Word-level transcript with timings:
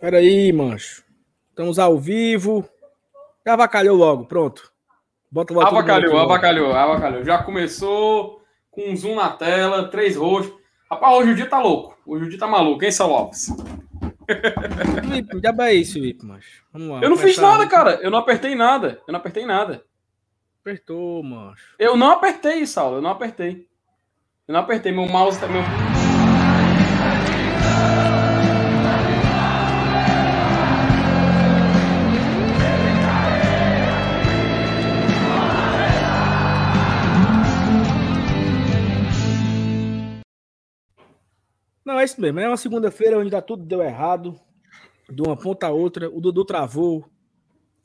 Peraí, 0.00 0.52
mancho. 0.52 1.04
Estamos 1.50 1.78
ao 1.78 1.98
vivo. 1.98 2.68
Avacalhou 3.46 3.96
logo, 3.96 4.26
pronto. 4.26 4.72
Bota 5.30 5.54
logo 5.54 5.66
avacalhou, 5.66 6.18
avacalhou, 6.18 6.72
avacalhou. 6.72 7.24
Já 7.24 7.42
começou 7.42 8.42
com 8.70 8.90
um 8.90 8.96
zoom 8.96 9.14
na 9.14 9.30
tela, 9.30 9.88
três 9.88 10.16
roxos. 10.16 10.52
Rapaz, 10.90 11.16
hoje 11.16 11.32
o 11.32 11.34
dia 11.34 11.46
tá 11.46 11.58
louco. 11.60 11.96
Hoje 12.06 12.24
o 12.24 12.28
dia 12.28 12.38
tá 12.38 12.46
maluco, 12.46 12.84
hein, 12.84 12.92
São 12.92 13.08
Lopes? 13.08 13.48
Felipe, 15.02 15.40
já 15.42 15.66
é 15.66 15.74
isso, 15.74 15.94
Felipe, 15.94 16.24
macho. 16.24 16.64
Vamos 16.72 16.88
lá. 16.88 17.00
Eu 17.00 17.10
não 17.10 17.16
fiz 17.16 17.38
nada, 17.38 17.66
cara. 17.66 17.98
Eu 18.02 18.10
não 18.10 18.18
apertei 18.18 18.54
nada. 18.54 19.00
Eu 19.06 19.12
não 19.12 19.20
apertei 19.20 19.46
nada. 19.46 19.84
Apertou, 20.60 21.22
macho. 21.22 21.74
Eu 21.78 21.96
não 21.96 22.10
apertei, 22.10 22.66
Saulo. 22.66 22.96
Eu 22.96 23.02
não 23.02 23.10
apertei. 23.10 23.66
Eu 24.46 24.52
não 24.52 24.60
apertei. 24.60 24.92
Meu 24.92 25.06
mouse 25.06 25.38
tá. 25.40 25.46
Meu... 25.46 25.62
Não, 41.86 42.00
é 42.00 42.04
isso 42.04 42.20
mesmo. 42.20 42.40
É 42.40 42.48
uma 42.48 42.56
segunda-feira 42.56 43.16
onde 43.16 43.30
tá 43.30 43.40
tudo 43.40 43.64
deu 43.64 43.80
errado. 43.80 44.34
De 45.08 45.22
uma 45.22 45.36
ponta 45.36 45.68
a 45.68 45.70
outra. 45.70 46.10
O 46.10 46.20
Dudu 46.20 46.44
travou. 46.44 47.08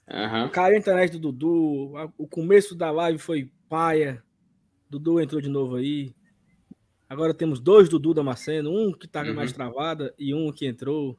Uhum. 0.10 0.50
Caiu 0.50 0.76
a 0.76 0.80
internet 0.80 1.12
do 1.12 1.32
Dudu. 1.32 1.94
O 2.18 2.28
começo 2.28 2.74
da 2.74 2.90
live 2.90 3.20
foi 3.20 3.52
paia. 3.70 4.24
Dudu 4.90 5.22
entrou 5.22 5.40
de 5.40 5.50
novo 5.50 5.76
aí. 5.76 6.16
Agora 7.08 7.32
temos 7.32 7.60
dois 7.60 7.88
Dudu 7.88 8.16
Damasceno. 8.16 8.72
Um 8.72 8.92
que 8.92 9.08
tá 9.08 9.22
uhum. 9.22 9.36
mais 9.36 9.54
travada 9.54 10.12
e 10.18 10.34
um 10.34 10.52
que 10.52 10.66
entrou. 10.66 11.16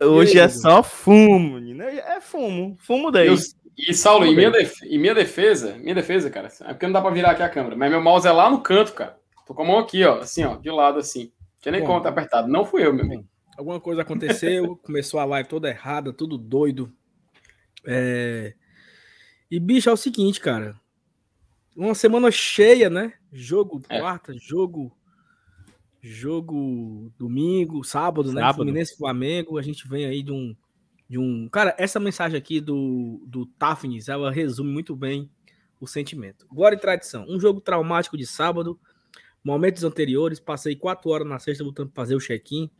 Hoje 0.00 0.38
aí, 0.38 0.46
é 0.46 0.48
Dudu? 0.48 0.58
só 0.58 0.82
fumo, 0.82 1.56
menino. 1.56 1.82
É 1.82 2.18
fumo. 2.18 2.78
Fumo 2.80 3.10
daí. 3.10 3.26
Eu, 3.26 3.36
e, 3.76 3.92
Saulo, 3.92 4.24
em 4.24 4.34
minha, 4.34 4.50
def... 4.50 4.82
em 4.84 4.98
minha 4.98 5.14
defesa, 5.14 5.74
minha 5.76 5.94
defesa, 5.94 6.30
cara, 6.30 6.48
é 6.62 6.72
porque 6.72 6.86
não 6.86 6.92
dá 6.92 7.00
pra 7.00 7.10
virar 7.10 7.32
aqui 7.32 7.42
a 7.42 7.48
câmera, 7.48 7.74
mas 7.74 7.90
meu 7.90 8.02
mouse 8.02 8.26
é 8.26 8.32
lá 8.32 8.50
no 8.50 8.60
canto, 8.60 8.92
cara. 8.92 9.18
Tô 9.46 9.54
com 9.54 9.62
a 9.62 9.66
mão 9.66 9.78
aqui, 9.78 10.04
ó, 10.04 10.18
assim, 10.18 10.44
ó, 10.44 10.56
de 10.56 10.70
lado, 10.70 10.98
assim. 10.98 11.32
Tinha 11.62 11.72
nem 11.72 11.84
conta 11.84 12.08
apertado. 12.08 12.48
Não 12.48 12.64
fui 12.64 12.84
eu, 12.84 12.92
meu 12.92 13.04
amigo. 13.04 13.24
Alguma 13.56 13.80
coisa 13.80 14.02
aconteceu, 14.02 14.76
começou 14.82 15.20
a 15.20 15.24
live 15.24 15.48
toda 15.48 15.68
errada, 15.68 16.12
tudo 16.12 16.36
doido. 16.36 16.92
É... 17.86 18.54
E, 19.48 19.60
bicho, 19.60 19.88
é 19.88 19.92
o 19.92 19.96
seguinte, 19.96 20.40
cara. 20.40 20.74
Uma 21.76 21.94
semana 21.94 22.30
cheia, 22.30 22.90
né? 22.90 23.12
Jogo 23.32 23.80
é. 23.88 24.00
quarta, 24.00 24.34
jogo. 24.36 24.92
Jogo 26.00 27.12
domingo, 27.16 27.84
sábado, 27.84 28.32
né? 28.32 28.40
sábado. 28.40 28.46
né? 28.46 28.54
Fluminense 28.54 28.96
Flamengo. 28.96 29.56
A 29.56 29.62
gente 29.62 29.86
vem 29.86 30.04
aí 30.04 30.22
de 30.22 30.32
um. 30.32 30.56
De 31.08 31.18
um... 31.18 31.48
Cara, 31.48 31.76
essa 31.78 32.00
mensagem 32.00 32.36
aqui 32.36 32.60
do, 32.60 33.22
do 33.26 33.46
Tafnis, 33.46 34.08
ela 34.08 34.32
resume 34.32 34.72
muito 34.72 34.96
bem 34.96 35.30
o 35.78 35.86
sentimento. 35.86 36.46
Glória 36.50 36.74
e 36.74 36.80
tradição. 36.80 37.24
Um 37.28 37.38
jogo 37.38 37.60
traumático 37.60 38.16
de 38.16 38.26
sábado 38.26 38.80
Momentos 39.44 39.82
anteriores, 39.82 40.38
passei 40.38 40.76
quatro 40.76 41.10
horas 41.10 41.26
na 41.26 41.38
sexta 41.38 41.64
lutando 41.64 41.90
para 41.90 42.02
fazer 42.02 42.14
o 42.14 42.20
check-in. 42.20 42.70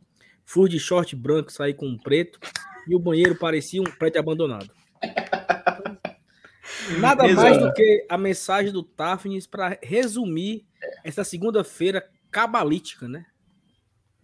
Fui 0.45 0.69
de 0.69 0.79
short 0.79 1.15
branco, 1.15 1.51
saí 1.51 1.73
com 1.73 1.85
um 1.87 1.97
preto. 1.97 2.39
E 2.87 2.95
o 2.95 2.99
banheiro 2.99 3.35
parecia 3.35 3.81
um 3.81 3.85
prédio 3.85 4.19
abandonado. 4.19 4.69
Nada 6.99 7.25
Exato. 7.25 7.41
mais 7.41 7.57
do 7.57 7.73
que 7.73 8.05
a 8.09 8.17
mensagem 8.17 8.71
do 8.71 8.83
Tafnis 8.83 9.47
para 9.47 9.77
resumir 9.81 10.65
essa 11.03 11.23
segunda-feira 11.23 12.05
cabalítica, 12.31 13.07
né? 13.07 13.25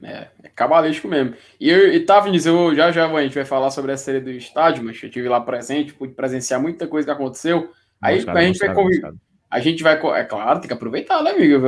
É, 0.02 0.28
é 0.44 0.50
cabalístico 0.50 1.08
mesmo. 1.08 1.36
E, 1.60 1.70
eu, 1.70 1.94
e 1.94 2.00
Tafnis, 2.02 2.46
eu 2.46 2.74
já 2.74 2.92
já 2.92 3.06
a 3.06 3.22
gente 3.24 3.36
vai 3.36 3.46
falar 3.46 3.70
sobre 3.72 3.92
essa 3.92 4.06
série 4.06 4.22
do 4.22 4.32
estádio, 4.32 4.84
mas 4.84 5.02
eu 5.02 5.10
tive 5.10 5.28
lá 5.28 5.42
presente, 5.42 5.94
pude 5.94 6.14
presenciar 6.14 6.62
muita 6.62 6.88
coisa 6.88 7.06
que 7.06 7.12
aconteceu. 7.12 7.72
Aí 8.02 8.16
a 8.26 8.42
gente 8.42 8.60
vai 8.60 8.74
conviver 8.74 9.14
a 9.50 9.60
gente 9.60 9.82
vai. 9.82 9.94
É 9.94 10.24
claro, 10.24 10.60
tem 10.60 10.68
que 10.68 10.74
aproveitar, 10.74 11.24
né, 11.24 11.32
amigo? 11.32 11.62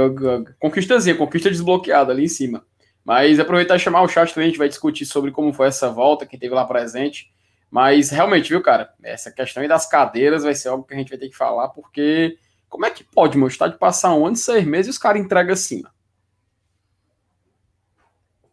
Conquistazinha, 0.59 1.15
conquista 1.15 1.49
desbloqueada 1.49 2.11
ali 2.11 2.25
em 2.25 2.29
cima. 2.29 2.65
Mas 3.03 3.39
aproveitar 3.39 3.75
e 3.75 3.79
chamar 3.79 4.03
o 4.03 4.07
chat 4.07 4.33
também, 4.33 4.47
a 4.47 4.49
gente 4.49 4.59
vai 4.59 4.69
discutir 4.69 5.05
sobre 5.05 5.31
como 5.31 5.51
foi 5.51 5.67
essa 5.67 5.89
volta, 5.89 6.25
quem 6.25 6.39
teve 6.39 6.53
lá 6.53 6.65
presente. 6.65 7.31
Mas 7.69 8.09
realmente, 8.11 8.49
viu, 8.49 8.61
cara? 8.61 8.93
Essa 9.01 9.31
questão 9.31 9.63
aí 9.63 9.69
das 9.69 9.87
cadeiras 9.87 10.43
vai 10.43 10.53
ser 10.53 10.67
algo 10.67 10.83
que 10.83 10.93
a 10.93 10.97
gente 10.97 11.09
vai 11.09 11.17
ter 11.17 11.29
que 11.29 11.35
falar, 11.35 11.69
porque 11.69 12.37
como 12.69 12.85
é 12.85 12.91
que 12.91 13.03
pode, 13.03 13.37
meu 13.37 13.47
estádio 13.47 13.79
passar 13.79 14.13
um 14.13 14.27
ano, 14.27 14.35
seis 14.35 14.65
meses 14.65 14.87
e 14.87 14.89
os 14.91 14.97
caras 14.97 15.21
entregam 15.21 15.53
assim? 15.53 15.81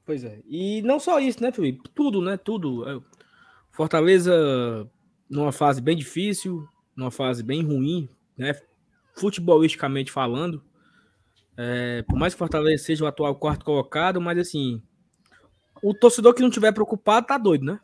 Pois 0.06 0.25
é. 0.25 0.38
E 0.47 0.81
não 0.83 0.99
só 0.99 1.21
isso, 1.21 1.43
né, 1.43 1.53
Felipe? 1.53 1.88
Tudo, 1.94 2.22
né? 2.22 2.38
Tudo. 2.38 2.88
É, 2.88 3.00
Fortaleza 3.71 4.33
numa 5.28 5.53
fase 5.53 5.81
bem 5.81 5.97
difícil, 5.97 6.67
numa 6.97 7.11
fase 7.11 7.43
bem 7.43 7.62
ruim, 7.62 8.09
né? 8.37 8.59
Futebolisticamente 9.19 10.11
falando, 10.12 10.62
é, 11.56 12.03
por 12.03 12.17
mais 12.17 12.34
que 12.34 12.39
Fortaleza 12.39 12.84
seja 12.84 13.05
o 13.05 13.06
atual 13.06 13.34
quarto 13.34 13.65
colocado, 13.65 14.21
mas 14.21 14.39
assim, 14.39 14.81
o 15.83 15.93
torcedor 15.93 16.33
que 16.34 16.43
não 16.43 16.51
tiver 16.51 16.73
preocupado 16.73 17.27
tá 17.27 17.37
doido, 17.37 17.65
né? 17.65 17.81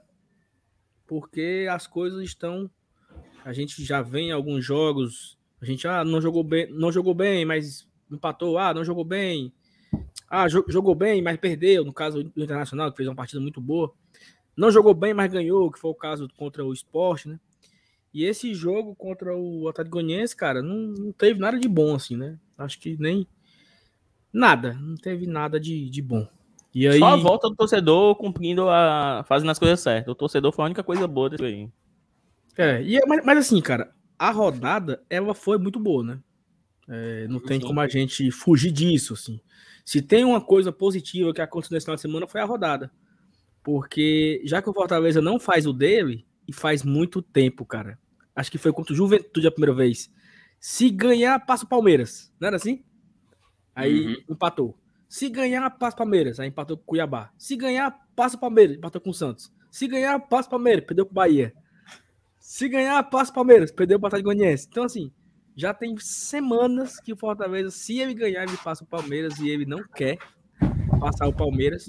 Porque 1.06 1.66
as 1.70 1.86
coisas 1.86 2.22
estão. 2.22 2.70
A 3.44 3.52
gente 3.52 3.84
já 3.84 4.00
vem 4.00 4.32
alguns 4.32 4.64
jogos, 4.64 5.36
a 5.60 5.64
gente 5.64 5.86
ah, 5.86 6.04
não 6.04 6.20
jogou 6.20 6.42
bem, 6.42 6.70
não 6.70 6.90
jogou 6.90 7.14
bem, 7.14 7.44
mas 7.44 7.86
empatou, 8.10 8.58
ah, 8.58 8.72
não 8.72 8.84
jogou 8.84 9.04
bem. 9.04 9.52
Ah, 10.30 10.48
jogou 10.48 10.94
bem, 10.94 11.20
mas 11.20 11.36
perdeu, 11.36 11.84
no 11.84 11.92
caso 11.92 12.24
do 12.24 12.42
Internacional, 12.42 12.90
que 12.90 12.96
fez 12.96 13.08
uma 13.08 13.14
partida 13.14 13.40
muito 13.40 13.60
boa. 13.60 13.92
Não 14.56 14.70
jogou 14.70 14.94
bem, 14.94 15.12
mas 15.12 15.32
ganhou, 15.32 15.70
que 15.70 15.78
foi 15.78 15.90
o 15.90 15.94
caso 15.94 16.28
contra 16.36 16.64
o 16.64 16.72
Sport, 16.72 17.26
né? 17.26 17.40
E 18.14 18.24
esse 18.24 18.54
jogo 18.54 18.94
contra 18.94 19.36
o 19.36 19.66
Atlético 19.66 19.96
Goianiense, 19.96 20.36
cara, 20.36 20.62
não, 20.62 20.76
não 20.76 21.12
teve 21.12 21.40
nada 21.40 21.58
de 21.58 21.68
bom, 21.68 21.96
assim, 21.96 22.16
né? 22.16 22.38
Acho 22.56 22.78
que 22.78 22.96
nem. 22.96 23.26
Nada, 24.32 24.74
não 24.80 24.94
teve 24.94 25.26
nada 25.26 25.58
de, 25.58 25.90
de 25.90 26.00
bom. 26.00 26.24
E 26.72 26.86
aí... 26.86 27.00
Só 27.00 27.06
a 27.06 27.16
volta 27.16 27.48
do 27.48 27.56
torcedor 27.56 28.14
cumprindo 28.14 28.68
a. 28.68 29.24
fazendo 29.26 29.50
as 29.50 29.58
coisas 29.58 29.80
certas. 29.80 30.12
O 30.12 30.14
torcedor 30.14 30.52
foi 30.52 30.62
a 30.62 30.66
única 30.66 30.84
coisa 30.84 31.08
boa 31.08 31.28
disso 31.28 31.44
aí. 31.44 31.68
É, 32.56 32.80
e, 32.84 32.96
é, 32.96 33.00
mas, 33.04 33.24
mas 33.24 33.38
assim, 33.38 33.60
cara, 33.60 33.92
a 34.16 34.30
rodada, 34.30 35.02
ela 35.10 35.34
foi 35.34 35.58
muito 35.58 35.80
boa, 35.80 36.04
né? 36.04 36.20
É, 36.88 37.26
não 37.26 37.40
tem 37.40 37.58
como 37.58 37.80
a 37.80 37.88
gente 37.88 38.30
fugir 38.30 38.70
disso, 38.70 39.14
assim. 39.14 39.40
Se 39.84 40.00
tem 40.00 40.24
uma 40.24 40.40
coisa 40.40 40.70
positiva 40.70 41.34
que 41.34 41.40
aconteceu 41.40 41.74
nesse 41.74 41.86
final 41.86 41.96
de 41.96 42.02
semana 42.02 42.28
foi 42.28 42.40
a 42.40 42.44
rodada. 42.44 42.92
Porque 43.60 44.40
já 44.44 44.62
que 44.62 44.70
o 44.70 44.74
Fortaleza 44.74 45.20
não 45.20 45.40
faz 45.40 45.66
o 45.66 45.72
dele, 45.72 46.24
e 46.46 46.52
faz 46.52 46.82
muito 46.84 47.20
tempo, 47.22 47.64
cara 47.64 47.98
acho 48.34 48.50
que 48.50 48.58
foi 48.58 48.72
contra 48.72 48.92
o 48.92 48.96
Juventude 48.96 49.46
a 49.46 49.50
primeira 49.50 49.74
vez. 49.74 50.10
Se 50.58 50.90
ganhar, 50.90 51.38
passa 51.44 51.64
o 51.64 51.68
Palmeiras. 51.68 52.32
Não 52.40 52.48
era 52.48 52.56
assim? 52.56 52.82
Aí 53.74 54.06
uhum. 54.06 54.24
empatou. 54.30 54.78
Se 55.08 55.28
ganhar, 55.28 55.68
passa 55.70 55.94
o 55.94 55.98
Palmeiras. 55.98 56.40
Aí 56.40 56.48
empatou 56.48 56.76
com 56.76 56.82
o 56.82 56.86
Cuiabá. 56.86 57.30
Se 57.36 57.56
ganhar, 57.56 57.90
passa 58.16 58.36
o 58.36 58.40
Palmeiras. 58.40 58.76
Empatou 58.76 59.00
com 59.00 59.10
o 59.10 59.14
Santos. 59.14 59.52
Se 59.70 59.86
ganhar, 59.86 60.18
passa 60.20 60.48
o 60.48 60.50
Palmeiras. 60.50 60.84
Perdeu 60.84 61.04
com 61.04 61.12
o 61.12 61.14
Bahia. 61.14 61.52
Se 62.38 62.68
ganhar, 62.68 63.02
passa 63.04 63.30
o 63.30 63.34
Palmeiras. 63.34 63.70
Perdeu 63.70 63.98
o 63.98 64.06
Atlético 64.06 64.30
Goianiense. 64.30 64.66
Então, 64.70 64.84
assim, 64.84 65.12
já 65.56 65.72
tem 65.72 65.96
semanas 65.98 66.98
que 66.98 67.12
o 67.12 67.16
Fortaleza, 67.16 67.70
se 67.70 68.00
ele 68.00 68.14
ganhar, 68.14 68.42
ele 68.42 68.56
passa 68.56 68.82
o 68.82 68.86
Palmeiras 68.86 69.38
e 69.38 69.48
ele 69.48 69.64
não 69.64 69.82
quer 69.94 70.18
passar 70.98 71.28
o 71.28 71.32
Palmeiras. 71.32 71.86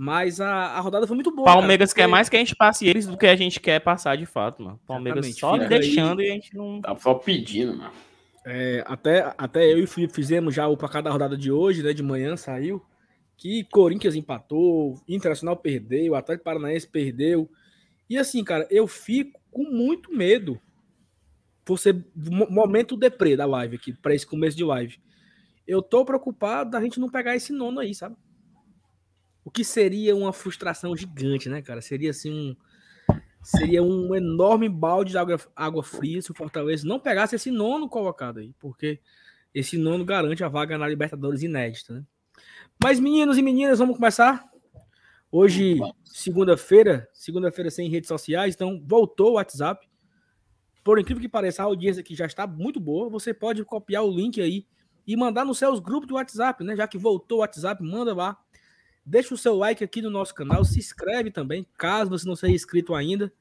Mas 0.00 0.40
a, 0.40 0.48
a 0.48 0.80
rodada 0.80 1.08
foi 1.08 1.16
muito 1.16 1.34
boa. 1.34 1.44
Palmeiras 1.44 1.92
cara, 1.92 2.06
quer 2.06 2.10
mais 2.10 2.28
que 2.28 2.36
a 2.36 2.38
gente 2.38 2.54
passe 2.54 2.86
eles 2.86 3.04
do 3.04 3.18
que 3.18 3.26
a 3.26 3.34
gente 3.34 3.58
quer 3.58 3.80
passar 3.80 4.16
de 4.16 4.26
fato, 4.26 4.62
mano. 4.62 4.80
Palmeiras 4.86 5.26
Exatamente. 5.26 5.60
só 5.60 5.68
deixando 5.68 6.20
aí, 6.20 6.28
e 6.28 6.30
a 6.30 6.34
gente 6.34 6.56
não. 6.56 6.80
Tá 6.80 6.94
só 6.94 7.14
pedindo, 7.14 7.76
mano. 7.76 7.92
É, 8.46 8.84
até, 8.86 9.34
até 9.36 9.72
eu 9.72 9.78
e 9.78 9.82
o 9.82 9.88
Felipe 9.88 10.14
fizemos 10.14 10.54
já 10.54 10.68
o 10.68 10.76
placar 10.76 11.02
da 11.02 11.10
rodada 11.10 11.36
de 11.36 11.50
hoje, 11.50 11.82
né? 11.82 11.92
De 11.92 12.02
manhã 12.04 12.36
saiu. 12.36 12.80
Que 13.36 13.64
Corinthians 13.64 14.14
empatou, 14.14 15.00
Internacional 15.08 15.56
perdeu, 15.56 16.14
Atlético 16.14 16.44
Paranaense 16.44 16.86
perdeu. 16.86 17.50
E 18.08 18.16
assim, 18.16 18.44
cara, 18.44 18.68
eu 18.70 18.86
fico 18.86 19.40
com 19.50 19.64
muito 19.64 20.14
medo 20.14 20.60
por 21.64 21.76
ser 21.76 22.06
momento 22.14 22.96
deprê 22.96 23.36
da 23.36 23.46
live 23.46 23.76
aqui, 23.76 23.92
para 23.92 24.14
esse 24.14 24.26
começo 24.26 24.56
de 24.56 24.64
live. 24.64 24.98
Eu 25.66 25.82
tô 25.82 26.04
preocupado 26.04 26.70
da 26.70 26.80
gente 26.80 26.98
não 27.00 27.10
pegar 27.10 27.36
esse 27.36 27.52
nono 27.52 27.80
aí, 27.80 27.94
sabe? 27.94 28.16
O 29.48 29.50
que 29.50 29.64
seria 29.64 30.14
uma 30.14 30.30
frustração 30.30 30.94
gigante, 30.94 31.48
né, 31.48 31.62
cara? 31.62 31.80
Seria 31.80 32.10
assim 32.10 32.30
um. 32.30 32.56
Seria 33.42 33.82
um 33.82 34.14
enorme 34.14 34.68
balde 34.68 35.12
de 35.12 35.16
água, 35.16 35.40
água 35.56 35.82
fria 35.82 36.20
se 36.20 36.30
o 36.30 36.34
Fortaleza 36.34 36.86
não 36.86 37.00
pegasse 37.00 37.34
esse 37.34 37.50
nono 37.50 37.88
colocado 37.88 38.40
aí, 38.40 38.52
porque 38.58 39.00
esse 39.54 39.78
nono 39.78 40.04
garante 40.04 40.44
a 40.44 40.48
vaga 40.48 40.76
na 40.76 40.86
Libertadores 40.86 41.42
inédita, 41.42 41.94
né? 41.94 42.04
Mas, 42.84 43.00
meninos 43.00 43.38
e 43.38 43.42
meninas, 43.42 43.78
vamos 43.78 43.96
começar? 43.96 44.44
Hoje, 45.32 45.78
segunda-feira, 46.04 47.08
segunda-feira 47.14 47.70
sem 47.70 47.88
redes 47.88 48.08
sociais, 48.08 48.54
então 48.54 48.82
voltou 48.84 49.30
o 49.30 49.34
WhatsApp. 49.36 49.88
Por 50.84 50.98
incrível 50.98 51.22
que 51.22 51.28
pareça, 51.28 51.62
a 51.62 51.66
audiência 51.66 52.00
aqui 52.00 52.14
já 52.14 52.26
está 52.26 52.46
muito 52.46 52.78
boa. 52.78 53.08
Você 53.08 53.32
pode 53.32 53.64
copiar 53.64 54.04
o 54.04 54.10
link 54.10 54.42
aí 54.42 54.66
e 55.06 55.16
mandar 55.16 55.46
nos 55.46 55.56
seus 55.56 55.80
grupos 55.80 56.06
do 56.06 56.16
WhatsApp, 56.16 56.62
né? 56.62 56.76
Já 56.76 56.86
que 56.86 56.98
voltou 56.98 57.38
o 57.38 57.40
WhatsApp, 57.40 57.82
manda 57.82 58.14
lá 58.14 58.36
deixa 59.08 59.34
o 59.34 59.38
seu 59.38 59.56
like 59.56 59.82
aqui 59.82 60.02
no 60.02 60.10
nosso 60.10 60.34
canal, 60.34 60.64
se 60.64 60.78
inscreve 60.78 61.30
também, 61.30 61.66
caso 61.76 62.10
você 62.10 62.28
não 62.28 62.36
seja 62.36 62.54
inscrito 62.54 62.94
ainda. 62.94 63.32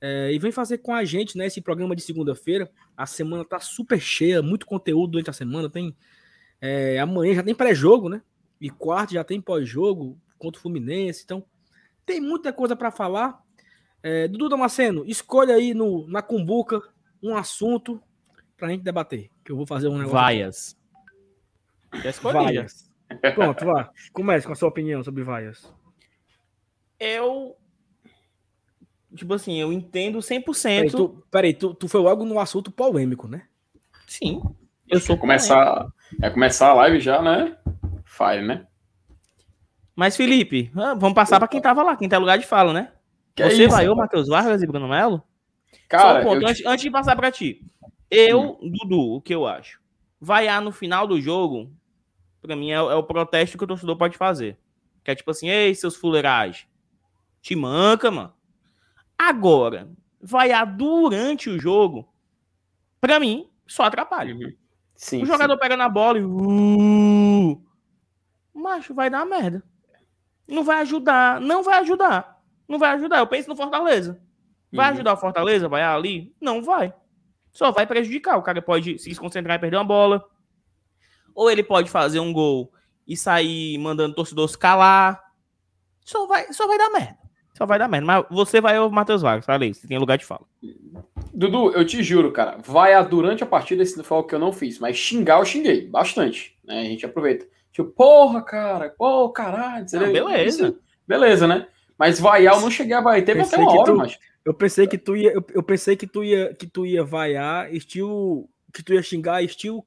É, 0.00 0.32
e 0.32 0.38
vem 0.38 0.50
fazer 0.50 0.78
com 0.78 0.92
a 0.92 1.04
gente 1.04 1.38
né, 1.38 1.46
esse 1.46 1.60
programa 1.60 1.94
de 1.94 2.02
segunda-feira. 2.02 2.68
A 2.96 3.06
semana 3.06 3.44
tá 3.44 3.60
super 3.60 4.00
cheia, 4.00 4.42
muito 4.42 4.66
conteúdo 4.66 5.12
durante 5.12 5.30
a 5.30 5.32
semana. 5.32 5.70
Tem 5.70 5.94
é, 6.60 6.98
amanhã 6.98 7.34
já 7.34 7.42
tem 7.42 7.54
pré-jogo, 7.54 8.08
né? 8.08 8.20
E 8.60 8.68
quarto 8.68 9.12
já 9.14 9.22
tem 9.22 9.40
pós-jogo 9.40 10.18
contra 10.38 10.58
o 10.58 10.62
Fluminense. 10.62 11.22
Então 11.24 11.44
tem 12.04 12.20
muita 12.20 12.52
coisa 12.52 12.74
para 12.74 12.90
falar. 12.90 13.40
É, 14.02 14.26
Dudu 14.26 14.48
Damasceno, 14.48 15.04
escolha 15.06 15.54
aí 15.54 15.72
no, 15.72 16.04
na 16.08 16.20
cumbuca 16.20 16.82
um 17.22 17.36
assunto 17.36 18.02
pra 18.56 18.68
gente 18.68 18.82
debater. 18.82 19.30
Que 19.44 19.52
eu 19.52 19.56
vou 19.56 19.66
fazer 19.66 19.86
um 19.86 19.98
negócio. 19.98 20.12
Vaias. 20.12 20.76
Já 22.02 22.10
escolhi. 22.10 22.34
Vaias. 22.34 22.91
Pronto, 23.34 23.64
vá. 23.64 23.90
Comece 24.12 24.46
com 24.46 24.52
a 24.52 24.56
sua 24.56 24.68
opinião 24.68 25.02
sobre 25.02 25.22
vaias. 25.22 25.72
Eu. 26.98 27.56
Tipo 29.14 29.34
assim, 29.34 29.60
eu 29.60 29.72
entendo 29.72 30.18
100%. 30.18 30.44
Peraí, 30.62 30.90
tu, 30.90 31.24
peraí, 31.30 31.54
tu, 31.54 31.74
tu 31.74 31.88
foi 31.88 32.00
logo 32.00 32.24
no 32.24 32.38
assunto 32.38 32.70
polêmico, 32.70 33.28
né? 33.28 33.42
Sim. 34.06 34.40
Eu 34.88 35.00
sou 35.00 35.16
começar, 35.16 35.86
é 36.20 36.28
começar 36.30 36.68
a 36.68 36.74
live 36.74 37.00
já, 37.00 37.22
né? 37.22 37.56
Fire, 38.04 38.42
né? 38.42 38.66
Mas, 39.94 40.16
Felipe, 40.16 40.70
ah, 40.76 40.94
vamos 40.94 41.14
passar 41.14 41.38
para 41.38 41.48
quem 41.48 41.60
tava 41.60 41.82
lá, 41.82 41.96
quem 41.96 42.08
tá 42.08 42.18
lugar 42.18 42.38
de 42.38 42.46
fala, 42.46 42.72
né? 42.72 42.92
Que 43.34 43.42
Você 43.42 43.64
é 43.64 43.68
vai, 43.68 43.86
eu, 43.86 43.96
Matheus 43.96 44.28
Vargas 44.28 44.62
e 44.62 44.66
Bruno 44.66 44.88
Melo? 44.88 45.22
Cara, 45.88 46.20
um 46.20 46.22
ponto, 46.24 46.42
eu... 46.42 46.48
antes, 46.48 46.66
antes, 46.66 46.82
de 46.82 46.90
passar 46.90 47.16
para 47.16 47.30
ti. 47.30 47.64
Eu, 48.10 48.58
hum. 48.60 48.70
Dudu, 48.70 49.16
o 49.16 49.20
que 49.20 49.34
eu 49.34 49.46
acho? 49.46 49.80
Vaiar 50.20 50.60
no 50.60 50.72
final 50.72 51.06
do 51.06 51.20
jogo, 51.20 51.70
para 52.42 52.56
mim, 52.56 52.70
é, 52.70 52.74
é, 52.74 52.80
o 52.80 53.02
protesto 53.04 53.56
que 53.56 53.64
o 53.64 53.66
torcedor 53.66 53.96
pode 53.96 54.18
fazer. 54.18 54.58
Que 55.04 55.12
é 55.12 55.14
tipo 55.14 55.30
assim, 55.30 55.48
ei, 55.48 55.74
seus 55.74 55.96
fuleiragens. 55.96 56.66
Te 57.40 57.54
manca, 57.54 58.10
mano. 58.10 58.32
Agora, 59.16 59.88
vaiar 60.20 60.66
durante 60.66 61.48
o 61.48 61.58
jogo, 61.58 62.08
para 63.00 63.20
mim, 63.20 63.48
só 63.66 63.84
atrapalha. 63.84 64.34
Uhum. 64.34 64.52
Sim, 64.94 65.22
o 65.22 65.26
jogador 65.26 65.54
sim. 65.54 65.60
pega 65.60 65.76
na 65.76 65.88
bola 65.88 66.18
e. 66.18 66.24
Uh, 66.24 67.60
macho, 68.54 68.94
vai 68.94 69.08
dar 69.08 69.24
merda. 69.24 69.62
Não 70.46 70.64
vai 70.64 70.80
ajudar. 70.80 71.40
Não 71.40 71.62
vai 71.62 71.78
ajudar. 71.80 72.42
Não 72.68 72.78
vai 72.78 72.90
ajudar. 72.92 73.18
Eu 73.18 73.26
penso 73.26 73.48
no 73.48 73.56
Fortaleza. 73.56 74.20
Vai 74.72 74.86
uhum. 74.86 74.94
ajudar 74.94 75.12
o 75.14 75.16
Fortaleza? 75.16 75.68
Vai 75.68 75.82
ali? 75.82 76.34
Não 76.40 76.62
vai. 76.62 76.92
Só 77.52 77.70
vai 77.70 77.86
prejudicar. 77.86 78.36
O 78.36 78.42
cara 78.42 78.60
pode 78.60 78.98
se 78.98 79.14
concentrar 79.14 79.56
e 79.56 79.60
perder 79.60 79.76
uma 79.76 79.84
bola. 79.84 80.24
Ou 81.34 81.50
ele 81.50 81.62
pode 81.62 81.90
fazer 81.90 82.20
um 82.20 82.32
gol 82.32 82.72
e 83.06 83.16
sair 83.16 83.78
mandando 83.78 84.12
o 84.12 84.14
torcedor 84.14 84.48
se 84.48 84.58
calar. 84.58 85.20
Só 86.04 86.26
vai, 86.26 86.52
só 86.52 86.66
vai 86.66 86.78
dar 86.78 86.90
merda. 86.90 87.18
Só 87.56 87.66
vai 87.66 87.78
dar 87.78 87.88
merda. 87.88 88.06
Mas 88.06 88.24
você 88.30 88.60
vai 88.60 88.76
ao 88.76 88.90
Matheus 88.90 89.22
Vargas, 89.22 89.44
falei, 89.44 89.72
você 89.72 89.86
tem 89.86 89.98
lugar 89.98 90.18
de 90.18 90.24
fala. 90.24 90.46
Dudu, 91.32 91.72
eu 91.72 91.84
te 91.84 92.02
juro, 92.02 92.32
cara, 92.32 92.58
vai 92.64 92.94
a, 92.94 93.02
durante 93.02 93.42
a 93.42 93.46
partida, 93.46 93.82
esse 93.82 94.02
foi 94.02 94.18
o 94.18 94.24
que 94.24 94.34
eu 94.34 94.38
não 94.38 94.52
fiz, 94.52 94.78
mas 94.78 94.96
xingar 94.96 95.38
eu 95.38 95.44
xinguei 95.44 95.86
bastante, 95.86 96.56
né? 96.64 96.80
A 96.80 96.84
gente 96.84 97.06
aproveita. 97.06 97.46
Tipo, 97.72 97.90
porra, 97.90 98.42
cara, 98.42 98.94
pô, 98.96 99.30
caralho. 99.30 99.86
Não, 99.92 100.12
beleza. 100.12 100.78
Beleza, 101.06 101.46
né? 101.46 101.66
Mas 101.98 102.20
vaiar 102.20 102.54
eu 102.54 102.60
não 102.60 102.70
cheguei 102.70 102.94
a 102.94 103.00
vaiar. 103.00 103.24
Teve 103.24 103.40
pensei 103.40 103.58
até 103.58 103.64
uma 103.64 103.80
hora, 103.80 103.92
tu, 103.92 103.96
mas... 103.96 104.18
Eu 104.44 104.52
pensei 104.52 104.86
que 104.86 104.98
tu 104.98 105.16
ia, 105.16 105.32
eu, 105.32 105.44
eu, 105.54 105.62
pensei 105.62 105.96
que 105.96 106.06
tu 106.06 106.24
ia, 106.24 106.52
que 106.54 106.66
tu 106.66 106.84
ia 106.84 107.04
vaiar, 107.04 107.72
estilo, 107.72 108.48
que 108.74 108.82
tu 108.82 108.92
ia 108.92 109.02
xingar, 109.02 109.42
estilo 109.42 109.84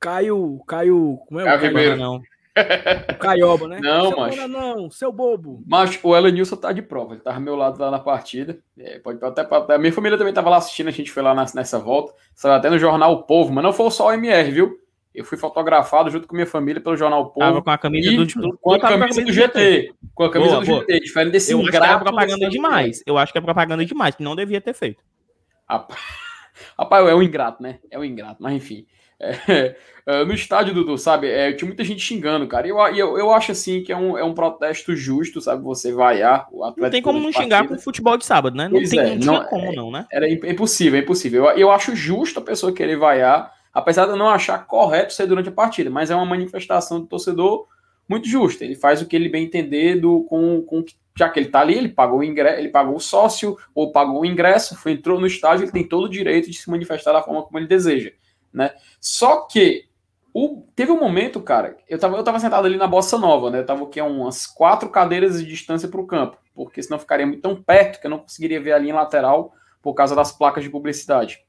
Caio, 0.00 0.62
Caio, 0.66 1.18
como 1.26 1.40
é? 1.40 1.44
Caio 1.44 1.60
Ribeiro. 1.60 1.96
Não. 1.96 2.22
O 3.10 3.18
Caioba, 3.18 3.68
né? 3.68 3.78
Não, 3.80 4.10
mas. 4.16 4.36
Não, 4.48 4.90
seu 4.90 5.12
bobo. 5.12 5.62
Mas 5.66 5.98
o 6.02 6.16
Elenilson 6.16 6.56
tá 6.56 6.72
de 6.72 6.82
prova. 6.82 7.14
Ele 7.14 7.20
tava 7.20 7.36
ao 7.36 7.42
meu 7.42 7.54
lado 7.54 7.80
lá 7.80 7.90
na 7.90 7.98
partida. 7.98 8.58
É, 8.78 8.98
pode 8.98 9.24
até. 9.24 9.46
A 9.74 9.78
minha 9.78 9.92
família 9.92 10.18
também 10.18 10.32
tava 10.32 10.50
lá 10.50 10.56
assistindo, 10.56 10.88
a 10.88 10.92
gente 10.92 11.10
foi 11.10 11.22
lá 11.22 11.34
nessa 11.54 11.78
volta. 11.78 12.14
Saiu 12.34 12.54
até 12.54 12.68
no 12.70 12.78
jornal 12.78 13.12
O 13.12 13.22
Povo, 13.22 13.52
mas 13.52 13.62
não 13.62 13.72
foi 13.72 13.90
só 13.90 14.08
o 14.08 14.12
MR, 14.12 14.50
viu? 14.50 14.76
Eu 15.14 15.24
fui 15.24 15.36
fotografado 15.36 16.10
junto 16.10 16.28
com 16.28 16.34
minha 16.34 16.46
família 16.46 16.80
pelo 16.80 16.96
jornal 16.96 17.22
O 17.22 17.26
Povo. 17.26 17.40
Tava 17.40 17.62
com 17.62 17.70
a 17.70 17.78
camisa 17.78 18.12
do, 18.12 18.26
do, 18.26 18.58
com 18.58 18.72
a 18.72 18.80
camisa 18.80 19.22
do 19.22 19.32
GT. 19.32 19.94
Com 20.14 20.24
a 20.24 20.30
camisa 20.30 20.52
boa, 20.52 20.60
do 20.62 20.66
boa. 20.66 20.80
GT. 20.80 21.00
Diferente 21.00 21.32
desse 21.32 21.52
Eu 21.52 21.60
acho 21.60 21.70
que 21.70 21.76
é 21.76 21.98
propaganda 21.98 22.48
demais. 22.48 23.02
Eu 23.06 23.18
acho 23.18 23.32
que 23.32 23.38
é 23.38 23.42
propaganda 23.42 23.84
demais, 23.84 24.14
que 24.14 24.22
não 24.22 24.36
devia 24.36 24.60
ter 24.60 24.74
feito. 24.74 25.02
Rapaz, 25.68 26.00
é 27.08 27.14
um 27.14 27.22
ingrato, 27.22 27.62
né? 27.62 27.78
É 27.90 27.98
um 27.98 28.04
ingrato, 28.04 28.42
mas 28.42 28.52
enfim. 28.54 28.86
É, 29.20 29.74
é, 30.06 30.24
no 30.24 30.32
estádio, 30.32 30.72
Dudu, 30.72 30.96
sabe? 30.96 31.28
É, 31.28 31.52
tinha 31.52 31.66
muita 31.66 31.84
gente 31.84 32.00
xingando, 32.00 32.46
cara. 32.46 32.66
E 32.66 32.70
eu, 32.70 32.78
eu, 32.94 33.18
eu 33.18 33.32
acho 33.32 33.52
assim 33.52 33.82
que 33.82 33.92
é 33.92 33.96
um, 33.96 34.16
é 34.16 34.24
um 34.24 34.34
protesto 34.34 34.94
justo, 34.94 35.40
sabe? 35.40 35.62
Você 35.64 35.92
vaiar 35.92 36.46
o 36.52 36.64
atleta. 36.64 36.82
Não 36.82 36.90
tem 36.90 37.02
como 37.02 37.20
não 37.20 37.32
xingar 37.32 37.66
com 37.66 37.78
futebol 37.78 38.16
de 38.16 38.24
sábado, 38.24 38.56
né? 38.56 38.64
Não 38.64 38.78
pois 38.78 38.90
tem 38.90 39.00
é, 39.00 39.16
não, 39.16 39.44
como, 39.44 39.72
não, 39.72 39.90
né? 39.90 40.06
Era 40.10 40.28
impossível, 40.28 40.98
é 40.98 41.02
impossível. 41.02 41.46
Eu, 41.46 41.58
eu 41.58 41.70
acho 41.70 41.94
justo 41.94 42.38
a 42.38 42.42
pessoa 42.42 42.72
querer 42.72 42.96
vaiar, 42.96 43.52
apesar 43.72 44.06
de 44.06 44.12
eu 44.12 44.16
não 44.16 44.28
achar 44.28 44.66
correto 44.66 45.12
ser 45.12 45.26
durante 45.26 45.48
a 45.48 45.52
partida, 45.52 45.90
mas 45.90 46.10
é 46.10 46.14
uma 46.14 46.26
manifestação 46.26 47.00
do 47.00 47.06
torcedor 47.06 47.66
muito 48.08 48.26
justa. 48.26 48.64
Ele 48.64 48.74
faz 48.74 49.02
o 49.02 49.06
que 49.06 49.14
ele 49.14 49.28
bem 49.28 49.44
entender 49.44 50.00
do, 50.00 50.22
com, 50.24 50.62
com 50.62 50.84
já 51.14 51.28
que 51.28 51.38
ele 51.38 51.48
tá 51.48 51.60
ali, 51.60 51.76
ele 51.76 51.88
pagou 51.88 52.20
o 52.20 52.24
ingresso, 52.24 52.60
ele 52.60 52.68
pagou 52.68 52.96
o 52.96 53.00
sócio 53.00 53.58
ou 53.74 53.90
pagou 53.92 54.20
o 54.20 54.24
ingresso, 54.24 54.76
foi, 54.76 54.92
entrou 54.92 55.20
no 55.20 55.26
estádio, 55.26 55.64
ele 55.64 55.72
tem 55.72 55.84
todo 55.84 56.04
o 56.04 56.08
direito 56.08 56.48
de 56.48 56.56
se 56.56 56.70
manifestar 56.70 57.12
da 57.12 57.20
forma 57.20 57.42
como 57.42 57.58
ele 57.58 57.66
deseja 57.66 58.12
né? 58.52 58.72
Só 59.00 59.42
que 59.42 59.88
o, 60.32 60.64
teve 60.76 60.92
um 60.92 61.00
momento, 61.00 61.40
cara, 61.40 61.76
eu 61.88 61.98
tava, 61.98 62.16
eu 62.16 62.22
tava 62.22 62.38
sentado 62.38 62.66
ali 62.66 62.76
na 62.76 62.86
Bossa 62.86 63.18
Nova, 63.18 63.50
né? 63.50 63.58
Eu 63.58 63.66
tava 63.66 63.84
aqui 63.84 63.98
a 63.98 64.04
umas 64.04 64.46
quatro 64.46 64.88
cadeiras 64.88 65.40
de 65.40 65.48
distância 65.48 65.88
para 65.88 66.00
o 66.00 66.06
campo, 66.06 66.38
porque 66.54 66.82
senão 66.82 66.98
ficaria 66.98 67.26
muito 67.26 67.42
tão 67.42 67.60
perto 67.60 68.00
que 68.00 68.06
eu 68.06 68.10
não 68.10 68.18
conseguiria 68.18 68.60
ver 68.60 68.72
a 68.72 68.78
linha 68.78 68.94
lateral 68.94 69.52
por 69.82 69.94
causa 69.94 70.14
das 70.14 70.30
placas 70.30 70.62
de 70.62 70.70
publicidade. 70.70 71.40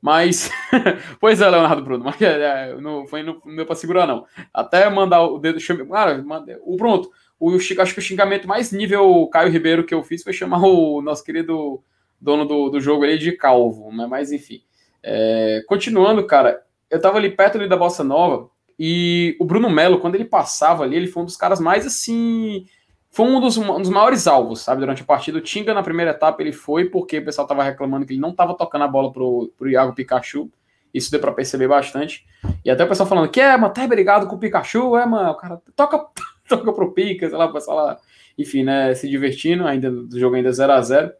Mas, 0.00 0.50
pois 1.20 1.40
é, 1.40 1.48
Leonardo 1.48 1.84
Bruno, 1.84 2.04
mas 2.04 2.20
é, 2.20 2.70
é, 2.70 2.80
não 2.80 3.06
foi 3.06 3.22
não, 3.22 3.40
não 3.44 3.54
deu 3.54 3.74
segurar, 3.76 4.04
não. 4.04 4.26
Até 4.52 4.90
mandar 4.90 5.22
o 5.22 5.38
dedo. 5.38 5.60
Cara, 5.88 6.24
o 6.64 6.76
pronto. 6.76 7.08
O, 7.38 7.54
acho 7.54 7.92
que 7.94 7.98
o 7.98 8.02
xingamento 8.02 8.48
mais 8.48 8.72
nível 8.72 9.28
Caio 9.32 9.50
Ribeiro 9.50 9.84
que 9.84 9.94
eu 9.94 10.02
fiz 10.02 10.22
foi 10.22 10.32
chamar 10.32 10.62
o 10.64 11.00
nosso 11.00 11.22
querido 11.22 11.82
dono 12.20 12.44
do, 12.44 12.70
do 12.70 12.80
jogo 12.80 13.04
ali 13.04 13.18
de 13.18 13.32
calvo, 13.32 13.92
né? 13.92 14.06
Mas 14.06 14.32
enfim. 14.32 14.62
É, 15.02 15.62
continuando, 15.66 16.26
cara, 16.26 16.62
eu 16.90 17.00
tava 17.00 17.18
ali 17.18 17.30
perto 17.30 17.58
ali 17.58 17.68
da 17.68 17.76
Bossa 17.76 18.04
Nova 18.04 18.50
e 18.78 19.36
o 19.38 19.44
Bruno 19.44 19.70
Melo, 19.70 20.00
quando 20.00 20.14
ele 20.14 20.24
passava 20.24 20.84
ali, 20.84 20.96
ele 20.96 21.06
foi 21.06 21.22
um 21.22 21.26
dos 21.26 21.36
caras 21.36 21.60
mais 21.60 21.86
assim. 21.86 22.66
Foi 23.10 23.26
um 23.26 23.40
dos, 23.40 23.56
um 23.58 23.80
dos 23.80 23.90
maiores 23.90 24.26
alvos, 24.26 24.60
sabe, 24.60 24.80
durante 24.80 25.02
a 25.02 25.04
partida. 25.04 25.38
O 25.38 25.40
Tinga, 25.40 25.74
na 25.74 25.82
primeira 25.82 26.12
etapa, 26.12 26.42
ele 26.42 26.52
foi 26.52 26.86
porque 26.86 27.18
o 27.18 27.24
pessoal 27.24 27.46
tava 27.46 27.62
reclamando 27.62 28.06
que 28.06 28.14
ele 28.14 28.20
não 28.20 28.34
tava 28.34 28.56
tocando 28.56 28.84
a 28.84 28.88
bola 28.88 29.12
pro, 29.12 29.52
pro 29.56 29.70
Iago 29.70 29.94
Pikachu. 29.94 30.50
Isso 30.92 31.10
deu 31.10 31.20
para 31.20 31.32
perceber 31.32 31.68
bastante. 31.68 32.26
E 32.64 32.70
até 32.70 32.84
o 32.84 32.88
pessoal 32.88 33.08
falando 33.08 33.30
que 33.30 33.40
é, 33.40 33.56
mano, 33.56 33.72
tá 33.72 33.86
brigado 33.86 34.26
com 34.26 34.36
o 34.36 34.38
Pikachu, 34.38 34.96
é, 34.96 35.06
mano, 35.06 35.30
o 35.30 35.36
cara 35.36 35.60
toca, 35.76 36.06
toca 36.48 36.72
pro 36.72 36.92
Pika, 36.92 37.28
sei 37.28 37.38
lá, 37.38 37.46
o 37.46 37.52
pessoal 37.52 37.76
lá, 37.76 37.98
enfim, 38.36 38.64
né, 38.64 38.94
se 38.94 39.08
divertindo, 39.08 39.66
ainda 39.66 39.90
do 39.90 40.18
jogo 40.18 40.36
ainda 40.36 40.52
0 40.52 40.72
a 40.72 40.82
0 40.82 41.12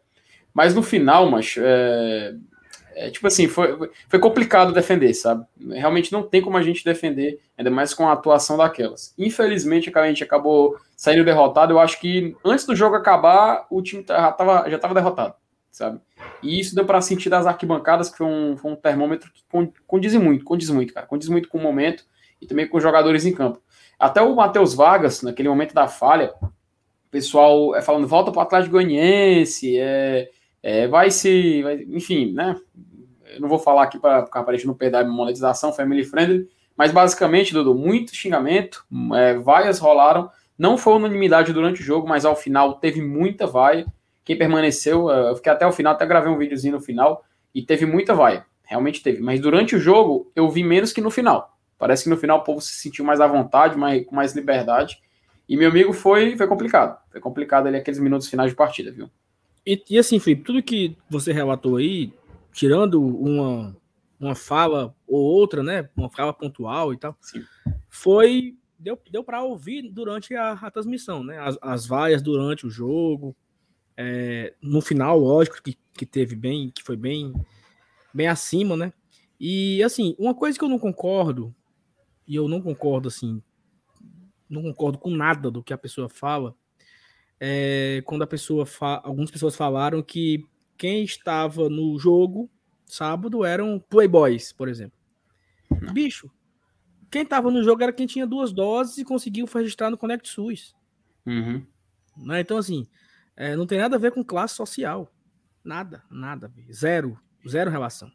Mas 0.53 0.75
no 0.75 0.83
final, 0.83 1.29
mas 1.29 1.55
é, 1.57 2.33
é, 2.95 3.09
tipo 3.09 3.27
assim, 3.27 3.47
foi, 3.47 3.89
foi 4.07 4.19
complicado 4.19 4.73
defender, 4.73 5.13
sabe? 5.13 5.45
Realmente 5.71 6.11
não 6.11 6.23
tem 6.23 6.41
como 6.41 6.57
a 6.57 6.61
gente 6.61 6.83
defender, 6.83 7.39
ainda 7.57 7.69
mais 7.69 7.93
com 7.93 8.07
a 8.07 8.13
atuação 8.13 8.57
daquelas. 8.57 9.13
Infelizmente, 9.17 9.91
a 9.93 10.07
gente 10.07 10.23
acabou 10.23 10.77
saindo 10.95 11.25
derrotado. 11.25 11.73
Eu 11.73 11.79
acho 11.79 11.99
que 11.99 12.35
antes 12.43 12.65
do 12.65 12.75
jogo 12.75 12.95
acabar, 12.95 13.65
o 13.69 13.81
time 13.81 14.03
já 14.07 14.29
estava 14.29 14.69
já 14.69 14.79
tava 14.79 14.93
derrotado, 14.93 15.35
sabe? 15.71 15.99
E 16.41 16.59
isso 16.59 16.75
deu 16.75 16.85
para 16.85 17.01
sentir 17.01 17.29
das 17.29 17.45
arquibancadas, 17.45 18.09
que 18.09 18.17
foi 18.17 18.27
um, 18.27 18.57
foi 18.57 18.71
um 18.71 18.75
termômetro 18.75 19.31
que 19.33 19.43
condiz 19.87 20.15
muito, 20.15 20.45
condiz 20.45 20.69
muito, 20.69 20.93
cara. 20.93 21.07
Condiz 21.07 21.29
muito 21.29 21.49
com 21.49 21.57
o 21.57 21.61
momento 21.61 22.05
e 22.41 22.47
também 22.47 22.67
com 22.67 22.77
os 22.77 22.83
jogadores 22.83 23.25
em 23.25 23.33
campo. 23.33 23.61
Até 23.97 24.21
o 24.21 24.35
Matheus 24.35 24.73
Vargas, 24.73 25.21
naquele 25.21 25.49
momento 25.49 25.73
da 25.73 25.87
falha, 25.87 26.33
o 26.41 27.09
pessoal 27.09 27.75
é 27.75 27.81
falando, 27.81 28.07
volta 28.07 28.31
para 28.31 28.39
o 28.39 28.43
Atlético 28.43 28.73
Goianiense, 28.73 29.77
é 29.77 30.29
é, 30.63 30.87
vai 30.87 31.11
se. 31.11 31.61
Vai, 31.61 31.85
enfim, 31.89 32.31
né? 32.31 32.55
Eu 33.35 33.41
não 33.41 33.49
vou 33.49 33.59
falar 33.59 33.83
aqui 33.83 33.99
para 33.99 34.25
a 34.33 34.53
gente 34.53 34.65
não 34.65 34.73
perder 34.73 34.97
a 34.97 35.03
monetização, 35.03 35.73
family 35.73 36.05
friendly, 36.05 36.47
mas 36.77 36.91
basicamente, 36.91 37.53
Dudu, 37.53 37.75
muito 37.75 38.15
xingamento, 38.15 38.85
é, 39.13 39.33
vaias 39.35 39.79
rolaram. 39.79 40.29
Não 40.57 40.77
foi 40.77 40.93
unanimidade 40.93 41.51
durante 41.51 41.81
o 41.81 41.83
jogo, 41.83 42.07
mas 42.07 42.25
ao 42.25 42.35
final 42.35 42.75
teve 42.75 43.01
muita 43.01 43.45
vaia. 43.45 43.85
Quem 44.23 44.37
permaneceu, 44.37 45.11
é, 45.11 45.31
eu 45.31 45.35
fiquei 45.35 45.51
até 45.51 45.67
o 45.67 45.71
final, 45.71 45.93
até 45.93 46.05
gravei 46.05 46.31
um 46.31 46.37
videozinho 46.37 46.75
no 46.75 46.79
final, 46.79 47.25
e 47.53 47.61
teve 47.61 47.85
muita 47.85 48.13
vaia. 48.13 48.45
Realmente 48.63 49.03
teve. 49.03 49.21
Mas 49.21 49.41
durante 49.41 49.75
o 49.75 49.79
jogo, 49.79 50.31
eu 50.35 50.49
vi 50.49 50.63
menos 50.63 50.93
que 50.93 51.01
no 51.01 51.11
final. 51.11 51.57
Parece 51.77 52.05
que 52.05 52.09
no 52.09 52.17
final 52.17 52.39
o 52.39 52.43
povo 52.43 52.61
se 52.61 52.75
sentiu 52.75 53.03
mais 53.03 53.19
à 53.19 53.27
vontade, 53.27 53.77
mais, 53.77 54.05
com 54.05 54.15
mais 54.15 54.33
liberdade. 54.33 55.01
E 55.49 55.57
meu 55.57 55.69
amigo 55.69 55.91
foi, 55.91 56.37
foi 56.37 56.47
complicado. 56.47 56.97
Foi 57.11 57.19
complicado 57.19 57.67
ali 57.67 57.77
aqueles 57.77 57.99
minutos 57.99 58.29
finais 58.29 58.51
de 58.51 58.55
partida, 58.55 58.91
viu? 58.91 59.09
E, 59.65 59.81
e, 59.89 59.97
assim, 59.97 60.19
Felipe, 60.19 60.43
tudo 60.43 60.63
que 60.63 60.97
você 61.09 61.31
relatou 61.31 61.77
aí, 61.77 62.13
tirando 62.51 63.01
uma, 63.01 63.75
uma 64.19 64.35
fala 64.35 64.95
ou 65.07 65.21
outra, 65.21 65.63
né? 65.63 65.89
Uma 65.95 66.09
fala 66.09 66.33
pontual 66.33 66.93
e 66.93 66.97
tal, 66.97 67.17
Sim. 67.21 67.43
foi 67.89 68.57
deu, 68.83 68.99
deu 69.09 69.23
para 69.23 69.41
ouvir 69.41 69.89
durante 69.89 70.35
a, 70.35 70.51
a 70.51 70.69
transmissão, 70.69 71.23
né? 71.23 71.39
As, 71.39 71.57
as 71.61 71.85
vaias 71.85 72.21
durante 72.21 72.67
o 72.67 72.69
jogo. 72.69 73.35
É, 73.95 74.53
no 74.61 74.81
final, 74.81 75.17
lógico 75.17 75.61
que, 75.63 75.77
que 75.93 76.05
teve 76.05 76.35
bem, 76.35 76.69
que 76.69 76.83
foi 76.83 76.97
bem, 76.97 77.33
bem 78.13 78.27
acima, 78.27 78.75
né? 78.75 78.91
E 79.39 79.81
assim, 79.83 80.15
uma 80.19 80.35
coisa 80.35 80.57
que 80.57 80.63
eu 80.63 80.69
não 80.69 80.79
concordo, 80.79 81.55
e 82.27 82.35
eu 82.35 82.47
não 82.47 82.61
concordo 82.61 83.07
assim, 83.07 83.41
não 84.49 84.61
concordo 84.61 84.97
com 84.97 85.09
nada 85.09 85.49
do 85.49 85.63
que 85.63 85.73
a 85.73 85.77
pessoa 85.77 86.09
fala, 86.09 86.55
é 87.39 88.01
quando 88.05 88.23
a 88.23 88.27
pessoa 88.27 88.65
fa... 88.65 89.01
algumas 89.03 89.31
pessoas 89.31 89.55
falaram 89.55 90.01
que 90.01 90.45
quem 90.77 91.03
estava 91.03 91.69
no 91.69 91.97
jogo 91.97 92.49
sábado 92.85 93.43
eram 93.43 93.79
playboys, 93.89 94.51
por 94.51 94.67
exemplo. 94.67 94.97
Não. 95.81 95.93
Bicho, 95.93 96.29
quem 97.09 97.23
estava 97.23 97.49
no 97.51 97.63
jogo 97.63 97.83
era 97.83 97.93
quem 97.93 98.07
tinha 98.07 98.27
duas 98.27 98.51
doses 98.51 98.97
e 98.97 99.05
conseguiu 99.05 99.45
registrar 99.45 99.89
no 99.89 99.97
Connect 99.97 100.27
SUS. 100.27 100.75
Uhum. 101.25 101.65
Né? 102.17 102.41
Então, 102.41 102.57
assim, 102.57 102.87
é, 103.35 103.55
não 103.55 103.65
tem 103.65 103.79
nada 103.79 103.95
a 103.95 103.99
ver 103.99 104.11
com 104.11 104.23
classe 104.23 104.55
social. 104.55 105.11
Nada, 105.63 106.03
nada. 106.09 106.51
Zero, 106.71 107.17
zero 107.47 107.71
relação. 107.71 108.11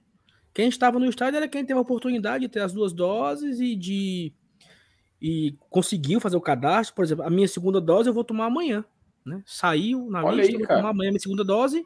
Quem 0.52 0.68
estava 0.68 0.98
no 0.98 1.06
estádio 1.06 1.36
era 1.36 1.48
quem 1.48 1.64
teve 1.64 1.78
a 1.78 1.82
oportunidade 1.82 2.42
de 2.42 2.48
ter 2.48 2.60
as 2.60 2.72
duas 2.72 2.92
doses 2.92 3.60
e 3.60 3.76
de 3.76 4.32
e 5.20 5.56
conseguiu 5.70 6.20
fazer 6.20 6.36
o 6.36 6.40
cadastro. 6.40 6.94
Por 6.94 7.04
exemplo, 7.04 7.24
a 7.24 7.30
minha 7.30 7.48
segunda 7.48 7.80
dose 7.80 8.08
eu 8.08 8.14
vou 8.14 8.24
tomar 8.24 8.46
amanhã. 8.46 8.84
Né? 9.28 9.42
Saiu 9.46 10.10
na 10.10 10.24
Olha 10.24 10.42
lista, 10.42 10.52
aí, 10.52 10.58
vou 10.58 10.66
tomar 10.66 10.90
amanhã 10.90 11.10
minha 11.10 11.20
segunda 11.20 11.44
dose 11.44 11.84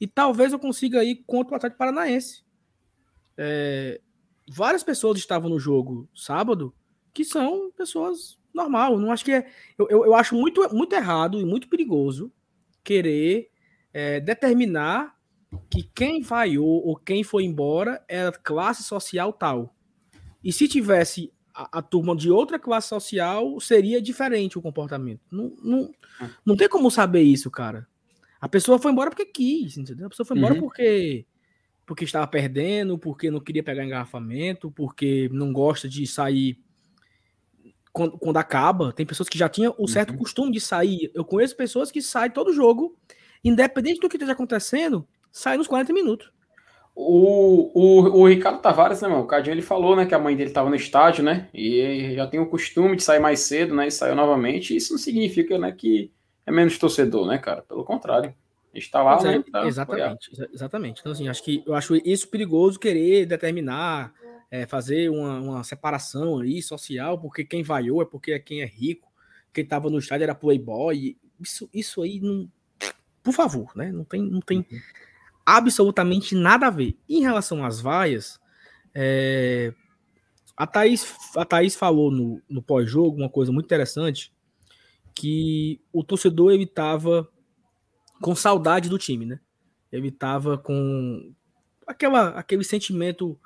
e 0.00 0.06
talvez 0.06 0.52
eu 0.52 0.58
consiga 0.58 1.04
ir 1.04 1.22
contra 1.26 1.52
o 1.52 1.56
Atlético 1.56 1.78
Paranaense. 1.78 2.42
É, 3.36 4.00
várias 4.48 4.82
pessoas 4.82 5.18
estavam 5.18 5.48
no 5.50 5.58
jogo 5.58 6.08
sábado 6.14 6.74
que 7.12 7.24
são 7.24 7.70
pessoas 7.72 8.38
normal. 8.54 8.98
Não 8.98 9.12
acho 9.12 9.24
que 9.24 9.32
é. 9.32 9.50
Eu, 9.78 9.86
eu, 9.90 10.06
eu 10.06 10.14
acho 10.14 10.34
muito, 10.34 10.66
muito 10.74 10.94
errado 10.94 11.40
e 11.40 11.44
muito 11.44 11.68
perigoso 11.68 12.32
querer 12.82 13.50
é, 13.92 14.20
determinar 14.20 15.16
que 15.68 15.82
quem 15.82 16.22
vaiou 16.22 16.86
ou 16.86 16.96
quem 16.96 17.22
foi 17.22 17.44
embora 17.44 18.04
era 18.08 18.32
classe 18.32 18.82
social 18.82 19.32
tal. 19.32 19.74
E 20.42 20.52
se 20.52 20.68
tivesse 20.68 21.32
a, 21.60 21.78
a, 21.78 21.82
turma 21.82 22.16
de 22.16 22.30
outra 22.30 22.58
classe 22.58 22.88
social, 22.88 23.60
seria 23.60 24.00
diferente 24.00 24.58
o 24.58 24.62
comportamento. 24.62 25.20
Não, 25.30 25.52
não, 25.62 25.94
não 26.44 26.56
tem 26.56 26.68
como 26.68 26.90
saber 26.90 27.22
isso, 27.22 27.50
cara. 27.50 27.86
A 28.40 28.48
pessoa 28.48 28.78
foi 28.78 28.90
embora 28.90 29.10
porque 29.10 29.26
quis, 29.26 29.76
entendeu? 29.76 30.06
A 30.06 30.10
pessoa 30.10 30.26
foi 30.26 30.38
embora 30.38 30.54
uhum. 30.54 30.60
porque 30.60 31.26
porque 31.84 32.04
estava 32.04 32.26
perdendo, 32.26 32.96
porque 32.96 33.32
não 33.32 33.40
queria 33.40 33.64
pegar 33.64 33.84
engarrafamento, 33.84 34.70
porque 34.70 35.28
não 35.32 35.52
gosta 35.52 35.88
de 35.88 36.06
sair 36.06 36.56
quando, 37.92 38.16
quando 38.16 38.36
acaba. 38.36 38.92
Tem 38.92 39.04
pessoas 39.04 39.28
que 39.28 39.36
já 39.36 39.48
tinham 39.48 39.74
o 39.76 39.88
certo 39.88 40.10
uhum. 40.10 40.18
costume 40.18 40.52
de 40.52 40.60
sair. 40.60 41.10
Eu 41.12 41.24
conheço 41.24 41.56
pessoas 41.56 41.90
que 41.90 42.00
saem 42.00 42.30
todo 42.30 42.52
jogo, 42.52 42.96
independente 43.42 43.98
do 43.98 44.08
que 44.08 44.16
esteja 44.16 44.32
acontecendo, 44.32 45.06
saem 45.32 45.58
nos 45.58 45.66
40 45.66 45.92
minutos. 45.92 46.30
O, 46.94 47.70
o, 47.74 48.20
o 48.20 48.28
Ricardo 48.28 48.60
Tavares, 48.60 49.00
né, 49.00 49.08
mano? 49.08 49.22
O 49.22 49.26
Cadinho 49.26 49.54
ele 49.54 49.62
falou, 49.62 49.96
né, 49.96 50.04
que 50.06 50.14
a 50.14 50.18
mãe 50.18 50.36
dele 50.36 50.50
estava 50.50 50.68
no 50.68 50.76
estádio, 50.76 51.24
né? 51.24 51.48
E 51.54 52.12
já 52.14 52.26
tem 52.26 52.40
o 52.40 52.46
costume 52.46 52.96
de 52.96 53.02
sair 53.02 53.20
mais 53.20 53.40
cedo, 53.40 53.74
né? 53.74 53.86
E 53.86 53.90
saiu 53.90 54.14
novamente. 54.14 54.76
Isso 54.76 54.92
não 54.92 54.98
significa, 54.98 55.58
né, 55.58 55.72
que 55.72 56.10
é 56.46 56.52
menos 56.52 56.78
torcedor, 56.78 57.26
né, 57.26 57.38
cara? 57.38 57.62
Pelo 57.62 57.84
contrário. 57.84 58.34
Está 58.72 59.02
lá, 59.02 59.20
né? 59.22 59.42
Tá 59.50 59.66
exatamente, 59.66 60.30
exatamente. 60.52 61.00
Então, 61.00 61.12
assim, 61.12 61.28
acho 61.28 61.42
que 61.42 61.62
eu 61.66 61.74
acho 61.74 61.96
isso 62.04 62.28
perigoso 62.28 62.78
querer 62.78 63.26
determinar, 63.26 64.12
é, 64.48 64.64
fazer 64.64 65.10
uma, 65.10 65.40
uma, 65.40 65.64
separação 65.64 66.38
aí 66.38 66.62
social, 66.62 67.18
porque 67.18 67.44
quem 67.44 67.64
vaiou 67.64 68.00
é 68.00 68.04
porque 68.04 68.32
é 68.32 68.38
quem 68.38 68.62
é 68.62 68.66
rico, 68.66 69.10
quem 69.52 69.64
estava 69.64 69.90
no 69.90 69.98
estádio 69.98 70.24
era 70.24 70.34
playboy. 70.36 71.16
Isso, 71.40 71.68
isso 71.74 72.02
aí 72.02 72.20
não. 72.20 72.48
Por 73.22 73.34
favor, 73.34 73.72
né? 73.74 73.90
Não 73.90 74.04
tem, 74.04 74.22
não 74.22 74.40
tem 74.40 74.58
uhum. 74.58 74.80
Absolutamente 75.44 76.34
nada 76.34 76.66
a 76.66 76.70
ver. 76.70 76.98
Em 77.08 77.20
relação 77.20 77.64
às 77.64 77.80
vaias, 77.80 78.40
é, 78.94 79.74
a, 80.56 80.66
Thaís, 80.66 81.14
a 81.36 81.44
Thaís 81.44 81.74
falou 81.74 82.10
no, 82.10 82.42
no 82.48 82.62
pós-jogo 82.62 83.16
uma 83.16 83.28
coisa 83.28 83.52
muito 83.52 83.66
interessante 83.66 84.32
que 85.14 85.80
o 85.92 86.04
torcedor 86.04 86.52
ele 86.52 86.64
estava 86.64 87.28
com 88.20 88.34
saudade 88.34 88.88
do 88.88 88.98
time, 88.98 89.26
né? 89.26 89.40
Ele 89.90 90.08
estava 90.08 90.56
com 90.56 91.32
aquela, 91.86 92.28
aquele 92.30 92.62
sentimento 92.62 93.38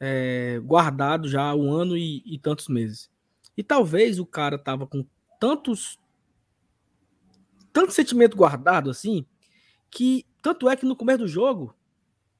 é, 0.00 0.60
guardado 0.64 1.28
já 1.28 1.42
há 1.42 1.54
um 1.54 1.72
ano 1.72 1.96
e, 1.96 2.22
e, 2.26 2.38
tantos 2.38 2.68
meses. 2.68 3.10
E 3.56 3.62
talvez 3.62 4.18
o 4.18 4.26
cara 4.26 4.58
tava 4.58 4.86
com 4.86 5.04
tantos 5.40 5.98
tanto 7.72 7.92
sentimento 7.92 8.36
guardado 8.36 8.90
assim 8.90 9.24
que 9.90 10.26
tanto 10.42 10.68
é 10.68 10.76
que 10.76 10.86
no 10.86 10.96
começo 10.96 11.18
do 11.18 11.28
jogo, 11.28 11.74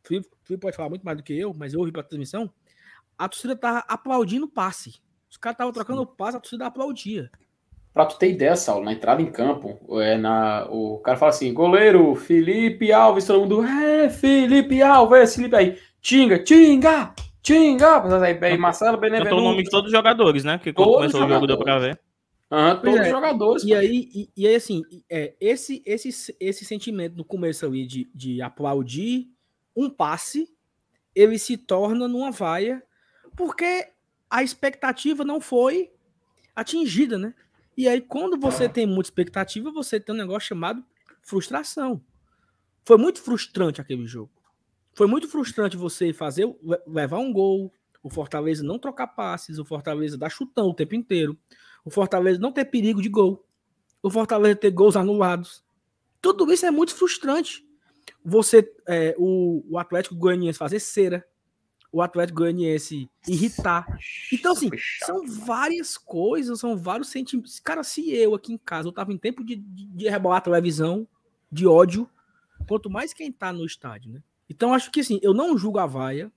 o 0.04 0.08
Felipe 0.08 0.60
pode 0.60 0.76
falar 0.76 0.88
muito 0.88 1.04
mais 1.04 1.16
do 1.16 1.22
que 1.22 1.32
eu, 1.38 1.52
mas 1.54 1.74
eu 1.74 1.80
ouvi 1.80 1.92
para 1.92 2.02
transmissão, 2.02 2.50
a 3.16 3.28
torcida 3.28 3.56
tava 3.56 3.84
aplaudindo 3.88 4.46
o 4.46 4.48
passe. 4.48 4.94
Os 5.30 5.36
caras 5.36 5.54
estavam 5.54 5.72
trocando 5.72 6.02
o 6.02 6.06
passe, 6.06 6.36
a 6.36 6.40
torcida 6.40 6.66
aplaudia. 6.66 7.30
Pra 7.92 8.06
tu 8.06 8.16
ter 8.16 8.30
ideia, 8.30 8.54
Saulo, 8.54 8.84
na 8.84 8.92
entrada 8.92 9.20
em 9.20 9.26
campo, 9.26 9.78
é, 10.00 10.16
na, 10.16 10.66
o 10.70 10.98
cara 10.98 11.18
fala 11.18 11.30
assim: 11.30 11.52
goleiro, 11.52 12.14
Felipe 12.14 12.92
Alves, 12.92 13.26
todo 13.26 13.40
mundo, 13.40 13.64
é, 13.64 14.08
Felipe 14.08 14.80
Alves, 14.80 15.34
Felipe 15.34 15.56
aí, 15.56 15.78
Tinga, 16.00 16.38
Tinga, 16.38 17.12
Tinga, 17.42 18.02
aí, 18.22 18.56
Marcelo 18.56 18.98
Benevenuto. 18.98 19.30
Cantou 19.30 19.44
o 19.44 19.50
nome 19.50 19.64
de 19.64 19.70
todos 19.70 19.86
os 19.86 19.96
jogadores, 19.96 20.44
né? 20.44 20.58
Porque 20.58 20.72
quando 20.72 20.92
começou 20.92 21.24
o 21.24 21.28
jogo 21.28 21.46
deu 21.46 21.58
pra 21.58 21.78
ver. 21.78 22.00
Uhum, 22.50 22.80
todos 22.80 23.00
é, 23.00 23.02
os 23.02 23.08
jogadores. 23.08 23.64
E 23.64 23.74
aí, 23.74 24.10
e, 24.14 24.30
e, 24.36 24.46
aí, 24.46 24.54
assim, 24.54 24.82
é, 25.10 25.34
esse, 25.38 25.82
esse, 25.84 26.34
esse 26.40 26.64
sentimento 26.64 27.16
no 27.16 27.24
começo 27.24 27.66
ali 27.66 27.86
de, 27.86 28.10
de 28.14 28.40
aplaudir 28.40 29.28
um 29.76 29.90
passe, 29.90 30.48
ele 31.14 31.38
se 31.38 31.56
torna 31.56 32.08
numa 32.08 32.30
vaia, 32.30 32.82
porque 33.36 33.88
a 34.30 34.42
expectativa 34.42 35.24
não 35.24 35.40
foi 35.40 35.90
atingida, 36.56 37.18
né? 37.18 37.34
E 37.76 37.86
aí, 37.86 38.00
quando 38.00 38.38
você 38.38 38.68
tem 38.68 38.86
muita 38.86 39.08
expectativa, 39.08 39.70
você 39.70 40.00
tem 40.00 40.14
um 40.14 40.18
negócio 40.18 40.48
chamado 40.48 40.84
frustração. 41.22 42.02
Foi 42.84 42.96
muito 42.96 43.20
frustrante 43.20 43.80
aquele 43.80 44.06
jogo. 44.06 44.32
Foi 44.94 45.06
muito 45.06 45.28
frustrante 45.28 45.76
você 45.76 46.12
fazer, 46.12 46.52
levar 46.86 47.18
um 47.18 47.32
gol, 47.32 47.72
o 48.02 48.10
Fortaleza 48.10 48.64
não 48.64 48.78
trocar 48.78 49.08
passes, 49.08 49.58
o 49.58 49.64
Fortaleza 49.64 50.18
dar 50.18 50.30
chutão 50.30 50.68
o 50.68 50.74
tempo 50.74 50.94
inteiro, 50.94 51.38
o 51.88 51.90
Fortaleza 51.90 52.38
não 52.38 52.52
ter 52.52 52.66
perigo 52.66 53.00
de 53.00 53.08
gol, 53.08 53.44
o 54.02 54.10
Fortaleza 54.10 54.56
ter 54.56 54.70
gols 54.70 54.94
anulados. 54.94 55.64
Tudo 56.20 56.52
isso 56.52 56.66
é 56.66 56.70
muito 56.70 56.94
frustrante. 56.94 57.66
Você, 58.22 58.70
é, 58.86 59.14
o, 59.18 59.64
o 59.70 59.78
Atlético 59.78 60.14
Goianiense 60.14 60.58
fazer 60.58 60.80
cera, 60.80 61.26
o 61.90 62.02
Atlético 62.02 62.40
Goianiense 62.40 63.10
irritar. 63.26 63.86
Então, 64.30 64.52
assim, 64.52 64.68
são 65.04 65.26
várias 65.26 65.96
coisas, 65.96 66.60
são 66.60 66.76
vários 66.76 67.08
sentimentos. 67.08 67.58
Cara, 67.58 67.82
se 67.82 68.12
eu 68.14 68.34
aqui 68.34 68.52
em 68.52 68.58
casa, 68.58 68.88
eu 68.88 68.92
tava 68.92 69.12
em 69.12 69.18
tempo 69.18 69.42
de, 69.42 69.56
de, 69.56 69.86
de 69.86 70.08
rebolar 70.08 70.38
a 70.38 70.42
televisão, 70.42 71.08
de 71.50 71.66
ódio, 71.66 72.08
quanto 72.68 72.90
mais 72.90 73.14
quem 73.14 73.32
tá 73.32 73.50
no 73.50 73.64
estádio, 73.64 74.12
né? 74.12 74.22
Então, 74.50 74.74
acho 74.74 74.90
que 74.90 75.00
assim, 75.00 75.18
eu 75.22 75.32
não 75.32 75.56
julgo 75.56 75.78
a 75.78 75.86
vaia, 75.86 76.30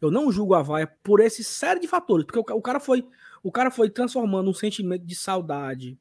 eu 0.00 0.10
não 0.10 0.32
julgo 0.32 0.54
a 0.54 0.62
vaia 0.62 0.88
por 1.04 1.20
esse 1.20 1.44
série 1.44 1.78
de 1.78 1.86
fatores, 1.86 2.26
porque 2.26 2.38
o, 2.38 2.56
o 2.56 2.62
cara 2.62 2.80
foi 2.80 3.06
o 3.42 3.52
cara 3.52 3.70
foi 3.70 3.90
transformando 3.90 4.50
um 4.50 4.54
sentimento 4.54 5.04
de 5.04 5.14
saudade, 5.14 5.98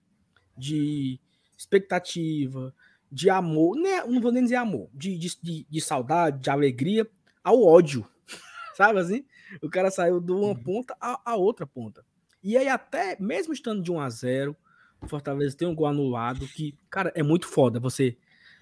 de 0.58 1.20
expectativa, 1.58 2.74
de 3.12 3.30
amor, 3.30 3.76
né, 3.76 4.04
não 4.06 4.22
vou 4.22 4.32
nem 4.32 4.44
dizer 4.44 4.56
amor, 4.56 4.90
de, 4.94 5.18
de, 5.18 5.66
de 5.70 5.82
saudade, 5.82 6.42
de 6.42 6.50
alegria, 6.50 7.08
ao 7.44 7.64
ódio. 7.64 8.08
Sabe 8.76 9.00
assim? 9.00 9.26
O 9.62 9.70
cara 9.70 9.90
saiu 9.90 10.20
de 10.20 10.32
uma 10.32 10.50
uhum. 10.50 10.56
ponta 10.56 10.96
a, 11.00 11.20
a, 11.32 11.36
outra 11.36 11.66
ponta. 11.66 12.06
E 12.44 12.58
aí, 12.58 12.68
até 12.68 13.18
mesmo 13.20 13.54
estando 13.54 13.82
de 13.82 13.92
1 13.92 14.00
a 14.00 14.10
0 14.10 14.56
o 15.00 15.08
Fortaleza 15.08 15.56
tem 15.56 15.68
um 15.68 15.76
gol 15.76 15.88
anulado 15.88 16.48
que, 16.48 16.78
cara, 16.90 17.12
é 17.16 17.22
muito 17.22 17.48
foda. 17.48 17.80
Você 17.80 18.18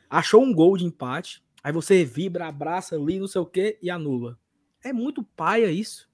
achou 0.09 0.43
um 0.43 0.53
gol 0.53 0.77
de 0.77 0.85
empate, 0.85 1.43
aí 1.63 1.71
você 1.71 2.03
vibra, 2.03 2.47
abraça 2.47 2.95
ali, 2.95 3.19
não 3.19 3.27
sei 3.27 3.41
o 3.41 3.45
que, 3.45 3.77
e 3.81 3.89
anula. 3.89 4.37
É 4.83 4.91
muito 4.91 5.23
paia 5.23 5.71
isso. 5.71 6.09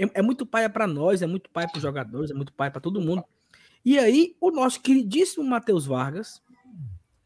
É, 0.00 0.20
é 0.20 0.22
muito 0.22 0.46
paia 0.46 0.70
para 0.70 0.86
nós, 0.86 1.22
é 1.22 1.26
muito 1.26 1.50
paia 1.50 1.68
para 1.68 1.76
os 1.76 1.82
jogadores, 1.82 2.30
é 2.30 2.34
muito 2.34 2.52
paia 2.52 2.70
para 2.70 2.80
todo 2.80 3.00
mundo. 3.00 3.24
E 3.84 3.98
aí, 3.98 4.36
o 4.40 4.50
nosso 4.50 4.80
queridíssimo 4.80 5.44
Matheus 5.44 5.86
Vargas, 5.86 6.42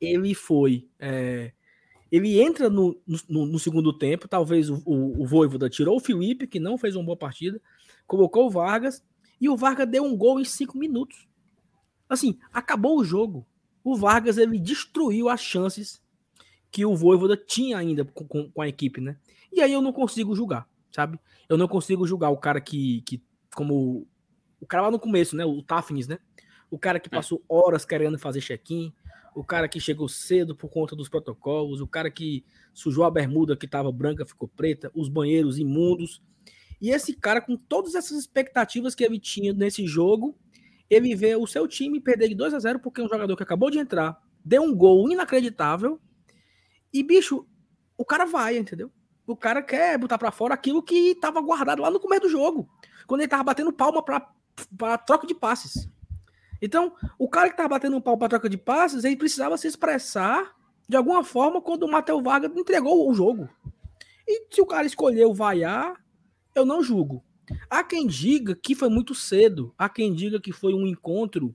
ele 0.01 0.35
foi 0.35 0.87
é, 0.99 1.53
ele 2.15 2.41
entra 2.41 2.71
no, 2.71 2.97
no, 3.29 3.45
no 3.45 3.59
segundo 3.59 3.93
tempo, 3.93 4.29
talvez 4.29 4.71
o, 4.71 4.81
o, 4.87 5.23
o 5.23 5.27
Voivoda 5.27 5.69
tirou 5.69 5.97
o 5.97 6.01
Felipe, 6.01 6.47
que 6.47 6.61
não 6.61 6.79
fez 6.79 6.95
uma 6.95 7.05
boa 7.05 7.17
partida, 7.17 7.61
colocou 8.07 8.47
o 8.47 8.51
Vargas, 8.51 9.03
e 9.41 9.49
o 9.49 9.57
Vargas 9.57 9.89
deu 9.89 10.05
um 10.05 10.17
gol 10.17 10.39
em 10.39 10.45
cinco 10.45 10.79
minutos. 10.79 11.27
Assim, 12.09 12.39
acabou 12.53 13.01
o 13.01 13.05
jogo. 13.05 13.45
O 13.83 13.97
Vargas, 13.97 14.39
ele 14.39 14.61
destruiu 14.61 15.29
as 15.29 15.41
chances 15.41 16.01
que 16.71 16.87
o 16.87 16.95
Voivoda 16.95 17.37
tinha 17.37 17.79
ainda 17.79 18.05
com, 18.05 18.25
com, 18.27 18.49
com 18.49 18.63
a 18.63 18.69
equipe, 18.69 19.01
né? 19.01 19.17
E 19.53 19.61
aí 19.61 19.73
eu 19.73 19.83
não 19.83 19.93
consigo 19.93 20.37
julgar, 20.37 20.69
sabe? 20.95 21.19
Eu 21.49 21.59
não 21.59 21.67
consigo 21.67 22.07
julgar 22.07 22.31
o 22.31 22.37
cara 22.37 22.61
que, 22.61 23.03
que 23.03 23.23
como 23.55 24.07
o 24.61 24.67
cara 24.67 24.85
lá 24.85 24.91
no 24.91 24.99
começo, 24.99 25.37
né? 25.37 25.45
O 25.45 25.63
Tafnis, 25.63 26.07
né? 26.07 26.19
O 26.71 26.79
cara 26.79 27.01
que 27.01 27.09
é. 27.09 27.11
passou 27.11 27.43
horas 27.49 27.85
querendo 27.85 28.19
fazer 28.19 28.41
check-in, 28.41 28.93
o 29.35 29.43
cara 29.43 29.69
que 29.69 29.81
chegou 29.81 30.09
cedo 30.09 30.55
por 30.55 30.69
conta 30.71 30.95
dos 30.95 31.09
protocolos, 31.09 31.81
o 31.81 31.87
cara 31.87 32.11
que 32.11 32.45
sujou 32.73 33.05
a 33.05 33.11
bermuda 33.11 33.57
que 33.57 33.67
estava 33.67 33.91
branca 33.91 34.25
ficou 34.25 34.49
preta, 34.49 34.91
os 34.95 35.09
banheiros 35.09 35.59
imundos. 35.59 36.23
E 36.81 36.91
esse 36.91 37.15
cara, 37.15 37.41
com 37.41 37.57
todas 37.57 37.95
essas 37.95 38.19
expectativas 38.19 38.95
que 38.95 39.05
ele 39.05 39.19
tinha 39.19 39.53
nesse 39.53 39.87
jogo, 39.87 40.37
ele 40.89 41.15
vê 41.15 41.35
o 41.35 41.47
seu 41.47 41.67
time 41.67 42.01
perder 42.01 42.29
de 42.29 42.35
2 42.35 42.55
a 42.55 42.59
0 42.59 42.79
porque 42.79 43.03
um 43.03 43.09
jogador 43.09 43.37
que 43.37 43.43
acabou 43.43 43.71
de 43.71 43.79
entrar 43.79 44.21
deu 44.45 44.63
um 44.63 44.75
gol 44.75 45.11
inacreditável. 45.11 46.01
E, 46.93 47.03
bicho, 47.03 47.47
o 47.97 48.05
cara 48.05 48.25
vai, 48.25 48.57
entendeu? 48.57 48.93
O 49.27 49.37
cara 49.37 49.63
quer 49.63 49.99
botar 49.99 50.19
para 50.19 50.31
fora 50.31 50.55
aquilo 50.55 50.83
que 50.83 51.13
estava 51.13 51.41
guardado 51.41 51.83
lá 51.83 51.91
no 51.91 52.01
começo 52.01 52.23
do 52.23 52.29
jogo, 52.29 52.69
quando 53.07 53.23
ele 53.23 53.29
tava 53.29 53.45
batendo 53.45 53.73
palma 53.73 54.03
para 54.03 54.99
troca 54.99 55.27
de 55.27 55.35
passes. 55.35 55.89
Então, 56.61 56.95
o 57.19 57.29
cara 57.29 57.51
que 57.51 57.57
tava 57.57 57.71
batendo 57.71 58.01
pau 58.01 58.17
para 58.17 58.29
troca 58.29 58.49
de 58.49 58.57
passes, 58.57 59.05
ele 59.05 59.17
precisava 59.17 59.57
se 59.57 59.67
expressar 59.67 60.55
de 60.89 60.97
alguma 60.97 61.25
forma 61.25 61.61
quando 61.61 61.85
o 61.85 61.91
Matheus 61.91 62.23
Vargas 62.23 62.51
entregou 62.57 63.09
o 63.09 63.15
jogo. 63.15 63.49
E 64.27 64.47
se 64.51 64.61
o 64.61 64.67
cara 64.67 64.87
escolheu 64.87 65.35
vaiar, 65.35 65.95
eu 66.55 66.65
não 66.65 66.83
julgo. 66.83 67.25
Há 67.69 67.83
quem 67.83 68.07
diga 68.07 68.55
que 68.55 68.75
foi 68.75 68.89
muito 68.89 69.15
cedo, 69.15 69.75
há 69.77 69.89
quem 69.89 70.15
diga 70.15 70.41
que 70.41 70.53
foi 70.53 70.73
um 70.73 70.87
encontro 70.87 71.55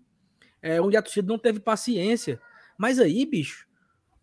é, 0.62 0.80
onde 0.82 0.98
a 0.98 1.02
torcida 1.02 1.28
não 1.28 1.40
teve 1.40 1.60
paciência. 1.60 2.40
Mas 2.78 3.00
aí, 3.00 3.26
bicho, 3.26 3.68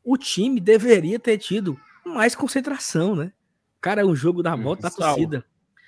o 0.05 0.17
time 0.17 0.61
deveria 0.61 1.19
ter 1.19 1.38
tido 1.38 1.79
mais 2.05 2.35
concentração, 2.35 3.17
né? 3.17 3.33
Cara, 3.80 4.02
é 4.02 4.04
um 4.04 4.14
jogo 4.14 4.42
da 4.42 4.54
volta 4.56 4.83
da 4.83 4.90
torcida. 4.90 5.45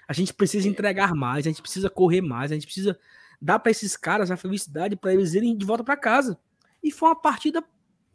A 0.07 0.13
gente 0.13 0.33
precisa 0.33 0.69
entregar 0.69 1.15
mais, 1.15 1.47
a 1.47 1.51
gente 1.51 1.61
precisa 1.61 1.91
correr 1.91 2.21
mais, 2.21 2.51
a 2.51 2.55
gente 2.55 2.67
precisa 2.67 2.99
dar 3.41 3.59
para 3.59 3.71
esses 3.71 3.97
caras 3.97 4.31
a 4.31 4.37
felicidade 4.37 4.97
para 4.97 5.13
eles 5.13 5.35
irem 5.35 5.57
de 5.57 5.67
volta 5.67 5.85
para 5.85 5.97
casa. 5.97 6.39
E 6.83 6.91
foi 6.91 7.09
uma 7.09 7.17
partida 7.17 7.63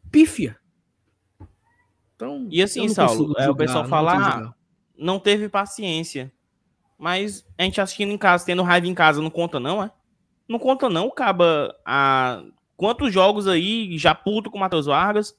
pífia. 0.10 0.58
Então, 2.16 2.48
e 2.50 2.62
assim, 2.62 2.88
Saulo, 2.90 3.34
é, 3.38 3.50
o 3.50 3.56
pessoal 3.56 3.86
falar 3.88 4.40
não, 4.40 4.54
não 4.98 5.20
teve 5.20 5.50
paciência. 5.50 6.32
Mas 6.98 7.46
a 7.58 7.64
gente 7.64 7.82
assistindo 7.82 8.12
em 8.12 8.18
casa, 8.18 8.46
tendo 8.46 8.64
raiva 8.64 8.88
em 8.88 8.94
casa, 8.94 9.22
não 9.22 9.30
conta 9.30 9.60
não, 9.60 9.84
é? 9.84 9.92
Não 10.48 10.60
conta 10.60 10.90
não, 10.90 11.10
Caba. 11.12 11.76
A... 11.86 12.44
Quantos 12.78 13.14
jogos 13.14 13.48
aí 13.48 13.98
já 13.98 14.16
puto 14.16 14.50
com 14.50 14.58
o 14.58 14.60
Matheus 14.60 14.86
Vargas? 14.86 15.38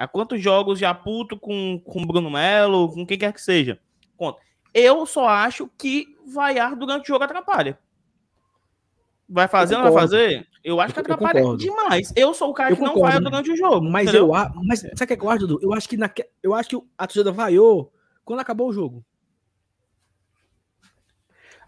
Há 0.00 0.08
quantos 0.08 0.40
jogos 0.40 0.78
já 0.78 0.94
puto 0.94 1.38
com 1.38 1.78
o 1.84 2.06
Bruno 2.06 2.30
Melo, 2.30 2.90
com 2.90 3.06
quem 3.06 3.18
quer 3.18 3.34
que 3.34 3.42
seja? 3.42 3.78
Conta. 4.16 4.40
Eu 4.72 5.04
só 5.04 5.28
acho 5.28 5.68
que 5.76 6.16
vaiar 6.26 6.74
durante 6.74 7.02
o 7.02 7.06
jogo 7.08 7.24
atrapalha. 7.24 7.78
Vai 9.28 9.46
fazer 9.46 9.76
ou 9.76 9.82
não 9.82 9.92
vai 9.92 10.00
fazer? 10.00 10.48
Eu 10.64 10.80
acho 10.80 10.94
que 10.94 11.00
atrapalha 11.00 11.40
eu 11.40 11.54
demais. 11.54 12.14
Eu 12.16 12.32
sou 12.32 12.48
o 12.48 12.54
cara 12.54 12.70
eu 12.70 12.76
que 12.76 12.80
concordo, 12.80 13.02
não 13.02 13.10
vai 13.10 13.20
durante 13.20 13.50
o 13.52 13.56
jogo. 13.58 13.90
Mas 13.90 14.08
entendeu? 14.08 14.34
eu 14.34 14.64
mas 14.64 14.80
sabe 14.80 14.94
o 14.94 15.06
que 15.06 15.12
é 15.12 15.16
que 15.18 15.22
eu 15.22 15.28
acho, 15.28 15.46
Dudu? 15.46 15.58
Eu 15.62 15.74
acho 15.74 15.86
que 15.86 15.98
na, 15.98 16.10
eu 16.42 16.54
acho 16.54 16.70
que 16.70 16.82
a 16.96 17.06
torcida 17.06 17.30
vaiou 17.30 17.92
quando 18.24 18.40
acabou 18.40 18.70
o 18.70 18.72
jogo. 18.72 19.04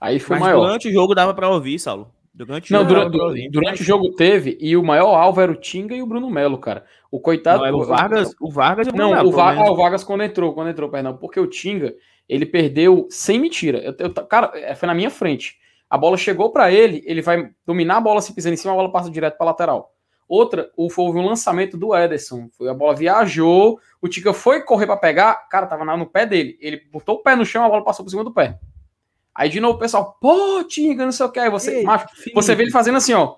Aí 0.01 0.19
foi 0.19 0.37
Mas 0.37 0.47
maior. 0.47 0.65
durante 0.65 0.89
o 0.89 0.93
jogo 0.93 1.15
dava 1.15 1.35
para 1.35 1.51
ouvir, 1.51 1.79
Saulo. 1.79 2.11
Durante 2.35 2.73
não, 2.73 2.83
durante, 2.87 3.51
durante 3.51 3.83
o 3.83 3.85
jogo 3.85 4.13
teve, 4.13 4.57
e 4.59 4.75
o 4.75 4.83
maior 4.83 5.15
alvo 5.15 5.39
era 5.39 5.53
o 5.53 5.57
Tinga 5.57 5.95
e 5.95 6.01
o 6.01 6.07
Bruno 6.07 6.31
Melo, 6.31 6.57
cara. 6.57 6.87
O 7.11 7.21
coitado. 7.21 7.63
Não, 7.63 7.79
o 7.79 7.85
Vargas, 7.85 8.35
o 8.41 8.51
Vargas 8.51 8.87
e 8.87 8.91
o 8.91 8.93
Bruno 8.95 9.11
Não, 9.11 9.17
Melo, 9.17 9.29
o, 9.29 9.33
Va 9.33 9.71
o, 9.71 9.77
Vargas 9.77 10.03
quando 10.03 10.23
entrou, 10.23 10.55
quando 10.55 10.71
entrou, 10.71 10.89
perdão, 10.89 11.15
porque 11.15 11.39
o 11.39 11.47
Tinga, 11.47 11.95
ele 12.27 12.47
perdeu 12.47 13.07
sem 13.11 13.39
mentira. 13.39 13.79
Eu, 13.79 13.95
eu, 13.99 14.11
cara, 14.27 14.51
é, 14.55 14.75
foi 14.75 14.87
na 14.87 14.95
minha 14.95 15.11
frente. 15.11 15.59
A 15.91 15.99
bola 15.99 16.17
chegou 16.17 16.51
para 16.51 16.73
ele, 16.73 17.03
ele 17.05 17.21
vai 17.21 17.51
dominar 17.67 17.99
a 17.99 18.01
bola 18.01 18.23
se 18.23 18.35
pisando 18.35 18.55
em 18.55 18.57
cima, 18.57 18.73
a 18.73 18.77
bola 18.77 18.91
passa 18.91 19.11
direto 19.11 19.37
para 19.37 19.49
lateral. 19.49 19.93
Outra, 20.27 20.71
houve 20.75 21.19
um 21.19 21.27
lançamento 21.27 21.77
do 21.77 21.95
Ederson. 21.95 22.49
Foi, 22.57 22.67
a 22.71 22.73
bola 22.73 22.95
viajou, 22.95 23.79
o 24.01 24.09
Tinga 24.09 24.33
foi 24.33 24.63
correr 24.63 24.87
para 24.87 24.97
pegar, 24.97 25.35
cara, 25.51 25.67
tava 25.67 25.85
no 25.85 26.07
pé 26.07 26.25
dele. 26.25 26.57
Ele 26.63 26.81
botou 26.91 27.17
o 27.17 27.23
pé 27.23 27.37
no 27.37 27.45
chão, 27.45 27.63
a 27.63 27.69
bola 27.69 27.85
passou 27.85 28.03
por 28.03 28.11
cima 28.11 28.25
do 28.25 28.33
pé. 28.33 28.59
Aí 29.35 29.49
de 29.49 29.61
novo 29.61 29.77
o 29.77 29.79
pessoal, 29.79 30.17
pô, 30.21 30.63
Tinga, 30.65 31.05
não 31.05 31.13
sei 31.13 31.27
o 31.27 31.31
que. 31.31 31.41
Aí 31.41 31.51
você, 31.51 31.77
Ei, 31.79 31.83
macho, 31.85 32.07
você 32.35 32.55
vê 32.55 32.65
ele 32.65 32.71
fazendo 32.71 32.97
assim, 32.97 33.15
ó. 33.15 33.37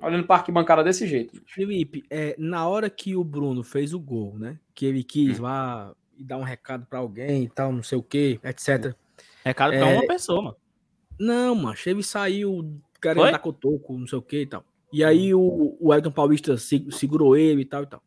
Olhando 0.00 0.26
para 0.26 0.36
arquibancada 0.36 0.84
desse 0.84 1.06
jeito. 1.06 1.42
Felipe, 1.46 2.04
é, 2.08 2.34
na 2.38 2.66
hora 2.68 2.88
que 2.88 3.16
o 3.16 3.24
Bruno 3.24 3.64
fez 3.64 3.92
o 3.92 3.98
gol, 3.98 4.38
né? 4.38 4.58
Que 4.74 4.86
ele 4.86 5.02
quis 5.02 5.38
hum. 5.38 5.42
lá 5.42 5.92
e 6.16 6.24
dar 6.24 6.38
um 6.38 6.42
recado 6.42 6.86
para 6.86 7.00
alguém 7.00 7.44
e 7.44 7.48
tal, 7.48 7.72
não 7.72 7.82
sei 7.82 7.98
o 7.98 8.02
que, 8.02 8.40
etc. 8.42 8.94
Recado 9.44 9.74
é... 9.74 9.78
para 9.78 9.88
uma 9.88 10.06
pessoa, 10.06 10.42
mano. 10.42 10.56
Não, 11.18 11.54
mano, 11.54 11.76
ele 11.84 12.02
saiu 12.02 12.80
querendo 13.02 13.30
dar 13.30 13.38
cotoco, 13.40 13.98
não 13.98 14.06
sei 14.06 14.18
o 14.18 14.22
que 14.22 14.42
e 14.42 14.46
tal. 14.46 14.64
E 14.92 15.04
aí 15.04 15.34
o, 15.34 15.76
o 15.80 15.92
Elton 15.92 16.10
Paulista 16.10 16.56
segurou 16.56 17.36
ele 17.36 17.62
e 17.62 17.64
tal 17.64 17.82
e 17.82 17.86
tal. 17.86 18.02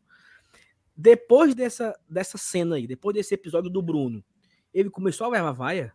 Depois 0.96 1.54
dessa, 1.54 1.98
dessa 2.08 2.36
cena 2.38 2.76
aí, 2.76 2.86
depois 2.86 3.14
desse 3.14 3.34
episódio 3.34 3.70
do 3.70 3.82
Bruno, 3.82 4.24
ele 4.72 4.90
começou 4.90 5.26
a 5.26 5.30
levar 5.30 5.52
vaia 5.52 5.92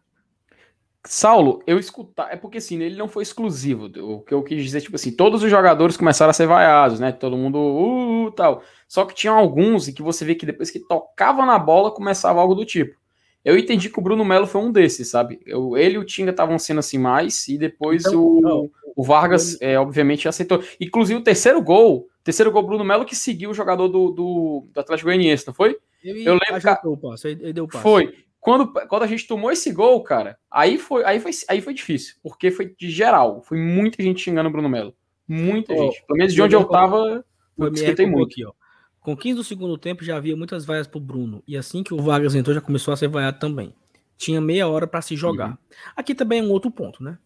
Saulo, 1.05 1.61
eu 1.65 1.79
escutar. 1.79 2.31
É 2.31 2.35
porque 2.35 2.57
assim, 2.57 2.81
ele 2.81 2.97
não 2.97 3.07
foi 3.07 3.23
exclusivo. 3.23 3.85
O 4.01 4.21
que 4.21 4.33
eu 4.33 4.43
quis 4.43 4.63
dizer, 4.63 4.81
tipo 4.81 4.95
assim, 4.95 5.11
todos 5.11 5.41
os 5.41 5.49
jogadores 5.49 5.95
começaram 5.95 6.31
a 6.31 6.33
ser 6.33 6.47
vaiados, 6.47 6.99
né? 6.99 7.11
Todo 7.11 7.37
mundo, 7.37 7.57
uh, 7.57 8.25
uh, 8.25 8.31
tal. 8.31 8.61
Só 8.87 9.05
que 9.05 9.15
tinham 9.15 9.37
alguns 9.37 9.87
e 9.87 9.93
que 9.93 10.01
você 10.01 10.25
vê 10.25 10.35
que 10.35 10.45
depois 10.45 10.69
que 10.69 10.79
tocava 10.79 11.45
na 11.45 11.57
bola, 11.57 11.91
começava 11.91 12.39
algo 12.39 12.55
do 12.55 12.65
tipo. 12.65 12.95
Eu 13.43 13.57
entendi 13.57 13.89
que 13.89 13.97
o 13.97 14.01
Bruno 14.01 14.25
Melo 14.25 14.45
foi 14.45 14.59
um 14.59 14.71
desses, 14.71 15.07
sabe? 15.09 15.39
Eu, 15.45 15.77
ele 15.77 15.95
e 15.95 15.97
o 15.97 16.03
Tinga 16.03 16.31
estavam 16.31 16.59
sendo 16.59 16.79
assim 16.79 16.97
mais, 16.97 17.47
e 17.47 17.57
depois 17.57 18.05
então, 18.05 18.19
o, 18.19 18.71
o 18.93 19.03
Vargas, 19.03 19.57
é, 19.61 19.79
obviamente, 19.79 20.27
aceitou. 20.27 20.61
Inclusive, 20.81 21.19
o 21.19 21.23
terceiro 21.23 21.61
gol, 21.61 22.09
terceiro 22.25 22.51
gol, 22.51 22.63
Bruno 22.63 22.83
Melo, 22.83 23.05
que 23.05 23.15
seguiu 23.15 23.51
o 23.51 23.53
jogador 23.53 23.87
do, 23.87 24.11
do, 24.11 24.67
do 24.73 24.79
Atlético 24.79 25.07
Goianiense, 25.07 25.47
não 25.47 25.53
foi? 25.53 25.77
Ele 26.03 26.27
eu 26.27 26.33
lembro. 26.33 26.61
que 26.61 26.87
o 26.87 26.97
passo, 26.97 27.27
ele 27.29 27.53
deu 27.53 27.63
o 27.63 27.67
passo. 27.67 27.81
Foi. 27.81 28.13
Quando, 28.47 28.71
quando 28.87 29.03
a 29.03 29.07
gente 29.07 29.27
tomou 29.27 29.51
esse 29.51 29.73
gol, 29.73 30.01
cara, 30.01 30.39
aí 30.49 30.77
foi, 30.77 31.03
aí 31.03 31.19
foi, 31.19 31.31
aí 31.49 31.59
foi 31.59 31.73
difícil, 31.73 32.15
porque 32.23 32.49
foi 32.49 32.73
de 32.79 32.89
geral. 32.89 33.43
Foi 33.43 33.57
muita 33.57 34.01
gente 34.01 34.21
xingando 34.21 34.47
o 34.47 34.51
Bruno 34.53 34.69
Melo. 34.69 34.95
Muita 35.27 35.73
oh, 35.73 35.75
gente. 35.75 36.05
Pelo 36.07 36.17
menos 36.17 36.33
de 36.33 36.41
onde 36.41 36.55
eu 36.55 36.63
tava, 36.63 37.25
eu 37.57 37.73
escutei 37.73 38.05
muito. 38.05 38.31
Aqui, 38.31 38.45
ó. 38.45 38.53
Com 39.01 39.17
15 39.17 39.35
do 39.35 39.43
segundo 39.43 39.77
tempo 39.77 40.01
já 40.01 40.15
havia 40.15 40.33
muitas 40.33 40.63
vaias 40.63 40.87
pro 40.87 40.97
Bruno. 40.97 41.43
E 41.45 41.57
assim 41.57 41.83
que 41.83 41.93
o 41.93 41.97
Vargas 41.97 42.35
entrou, 42.35 42.55
já 42.55 42.61
começou 42.61 42.93
a 42.93 42.95
ser 42.95 43.09
vaiado 43.09 43.37
também. 43.37 43.75
Tinha 44.15 44.39
meia 44.39 44.65
hora 44.65 44.87
para 44.87 45.01
se 45.01 45.17
jogar. 45.17 45.49
Uhum. 45.49 45.57
Aqui 45.93 46.15
também 46.15 46.39
é 46.39 46.43
um 46.43 46.49
outro 46.49 46.71
ponto, 46.71 47.03
né? 47.03 47.17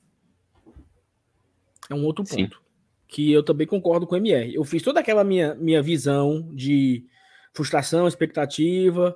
É 1.88 1.94
um 1.94 2.04
outro 2.04 2.24
ponto. 2.24 2.56
Sim. 2.56 2.62
Que 3.08 3.32
eu 3.32 3.44
também 3.44 3.68
concordo 3.68 4.08
com 4.08 4.16
o 4.16 4.18
MR. 4.18 4.56
Eu 4.56 4.64
fiz 4.64 4.82
toda 4.82 5.00
aquela 5.00 5.24
minha, 5.24 5.54
minha 5.54 5.84
visão 5.84 6.50
de 6.52 7.06
frustração, 7.54 8.08
expectativa, 8.08 9.16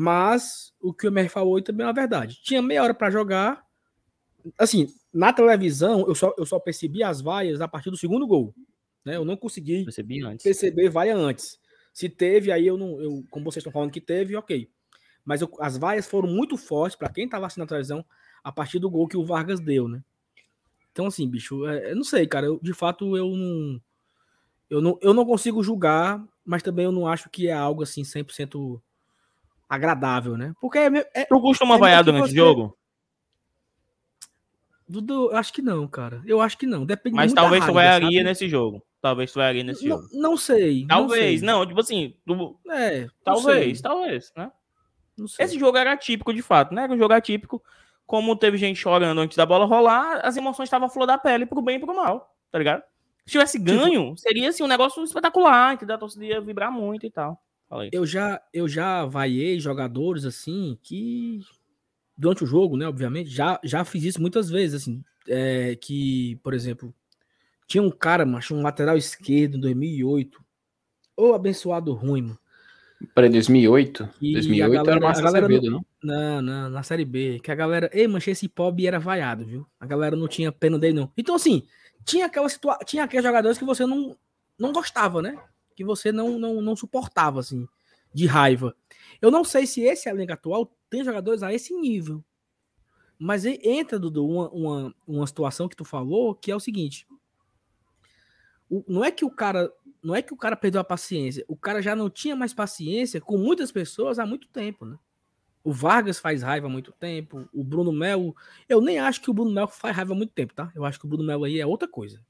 mas 0.00 0.72
o 0.80 0.94
que 0.94 1.08
o 1.08 1.10
MR 1.10 1.28
falou 1.28 1.60
também 1.60 1.82
é 1.82 1.88
uma 1.88 1.92
verdade. 1.92 2.38
Tinha 2.40 2.62
meia 2.62 2.84
hora 2.84 2.94
para 2.94 3.10
jogar. 3.10 3.64
Assim, 4.56 4.86
na 5.12 5.32
televisão, 5.32 6.06
eu 6.06 6.14
só, 6.14 6.32
eu 6.38 6.46
só 6.46 6.60
percebi 6.60 7.02
as 7.02 7.20
vaias 7.20 7.60
a 7.60 7.66
partir 7.66 7.90
do 7.90 7.96
segundo 7.96 8.24
gol. 8.24 8.54
Né? 9.04 9.16
Eu 9.16 9.24
não 9.24 9.36
consegui 9.36 9.84
perceber 10.44 10.88
vaia 10.88 11.16
antes. 11.16 11.58
Se 11.92 12.08
teve, 12.08 12.52
aí 12.52 12.64
eu 12.64 12.78
não. 12.78 13.00
Eu, 13.02 13.24
como 13.28 13.46
vocês 13.46 13.60
estão 13.60 13.72
falando 13.72 13.90
que 13.90 14.00
teve, 14.00 14.36
ok. 14.36 14.70
Mas 15.24 15.40
eu, 15.40 15.50
as 15.58 15.76
vaias 15.76 16.06
foram 16.06 16.28
muito 16.28 16.56
fortes 16.56 16.96
para 16.96 17.08
quem 17.08 17.24
estava 17.24 17.46
assistindo 17.46 17.64
a 17.64 17.66
televisão 17.66 18.04
a 18.44 18.52
partir 18.52 18.78
do 18.78 18.88
gol 18.88 19.08
que 19.08 19.16
o 19.16 19.24
Vargas 19.24 19.58
deu, 19.58 19.88
né? 19.88 20.00
Então, 20.92 21.06
assim, 21.06 21.28
bicho, 21.28 21.66
é, 21.66 21.90
eu 21.90 21.96
não 21.96 22.04
sei, 22.04 22.24
cara. 22.24 22.46
Eu, 22.46 22.60
de 22.62 22.72
fato, 22.72 23.16
eu 23.16 23.30
não, 23.34 23.80
eu 24.70 24.80
não. 24.80 24.98
Eu 25.02 25.12
não 25.12 25.26
consigo 25.26 25.60
julgar, 25.60 26.24
mas 26.44 26.62
também 26.62 26.84
eu 26.84 26.92
não 26.92 27.08
acho 27.08 27.28
que 27.28 27.48
é 27.48 27.52
algo 27.52 27.82
assim 27.82 28.02
100% 28.02 28.80
agradável, 29.68 30.36
né? 30.36 30.54
Porque 30.60 30.78
é, 30.78 31.10
é, 31.14 31.24
tu 31.24 31.40
costuma 31.40 31.74
é 31.76 31.78
vaiar 31.78 32.02
durante 32.02 32.32
o 32.32 32.34
jogo? 32.34 32.76
Dudu, 34.88 35.30
acho 35.34 35.52
que 35.52 35.60
não, 35.60 35.86
cara. 35.86 36.22
Eu 36.24 36.40
acho 36.40 36.56
que 36.56 36.66
não. 36.66 36.86
Depende 36.86 37.14
Mas 37.14 37.32
talvez 37.32 37.64
tu 37.64 37.72
vaiaria 37.74 38.24
nesse 38.24 38.48
jogo. 38.48 38.82
Talvez 39.02 39.30
tu 39.30 39.36
vaiaria 39.36 39.62
nesse 39.62 39.86
não, 39.86 39.96
jogo. 39.96 40.08
Não 40.14 40.36
sei. 40.36 40.86
Talvez, 40.86 41.42
não, 41.42 41.48
sei. 41.48 41.58
não 41.58 41.66
tipo 41.66 41.80
assim. 41.80 42.14
Tu... 42.26 42.60
É. 42.70 43.06
Talvez, 43.22 43.80
talvez, 43.82 44.32
né? 44.34 44.50
Esse 45.38 45.58
jogo 45.58 45.76
era 45.76 45.92
atípico 45.92 46.32
de 46.32 46.40
fato, 46.40 46.74
né? 46.74 46.84
Era 46.84 46.92
um 46.92 46.98
jogo 46.98 47.12
atípico. 47.12 47.62
Como 48.06 48.34
teve 48.36 48.56
gente 48.56 48.78
chorando 48.78 49.20
antes 49.20 49.36
da 49.36 49.44
bola 49.44 49.66
rolar, 49.66 50.20
as 50.24 50.36
emoções 50.36 50.66
estavam 50.66 50.86
à 50.86 50.90
flor 50.90 51.06
da 51.06 51.18
pele 51.18 51.44
pro 51.44 51.60
bem 51.60 51.76
e 51.76 51.78
pro 51.78 51.94
mal, 51.94 52.34
tá 52.50 52.56
ligado? 52.56 52.82
Se 53.26 53.32
tivesse 53.32 53.58
tipo 53.58 53.70
ganho, 53.70 54.16
seria 54.16 54.48
assim 54.48 54.62
um 54.62 54.68
negócio 54.68 55.04
espetacular, 55.04 55.76
que 55.76 55.84
a 55.84 55.98
torcida 55.98 56.24
ia 56.24 56.40
vibrar 56.40 56.72
muito 56.72 57.04
e 57.04 57.10
tal. 57.10 57.38
Eu 57.92 58.06
já, 58.06 58.40
eu 58.52 58.66
já 58.66 59.04
vaiei 59.04 59.60
jogadores 59.60 60.24
assim 60.24 60.78
que 60.82 61.40
durante 62.18 62.42
o 62.42 62.46
jogo, 62.46 62.76
né, 62.76 62.88
obviamente, 62.88 63.30
já, 63.30 63.60
já 63.62 63.84
fiz 63.84 64.02
isso 64.02 64.20
muitas 64.20 64.50
vezes, 64.50 64.82
assim, 64.82 65.04
é, 65.28 65.76
que, 65.76 66.36
por 66.42 66.52
exemplo, 66.52 66.92
tinha 67.68 67.82
um 67.82 67.90
cara, 67.90 68.26
macho, 68.26 68.56
um 68.56 68.62
lateral 68.62 68.96
esquerdo 68.96 69.56
em 69.56 69.60
2008, 69.60 70.44
ou 71.16 71.32
abençoado 71.32 71.92
ruim, 71.92 72.22
mano, 72.22 72.38
Para 73.14 73.28
2008? 73.28 74.08
E 74.20 74.32
2008 74.32 74.72
galera, 74.72 74.90
era 74.90 75.00
Márcio 75.00 75.26
Acevedo, 75.26 75.70
não? 75.70 75.86
Não, 76.02 76.42
não, 76.42 76.70
na 76.70 76.82
Série 76.82 77.04
B. 77.04 77.38
Que 77.40 77.52
a 77.52 77.54
galera... 77.54 77.88
Ei, 77.92 78.08
mancha, 78.08 78.32
esse 78.32 78.48
pobre 78.48 78.86
era 78.86 78.98
vaiado, 78.98 79.44
viu? 79.44 79.66
A 79.78 79.86
galera 79.86 80.16
não 80.16 80.26
tinha 80.26 80.50
pena 80.50 80.78
dele, 80.78 80.94
não. 80.94 81.12
Então, 81.16 81.36
assim, 81.36 81.62
tinha 82.04 82.26
aquela 82.26 82.48
situa... 82.48 82.78
tinha 82.84 83.04
aqueles 83.04 83.24
jogadores 83.24 83.58
que 83.58 83.64
você 83.64 83.86
não, 83.86 84.16
não 84.58 84.72
gostava, 84.72 85.22
né? 85.22 85.38
Que 85.78 85.84
você 85.84 86.10
não, 86.10 86.40
não, 86.40 86.60
não 86.60 86.74
suportava, 86.74 87.38
assim, 87.38 87.64
de 88.12 88.26
raiva. 88.26 88.74
Eu 89.22 89.30
não 89.30 89.44
sei 89.44 89.64
se 89.64 89.80
esse 89.82 90.08
elenco 90.08 90.32
atual 90.32 90.76
tem 90.90 91.04
jogadores 91.04 91.40
a 91.40 91.54
esse 91.54 91.72
nível. 91.72 92.24
Mas 93.16 93.44
entra, 93.44 93.96
Dudu, 93.96 94.26
uma, 94.26 94.50
uma, 94.50 94.94
uma 95.06 95.24
situação 95.24 95.68
que 95.68 95.76
tu 95.76 95.84
falou, 95.84 96.34
que 96.34 96.50
é 96.50 96.56
o 96.56 96.58
seguinte. 96.58 97.06
O, 98.68 98.82
não 98.88 99.04
é 99.04 99.12
que 99.12 99.24
o 99.24 99.30
cara 99.30 99.72
não 100.02 100.16
é 100.16 100.20
que 100.20 100.34
o 100.34 100.36
cara 100.36 100.56
perdeu 100.56 100.80
a 100.80 100.84
paciência, 100.84 101.44
o 101.46 101.56
cara 101.56 101.80
já 101.80 101.94
não 101.94 102.10
tinha 102.10 102.34
mais 102.34 102.52
paciência 102.52 103.20
com 103.20 103.38
muitas 103.38 103.70
pessoas 103.70 104.18
há 104.18 104.26
muito 104.26 104.48
tempo, 104.48 104.84
né? 104.84 104.98
O 105.62 105.72
Vargas 105.72 106.18
faz 106.18 106.42
raiva 106.42 106.66
há 106.66 106.70
muito 106.70 106.90
tempo, 106.90 107.48
o 107.52 107.62
Bruno 107.62 107.92
Melo, 107.92 108.34
eu 108.68 108.80
nem 108.80 108.98
acho 108.98 109.20
que 109.20 109.30
o 109.30 109.34
Bruno 109.34 109.52
Melo 109.52 109.68
faz 109.68 109.94
raiva 109.94 110.12
há 110.12 110.16
muito 110.16 110.32
tempo, 110.32 110.54
tá? 110.54 110.72
Eu 110.74 110.84
acho 110.84 110.98
que 110.98 111.06
o 111.06 111.08
Bruno 111.08 111.24
Melo 111.24 111.44
aí 111.44 111.60
é 111.60 111.66
outra 111.66 111.86
coisa. 111.86 112.20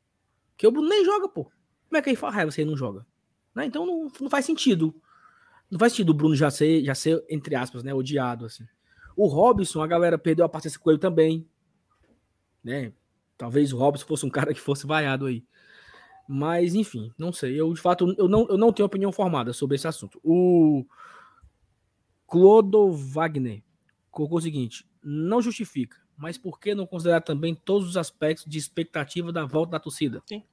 Que 0.54 0.66
o 0.66 0.70
Bruno 0.70 0.86
nem 0.86 1.02
joga, 1.02 1.30
pô. 1.30 1.44
Como 1.44 1.96
é 1.96 2.02
que 2.02 2.10
ele 2.10 2.16
faz 2.16 2.34
raiva 2.34 2.50
se 2.50 2.60
ele 2.60 2.70
não 2.70 2.76
joga? 2.76 3.06
Né? 3.58 3.66
Então 3.66 3.84
não, 3.84 4.08
não 4.20 4.30
faz 4.30 4.44
sentido. 4.44 4.94
Não 5.68 5.80
faz 5.80 5.92
sentido 5.92 6.10
o 6.10 6.14
Bruno 6.14 6.36
já 6.36 6.48
ser, 6.48 6.84
já 6.84 6.94
ser, 6.94 7.24
entre 7.28 7.56
aspas, 7.56 7.82
né, 7.82 7.92
odiado, 7.92 8.46
assim. 8.46 8.64
O 9.16 9.26
Robson, 9.26 9.82
a 9.82 9.86
galera 9.86 10.16
perdeu 10.16 10.44
a 10.44 10.48
paciência 10.48 10.78
com 10.78 10.90
ele 10.90 11.00
também. 11.00 11.44
Né? 12.62 12.92
Talvez 13.36 13.72
o 13.72 13.76
Robson 13.76 14.06
fosse 14.06 14.24
um 14.24 14.30
cara 14.30 14.54
que 14.54 14.60
fosse 14.60 14.86
vaiado 14.86 15.26
aí. 15.26 15.44
Mas, 16.28 16.76
enfim, 16.76 17.12
não 17.18 17.32
sei. 17.32 17.60
Eu, 17.60 17.74
de 17.74 17.80
fato, 17.80 18.14
eu 18.16 18.28
não, 18.28 18.46
eu 18.48 18.56
não 18.56 18.72
tenho 18.72 18.86
opinião 18.86 19.10
formada 19.10 19.52
sobre 19.52 19.74
esse 19.74 19.88
assunto. 19.88 20.20
O 20.22 20.86
Clodo 22.28 22.92
Wagner 22.92 23.64
colocou 24.08 24.38
o 24.38 24.42
seguinte: 24.42 24.88
não 25.02 25.42
justifica, 25.42 25.96
mas 26.16 26.38
por 26.38 26.60
que 26.60 26.76
não 26.76 26.86
considerar 26.86 27.22
também 27.22 27.56
todos 27.56 27.88
os 27.88 27.96
aspectos 27.96 28.44
de 28.46 28.56
expectativa 28.56 29.32
da 29.32 29.44
volta 29.46 29.72
da 29.72 29.80
torcida? 29.80 30.22
Sim. 30.26 30.44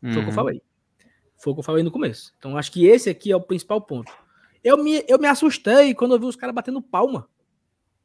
Foi 0.00 0.08
uhum. 0.08 0.10
o 0.10 0.14
que 0.14 0.18
eu 0.18 0.24
uhum. 0.24 0.32
falei. 0.32 0.62
Foi 1.40 1.52
o 1.52 1.56
que 1.56 1.60
eu 1.60 1.64
falei 1.64 1.82
no 1.82 1.90
começo. 1.90 2.34
Então, 2.38 2.56
acho 2.56 2.70
que 2.70 2.86
esse 2.86 3.08
aqui 3.08 3.32
é 3.32 3.36
o 3.36 3.40
principal 3.40 3.80
ponto. 3.80 4.12
Eu 4.62 4.76
me, 4.76 5.02
eu 5.08 5.18
me 5.18 5.26
assustei 5.26 5.94
quando 5.94 6.14
eu 6.14 6.20
vi 6.20 6.26
os 6.26 6.36
caras 6.36 6.54
batendo 6.54 6.82
palma 6.82 7.26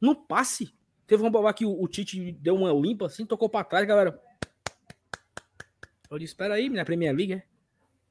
no 0.00 0.16
passe. 0.16 0.74
Teve 1.06 1.22
uma 1.22 1.30
bola 1.30 1.52
que 1.52 1.66
o, 1.66 1.82
o, 1.82 1.86
Tite 1.86 2.32
deu 2.32 2.56
uma 2.56 2.72
limpa 2.72 3.06
assim, 3.06 3.26
tocou 3.26 3.48
pra 3.48 3.62
trás, 3.62 3.86
galera. 3.86 4.18
Eu 6.10 6.18
disse, 6.18 6.32
espera 6.32 6.54
aí, 6.54 6.70
minha 6.70 6.84
Premier 6.84 7.14
League, 7.14 7.34
é? 7.34 7.42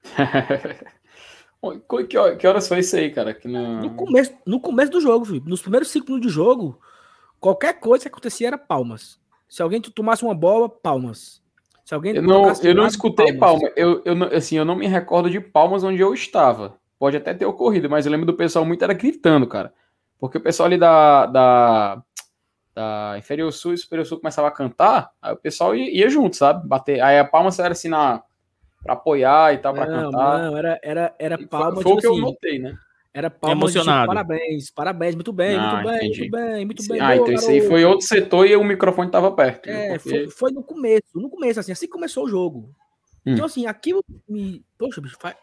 que, 2.08 2.36
que 2.38 2.48
horas 2.48 2.68
foi 2.68 2.80
isso 2.80 2.96
aí, 2.96 3.12
cara? 3.12 3.34
Que 3.34 3.48
no... 3.48 3.82
No, 3.82 3.96
começo, 3.96 4.34
no 4.46 4.60
começo 4.60 4.92
do 4.92 5.02
jogo, 5.02 5.26
filho. 5.26 5.44
Nos 5.46 5.62
primeiros 5.62 5.90
cinco 5.90 6.08
minutos 6.08 6.28
de 6.28 6.34
jogo, 6.34 6.80
qualquer 7.40 7.80
coisa 7.80 8.04
que 8.04 8.10
acontecia 8.10 8.48
era 8.48 8.58
palmas. 8.60 9.20
Se 9.50 9.64
alguém 9.64 9.82
tomasse 9.82 10.24
uma 10.24 10.36
bola, 10.36 10.70
palmas. 10.70 11.42
Se 11.86 11.93
alguém 11.93 12.15
eu 12.15 12.24
não, 12.24 12.52
eu 12.52 12.74
não 12.74 12.88
escutei 12.88 13.32
palmas. 13.38 13.62
palma. 13.62 13.74
Eu, 13.78 14.02
eu, 14.04 14.36
assim, 14.36 14.58
eu 14.58 14.65
não 14.65 14.76
me 14.76 14.88
recordo 14.88 15.30
de 15.30 15.39
palmas 15.39 15.84
onde 15.84 16.02
eu 16.02 16.15
estava. 16.15 16.78
Pode 16.98 17.15
até 17.15 17.32
ter 17.32 17.45
ocorrido, 17.45 17.88
mas 17.88 18.06
eu 18.06 18.12
lembro 18.12 18.26
do 18.26 18.34
pessoal 18.34 18.65
muito 18.65 18.84
era 18.84 18.93
gritando, 18.93 19.45
cara. 19.45 19.71
Porque 20.19 20.39
o 20.39 20.41
pessoal 20.41 20.65
ali 20.65 20.80
da, 20.80 21.28
da, 21.28 22.04
da 22.74 23.15
Inferior 23.19 23.52
Sul 23.54 23.74
e 23.74 23.78
Superior 23.78 24.04
Sul 24.04 24.19
começava 24.19 24.48
a 24.48 24.52
cantar, 24.52 25.12
aí 25.21 25.34
o 25.34 25.38
pessoal 25.38 25.76
ia, 25.76 25.91
ia 25.95 26.10
junto, 26.10 26.36
sabe? 26.36 26.67
Bater. 26.67 27.02
Aí 27.02 27.19
a 27.19 27.26
palma 27.26 27.52
era 27.60 27.74
assim 27.74 27.89
na. 27.89 28.24
pra 28.82 28.93
apoiar 28.93 29.54
e 29.54 29.60
tal, 29.60 29.74
pra 29.76 29.86
não, 29.86 30.12
cantar. 30.12 30.39
Não, 30.39 30.58
era, 30.58 30.80
era, 30.82 31.15
era 31.19 31.48
palma. 31.48 31.74
Foi, 31.76 31.84
foi 31.84 31.91
o 31.91 31.98
que 31.98 32.08
assim, 32.08 32.17
eu 32.17 32.21
notei, 32.21 32.58
né? 32.58 32.76
Era 33.15 33.30
palma 33.30 33.56
Emocionado. 33.56 34.01
De, 34.01 34.08
parabéns, 34.08 34.71
parabéns, 34.71 35.15
muito 35.15 35.32
bem, 35.32 35.56
ah, 35.56 35.75
muito 35.75 35.88
bem, 35.88 35.97
entendi. 35.97 36.19
muito 36.19 36.32
bem, 36.32 36.65
muito 36.65 36.88
bem. 36.88 36.99
Ah, 36.99 37.15
então 37.15 37.34
isso 37.34 37.49
aí 37.49 37.62
foi 37.62 37.86
outro 37.86 38.06
setor 38.06 38.45
e 38.45 38.58
o 38.58 38.63
microfone 38.63 39.10
tava 39.10 39.32
perto. 39.32 39.69
É, 39.69 39.97
porque... 39.97 40.10
foi, 40.10 40.30
foi, 40.30 40.51
no 40.51 40.62
começo, 40.62 41.17
no 41.17 41.30
começo, 41.30 41.62
assim, 41.62 41.71
assim 41.71 41.88
começou 41.88 42.25
o 42.25 42.30
jogo. 42.30 42.75
Hum. 43.25 43.32
Então, 43.32 43.45
assim, 43.45 43.67
aquilo 43.67 44.04
me. 44.28 44.65
Poxa, 44.78 44.99
bicho, 44.99 45.15
faz... 45.17 45.38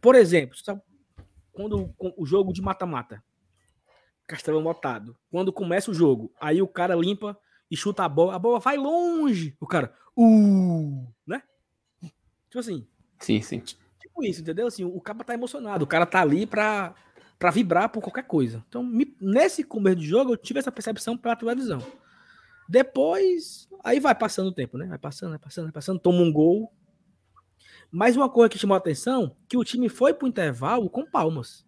Por 0.00 0.14
exemplo, 0.14 0.56
sabe? 0.56 0.80
quando 1.52 1.94
o 1.98 2.24
jogo 2.24 2.50
de 2.50 2.62
mata-mata, 2.62 3.22
Castelão 4.26 4.62
lotado. 4.62 5.14
Quando 5.30 5.52
começa 5.52 5.90
o 5.90 5.94
jogo, 5.94 6.32
aí 6.40 6.62
o 6.62 6.68
cara 6.68 6.94
limpa 6.94 7.38
e 7.70 7.76
chuta 7.76 8.04
a 8.04 8.08
bola, 8.08 8.34
a 8.34 8.38
bola 8.38 8.58
vai 8.58 8.78
longe. 8.78 9.54
O 9.60 9.66
cara, 9.66 9.94
uh, 10.16 11.06
né? 11.26 11.42
Tipo 12.48 12.58
assim. 12.58 12.86
Sim, 13.18 13.42
sim. 13.42 13.62
Tipo 14.12 14.24
isso, 14.24 14.42
entendeu? 14.42 14.66
Assim, 14.66 14.84
o 14.84 15.00
cara 15.00 15.24
tá 15.24 15.32
emocionado, 15.32 15.84
o 15.84 15.88
cara 15.88 16.04
tá 16.04 16.20
ali 16.20 16.46
pra, 16.46 16.94
pra 17.38 17.50
vibrar 17.50 17.88
por 17.88 18.02
qualquer 18.02 18.24
coisa. 18.24 18.62
Então, 18.68 18.82
me, 18.82 19.16
nesse 19.18 19.64
começo 19.64 19.96
de 19.96 20.06
jogo, 20.06 20.32
eu 20.32 20.36
tive 20.36 20.60
essa 20.60 20.70
percepção 20.70 21.16
pela 21.16 21.34
televisão. 21.34 21.80
Depois, 22.68 23.68
aí 23.82 23.98
vai 23.98 24.14
passando 24.14 24.48
o 24.48 24.52
tempo, 24.52 24.76
né? 24.76 24.86
Vai 24.86 24.98
passando, 24.98 25.30
vai 25.30 25.38
passando, 25.38 25.64
vai 25.64 25.72
passando, 25.72 25.98
toma 25.98 26.20
um 26.20 26.30
gol. 26.30 26.70
Mas 27.90 28.16
uma 28.16 28.28
coisa 28.28 28.50
que 28.50 28.58
chamou 28.58 28.74
a 28.74 28.78
atenção, 28.78 29.34
que 29.48 29.56
o 29.56 29.64
time 29.64 29.88
foi 29.88 30.12
pro 30.12 30.28
intervalo 30.28 30.90
com 30.90 31.06
palmas. 31.06 31.66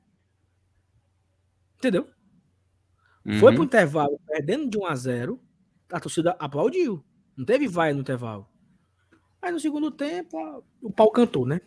Entendeu? 1.78 2.08
Uhum. 3.24 3.38
Foi 3.38 3.54
pro 3.54 3.64
intervalo 3.64 4.20
perdendo 4.26 4.68
de 4.68 4.78
1 4.78 4.86
a 4.86 4.94
0 4.94 5.40
a 5.90 6.00
torcida 6.00 6.36
aplaudiu. 6.38 7.04
Não 7.36 7.44
teve 7.44 7.66
vai 7.66 7.92
no 7.92 8.00
intervalo. 8.00 8.46
Aí 9.40 9.50
no 9.50 9.60
segundo 9.60 9.90
tempo, 9.90 10.64
o 10.82 10.90
pau 10.90 11.10
cantou, 11.10 11.46
né? 11.46 11.60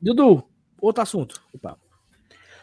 Dudu, 0.00 0.44
outro 0.80 1.02
assunto. 1.02 1.42
Opa. 1.52 1.78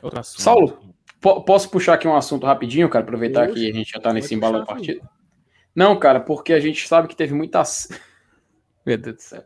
Outro 0.02 0.20
assunto. 0.20 0.42
Saulo, 0.42 0.96
posso 1.22 1.70
puxar 1.70 1.94
aqui 1.94 2.08
um 2.08 2.16
assunto 2.16 2.46
rapidinho, 2.46 2.90
cara? 2.90 3.04
Aproveitar 3.04 3.48
que 3.48 3.70
a 3.70 3.74
gente 3.74 3.92
já 3.92 4.00
tá 4.00 4.12
nesse 4.12 4.36
embalo 4.36 4.60
da 4.60 4.66
partida. 4.66 5.02
Não, 5.76 5.98
cara, 5.98 6.20
porque 6.20 6.54
a 6.54 6.60
gente 6.60 6.88
sabe 6.88 7.08
que 7.08 7.16
teve 7.16 7.34
muita. 7.34 7.64
Meu 8.86 8.98
Deus 8.98 9.16
do 9.16 9.22
céu. 9.22 9.44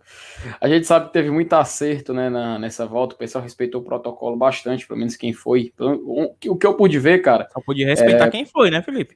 A 0.60 0.67
gente 0.67 0.88
sabe 0.88 1.08
que 1.08 1.13
teve 1.13 1.30
muito 1.30 1.54
acerto 1.54 2.12
né, 2.12 2.28
na, 2.28 2.58
nessa 2.58 2.88
volta. 2.88 3.13
O 3.13 3.17
pessoal 3.17 3.43
respeitou 3.43 3.82
o 3.82 3.84
protocolo 3.84 4.36
bastante, 4.36 4.88
pelo 4.88 5.00
menos 5.00 5.15
quem 5.15 5.32
foi. 5.32 5.71
O, 5.80 6.34
o 6.47 6.58
que 6.58 6.65
eu 6.65 6.73
pude 6.73 6.97
ver, 6.97 7.19
cara. 7.19 7.47
Só 7.52 7.62
pude 7.62 7.86
respeitar 7.86 8.26
é... 8.26 8.30
quem 8.32 8.45
foi, 8.47 8.71
né, 8.71 8.82
Felipe? 8.82 9.15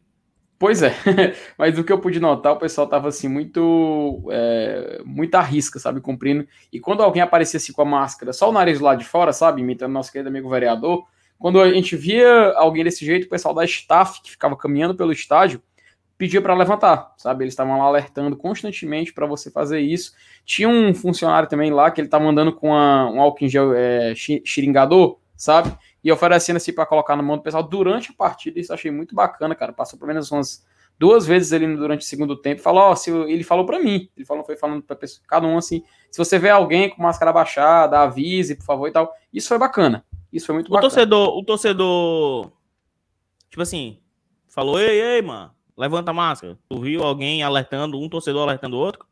Pois 0.62 0.84
é, 0.84 0.93
mas 1.58 1.76
o 1.80 1.84
que 1.84 1.91
eu 1.91 1.97
pude 1.97 2.19
notar, 2.19 2.54
o 2.54 2.58
pessoal 2.60 2.86
tava 2.86 3.08
assim, 3.08 3.28
muito. 3.28 4.21
É, 4.30 5.02
muita 5.04 5.41
risca, 5.41 5.80
sabe, 5.80 6.00
cumprindo. 6.00 6.47
E 6.71 6.80
quando 6.80 7.02
alguém 7.02 7.24
aparecia 7.24 7.58
assim 7.58 7.74
com 7.74 7.82
a 7.82 7.86
máscara, 7.86 8.32
só 8.32 8.47
o 8.47 8.52
nariz 8.54 8.80
lá 8.80 8.93
de 8.93 9.04
fora, 9.04 9.34
sabe, 9.34 9.60
imitando 9.60 9.91
nosso 9.91 10.12
querido 10.12 10.30
amigo 10.30 10.47
vereador, 10.47 11.08
quando 11.39 11.60
a 11.60 11.74
gente 11.74 11.95
via 11.95 12.54
alguém 12.56 12.84
desse 12.84 13.04
jeito, 13.04 13.26
o 13.26 13.30
pessoal 13.30 13.56
da 13.56 13.65
staff 13.65 14.21
que 14.21 14.30
ficava 14.30 14.56
caminhando 14.56 14.93
pelo 14.93 15.12
estádio 15.12 15.60
pedia 16.15 16.39
para 16.39 16.54
levantar, 16.54 17.12
sabe? 17.17 17.43
Eles 17.43 17.54
estavam 17.54 17.80
lá 17.80 17.86
alertando 17.86 18.38
constantemente 18.38 19.12
para 19.12 19.26
você 19.26 19.50
fazer 19.50 19.80
isso. 19.80 20.13
Tinha 20.45 20.69
um 20.69 20.93
funcionário 20.93 21.50
também 21.50 21.71
lá 21.71 21.89
que 21.89 22.00
ele 22.00 22.08
estava 22.08 22.26
andando 22.26 22.54
com 22.54 22.69
um 22.69 23.19
álcool 23.19 23.45
em 23.45 23.50
gel 23.50 23.74
é, 23.74 24.13
sabe? 25.36 25.76
E 26.03 26.11
oferecendo 26.11 26.57
assim 26.57 26.73
para 26.73 26.85
colocar 26.85 27.15
na 27.15 27.23
mão 27.23 27.37
do 27.37 27.43
pessoal 27.43 27.63
durante 27.63 28.11
a 28.11 28.13
partida. 28.13 28.59
Isso 28.59 28.71
eu 28.71 28.75
achei 28.75 28.91
muito 28.91 29.13
bacana, 29.13 29.55
cara. 29.55 29.71
Passou 29.71 29.99
pelo 29.99 30.07
menos 30.07 30.31
umas 30.31 30.65
duas 30.97 31.25
vezes 31.25 31.51
ali 31.53 31.75
durante 31.75 32.01
o 32.01 32.05
segundo 32.05 32.35
tempo. 32.35 32.61
Falou, 32.61 32.83
ó, 32.83 32.95
se 32.95 33.11
ele 33.11 33.43
falou 33.43 33.65
para 33.65 33.79
mim, 33.79 34.09
ele 34.15 34.25
falou, 34.25 34.43
foi 34.43 34.55
falando 34.55 34.83
para 34.83 34.97
cada 35.27 35.47
um 35.47 35.57
assim, 35.57 35.83
se 36.09 36.17
você 36.17 36.37
vê 36.37 36.49
alguém 36.49 36.89
com 36.89 37.01
máscara 37.01 37.33
baixada, 37.33 37.99
avise, 37.99 38.55
por 38.55 38.65
favor 38.65 38.87
e 38.87 38.91
tal. 38.91 39.13
Isso 39.33 39.47
foi 39.47 39.57
bacana. 39.57 40.05
Isso 40.31 40.45
foi 40.45 40.55
muito 40.55 40.67
o 40.67 40.71
bacana. 40.71 40.89
Torcedor, 40.89 41.37
o 41.37 41.43
torcedor, 41.43 42.51
tipo 43.49 43.61
assim, 43.61 43.99
falou, 44.47 44.79
ei, 44.79 45.01
ei, 45.01 45.21
mano 45.21 45.51
Levanta 45.77 46.11
a 46.11 46.13
máscara. 46.13 46.59
Tu 46.69 46.79
viu 46.79 47.01
alguém 47.01 47.41
alertando, 47.41 47.99
um 47.99 48.07
torcedor 48.07 48.43
alertando 48.43 48.75
o 48.75 48.79
outro? 48.79 49.03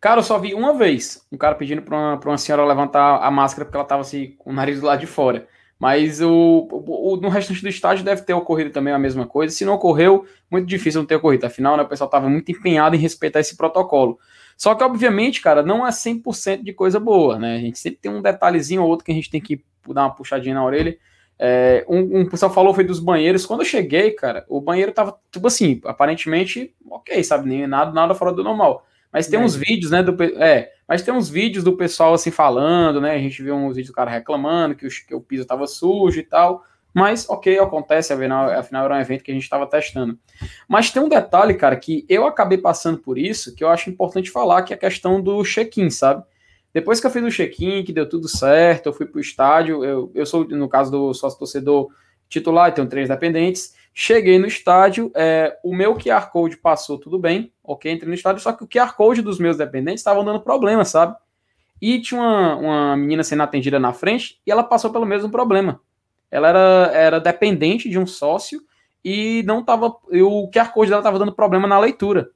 Cara, 0.00 0.20
eu 0.20 0.22
só 0.22 0.38
vi 0.38 0.54
uma 0.54 0.72
vez 0.72 1.26
um 1.32 1.36
cara 1.36 1.56
pedindo 1.56 1.82
pra 1.82 1.96
uma, 1.96 2.16
pra 2.16 2.30
uma 2.30 2.38
senhora 2.38 2.64
levantar 2.64 3.16
a 3.16 3.28
máscara 3.28 3.64
porque 3.64 3.76
ela 3.76 3.86
tava 3.86 4.02
assim, 4.02 4.32
com 4.38 4.50
o 4.50 4.52
nariz 4.52 4.80
do 4.80 4.86
lado 4.86 5.00
de 5.00 5.06
fora. 5.06 5.48
Mas 5.78 6.22
o, 6.22 6.68
o, 6.70 7.16
no 7.16 7.28
restante 7.28 7.60
do 7.60 7.68
estádio 7.68 8.04
deve 8.04 8.22
ter 8.22 8.32
ocorrido 8.32 8.70
também 8.70 8.94
a 8.94 8.98
mesma 8.98 9.26
coisa. 9.26 9.54
Se 9.54 9.64
não 9.64 9.74
ocorreu, 9.74 10.24
muito 10.50 10.66
difícil 10.66 11.00
não 11.00 11.06
ter 11.06 11.16
ocorrido. 11.16 11.44
Afinal, 11.44 11.76
né, 11.76 11.82
o 11.82 11.88
pessoal 11.88 12.08
estava 12.08 12.28
muito 12.28 12.50
empenhado 12.50 12.96
em 12.96 12.98
respeitar 12.98 13.40
esse 13.40 13.56
protocolo. 13.56 14.18
Só 14.56 14.74
que, 14.74 14.82
obviamente, 14.82 15.42
cara, 15.42 15.62
não 15.62 15.86
é 15.86 15.90
100% 15.90 16.62
de 16.62 16.72
coisa 16.72 16.98
boa, 16.98 17.38
né? 17.38 17.56
A 17.56 17.60
gente 17.60 17.78
sempre 17.78 18.00
tem 18.00 18.10
um 18.10 18.22
detalhezinho 18.22 18.82
ou 18.82 18.88
outro 18.88 19.04
que 19.04 19.12
a 19.12 19.14
gente 19.14 19.30
tem 19.30 19.40
que 19.40 19.62
dar 19.86 20.04
uma 20.04 20.14
puxadinha 20.14 20.54
na 20.54 20.64
orelha. 20.64 20.96
É, 21.38 21.84
um, 21.86 22.20
um 22.20 22.28
pessoal 22.28 22.50
falou 22.50 22.72
foi 22.72 22.84
dos 22.84 22.98
banheiros. 22.98 23.44
Quando 23.44 23.60
eu 23.60 23.66
cheguei, 23.66 24.12
cara, 24.12 24.46
o 24.48 24.58
banheiro 24.58 24.92
tava, 24.92 25.18
tipo 25.30 25.46
assim, 25.46 25.80
aparentemente, 25.84 26.74
ok, 26.90 27.22
sabe? 27.22 27.46
Nem 27.46 27.66
nada, 27.66 27.92
nada 27.92 28.14
fora 28.14 28.32
do 28.32 28.42
normal. 28.42 28.86
Mas 29.16 29.28
tem 29.28 29.40
é. 29.40 29.42
uns 29.42 29.56
vídeos, 29.56 29.90
né? 29.90 30.02
Do, 30.02 30.22
é, 30.22 30.72
mas 30.86 31.00
tem 31.00 31.14
uns 31.14 31.30
vídeos 31.30 31.64
do 31.64 31.74
pessoal 31.74 32.12
assim 32.12 32.30
falando, 32.30 33.00
né? 33.00 33.12
A 33.12 33.18
gente 33.18 33.42
viu 33.42 33.54
uns 33.56 33.74
vídeos 33.74 33.86
do 33.86 33.94
cara 33.94 34.10
reclamando 34.10 34.74
que 34.74 34.86
o, 34.86 34.90
que 34.90 35.14
o 35.14 35.22
piso 35.22 35.46
tava 35.46 35.66
sujo 35.66 36.20
e 36.20 36.22
tal. 36.22 36.62
Mas, 36.92 37.26
ok, 37.26 37.58
acontece, 37.58 38.12
afinal, 38.12 38.50
afinal 38.50 38.84
era 38.84 38.94
um 38.94 39.00
evento 39.00 39.24
que 39.24 39.30
a 39.30 39.34
gente 39.34 39.44
estava 39.44 39.66
testando. 39.66 40.18
Mas 40.68 40.90
tem 40.90 41.02
um 41.02 41.08
detalhe, 41.08 41.54
cara, 41.54 41.76
que 41.76 42.04
eu 42.10 42.26
acabei 42.26 42.58
passando 42.58 42.98
por 42.98 43.16
isso, 43.16 43.54
que 43.54 43.64
eu 43.64 43.70
acho 43.70 43.88
importante 43.88 44.30
falar, 44.30 44.62
que 44.64 44.74
é 44.74 44.76
a 44.76 44.78
questão 44.78 45.18
do 45.22 45.42
check-in, 45.42 45.88
sabe? 45.88 46.22
Depois 46.74 47.00
que 47.00 47.06
eu 47.06 47.10
fiz 47.10 47.24
o 47.24 47.30
check-in, 47.30 47.84
que 47.84 47.94
deu 47.94 48.06
tudo 48.06 48.28
certo, 48.28 48.86
eu 48.86 48.92
fui 48.92 49.06
pro 49.06 49.18
estádio, 49.18 49.82
eu, 49.82 50.12
eu 50.14 50.26
sou, 50.26 50.46
no 50.46 50.68
caso 50.68 50.90
do 50.90 51.14
sócio 51.14 51.38
torcedor 51.38 51.88
titular, 52.28 52.74
tenho 52.74 52.86
três 52.86 53.08
dependentes, 53.08 53.74
cheguei 53.98 54.38
no 54.38 54.46
estádio, 54.46 55.10
é, 55.14 55.58
o 55.64 55.74
meu 55.74 55.94
QR 55.96 56.30
Code 56.30 56.58
passou 56.58 56.98
tudo 56.98 57.18
bem, 57.18 57.50
ok, 57.64 57.90
entrei 57.90 58.06
no 58.06 58.14
estádio, 58.14 58.42
só 58.42 58.52
que 58.52 58.62
o 58.62 58.68
QR 58.68 58.94
Code 58.94 59.22
dos 59.22 59.38
meus 59.38 59.56
dependentes 59.56 60.00
estavam 60.00 60.22
dando 60.22 60.38
problema, 60.38 60.84
sabe? 60.84 61.16
E 61.80 61.98
tinha 62.02 62.20
uma, 62.20 62.56
uma 62.56 62.96
menina 62.98 63.24
sendo 63.24 63.42
atendida 63.42 63.80
na 63.80 63.94
frente 63.94 64.38
e 64.46 64.50
ela 64.52 64.62
passou 64.62 64.92
pelo 64.92 65.06
mesmo 65.06 65.30
problema. 65.30 65.80
Ela 66.30 66.48
era, 66.50 66.90
era 66.92 67.20
dependente 67.20 67.88
de 67.88 67.98
um 67.98 68.06
sócio 68.06 68.60
e 69.02 69.42
não 69.46 69.64
tava. 69.64 69.86
O 69.86 70.50
QR 70.50 70.72
Code 70.74 70.90
dela 70.90 71.00
estava 71.00 71.18
dando 71.18 71.34
problema 71.34 71.66
na 71.66 71.78
leitura. 71.78 72.28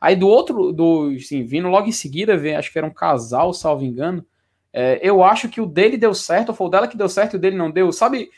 Aí 0.00 0.16
do 0.16 0.26
outro, 0.26 0.72
do, 0.72 1.12
assim, 1.16 1.44
vindo 1.44 1.68
logo 1.68 1.86
em 1.86 1.92
seguida, 1.92 2.34
acho 2.58 2.72
que 2.72 2.78
era 2.78 2.86
um 2.86 2.92
casal, 2.92 3.52
salvo 3.54 3.84
engano. 3.84 4.26
É, 4.76 4.98
eu 5.00 5.22
acho 5.22 5.48
que 5.48 5.60
o 5.60 5.66
dele 5.66 5.96
deu 5.96 6.12
certo, 6.12 6.48
ou 6.48 6.54
foi 6.54 6.66
o 6.66 6.70
dela 6.70 6.88
que 6.88 6.96
deu 6.96 7.08
certo 7.08 7.34
e 7.34 7.36
o 7.36 7.38
dele 7.38 7.56
não 7.56 7.70
deu. 7.70 7.92
Sabe, 7.92 8.28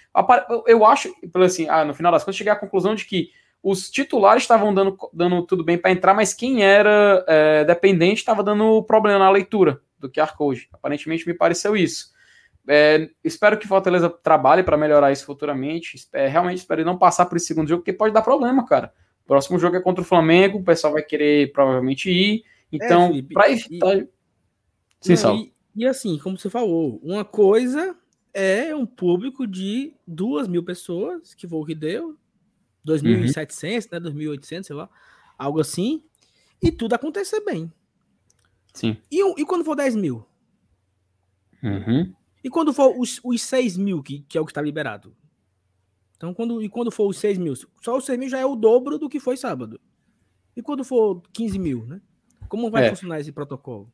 eu 0.66 0.84
acho, 0.84 1.10
assim, 1.42 1.66
ah, 1.66 1.82
no 1.82 1.94
final 1.94 2.12
das 2.12 2.22
contas, 2.22 2.36
cheguei 2.36 2.52
à 2.52 2.56
conclusão 2.56 2.94
de 2.94 3.06
que 3.06 3.30
os 3.62 3.90
titulares 3.90 4.42
estavam 4.42 4.74
dando, 4.74 4.98
dando 5.14 5.42
tudo 5.46 5.64
bem 5.64 5.78
para 5.78 5.90
entrar, 5.90 6.12
mas 6.12 6.34
quem 6.34 6.62
era 6.62 7.24
é, 7.26 7.64
dependente 7.64 8.20
estava 8.20 8.42
dando 8.42 8.82
problema 8.82 9.18
na 9.18 9.30
leitura 9.30 9.80
do 9.98 10.12
QR 10.12 10.36
Code. 10.36 10.68
Aparentemente 10.70 11.26
me 11.26 11.32
pareceu 11.32 11.74
isso. 11.74 12.14
É, 12.68 13.08
espero 13.24 13.56
que 13.56 13.66
Fortaleza 13.66 14.10
trabalhe 14.10 14.62
para 14.62 14.76
melhorar 14.76 15.10
isso 15.12 15.24
futuramente. 15.24 15.96
É, 16.12 16.26
realmente 16.28 16.58
espero 16.58 16.84
não 16.84 16.98
passar 16.98 17.24
por 17.24 17.36
esse 17.36 17.46
segundo 17.46 17.68
jogo, 17.68 17.80
porque 17.80 17.94
pode 17.94 18.12
dar 18.12 18.20
problema, 18.20 18.66
cara. 18.66 18.92
O 19.24 19.26
próximo 19.26 19.58
jogo 19.58 19.76
é 19.76 19.80
contra 19.80 20.02
o 20.02 20.06
Flamengo, 20.06 20.58
o 20.58 20.64
pessoal 20.64 20.92
vai 20.92 21.02
querer 21.02 21.50
provavelmente 21.50 22.10
ir. 22.10 22.44
Então, 22.70 23.10
é, 23.16 23.22
para 23.32 23.50
evitar. 23.50 23.96
E, 23.96 24.08
Sim, 25.00 25.14
não, 25.22 25.55
e, 25.76 25.86
assim, 25.86 26.18
como 26.18 26.38
você 26.38 26.48
falou, 26.48 26.98
uma 27.02 27.24
coisa 27.24 27.96
é 28.32 28.74
um 28.74 28.86
público 28.86 29.46
de 29.46 29.94
duas 30.06 30.48
mil 30.48 30.62
pessoas, 30.62 31.34
que 31.34 31.46
foi 31.46 31.58
o 31.58 31.64
que 31.64 31.74
deu, 31.74 32.16
2.700, 32.86 33.88
uhum. 33.92 34.10
né, 34.22 34.36
2.800, 34.36 34.64
sei 34.64 34.76
lá, 34.76 34.88
algo 35.38 35.60
assim, 35.60 36.02
e 36.62 36.72
tudo 36.72 36.94
acontecer 36.94 37.40
bem. 37.44 37.70
Sim. 38.72 38.96
E, 39.10 39.40
e 39.40 39.44
quando 39.44 39.64
for 39.64 39.74
10 39.74 39.96
mil? 39.96 40.26
Uhum. 41.62 42.14
E 42.44 42.50
quando 42.50 42.72
for 42.72 42.94
os, 42.98 43.20
os 43.24 43.42
6 43.42 43.76
mil, 43.76 44.02
que, 44.02 44.20
que 44.20 44.38
é 44.38 44.40
o 44.40 44.44
que 44.44 44.52
está 44.52 44.62
liberado? 44.62 45.16
Então, 46.16 46.32
quando, 46.32 46.62
e 46.62 46.68
quando 46.68 46.90
for 46.90 47.08
os 47.08 47.18
6 47.18 47.38
mil? 47.38 47.54
Só 47.82 47.96
os 47.96 48.04
6 48.04 48.18
mil 48.18 48.28
já 48.28 48.38
é 48.38 48.46
o 48.46 48.56
dobro 48.56 48.98
do 48.98 49.08
que 49.08 49.20
foi 49.20 49.36
sábado. 49.36 49.80
E 50.56 50.62
quando 50.62 50.84
for 50.84 51.22
15 51.32 51.58
mil, 51.58 51.84
né? 51.84 52.00
Como 52.48 52.70
vai 52.70 52.86
é. 52.86 52.90
funcionar 52.90 53.20
esse 53.20 53.32
protocolo? 53.32 53.92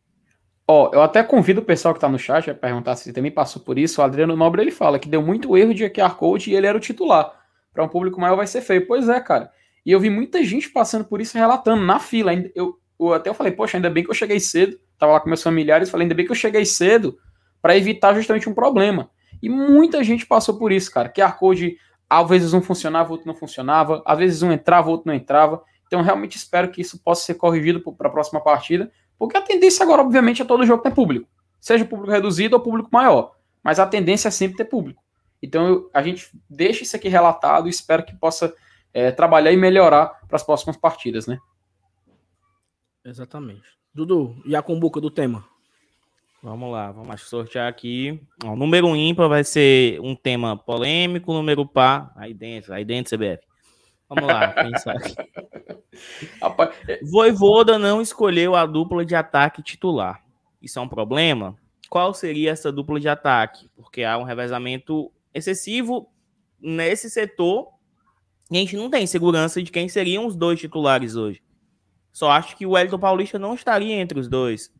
Ó, 0.74 0.88
eu 0.90 1.02
até 1.02 1.22
convido 1.22 1.60
o 1.60 1.64
pessoal 1.64 1.92
que 1.92 1.98
está 1.98 2.08
no 2.08 2.18
chat 2.18 2.50
a 2.50 2.54
perguntar 2.54 2.96
se 2.96 3.12
também 3.12 3.30
passou 3.30 3.60
por 3.60 3.78
isso. 3.78 4.00
O 4.00 4.04
Adriano 4.04 4.34
Nobre 4.34 4.62
ele 4.62 4.70
fala 4.70 4.98
que 4.98 5.06
deu 5.06 5.20
muito 5.20 5.54
erro 5.54 5.74
de 5.74 5.86
QR 5.90 6.14
Code 6.14 6.50
e 6.50 6.54
ele 6.54 6.66
era 6.66 6.78
o 6.78 6.80
titular. 6.80 7.30
Para 7.74 7.84
um 7.84 7.88
público 7.88 8.18
maior 8.18 8.36
vai 8.36 8.46
ser 8.46 8.62
feio. 8.62 8.86
Pois 8.86 9.06
é, 9.06 9.20
cara. 9.20 9.50
E 9.84 9.92
eu 9.92 10.00
vi 10.00 10.08
muita 10.08 10.42
gente 10.42 10.70
passando 10.70 11.04
por 11.04 11.20
isso 11.20 11.36
relatando 11.36 11.84
na 11.84 11.98
fila. 11.98 12.32
Eu, 12.54 12.78
eu 12.98 13.12
até 13.12 13.28
eu 13.28 13.34
falei, 13.34 13.52
poxa, 13.52 13.76
ainda 13.76 13.90
bem 13.90 14.02
que 14.02 14.08
eu 14.08 14.14
cheguei 14.14 14.40
cedo. 14.40 14.80
Tava 14.98 15.12
lá 15.12 15.20
com 15.20 15.28
meus 15.28 15.42
familiares, 15.42 15.90
falei, 15.90 16.06
ainda 16.06 16.14
bem 16.14 16.24
que 16.24 16.32
eu 16.32 16.36
cheguei 16.36 16.64
cedo 16.64 17.18
para 17.60 17.76
evitar 17.76 18.14
justamente 18.14 18.48
um 18.48 18.54
problema. 18.54 19.10
E 19.42 19.50
muita 19.50 20.02
gente 20.02 20.24
passou 20.24 20.56
por 20.56 20.72
isso, 20.72 20.90
cara. 20.90 21.10
QR 21.10 21.36
Code, 21.38 21.76
às 22.08 22.26
vezes 22.26 22.54
um 22.54 22.62
funcionava, 22.62 23.12
outro 23.12 23.26
não 23.26 23.34
funcionava, 23.34 24.02
às 24.06 24.18
vezes 24.18 24.42
um 24.42 24.50
entrava, 24.50 24.88
outro 24.88 25.06
não 25.06 25.14
entrava. 25.14 25.62
Então, 25.86 26.00
realmente 26.00 26.38
espero 26.38 26.70
que 26.70 26.80
isso 26.80 26.98
possa 27.02 27.26
ser 27.26 27.34
corrigido 27.34 27.82
para 27.92 28.08
a 28.08 28.10
próxima 28.10 28.40
partida, 28.40 28.90
porque 29.22 29.36
a 29.36 29.40
tendência 29.40 29.84
agora, 29.84 30.02
obviamente, 30.02 30.42
é 30.42 30.44
todo 30.44 30.66
jogo 30.66 30.82
ter 30.82 30.92
público. 30.92 31.28
Seja 31.60 31.84
público 31.84 32.10
reduzido 32.10 32.56
ou 32.56 32.60
público 32.60 32.88
maior. 32.90 33.36
Mas 33.62 33.78
a 33.78 33.86
tendência 33.86 34.26
é 34.26 34.32
sempre 34.32 34.56
ter 34.56 34.64
público. 34.64 35.00
Então, 35.40 35.64
eu, 35.68 35.90
a 35.94 36.02
gente 36.02 36.28
deixa 36.50 36.82
isso 36.82 36.96
aqui 36.96 37.08
relatado 37.08 37.68
e 37.68 37.70
espero 37.70 38.04
que 38.04 38.16
possa 38.16 38.52
é, 38.92 39.12
trabalhar 39.12 39.52
e 39.52 39.56
melhorar 39.56 40.08
para 40.26 40.34
as 40.34 40.42
próximas 40.42 40.76
partidas, 40.76 41.28
né? 41.28 41.38
Exatamente. 43.04 43.62
Dudu, 43.94 44.42
e 44.44 44.56
a 44.56 44.62
cumbuca 44.62 45.00
do 45.00 45.08
tema? 45.08 45.44
Vamos 46.42 46.72
lá, 46.72 46.90
vamos 46.90 47.22
sortear 47.22 47.68
aqui. 47.68 48.20
O 48.44 48.56
número 48.56 48.88
ímpar 48.96 49.28
vai 49.28 49.44
ser 49.44 50.00
um 50.00 50.16
tema 50.16 50.56
polêmico, 50.56 51.32
número 51.32 51.64
par, 51.64 52.12
aí 52.16 52.34
dentro, 52.34 52.74
aí 52.74 52.84
dentro, 52.84 53.16
CBF. 53.16 53.51
Vamos 54.14 54.28
lá, 54.28 54.48
pensar 54.48 54.96
aqui. 54.96 55.14
É 56.88 56.98
Voivoda 57.04 57.78
não 57.78 58.00
escolheu 58.00 58.56
a 58.56 58.64
dupla 58.64 59.04
de 59.04 59.14
ataque 59.14 59.62
titular. 59.62 60.22
Isso 60.60 60.78
é 60.78 60.82
um 60.82 60.88
problema? 60.88 61.54
Qual 61.90 62.14
seria 62.14 62.50
essa 62.50 62.72
dupla 62.72 62.98
de 62.98 63.10
ataque? 63.10 63.68
Porque 63.76 64.02
há 64.02 64.16
um 64.16 64.22
revezamento 64.22 65.12
excessivo 65.34 66.08
nesse 66.58 67.10
setor 67.10 67.68
e 68.50 68.56
a 68.56 68.60
gente 68.60 68.76
não 68.76 68.88
tem 68.88 69.06
segurança 69.06 69.62
de 69.62 69.70
quem 69.70 69.86
seriam 69.86 70.26
os 70.26 70.34
dois 70.34 70.58
titulares 70.58 71.14
hoje. 71.14 71.42
Só 72.10 72.30
acho 72.30 72.56
que 72.56 72.64
o 72.64 72.70
Wellington 72.70 72.98
Paulista 72.98 73.38
não 73.38 73.54
estaria 73.54 73.94
entre 73.94 74.18
os 74.18 74.28
dois. 74.28 74.72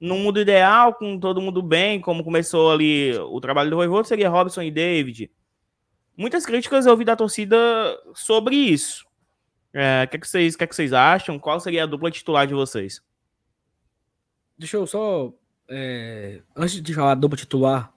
No 0.00 0.16
mundo 0.16 0.40
ideal, 0.40 0.94
com 0.94 1.18
todo 1.18 1.40
mundo 1.40 1.62
bem, 1.62 2.00
como 2.00 2.24
começou 2.24 2.72
ali 2.72 3.16
o 3.16 3.40
trabalho 3.40 3.70
do 3.70 3.76
Voivoda, 3.76 4.08
seria 4.08 4.28
Robson 4.28 4.62
e 4.62 4.70
David. 4.72 5.30
Muitas 6.18 6.44
críticas 6.44 6.84
eu 6.84 6.90
ouvi 6.90 7.04
da 7.04 7.14
torcida 7.14 7.56
sobre 8.12 8.56
isso. 8.56 9.06
É, 9.72 10.02
o 10.04 10.08
que, 10.08 10.16
é 10.16 10.18
que, 10.18 10.26
vocês, 10.26 10.56
que, 10.56 10.64
é 10.64 10.66
que 10.66 10.74
vocês 10.74 10.92
acham? 10.92 11.38
Qual 11.38 11.60
seria 11.60 11.84
a 11.84 11.86
dupla 11.86 12.10
titular 12.10 12.44
de 12.44 12.54
vocês? 12.54 13.00
Deixa 14.58 14.76
eu 14.76 14.84
só. 14.84 15.32
É, 15.68 16.42
antes 16.56 16.82
de 16.82 16.92
falar 16.92 17.14
dupla 17.14 17.38
titular, 17.38 17.94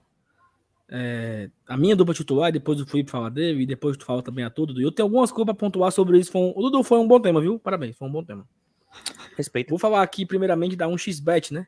é, 0.88 1.50
a 1.66 1.76
minha 1.76 1.96
dupla 1.96 2.14
titular, 2.14 2.50
e 2.50 2.52
depois 2.52 2.80
o 2.80 2.86
Felipe 2.86 3.10
fala 3.10 3.28
dele, 3.28 3.64
e 3.64 3.66
depois 3.66 3.96
tu 3.96 4.04
fala 4.04 4.22
também 4.22 4.44
a 4.44 4.50
tudo. 4.50 4.80
Eu 4.80 4.92
tenho 4.92 5.06
algumas 5.08 5.32
coisas 5.32 5.46
para 5.46 5.54
pontuar 5.54 5.90
sobre 5.90 6.16
isso. 6.16 6.30
Foi 6.30 6.42
um, 6.42 6.52
o 6.54 6.62
Dudu 6.62 6.84
foi 6.84 6.98
um 6.98 7.08
bom 7.08 7.18
tema, 7.18 7.40
viu? 7.40 7.58
Parabéns, 7.58 7.96
foi 7.96 8.06
um 8.06 8.12
bom 8.12 8.22
tema. 8.22 8.46
Respeito. 9.36 9.70
Vou 9.70 9.80
falar 9.80 10.00
aqui 10.00 10.24
primeiramente 10.24 10.76
da 10.76 10.86
1xBet, 10.86 11.50
né? 11.50 11.66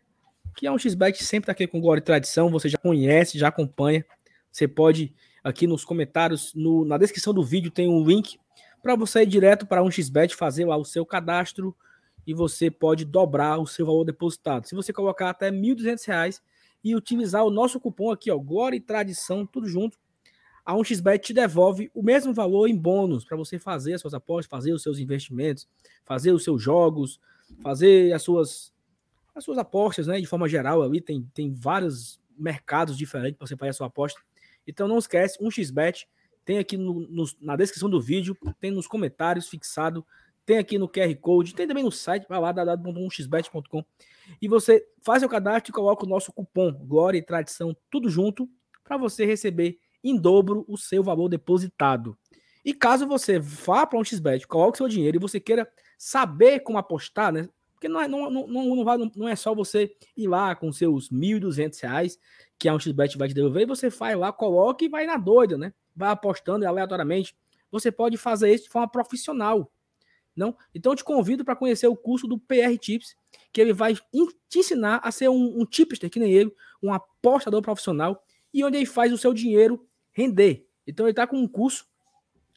Que 0.55 0.69
é 0.69 0.71
um 0.71 0.79
xBet 0.79 1.25
sempre 1.25 1.47
tá 1.47 1.53
aqui 1.53 1.67
com 1.67 1.81
glória 1.81 1.99
e 2.01 2.05
tradição, 2.05 2.49
você 2.49 2.69
já 2.69 2.79
conhece, 2.79 3.40
já 3.40 3.49
acompanha. 3.49 4.07
Você 4.53 4.69
pode 4.69 5.12
aqui 5.45 5.67
nos 5.67 5.85
comentários, 5.85 6.55
no, 6.55 6.85
na 6.85 6.97
descrição 6.97 7.35
do 7.35 7.45
vídeo 7.45 7.71
tem 7.71 7.87
um 7.87 8.03
link 8.03 8.41
para 8.83 8.97
você 8.97 9.23
ir 9.23 9.27
direto 9.27 9.67
para 9.67 9.83
um 9.83 9.91
xBet, 9.91 10.35
fazer 10.35 10.65
lá 10.65 10.77
o 10.77 10.85
seu 10.85 11.05
cadastro 11.05 11.77
e 12.27 12.33
você 12.33 12.71
pode 12.71 13.05
dobrar 13.05 13.59
o 13.59 13.67
seu 13.67 13.85
valor 13.85 14.05
depositado. 14.05 14.67
Se 14.67 14.75
você 14.75 14.93
colocar 14.93 15.31
até 15.31 15.51
R$ 15.51 15.57
1.200 15.57 16.41
e 16.83 16.97
utilizar 16.97 17.45
o 17.45 17.51
nosso 17.51 17.79
cupom 17.79 18.11
aqui, 18.11 18.31
ó, 18.31 18.39
Glória 18.39 18.77
e 18.77 18.81
Tradição, 18.81 19.47
tudo 19.47 19.69
junto, 19.69 19.99
a 20.65 20.75
1xBet 20.75 21.19
te 21.19 21.35
devolve 21.35 21.91
o 21.95 22.03
mesmo 22.03 22.33
valor 22.33 22.67
em 22.67 22.77
bônus 22.77 23.25
para 23.25 23.37
você 23.37 23.59
fazer 23.59 23.95
as 23.95 24.01
suas 24.01 24.15
apostas, 24.15 24.51
fazer 24.51 24.73
os 24.73 24.83
seus 24.83 24.99
investimentos, 24.99 25.69
fazer 26.05 26.33
os 26.33 26.43
seus 26.43 26.63
jogos, 26.63 27.21
fazer 27.63 28.13
as 28.15 28.23
suas 28.23 28.73
as 29.35 29.43
suas 29.43 29.59
apostas, 29.59 30.07
né? 30.07 30.21
De 30.21 30.27
forma 30.27 30.49
geral, 30.49 30.81
ali 30.81 31.01
tem, 31.01 31.29
tem 31.35 31.53
vários 31.53 32.21
mercados 32.39 32.97
diferentes 32.97 33.37
para 33.37 33.47
você 33.47 33.57
fazer 33.57 33.71
a 33.71 33.73
sua 33.73 33.89
aposta. 33.89 34.21
Então 34.66 34.88
não 34.88 34.98
esquece, 34.98 35.38
1xBet 35.38 36.07
tem 36.44 36.59
aqui 36.59 36.77
no, 36.77 37.00
no, 37.09 37.24
na 37.40 37.57
descrição 37.57 37.88
do 37.88 38.00
vídeo, 38.00 38.37
tem 38.61 38.70
nos 38.70 38.87
comentários 38.87 39.48
fixado, 39.48 40.07
tem 40.44 40.59
aqui 40.59 40.79
no 40.79 40.88
QR 40.88 41.14
Code, 41.16 41.55
tem 41.55 41.66
também 41.66 41.83
no 41.83 41.90
site, 41.90 42.27
vai 42.29 42.38
lá, 42.38 42.53
www.1xbet.com. 42.53 43.83
E 44.40 44.46
você 44.46 44.87
faz 45.03 45.22
o 45.22 45.29
cadastro 45.29 45.70
e 45.70 45.74
coloca 45.74 46.05
o 46.05 46.09
nosso 46.09 46.33
cupom 46.33 46.72
Glória 46.72 47.18
e 47.18 47.22
Tradição, 47.22 47.74
tudo 47.90 48.11
junto, 48.11 48.48
para 48.83 48.98
você 48.98 49.24
receber 49.24 49.79
em 50.03 50.16
dobro 50.18 50.64
o 50.68 50.77
seu 50.77 51.03
valor 51.03 51.29
depositado. 51.29 52.16
E 52.62 52.74
caso 52.74 53.07
você 53.07 53.38
vá 53.38 53.87
para 53.87 53.98
um 53.98 54.05
XBET, 54.05 54.46
coloque 54.46 54.79
seu 54.79 54.88
dinheiro 54.88 55.16
e 55.16 55.20
você 55.20 55.40
queira 55.40 55.66
saber 55.96 56.61
como 56.61 56.79
apostar, 56.79 57.33
né? 57.33 57.48
Porque 57.85 57.92
não 57.92 58.01
é, 58.01 58.09
não, 58.09 58.31
não, 58.31 58.47
não, 58.47 59.11
não 59.14 59.29
é 59.29 59.37
só 59.37 59.55
você 59.55 59.94
ir 60.16 60.27
lá 60.27 60.55
com 60.55 60.73
seus 60.73 61.11
R$ 61.11 61.18
1.200, 61.18 62.18
que 62.59 62.66
a 62.66 62.79
XBET 62.79 63.18
vai 63.18 63.29
te 63.29 63.35
devolver, 63.35 63.66
você 63.66 63.90
vai 63.90 64.16
lá, 64.16 64.33
coloca 64.33 64.83
e 64.83 64.88
vai 64.88 65.05
na 65.05 65.18
doida, 65.18 65.59
né? 65.59 65.75
Vai 65.94 66.11
apostando 66.11 66.66
aleatoriamente. 66.66 67.37
Você 67.70 67.92
pode 67.92 68.16
fazer 68.16 68.55
isso 68.55 68.64
de 68.64 68.70
forma 68.70 68.88
profissional. 68.88 69.70
Não? 70.35 70.57
Então 70.75 70.97
te 70.97 71.05
convido 71.05 71.44
para 71.44 71.55
conhecer 71.55 71.87
o 71.87 71.94
curso 71.94 72.27
do 72.27 72.38
PR 72.38 72.75
Tips, 72.81 73.14
que 73.53 73.61
ele 73.61 73.75
vai 73.75 73.94
te 74.49 74.59
ensinar 74.59 75.01
a 75.05 75.12
ser 75.12 75.29
um, 75.29 75.61
um 75.61 75.66
tipster 75.66 76.09
que 76.09 76.18
nem 76.18 76.33
ele, 76.33 76.51
um 76.83 76.90
apostador 76.90 77.61
profissional, 77.61 78.25
e 78.53 78.64
onde 78.64 78.79
ele 78.79 78.87
faz 78.87 79.12
o 79.12 79.18
seu 79.18 79.35
dinheiro 79.35 79.87
render. 80.11 80.66
Então 80.87 81.05
ele 81.05 81.12
está 81.12 81.27
com 81.27 81.37
um 81.37 81.47
curso, 81.47 81.87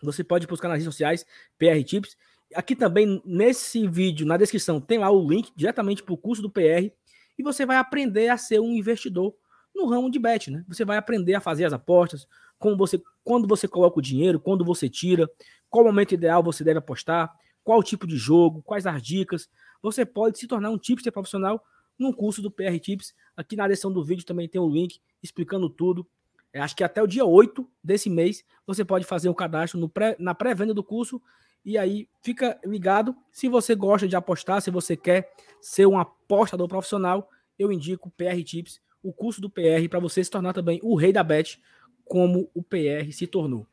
você 0.01 0.23
pode 0.23 0.47
buscar 0.47 0.69
nas 0.69 0.77
redes 0.77 0.85
sociais, 0.85 1.25
PR 1.57 1.83
Tips. 1.85 2.15
Aqui 2.55 2.75
também, 2.75 3.21
nesse 3.25 3.87
vídeo, 3.87 4.25
na 4.25 4.37
descrição, 4.37 4.79
tem 4.79 4.99
lá 4.99 5.09
o 5.11 5.27
link 5.27 5.51
diretamente 5.55 6.01
para 6.01 6.13
o 6.13 6.17
curso 6.17 6.41
do 6.41 6.49
PR, 6.49 6.91
e 7.37 7.43
você 7.43 7.65
vai 7.65 7.77
aprender 7.77 8.29
a 8.29 8.37
ser 8.37 8.59
um 8.59 8.73
investidor 8.73 9.35
no 9.75 9.87
ramo 9.87 10.09
de 10.09 10.17
bet, 10.17 10.49
né? 10.49 10.65
Você 10.67 10.83
vai 10.83 10.97
aprender 10.97 11.35
a 11.35 11.41
fazer 11.41 11.65
as 11.65 11.73
apostas, 11.73 12.27
como 12.57 12.75
você, 12.75 13.01
quando 13.23 13.47
você 13.47 13.67
coloca 13.67 13.99
o 13.99 14.01
dinheiro, 14.01 14.39
quando 14.39 14.65
você 14.65 14.89
tira, 14.89 15.29
qual 15.69 15.85
momento 15.85 16.13
ideal 16.13 16.41
você 16.41 16.63
deve 16.63 16.79
apostar, 16.79 17.31
qual 17.63 17.83
tipo 17.83 18.07
de 18.07 18.17
jogo, 18.17 18.63
quais 18.63 18.87
as 18.87 19.01
dicas. 19.03 19.49
Você 19.81 20.05
pode 20.05 20.39
se 20.39 20.47
tornar 20.47 20.69
um 20.69 20.77
tipster 20.77 21.11
profissional 21.11 21.63
no 21.99 22.13
curso 22.13 22.41
do 22.41 22.49
PR 22.49 22.79
Tips. 22.79 23.13
Aqui 23.35 23.55
na 23.55 23.67
descrição 23.67 23.91
do 23.91 24.03
vídeo 24.03 24.25
também 24.25 24.47
tem 24.47 24.59
o 24.59 24.65
um 24.65 24.71
link 24.71 24.99
explicando 25.21 25.69
tudo. 25.69 26.07
É, 26.53 26.61
acho 26.61 26.75
que 26.75 26.83
até 26.83 27.03
o 27.03 27.07
dia 27.07 27.25
8 27.25 27.69
desse 27.83 28.09
mês 28.09 28.43
você 28.65 28.85
pode 28.85 29.05
fazer 29.05 29.29
um 29.29 29.33
cadastro 29.33 29.87
pré, 29.89 30.15
na 30.17 30.33
pré-venda 30.33 30.73
do 30.73 30.83
curso. 30.83 31.21
E 31.67 31.77
aí 31.77 32.07
fica 32.21 32.57
ligado. 32.63 33.13
Se 33.29 33.49
você 33.49 33.75
gosta 33.75 34.07
de 34.07 34.15
apostar, 34.15 34.61
se 34.61 34.71
você 34.71 34.95
quer 34.95 35.29
ser 35.59 35.85
um 35.85 35.99
apostador 35.99 36.65
profissional, 36.65 37.29
eu 37.59 37.73
indico 37.73 38.07
o 38.07 38.11
PR 38.11 38.41
Tips, 38.41 38.79
o 39.03 39.11
curso 39.11 39.41
do 39.41 39.49
PR, 39.49 39.89
para 39.89 39.99
você 39.99 40.23
se 40.23 40.31
tornar 40.31 40.53
também 40.53 40.79
o 40.81 40.95
rei 40.95 41.11
da 41.11 41.21
bet, 41.21 41.61
como 42.05 42.49
o 42.55 42.63
PR 42.63 43.11
se 43.11 43.27
tornou. 43.27 43.67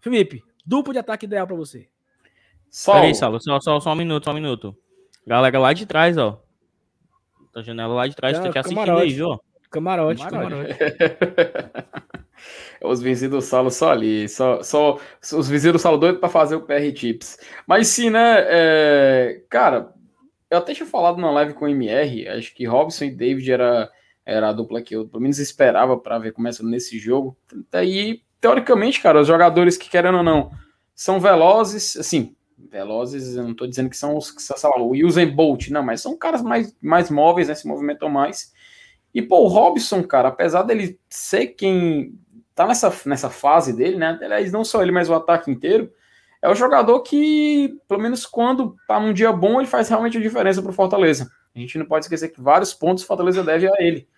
Felipe, 0.00 0.42
duplo 0.64 0.94
de 0.94 0.98
ataque 0.98 1.26
ideal 1.26 1.46
para 1.46 1.56
você. 1.56 1.90
Só. 2.70 2.94
Peraí, 2.94 3.14
Saulo, 3.14 3.38
só, 3.38 3.60
só, 3.60 3.78
só 3.80 3.92
um 3.92 3.96
minuto, 3.96 4.24
só 4.24 4.30
um 4.30 4.34
minuto. 4.34 4.74
Galera 5.26 5.58
lá 5.58 5.74
de 5.74 5.84
trás, 5.84 6.16
ó. 6.16 6.42
Da 7.52 7.60
janela 7.60 7.92
lá 7.92 8.06
de 8.06 8.16
trás, 8.16 8.38
tá 8.38 8.50
te 8.50 8.58
assistindo 8.58 8.96
aí, 8.96 9.12
viu? 9.12 9.38
Camarote, 9.68 10.26
camarote. 10.26 10.72
os 12.82 13.00
vizinhos 13.00 13.34
do 13.34 13.40
Saulo 13.40 13.70
só 13.70 13.90
ali, 13.90 14.28
só, 14.28 14.62
só 14.62 14.98
os 15.32 15.48
vizinhos 15.48 15.74
do 15.74 15.78
Saulo 15.78 15.98
doido 15.98 16.18
para 16.18 16.28
fazer 16.28 16.56
o 16.56 16.62
PR 16.62 16.92
Tips. 16.94 17.38
Mas 17.66 17.88
sim, 17.88 18.10
né, 18.10 18.36
é, 18.48 19.42
cara, 19.48 19.92
eu 20.50 20.58
até 20.58 20.74
tinha 20.74 20.86
falado 20.86 21.20
na 21.20 21.30
live 21.30 21.54
com 21.54 21.64
o 21.64 21.68
MR, 21.68 22.28
acho 22.28 22.54
que 22.54 22.66
Robson 22.66 23.04
e 23.04 23.10
David 23.10 23.52
era, 23.52 23.90
era 24.24 24.48
a 24.48 24.52
dupla 24.52 24.82
que 24.82 24.96
eu 24.96 25.06
pelo 25.06 25.22
menos 25.22 25.38
esperava 25.38 25.96
para 25.96 26.18
ver 26.18 26.32
começando 26.32 26.68
nesse 26.68 26.98
jogo. 26.98 27.36
Daí, 27.70 28.22
teoricamente, 28.40 29.00
cara, 29.00 29.20
os 29.20 29.28
jogadores 29.28 29.76
que 29.76 29.88
querendo 29.88 30.18
ou 30.18 30.24
não 30.24 30.50
são 30.94 31.20
velozes, 31.20 31.96
assim, 31.96 32.34
velozes, 32.68 33.36
eu 33.36 33.44
não 33.44 33.54
tô 33.54 33.66
dizendo 33.66 33.88
que 33.88 33.96
são 33.96 34.16
os 34.16 34.30
que, 34.30 34.42
sei 34.42 34.54
o 34.76 35.06
Usain 35.06 35.30
Bolt, 35.30 35.68
não, 35.68 35.82
mas 35.82 36.00
são 36.00 36.16
caras 36.16 36.42
mais, 36.42 36.74
mais 36.82 37.10
móveis, 37.10 37.48
né, 37.48 37.54
se 37.54 37.66
movimentam 37.66 38.08
mais. 38.08 38.52
E, 39.14 39.20
pô, 39.20 39.44
o 39.44 39.48
Robson, 39.48 40.02
cara, 40.02 40.28
apesar 40.28 40.62
dele 40.62 40.98
ser 41.08 41.48
quem 41.48 42.14
tá 42.54 42.66
nessa, 42.66 42.92
nessa 43.06 43.30
fase 43.30 43.72
dele, 43.72 43.96
né? 43.96 44.18
Aliás, 44.22 44.52
não 44.52 44.64
só 44.64 44.82
ele, 44.82 44.92
mas 44.92 45.08
o 45.08 45.14
ataque 45.14 45.50
inteiro, 45.50 45.92
é 46.42 46.48
o 46.48 46.54
jogador 46.54 47.00
que, 47.00 47.78
pelo 47.86 48.00
menos 48.00 48.24
quando 48.24 48.76
tá 48.88 48.98
num 48.98 49.12
dia 49.12 49.32
bom, 49.32 49.60
ele 49.60 49.68
faz 49.68 49.88
realmente 49.88 50.16
a 50.16 50.20
diferença 50.20 50.62
pro 50.62 50.72
Fortaleza. 50.72 51.30
A 51.54 51.58
gente 51.58 51.78
não 51.78 51.86
pode 51.86 52.04
esquecer 52.04 52.28
que 52.28 52.40
vários 52.40 52.72
pontos 52.72 53.04
o 53.04 53.06
Fortaleza 53.06 53.42
deve 53.42 53.66
a 53.68 53.74
ele. 53.78 54.08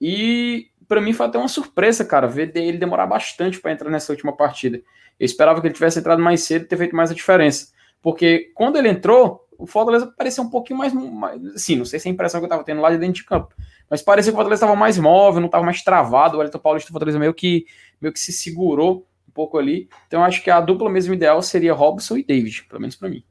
E 0.00 0.68
para 0.86 1.00
mim 1.00 1.12
foi 1.12 1.26
até 1.26 1.38
uma 1.38 1.48
surpresa, 1.48 2.04
cara, 2.04 2.26
ver 2.26 2.54
ele 2.56 2.78
demorar 2.78 3.06
bastante 3.06 3.60
para 3.60 3.72
entrar 3.72 3.90
nessa 3.90 4.12
última 4.12 4.36
partida. 4.36 4.80
Eu 5.18 5.24
esperava 5.24 5.60
que 5.60 5.66
ele 5.66 5.74
tivesse 5.74 5.98
entrado 5.98 6.22
mais 6.22 6.42
cedo 6.42 6.64
e 6.64 6.68
ter 6.68 6.76
feito 6.76 6.94
mais 6.94 7.10
a 7.10 7.14
diferença. 7.14 7.72
Porque 8.00 8.50
quando 8.54 8.76
ele 8.76 8.88
entrou, 8.88 9.46
o 9.56 9.66
Fortaleza 9.66 10.12
parecia 10.16 10.42
um 10.42 10.50
pouquinho 10.50 10.78
mais, 10.78 10.92
mais. 10.92 11.44
Assim, 11.54 11.76
não 11.76 11.84
sei 11.84 11.98
se 11.98 12.08
é 12.08 12.10
a 12.10 12.14
impressão 12.14 12.40
que 12.40 12.44
eu 12.44 12.50
tava 12.50 12.64
tendo 12.64 12.80
lá 12.80 12.90
de 12.90 12.98
dentro 12.98 13.14
de 13.14 13.24
campo. 13.24 13.54
Mas 13.92 14.00
parecia 14.00 14.32
que 14.32 14.34
o 14.34 14.36
Fortaleza 14.36 14.64
estava 14.64 14.74
mais 14.74 14.96
móvel, 14.96 15.38
não 15.38 15.48
estava 15.48 15.66
mais 15.66 15.82
travado. 15.82 16.36
O 16.36 16.38
Wellington 16.38 16.58
Paulista 16.58 16.88
do 16.88 16.92
Fortaleza 16.92 17.18
meio 17.18 17.34
que, 17.34 17.66
meio 18.00 18.10
que 18.10 18.18
se 18.18 18.32
segurou 18.32 19.06
um 19.28 19.30
pouco 19.30 19.58
ali. 19.58 19.86
Então 20.06 20.24
acho 20.24 20.42
que 20.42 20.48
a 20.48 20.62
dupla 20.62 20.88
mesmo 20.88 21.12
ideal 21.12 21.42
seria 21.42 21.74
Robson 21.74 22.16
e 22.16 22.24
David, 22.24 22.64
pelo 22.70 22.80
menos 22.80 22.96
para 22.96 23.10
mim. 23.10 23.22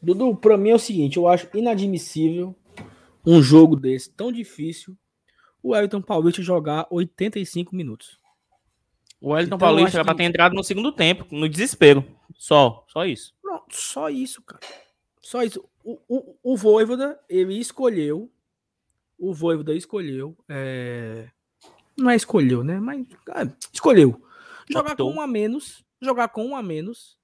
Dudu, 0.00 0.36
para 0.36 0.56
mim 0.56 0.70
é 0.70 0.74
o 0.76 0.78
seguinte, 0.78 1.16
eu 1.16 1.26
acho 1.26 1.48
inadmissível 1.52 2.54
um 3.26 3.42
jogo 3.42 3.74
desse 3.74 4.08
tão 4.08 4.30
difícil 4.30 4.96
o 5.60 5.70
Wellington 5.70 6.00
Paulista 6.00 6.40
jogar 6.40 6.86
85 6.88 7.74
minutos. 7.74 8.20
O 9.20 9.30
Wellington 9.30 9.56
então, 9.56 9.58
Paulista 9.58 9.96
era 9.96 10.04
que... 10.04 10.06
para 10.06 10.16
ter 10.16 10.24
entrado 10.24 10.54
no 10.54 10.62
segundo 10.62 10.92
tempo, 10.92 11.26
no 11.32 11.48
desespero. 11.48 12.04
Só, 12.36 12.84
só 12.86 13.04
isso. 13.04 13.34
Não, 13.42 13.60
só 13.68 14.08
isso, 14.08 14.40
cara. 14.42 14.62
Só 15.20 15.42
isso. 15.42 15.64
O, 15.82 15.98
o, 16.06 16.36
o 16.52 16.56
Voivoda, 16.56 17.18
ele 17.28 17.58
escolheu 17.58 18.30
o 19.28 19.32
Voivoda 19.32 19.74
escolheu. 19.74 20.36
É... 20.48 21.30
Não 21.96 22.10
é 22.10 22.16
escolheu, 22.16 22.62
né? 22.62 22.78
Mas 22.78 23.06
ah, 23.30 23.46
escolheu. 23.72 24.22
Jogar 24.70 24.92
Optou. 24.92 25.10
com 25.10 25.18
um 25.18 25.20
a 25.20 25.26
menos. 25.26 25.84
Jogar 26.00 26.28
com 26.28 26.44
um 26.44 26.56
a 26.56 26.62
menos. 26.62 27.18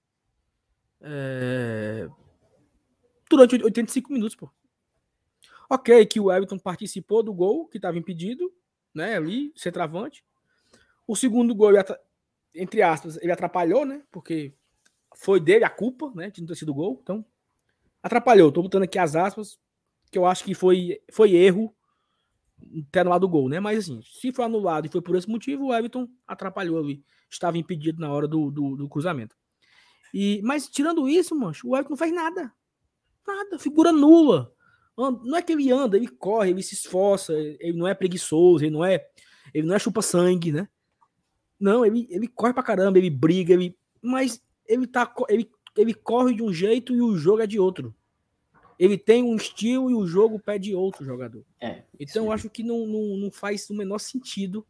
É... 1.00 2.08
Durante 3.28 3.62
85 3.62 4.12
minutos, 4.12 4.34
pô. 4.34 4.50
Ok, 5.68 6.04
que 6.06 6.18
o 6.18 6.32
Everton 6.32 6.58
participou 6.58 7.22
do 7.22 7.32
gol 7.32 7.68
que 7.68 7.78
estava 7.78 7.98
impedido, 7.98 8.52
né? 8.94 9.16
Ali, 9.16 9.52
centroavante. 9.54 10.24
O 11.06 11.14
segundo 11.14 11.54
gol, 11.54 11.72
entre 12.54 12.82
aspas, 12.82 13.16
ele 13.18 13.30
atrapalhou, 13.30 13.84
né? 13.84 14.02
Porque 14.10 14.52
foi 15.16 15.38
dele 15.38 15.64
a 15.64 15.70
culpa, 15.70 16.10
né? 16.14 16.30
De 16.30 16.40
não 16.40 16.48
ter 16.48 16.56
sido 16.56 16.74
gol. 16.74 16.98
Então, 17.02 17.24
atrapalhou. 18.02 18.50
Tô 18.50 18.62
botando 18.62 18.84
aqui 18.84 18.98
as 18.98 19.14
aspas, 19.14 19.58
que 20.10 20.18
eu 20.18 20.26
acho 20.26 20.44
que 20.44 20.54
foi, 20.54 21.00
foi 21.12 21.34
erro 21.34 21.74
ter 22.90 23.00
anulado 23.00 23.24
o 23.24 23.28
gol, 23.28 23.48
né? 23.48 23.60
Mas 23.60 23.78
assim, 23.78 24.00
se 24.02 24.32
foi 24.32 24.44
anulado 24.44 24.86
e 24.86 24.88
foi 24.88 25.00
por 25.00 25.16
esse 25.16 25.28
motivo, 25.28 25.66
o 25.66 25.74
Everton 25.74 26.08
atrapalhou 26.26 26.78
ali. 26.78 27.04
Estava 27.30 27.58
impedido 27.58 28.00
na 28.00 28.10
hora 28.10 28.26
do, 28.26 28.50
do, 28.50 28.76
do 28.76 28.88
cruzamento. 28.88 29.36
E, 30.12 30.40
mas 30.42 30.68
tirando 30.68 31.08
isso, 31.08 31.34
mancho, 31.34 31.68
o 31.68 31.76
Everton 31.76 31.90
não 31.90 31.96
faz 31.96 32.12
nada. 32.12 32.52
Nada, 33.26 33.58
figura 33.58 33.92
nula. 33.92 34.52
Não 34.96 35.36
é 35.36 35.42
que 35.42 35.52
ele 35.52 35.70
anda, 35.70 35.96
ele 35.96 36.08
corre, 36.08 36.50
ele 36.50 36.62
se 36.62 36.74
esforça, 36.74 37.32
ele 37.32 37.78
não 37.78 37.88
é 37.88 37.94
preguiçoso, 37.94 38.64
ele 38.64 38.72
não 38.72 38.84
é, 38.84 39.06
ele 39.54 39.66
não 39.66 39.74
é 39.74 39.78
chupa 39.78 40.02
sangue, 40.02 40.52
né? 40.52 40.68
Não, 41.58 41.86
ele, 41.86 42.06
ele 42.10 42.28
corre 42.28 42.52
pra 42.52 42.62
caramba, 42.62 42.98
ele 42.98 43.08
briga, 43.08 43.54
ele, 43.54 43.78
mas 44.02 44.42
ele 44.66 44.86
tá 44.86 45.10
ele, 45.28 45.50
ele 45.76 45.94
corre 45.94 46.34
de 46.34 46.42
um 46.42 46.52
jeito 46.52 46.94
e 46.94 47.00
o 47.00 47.16
jogo 47.16 47.40
é 47.40 47.46
de 47.46 47.58
outro 47.58 47.94
ele 48.80 48.96
tem 48.96 49.22
um 49.22 49.36
estilo 49.36 49.90
e 49.90 49.94
o 49.94 50.06
jogo 50.06 50.40
pede 50.40 50.74
outro 50.74 51.04
jogador. 51.04 51.44
É, 51.60 51.82
então 52.00 52.24
eu 52.24 52.32
acho 52.32 52.48
que 52.48 52.62
não, 52.62 52.86
não, 52.86 53.18
não, 53.18 53.30
faz 53.30 53.68
o 53.68 53.74
menor 53.74 53.98
sentido 53.98 54.66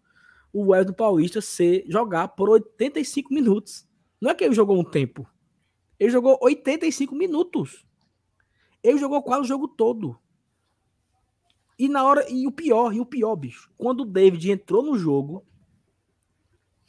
o 0.52 0.70
Wellington 0.70 0.94
Paulista 0.94 1.40
ser, 1.40 1.84
jogar 1.86 2.26
por 2.26 2.50
85 2.50 3.32
minutos. 3.32 3.86
Não 4.20 4.32
é 4.32 4.34
que 4.34 4.42
ele 4.42 4.52
jogou 4.52 4.76
um 4.76 4.82
tempo. 4.82 5.30
Ele 5.96 6.10
jogou 6.10 6.36
85 6.42 7.14
minutos. 7.14 7.86
Ele 8.82 8.98
jogou 8.98 9.22
quase 9.22 9.42
o 9.42 9.44
jogo 9.44 9.68
todo. 9.68 10.18
E 11.78 11.88
na 11.88 12.02
hora. 12.02 12.28
E 12.28 12.48
o 12.48 12.50
pior, 12.50 12.92
e 12.92 12.98
o 12.98 13.06
pior, 13.06 13.36
bicho. 13.36 13.70
Quando 13.78 14.00
o 14.00 14.04
David 14.04 14.50
entrou 14.50 14.82
no 14.82 14.98
jogo, 14.98 15.46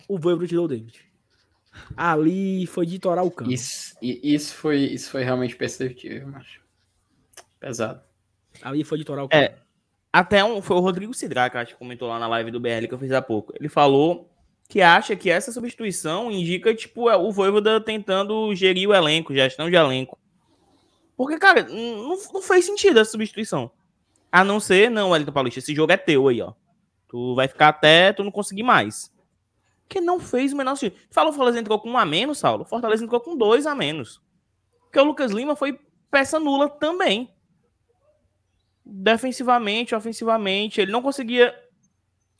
o 0.08 0.18
Voivoda 0.18 0.48
tirou 0.48 0.66
o 0.66 0.68
David. 0.68 1.06
Ali 1.96 2.66
foi 2.66 2.88
de 2.88 2.98
torar 2.98 3.24
o 3.24 3.30
campo. 3.30 3.52
Isso, 3.52 3.96
isso, 4.02 4.56
foi, 4.56 4.80
isso 4.80 5.12
foi 5.12 5.24
realmente 5.24 5.56
perceptível, 5.56 6.28
macho. 6.28 6.62
Pesado. 7.62 8.02
Ali 8.62 8.84
foi 8.84 8.98
litoral. 8.98 9.30
É. 9.32 9.54
Até 10.12 10.44
um, 10.44 10.62
foi 10.62 10.76
o 10.76 10.82
Rodrigo 10.82 11.14
Cidra, 11.14 11.50
que 11.50 11.58
acho 11.58 11.74
que 11.74 11.80
comentou 11.80 12.10
lá 12.10 12.20
na 12.20 12.28
live 12.28 12.52
do 12.52 12.60
BL 12.60 12.88
que 12.88 12.94
eu 12.94 13.00
fiz 13.00 13.12
há 13.12 13.22
pouco. 13.22 13.54
Ele 13.58 13.70
falou 13.70 14.30
que 14.68 14.82
acha 14.82 15.16
que 15.16 15.30
essa 15.30 15.52
substituição 15.52 16.32
indica, 16.32 16.74
tipo, 16.74 17.10
é 17.10 17.16
o 17.16 17.32
Voivoda 17.32 17.80
tentando 17.80 18.54
gerir 18.56 18.90
o 18.90 18.94
elenco, 18.94 19.34
gestão 19.34 19.70
de 19.70 19.76
elenco. 19.76 20.18
Porque, 21.16 21.38
cara, 21.38 21.64
não, 21.64 22.18
não 22.34 22.42
fez 22.42 22.66
sentido 22.66 23.00
essa 23.00 23.12
substituição. 23.12 23.72
A 24.32 24.44
não 24.44 24.60
ser, 24.60 24.90
não, 24.90 25.12
Wellington 25.12 25.32
Paulista, 25.32 25.60
esse 25.60 25.76
jogo 25.76 25.94
é 25.94 25.98
teu 25.98 26.28
aí, 26.28 26.42
ó. 26.42 26.54
Tu 27.08 27.36
vai 27.36 27.48
ficar 27.48 27.68
até 27.68 28.12
tu 28.12 28.24
não 28.24 28.32
conseguir 28.32 28.64
mais. 28.64 29.14
Que 29.88 30.02
não 30.02 30.20
fez 30.20 30.52
o 30.52 30.58
menor 30.58 30.76
sentido. 30.76 31.00
Fala 31.12 31.30
o 31.30 31.34
Fortaleza 31.34 31.60
entrou 31.60 31.80
com 31.80 31.92
um 31.92 31.98
a 31.98 32.06
menos, 32.06 32.40
Saulo. 32.40 32.66
Fortaleza 32.66 33.04
entrou 33.04 33.20
com 33.22 33.38
dois 33.38 33.68
a 33.68 33.76
menos. 33.76 34.22
Porque 34.84 35.00
o 35.00 35.04
Lucas 35.04 35.32
Lima 35.32 35.56
foi 35.56 35.80
peça 36.10 36.40
nula 36.40 36.70
também 36.70 37.30
defensivamente, 38.86 39.96
ofensivamente, 39.96 40.82
ele 40.82 40.92
não 40.92 41.02
conseguia. 41.02 41.54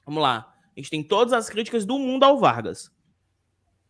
Vamos 0.06 0.22
lá. 0.22 0.54
A 0.76 0.80
gente 0.80 0.90
tem 0.90 1.04
todas 1.04 1.34
as 1.34 1.50
críticas 1.50 1.86
do 1.86 2.00
mundo 2.00 2.24
ao 2.24 2.38
Vargas. 2.38 2.92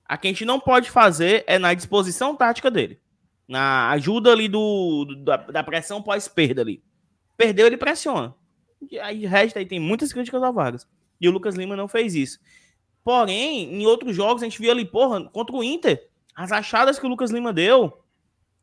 A 0.06 0.18
que 0.18 0.28
a 0.28 0.32
gente 0.32 0.46
não 0.46 0.60
pode 0.60 0.90
fazer 0.90 1.44
é 1.48 1.58
na 1.58 1.74
disposição 1.74 2.36
tática 2.36 2.70
dele. 2.70 3.00
Na 3.48 3.90
ajuda 3.92 4.32
ali 4.32 4.48
do, 4.48 5.06
do 5.06 5.16
da, 5.24 5.38
da, 5.38 5.64
pressão 5.64 6.02
pós-perda 6.02 6.62
ali. 6.62 6.84
Perdeu, 7.38 7.68
ele 7.68 7.78
pressiona. 7.78 8.36
E 8.90 9.00
aí, 9.00 9.26
resta 9.26 9.60
aí, 9.60 9.66
tem 9.66 9.80
muitas 9.80 10.12
críticas 10.12 10.42
ao 10.44 10.54
Vargas. 10.54 10.88
E 11.20 11.30
o 11.30 11.32
Lucas 11.32 11.56
Lima 11.56 11.76
não 11.76 11.88
fez 11.88 12.16
isso. 12.16 12.40
Porém, 13.04 13.74
em 13.74 13.86
outros 13.86 14.16
jogos, 14.16 14.42
a 14.42 14.46
gente 14.46 14.60
viu 14.60 14.72
ali, 14.72 14.86
porra, 14.86 15.24
contra 15.30 15.56
o 15.56 15.64
Inter, 15.64 16.10
as 16.36 16.52
achadas 16.52 17.00
que 17.00 17.06
o 17.06 17.10
Lucas 17.10 17.32
Lima 17.32 17.54
deu. 17.54 18.04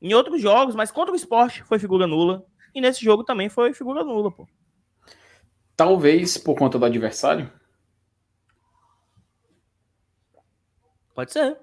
Em 0.01 0.15
outros 0.15 0.41
jogos, 0.41 0.75
mas 0.75 0.91
contra 0.91 1.13
o 1.13 1.17
esporte, 1.17 1.63
foi 1.65 1.79
figura 1.79 2.07
nula. 2.07 2.47
E 2.79 2.81
nesse 2.81 3.05
jogo 3.05 3.25
também 3.25 3.49
foi 3.49 3.75
figura 3.75 4.05
nula, 4.05 4.31
pô. 4.31 4.47
Talvez 5.77 6.39
por 6.39 6.55
conta 6.55 6.79
do 6.79 6.85
adversário. 6.85 7.51
Pode 11.13 11.33
ser. 11.33 11.59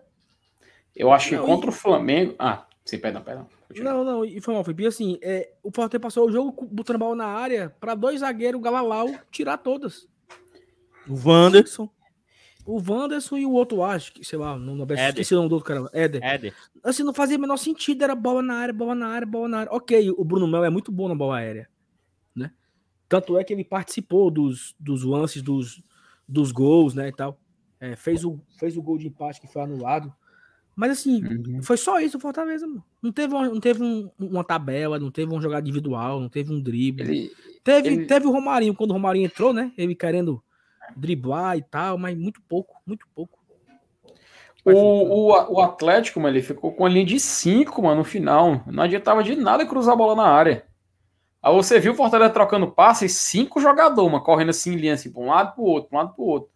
Eu 0.93 1.13
acho 1.13 1.29
que 1.29 1.37
contra 1.37 1.67
e... 1.67 1.69
o 1.69 1.71
Flamengo. 1.71 2.35
Ah, 2.37 2.65
sim, 2.83 2.99
perdão, 2.99 3.21
perdão. 3.21 3.47
Não, 3.77 4.03
não, 4.03 4.25
e 4.25 4.41
foi 4.41 4.53
mal, 4.53 4.63
foi 4.65 4.85
assim, 4.85 5.17
é, 5.21 5.53
o 5.63 5.71
Fortaleza 5.71 6.01
passou 6.01 6.27
o 6.27 6.31
jogo 6.31 6.67
botando 6.69 6.99
bola 6.99 7.15
na 7.15 7.27
área 7.27 7.73
para 7.79 7.95
dois 7.95 8.19
zagueiros, 8.19 8.59
o 8.59 8.61
Galalau, 8.61 9.07
tirar 9.31 9.57
todas. 9.57 10.09
O 11.07 11.29
Wanderson. 11.29 11.89
O 12.65 12.81
Wanderson 12.81 13.37
e 13.37 13.45
o 13.45 13.51
outro, 13.51 13.83
acho 13.83 14.11
que, 14.11 14.25
sei 14.25 14.39
lá, 14.39 14.57
não, 14.57 14.75
não 14.75 14.87
esqueci 14.89 15.35
o 15.35 15.37
nome 15.37 15.49
do 15.49 15.55
outro 15.55 15.67
cara. 15.67 15.87
Éder. 15.93 16.23
Éder. 16.23 16.55
Assim, 16.83 17.03
não 17.03 17.13
fazia 17.13 17.37
o 17.37 17.39
menor 17.39 17.57
sentido, 17.57 18.03
era 18.03 18.15
bola 18.15 18.41
na 18.41 18.55
área, 18.55 18.73
bola 18.73 18.95
na 18.95 19.07
área, 19.07 19.27
bola 19.27 19.47
na 19.47 19.59
área. 19.59 19.71
Ok, 19.71 20.11
o 20.17 20.23
Bruno 20.23 20.47
Mel 20.47 20.63
é 20.63 20.69
muito 20.69 20.91
bom 20.91 21.07
na 21.07 21.13
bola 21.13 21.37
aérea, 21.37 21.69
né? 22.35 22.51
Tanto 23.07 23.37
é 23.37 23.43
que 23.43 23.53
ele 23.53 23.63
participou 23.63 24.31
dos, 24.31 24.75
dos 24.79 25.03
lances 25.03 25.43
dos, 25.43 25.83
dos 26.27 26.51
gols, 26.51 26.95
né, 26.95 27.09
e 27.09 27.11
tal. 27.11 27.39
É, 27.79 27.95
fez, 27.95 28.25
o, 28.25 28.39
fez 28.57 28.75
o 28.75 28.81
gol 28.81 28.97
de 28.97 29.07
empate 29.07 29.39
que 29.39 29.47
foi 29.47 29.61
anulado. 29.61 30.11
Mas 30.75 30.91
assim, 30.91 31.23
uhum. 31.23 31.61
foi 31.61 31.77
só 31.77 31.99
isso 31.99 32.17
o 32.17 32.19
Fortaleza, 32.19 32.65
mano. 32.65 32.83
Não 33.01 33.11
teve, 33.11 33.33
uma, 33.33 33.47
não 33.47 33.59
teve 33.59 33.83
um, 33.83 34.09
uma 34.19 34.43
tabela, 34.43 34.99
não 34.99 35.11
teve 35.11 35.31
uma 35.31 35.41
jogada 35.41 35.61
individual, 35.61 36.19
não 36.19 36.29
teve 36.29 36.51
um 36.51 36.59
drible. 36.59 37.03
Ele, 37.03 37.31
teve, 37.63 37.87
ele... 37.89 38.05
teve 38.05 38.25
o 38.25 38.31
Romarinho, 38.31 38.73
quando 38.73 38.89
o 38.89 38.93
Romarinho 38.93 39.27
entrou, 39.27 39.53
né? 39.53 39.71
Ele 39.77 39.93
querendo 39.93 40.43
driblar 40.95 41.57
e 41.57 41.61
tal, 41.61 41.97
mas 41.97 42.17
muito 42.17 42.41
pouco, 42.47 42.75
muito 42.85 43.07
pouco. 43.15 43.39
O, 44.65 44.71
o, 44.71 45.53
o 45.53 45.61
Atlético, 45.61 46.19
mano, 46.19 46.35
ele 46.35 46.43
ficou 46.43 46.71
com 46.71 46.85
a 46.85 46.89
linha 46.89 47.05
de 47.05 47.19
5, 47.19 47.83
mano, 47.83 47.97
no 47.97 48.03
final. 48.03 48.63
Não 48.65 48.83
adiantava 48.83 49.23
de 49.23 49.35
nada 49.35 49.65
cruzar 49.65 49.93
a 49.93 49.97
bola 49.97 50.15
na 50.15 50.27
área. 50.27 50.65
Aí 51.41 51.53
você 51.53 51.79
viu 51.79 51.93
o 51.93 51.95
Fortaleza 51.95 52.33
trocando 52.33 52.71
passes, 52.71 53.13
cinco 53.13 53.61
jogadores, 53.61 54.09
uma 54.09 54.23
correndo 54.23 54.49
assim 54.49 54.73
em 54.73 54.77
linha, 54.77 54.95
assim, 54.95 55.11
pra 55.11 55.21
um 55.21 55.27
lado 55.27 55.53
pro 55.53 55.63
outro, 55.63 55.89
pra 55.89 55.99
um 55.99 56.01
lado 56.01 56.15
pro 56.15 56.23
outro. 56.23 56.49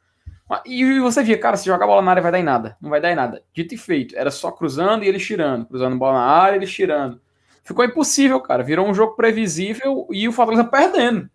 E 0.66 1.00
você 1.00 1.22
via, 1.22 1.38
cara, 1.38 1.56
se 1.56 1.68
jogar 1.68 1.86
a 1.86 1.88
bola 1.88 2.02
na 2.02 2.10
área 2.10 2.24
vai 2.24 2.32
dar 2.32 2.40
em 2.40 2.44
nada. 2.44 2.76
Não 2.82 2.90
vai 2.90 3.00
dar 3.00 3.12
em 3.12 3.16
nada. 3.16 3.44
Dito 3.54 3.76
e 3.76 3.78
feito. 3.78 4.18
Era 4.18 4.32
só 4.32 4.52
cruzando 4.52 5.04
e 5.04 5.08
ele 5.08 5.20
tirando. 5.20 5.68
Cruzando 5.68 5.96
bola 5.96 6.14
na 6.14 6.26
área 6.26 6.56
e 6.56 6.60
ele 6.60 6.66
tirando. 6.66 7.22
Ficou 7.64 7.86
impossível, 7.86 8.42
cara. 8.42 8.64
Virou 8.64 8.88
um 8.88 8.94
jogo 8.94 9.16
previsível 9.16 10.08
e 10.10 10.28
o 10.28 10.32
Fortaleza 10.32 10.64
perdendo. 10.64 11.30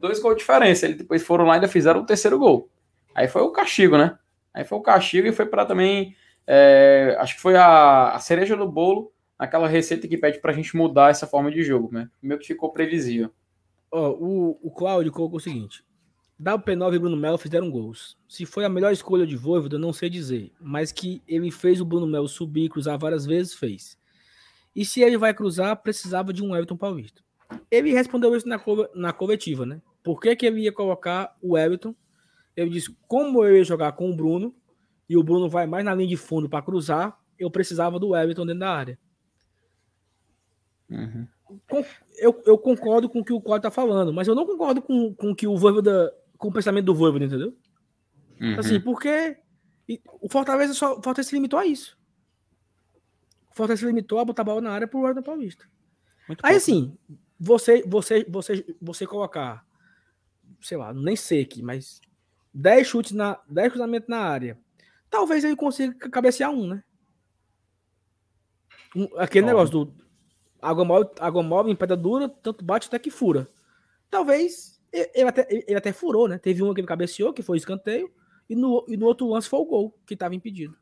Dois 0.00 0.18
gols 0.18 0.36
de 0.36 0.40
diferença. 0.40 0.86
Eles 0.86 0.96
depois 0.96 1.22
foram 1.22 1.44
lá 1.44 1.52
e 1.52 1.54
ainda 1.56 1.68
fizeram 1.68 2.00
o 2.00 2.06
terceiro 2.06 2.38
gol. 2.38 2.70
Aí 3.14 3.28
foi 3.28 3.42
o 3.42 3.52
castigo, 3.52 3.98
né? 3.98 4.18
Aí 4.52 4.64
foi 4.64 4.78
o 4.78 4.82
castigo 4.82 5.28
e 5.28 5.32
foi 5.32 5.44
para 5.44 5.66
também. 5.66 6.16
É, 6.46 7.16
acho 7.20 7.36
que 7.36 7.42
foi 7.42 7.54
a, 7.54 8.12
a, 8.12 8.18
cereja 8.18 8.56
do 8.56 8.66
bolo, 8.66 9.12
aquela 9.38 9.68
receita 9.68 10.08
que 10.08 10.16
pede 10.16 10.40
pra 10.40 10.54
gente 10.54 10.74
mudar 10.74 11.10
essa 11.10 11.26
forma 11.26 11.50
de 11.50 11.62
jogo, 11.62 11.90
né? 11.92 12.08
Meio 12.20 12.40
que 12.40 12.46
ficou 12.46 12.72
previsível. 12.72 13.30
Ó, 13.92 14.10
o, 14.12 14.58
o 14.62 14.70
Cláudio 14.70 15.12
colocou 15.12 15.36
o 15.36 15.40
seguinte: 15.40 15.84
WP9 16.42 16.94
e 16.94 16.98
Bruno 16.98 17.16
Melo 17.16 17.36
fizeram 17.36 17.70
gols. 17.70 18.16
Se 18.26 18.46
foi 18.46 18.64
a 18.64 18.68
melhor 18.70 18.92
escolha 18.92 19.26
de 19.26 19.36
Voivoda, 19.36 19.78
não 19.78 19.92
sei 19.92 20.08
dizer, 20.08 20.50
mas 20.58 20.90
que 20.90 21.22
ele 21.28 21.50
fez 21.50 21.78
o 21.80 21.84
Bruno 21.84 22.06
Melo 22.06 22.26
subir 22.26 22.64
e 22.64 22.68
cruzar 22.70 22.98
várias 22.98 23.26
vezes, 23.26 23.52
fez. 23.52 23.98
E 24.74 24.84
se 24.84 25.02
ele 25.02 25.18
vai 25.18 25.34
cruzar, 25.34 25.76
precisava 25.82 26.32
de 26.32 26.42
um 26.42 26.54
Everton 26.54 26.76
Paulista. 26.76 27.22
Ele 27.70 27.92
respondeu 27.92 28.34
isso 28.34 28.48
na, 28.48 28.60
na 28.94 29.12
coletiva, 29.12 29.66
né? 29.66 29.82
Por 30.02 30.20
que, 30.20 30.34
que 30.34 30.46
ele 30.46 30.62
ia 30.62 30.72
colocar 30.72 31.36
o 31.42 31.56
Everton? 31.56 31.94
Ele 32.56 32.70
disse: 32.70 32.94
como 33.06 33.44
eu 33.44 33.56
ia 33.56 33.64
jogar 33.64 33.92
com 33.92 34.10
o 34.10 34.16
Bruno, 34.16 34.54
e 35.08 35.16
o 35.16 35.22
Bruno 35.22 35.48
vai 35.48 35.66
mais 35.66 35.84
na 35.84 35.94
linha 35.94 36.08
de 36.08 36.16
fundo 36.16 36.48
para 36.48 36.62
cruzar, 36.62 37.18
eu 37.38 37.50
precisava 37.50 37.98
do 37.98 38.14
Everton 38.14 38.46
dentro 38.46 38.60
da 38.60 38.72
área. 38.72 38.98
Uhum. 40.88 41.26
Eu, 42.18 42.42
eu, 42.46 42.58
concordo 42.58 43.08
com 43.08 43.20
o 43.20 43.24
que 43.24 43.32
o 43.32 43.40
Cláudio 43.40 43.62
tá 43.62 43.70
falando, 43.70 44.12
mas 44.12 44.28
eu 44.28 44.34
não 44.34 44.46
concordo 44.46 44.80
com, 44.80 45.14
com 45.14 45.34
que 45.34 45.46
o 45.46 45.56
Voivoda 45.56 46.12
com 46.38 46.48
o 46.48 46.52
pensamento 46.52 46.86
do 46.86 46.94
Voivoda, 46.94 47.24
entendeu? 47.24 47.56
Uhum. 48.40 48.58
Assim, 48.58 48.80
porque 48.80 49.36
o 50.20 50.28
Fortaleza 50.28 50.74
só 50.74 50.92
o 50.92 51.02
Fortaleza 51.02 51.30
se 51.30 51.34
limitou 51.34 51.58
a 51.58 51.66
isso. 51.66 51.98
O 53.50 53.54
Fortaleza 53.54 53.80
se 53.80 53.86
limitou 53.86 54.18
a 54.18 54.24
botar 54.24 54.42
a 54.42 54.44
bola 54.44 54.60
na 54.60 54.70
área 54.70 54.86
pro 54.86 55.04
Everton 55.04 55.22
Paulista. 55.22 55.68
Muito 56.28 56.40
Aí, 56.46 56.56
assim, 56.56 56.96
você, 57.38 57.82
você, 57.86 58.24
você, 58.28 58.76
você 58.80 59.06
colocar, 59.06 59.66
sei 60.60 60.76
lá, 60.76 60.92
nem 60.92 61.16
sei 61.16 61.42
aqui, 61.42 61.62
mas 61.62 62.00
10 62.52 62.86
chutes 62.86 63.12
na 63.12 63.40
10 63.48 63.72
cruzamentos 63.72 64.08
na 64.08 64.18
área, 64.18 64.58
talvez 65.08 65.44
ele 65.44 65.56
consiga 65.56 65.94
cabecear 66.10 66.50
um, 66.50 66.66
né? 66.66 66.84
Um, 68.94 69.08
aquele 69.16 69.44
oh. 69.44 69.48
negócio 69.48 69.70
do 69.70 69.94
água 70.60 70.84
mole, 70.84 71.08
água 71.18 71.42
mole 71.42 71.70
em 71.70 71.76
pedra 71.76 71.96
dura, 71.96 72.28
tanto 72.28 72.64
bate 72.64 72.88
até 72.88 72.98
que 72.98 73.10
fura. 73.10 73.48
Talvez 74.10 74.80
ele 74.92 75.28
até, 75.28 75.46
ele 75.50 75.76
até 75.76 75.92
furou, 75.92 76.28
né? 76.28 76.38
Teve 76.38 76.62
um 76.62 76.74
que 76.74 76.80
ele 76.80 76.88
cabeceou, 76.88 77.32
que 77.32 77.42
foi 77.42 77.56
escanteio, 77.56 78.12
e 78.48 78.56
no, 78.56 78.84
e 78.88 78.96
no 78.96 79.06
outro 79.06 79.28
lance 79.28 79.48
foi 79.48 79.60
o 79.60 79.64
gol, 79.64 79.98
que 80.04 80.14
estava 80.14 80.34
impedido. 80.34 80.76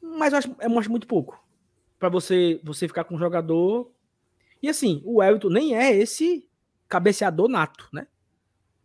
Mas 0.00 0.32
eu 0.32 0.38
acho, 0.38 0.56
eu 0.60 0.78
acho 0.78 0.90
muito 0.90 1.06
pouco. 1.06 1.42
para 1.98 2.10
você 2.10 2.60
você 2.62 2.86
ficar 2.86 3.04
com 3.04 3.14
um 3.14 3.18
jogador. 3.18 3.90
E 4.62 4.68
assim, 4.68 5.02
o 5.04 5.22
Everton 5.22 5.48
nem 5.48 5.76
é 5.76 5.94
esse 5.94 6.46
cabeceador 6.88 7.48
nato, 7.48 7.88
né? 7.92 8.06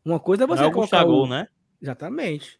Uma 0.04 0.20
coisa 0.20 0.44
é 0.44 0.48
você 0.48 0.62
Não 0.62 0.70
é 0.70 0.74
colocar. 0.74 1.06
O... 1.06 1.28
né? 1.28 1.48
Exatamente. 1.82 2.60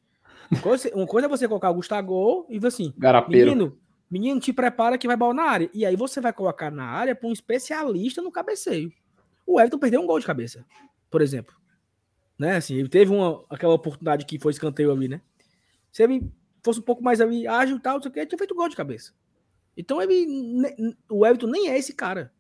Uma 0.52 0.62
coisa, 0.62 0.96
uma 0.96 1.06
coisa 1.08 1.28
é 1.28 1.30
você 1.30 1.48
colocar 1.48 1.70
o 1.70 1.76
Gustavo 1.76 2.48
e 2.50 2.60
assim, 2.66 2.94
Garapeiro. 2.98 3.52
menino, 3.52 3.78
menino, 4.10 4.40
te 4.40 4.52
prepara 4.52 4.98
que 4.98 5.08
vai 5.08 5.16
bola 5.16 5.34
na 5.34 5.44
área. 5.44 5.70
E 5.74 5.86
aí 5.86 5.96
você 5.96 6.20
vai 6.20 6.34
colocar 6.34 6.72
na 6.72 6.86
área 6.86 7.16
para 7.16 7.28
um 7.28 7.34
especialista 7.34 8.22
no 8.22 8.32
cabeceio. 8.32 8.92
O 9.46 9.60
Everton 9.60 9.78
perdeu 9.78 10.02
um 10.02 10.08
gol 10.08 10.20
de 10.20 10.26
cabeça, 10.26 10.66
por 11.10 11.22
exemplo. 11.22 11.56
Né? 12.38 12.56
Assim, 12.56 12.76
ele 12.76 12.90
teve 12.90 13.12
uma, 13.12 13.44
aquela 13.50 13.74
oportunidade 13.74 14.26
que 14.26 14.40
foi 14.40 14.52
escanteio 14.52 14.92
ali, 14.92 15.08
né? 15.08 15.22
Se 15.92 16.04
ele 16.04 16.32
fosse 16.64 16.80
um 16.80 16.84
pouco 16.84 17.04
mais 17.04 17.20
ali, 17.20 17.48
ágil 17.48 17.78
e 17.78 17.80
tal, 17.80 17.96
não 17.96 18.02
sei 18.02 18.10
o 18.10 18.14
que, 18.14 18.20
ele 18.20 18.28
tinha 18.28 18.38
feito 18.38 18.56
gol 18.56 18.70
de 18.70 18.76
cabeça. 18.76 19.14
Então 19.76 20.02
ele, 20.02 20.26
o 21.10 21.26
Everton 21.26 21.48
nem 21.48 21.70
é 21.70 21.78
esse 21.78 21.94
cara. 21.94 22.34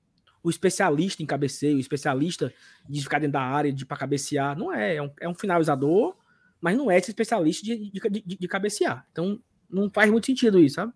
O 0.43 0.49
especialista 0.49 1.21
em 1.21 1.25
cabeceio, 1.25 1.77
o 1.77 1.79
especialista 1.79 2.53
de 2.87 3.01
ficar 3.01 3.19
dentro 3.19 3.33
da 3.33 3.41
área, 3.41 3.71
de 3.71 3.85
para 3.85 3.97
cabecear. 3.97 4.57
Não 4.57 4.73
é. 4.73 4.95
É 4.95 5.01
um, 5.01 5.11
é 5.21 5.29
um, 5.29 5.35
finalizador, 5.35 6.15
mas 6.61 6.77
não 6.77 6.89
é 6.89 6.97
esse 6.97 7.11
especialista 7.11 7.63
de, 7.65 7.91
de, 7.91 7.99
de, 8.09 8.37
de 8.37 8.47
cabecear. 8.47 9.05
Então 9.11 9.39
não 9.69 9.89
faz 9.89 10.09
muito 10.09 10.25
sentido 10.25 10.59
isso, 10.59 10.75
sabe? 10.75 10.93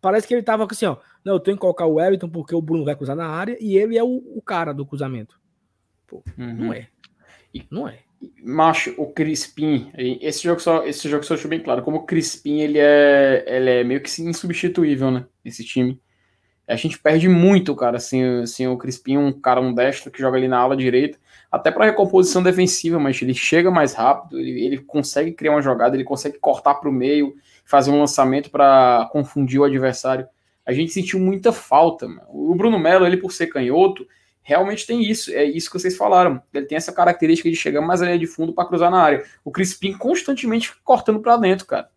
Parece 0.00 0.26
que 0.26 0.34
ele 0.34 0.42
tava 0.42 0.66
assim, 0.68 0.86
ó. 0.86 0.96
Não, 1.24 1.34
eu 1.34 1.40
tenho 1.40 1.56
que 1.56 1.60
colocar 1.60 1.86
o 1.86 2.00
Everton 2.00 2.28
porque 2.28 2.54
o 2.54 2.60
Bruno 2.60 2.84
vai 2.84 2.96
cruzar 2.96 3.16
na 3.16 3.26
área 3.26 3.56
e 3.60 3.76
ele 3.76 3.96
é 3.96 4.02
o, 4.02 4.22
o 4.36 4.42
cara 4.42 4.72
do 4.72 4.84
cruzamento. 4.84 5.40
Pô, 6.06 6.22
uhum. 6.36 6.54
não 6.54 6.72
é. 6.74 6.88
Não 7.70 7.88
é. 7.88 8.00
Macho, 8.42 8.94
o 8.98 9.12
Crispim, 9.12 9.90
esse 9.96 10.42
jogo 10.42 10.60
só, 10.60 10.84
esse 10.84 11.08
jogo 11.08 11.24
só 11.24 11.34
deixou 11.34 11.48
bem 11.48 11.60
claro, 11.60 11.82
como 11.82 11.98
o 11.98 12.06
Crispim 12.06 12.60
ele 12.60 12.78
é, 12.78 13.44
ele 13.46 13.70
é 13.70 13.84
meio 13.84 14.00
que 14.00 14.22
insubstituível, 14.22 15.10
né? 15.10 15.26
Esse 15.44 15.64
time. 15.64 16.00
A 16.72 16.76
gente 16.76 16.98
perde 16.98 17.28
muito, 17.28 17.74
cara, 17.76 17.98
assim, 17.98 18.42
assim 18.42 18.66
o 18.66 18.76
Crispim, 18.76 19.18
um 19.18 19.32
cara, 19.32 19.60
um 19.60 19.74
destro 19.74 20.10
que 20.10 20.20
joga 20.20 20.36
ali 20.36 20.48
na 20.48 20.58
ala 20.58 20.76
direita, 20.76 21.18
até 21.50 21.70
para 21.70 21.84
recomposição 21.84 22.42
defensiva, 22.42 22.98
mas 22.98 23.20
ele 23.20 23.34
chega 23.34 23.70
mais 23.70 23.92
rápido, 23.92 24.38
ele, 24.38 24.64
ele 24.64 24.78
consegue 24.78 25.32
criar 25.32 25.52
uma 25.52 25.60
jogada, 25.62 25.94
ele 25.94 26.04
consegue 26.04 26.38
cortar 26.38 26.76
para 26.76 26.88
o 26.88 26.92
meio, 26.92 27.34
fazer 27.64 27.90
um 27.90 27.98
lançamento 27.98 28.50
para 28.50 29.08
confundir 29.12 29.60
o 29.60 29.64
adversário. 29.64 30.26
A 30.64 30.72
gente 30.72 30.92
sentiu 30.92 31.18
muita 31.18 31.52
falta. 31.52 32.08
Mano. 32.08 32.22
O 32.28 32.54
Bruno 32.54 32.78
Melo, 32.78 33.06
ele 33.06 33.16
por 33.16 33.32
ser 33.32 33.48
canhoto, 33.48 34.06
realmente 34.42 34.86
tem 34.86 35.02
isso. 35.02 35.30
É 35.32 35.44
isso 35.44 35.70
que 35.70 35.78
vocês 35.78 35.96
falaram. 35.96 36.42
Ele 36.54 36.66
tem 36.66 36.76
essa 36.76 36.92
característica 36.92 37.50
de 37.50 37.56
chegar 37.56 37.80
mais 37.80 38.00
ali 38.00 38.18
de 38.18 38.26
fundo 38.26 38.52
para 38.52 38.66
cruzar 38.66 38.90
na 38.90 39.02
área. 39.02 39.24
O 39.44 39.50
Crispim 39.50 39.92
constantemente 39.92 40.72
cortando 40.82 41.20
para 41.20 41.36
dentro, 41.36 41.66
cara. 41.66 41.90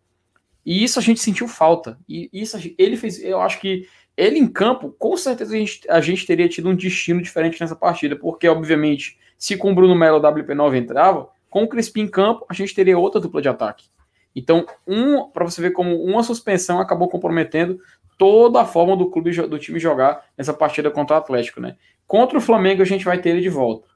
E 0.64 0.82
isso 0.82 0.98
a 0.98 1.02
gente 1.02 1.20
sentiu 1.20 1.46
falta. 1.46 1.98
E 2.08 2.28
isso 2.32 2.58
ele 2.76 2.96
fez. 2.96 3.22
Eu 3.22 3.40
acho 3.40 3.60
que 3.60 3.86
ele 4.16 4.38
em 4.38 4.48
campo, 4.48 4.94
com 4.98 5.16
certeza 5.16 5.54
a 5.54 5.58
gente, 5.58 5.80
a 5.90 6.00
gente 6.00 6.26
teria 6.26 6.48
tido 6.48 6.68
um 6.68 6.74
destino 6.74 7.20
diferente 7.20 7.60
nessa 7.60 7.76
partida, 7.76 8.16
porque 8.16 8.48
obviamente, 8.48 9.18
se 9.36 9.56
com 9.56 9.70
o 9.70 9.74
Bruno 9.74 9.94
Melo 9.94 10.18
o 10.18 10.22
WP9 10.22 10.76
entrava, 10.76 11.28
com 11.50 11.64
o 11.64 11.68
Crispim 11.68 12.02
em 12.02 12.08
campo, 12.08 12.46
a 12.48 12.54
gente 12.54 12.74
teria 12.74 12.98
outra 12.98 13.20
dupla 13.20 13.42
de 13.42 13.48
ataque. 13.48 13.86
Então, 14.34 14.66
um, 14.86 15.30
para 15.30 15.44
você 15.44 15.60
ver 15.60 15.70
como 15.70 16.02
uma 16.02 16.22
suspensão 16.22 16.80
acabou 16.80 17.08
comprometendo 17.08 17.80
toda 18.18 18.60
a 18.60 18.64
forma 18.64 18.96
do 18.96 19.10
clube 19.10 19.30
do 19.46 19.58
time 19.58 19.78
jogar 19.78 20.24
nessa 20.36 20.52
partida 20.52 20.90
contra 20.90 21.16
o 21.16 21.18
Atlético, 21.18 21.60
né? 21.60 21.76
Contra 22.06 22.38
o 22.38 22.40
Flamengo 22.40 22.82
a 22.82 22.86
gente 22.86 23.04
vai 23.04 23.18
ter 23.18 23.30
ele 23.30 23.40
de 23.40 23.48
volta. 23.48 23.88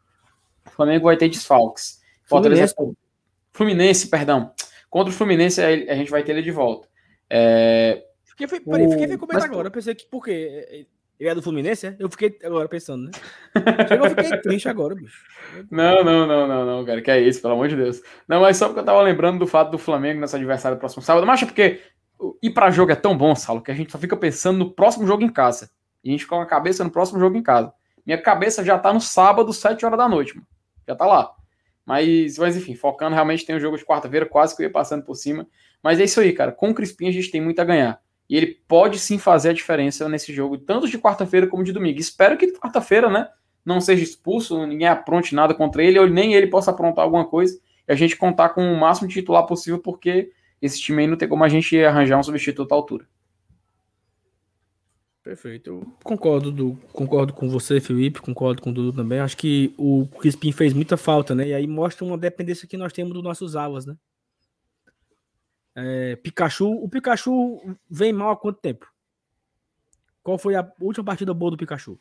O 0.66 0.70
Flamengo 0.70 1.04
vai 1.04 1.16
ter 1.16 1.28
desfalques. 1.28 2.00
Fluminense. 2.24 2.74
Fluminense, 3.52 4.08
perdão. 4.08 4.52
Contra 4.88 5.12
o 5.12 5.16
Fluminense 5.16 5.62
a 5.62 5.94
gente 5.94 6.10
vai 6.10 6.22
ter 6.22 6.32
ele 6.32 6.42
de 6.42 6.50
volta. 6.50 6.88
É... 7.28 8.02
Fiquei, 8.40 8.48
foi, 8.48 8.60
peraí, 8.60 8.86
o... 8.86 8.90
fiquei 8.90 9.16
com 9.18 9.26
medo 9.26 9.44
agora. 9.44 9.68
Eu 9.68 9.72
pensei 9.72 9.94
que, 9.94 10.06
por 10.06 10.24
quê? 10.24 10.86
Ele 11.18 11.28
é 11.28 11.34
do 11.34 11.42
Fluminense, 11.42 11.86
é? 11.86 11.96
Eu 11.98 12.08
fiquei 12.08 12.38
agora 12.42 12.66
pensando, 12.66 13.04
né? 13.04 13.10
Chegou, 13.86 14.06
eu 14.08 14.10
fiquei 14.10 14.38
triste 14.38 14.68
agora, 14.70 14.94
bicho. 14.94 15.22
Não, 15.70 16.02
não, 16.02 16.26
não, 16.26 16.48
não, 16.48 16.64
não, 16.64 16.84
cara. 16.84 17.02
Que 17.02 17.10
é 17.10 17.20
isso, 17.20 17.42
pelo 17.42 17.52
amor 17.52 17.68
de 17.68 17.76
Deus. 17.76 18.00
Não, 18.26 18.40
mas 18.40 18.56
só 18.56 18.66
porque 18.66 18.80
eu 18.80 18.84
tava 18.84 19.02
lembrando 19.02 19.38
do 19.38 19.46
fato 19.46 19.70
do 19.70 19.76
Flamengo 19.76 20.18
nesse 20.18 20.34
adversário 20.34 20.78
do 20.78 20.80
próximo 20.80 21.02
sábado. 21.02 21.26
Mas 21.26 21.42
é 21.42 21.44
porque 21.44 21.80
ir 22.42 22.50
para 22.50 22.70
jogo 22.70 22.90
é 22.92 22.96
tão 22.96 23.16
bom, 23.16 23.34
Saulo, 23.34 23.60
que 23.60 23.70
a 23.70 23.74
gente 23.74 23.92
só 23.92 23.98
fica 23.98 24.16
pensando 24.16 24.58
no 24.58 24.70
próximo 24.70 25.06
jogo 25.06 25.22
em 25.22 25.28
casa. 25.28 25.70
E 26.02 26.08
a 26.08 26.12
gente 26.12 26.24
fica 26.24 26.36
com 26.36 26.42
a 26.42 26.46
cabeça 26.46 26.82
no 26.82 26.90
próximo 26.90 27.20
jogo 27.20 27.36
em 27.36 27.42
casa. 27.42 27.70
Minha 28.06 28.16
cabeça 28.16 28.64
já 28.64 28.78
tá 28.78 28.90
no 28.90 29.00
sábado, 29.00 29.52
7 29.52 29.84
horas 29.84 29.98
da 29.98 30.08
noite, 30.08 30.34
mano. 30.34 30.46
Já 30.88 30.96
tá 30.96 31.04
lá. 31.04 31.30
Mas, 31.84 32.38
mas 32.38 32.56
enfim, 32.56 32.74
focando 32.74 33.14
realmente 33.14 33.44
tem 33.44 33.54
o 33.54 33.58
um 33.58 33.60
jogo 33.60 33.76
de 33.76 33.84
quarta-feira, 33.84 34.24
quase 34.24 34.56
que 34.56 34.62
eu 34.62 34.66
ia 34.68 34.72
passando 34.72 35.04
por 35.04 35.16
cima. 35.16 35.46
Mas 35.82 36.00
é 36.00 36.04
isso 36.04 36.20
aí, 36.20 36.32
cara. 36.32 36.50
Com 36.50 36.70
o 36.70 36.74
Crispim 36.74 37.08
a 37.08 37.12
gente 37.12 37.30
tem 37.30 37.42
muito 37.42 37.60
a 37.60 37.64
ganhar. 37.64 38.00
E 38.30 38.36
ele 38.36 38.46
pode 38.68 38.96
sim 39.00 39.18
fazer 39.18 39.48
a 39.48 39.52
diferença 39.52 40.08
nesse 40.08 40.32
jogo, 40.32 40.56
tanto 40.56 40.88
de 40.88 40.96
quarta-feira 40.96 41.48
como 41.48 41.64
de 41.64 41.72
domingo. 41.72 41.98
Espero 41.98 42.38
que 42.38 42.52
quarta-feira, 42.52 43.10
né, 43.10 43.28
não 43.64 43.80
seja 43.80 44.04
expulso, 44.04 44.64
ninguém 44.68 44.86
apronte 44.86 45.34
nada 45.34 45.52
contra 45.52 45.82
ele, 45.82 45.98
ou 45.98 46.08
nem 46.08 46.34
ele 46.34 46.46
possa 46.46 46.70
aprontar 46.70 47.04
alguma 47.04 47.24
coisa, 47.24 47.60
e 47.88 47.92
a 47.92 47.96
gente 47.96 48.16
contar 48.16 48.50
com 48.50 48.72
o 48.72 48.78
máximo 48.78 49.08
de 49.08 49.14
titular 49.14 49.44
possível, 49.46 49.80
porque 49.80 50.30
esse 50.62 50.80
time 50.80 51.02
aí 51.02 51.08
não 51.08 51.16
tem 51.16 51.28
como 51.28 51.42
a 51.42 51.48
gente 51.48 51.76
arranjar 51.82 52.20
um 52.20 52.22
substituto 52.22 52.70
à 52.70 52.76
altura. 52.76 53.04
Perfeito. 55.24 55.68
Eu 55.70 55.86
concordo, 56.04 56.52
do, 56.52 56.78
concordo 56.92 57.32
com 57.32 57.48
você, 57.48 57.80
Felipe, 57.80 58.20
concordo 58.20 58.62
com 58.62 58.70
o 58.70 58.72
Dudu 58.72 58.96
também. 58.96 59.18
Acho 59.18 59.36
que 59.36 59.74
o 59.76 60.06
Crispim 60.20 60.52
fez 60.52 60.72
muita 60.72 60.96
falta, 60.96 61.34
né? 61.34 61.48
E 61.48 61.54
aí 61.54 61.66
mostra 61.66 62.04
uma 62.04 62.16
dependência 62.16 62.68
que 62.68 62.76
nós 62.76 62.92
temos 62.92 63.12
dos 63.12 63.22
nossos 63.22 63.56
alas, 63.56 63.84
né? 63.84 63.96
É, 65.74 66.16
Pikachu, 66.16 66.70
o 66.70 66.88
Pikachu 66.88 67.76
vem 67.88 68.12
mal 68.12 68.30
há 68.30 68.36
quanto 68.36 68.60
tempo? 68.60 68.86
Qual 70.22 70.38
foi 70.38 70.54
a 70.54 70.70
última 70.80 71.04
partida 71.04 71.32
boa 71.32 71.52
do 71.52 71.56
Pikachu? 71.56 71.98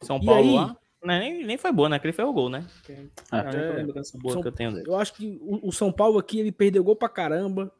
São 0.00 0.20
Paulo 0.20 0.40
aí, 0.40 0.54
lá? 0.54 0.76
Nem, 1.02 1.44
nem 1.46 1.56
foi 1.56 1.72
boa, 1.72 1.88
né? 1.88 1.98
Que 1.98 2.06
ele 2.06 2.12
foi 2.12 2.24
o 2.24 2.32
gol, 2.32 2.50
né? 2.50 2.66
É, 2.88 3.84
boa 4.18 4.34
São, 4.34 4.42
que 4.42 4.48
eu 4.48 4.52
tenho 4.52 4.72
dele. 4.72 4.84
Eu 4.86 4.96
acho 4.96 5.14
que 5.14 5.38
o, 5.40 5.68
o, 5.68 5.72
São 5.72 5.90
Paulo 5.90 6.18
aqui 6.18 6.38
ele 6.38 6.52
perdeu 6.52 6.84
gol 6.84 6.96
pra 6.96 7.08
caramba. 7.08 7.72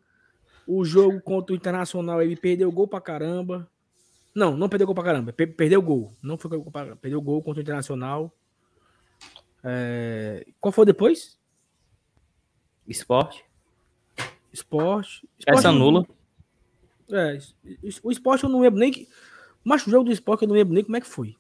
O 0.67 0.85
jogo 0.85 1.21
contra 1.21 1.53
o 1.53 1.57
Internacional 1.57 2.23
ele 2.23 2.37
perdeu 2.37 2.71
gol 2.73 2.89
pra 2.89 3.01
caramba. 3.01 3.69
Não, 4.35 4.57
não 4.57 4.69
perdeu 4.69 4.87
gol 4.87 4.95
pra 4.95 5.05
caramba. 5.05 5.33
Perdeu 5.33 5.83
gol. 5.83 6.13
Não 6.23 6.39
foi 6.39 6.51
gol 6.51 6.71
pra 6.71 6.83
caramba. 6.83 6.97
Perdeu 6.97 7.21
gol 7.21 7.43
contra 7.43 7.61
o 7.61 7.63
Internacional. 7.63 8.33
É... 9.63 10.47
Qual 10.59 10.73
foi 10.73 10.87
depois? 10.87 11.39
Esporte. 12.87 13.45
Esporte. 14.53 15.29
Essa 15.47 15.73
nula. 15.73 16.07
É, 17.13 17.39
o 18.03 18.11
esporte 18.11 18.45
eu 18.45 18.51
não 18.51 18.61
lembro 18.61 18.79
nem 18.79 18.93
que. 18.93 19.09
Mas 19.65 19.87
o 19.87 19.91
jogo 19.91 20.05
do 20.05 20.13
esporte 20.13 20.43
eu 20.43 20.49
não 20.49 20.55
lembro 20.55 20.75
nem 20.75 20.85
como 20.85 20.97
é 20.97 21.01
que 21.01 21.07
foi. 21.07 21.37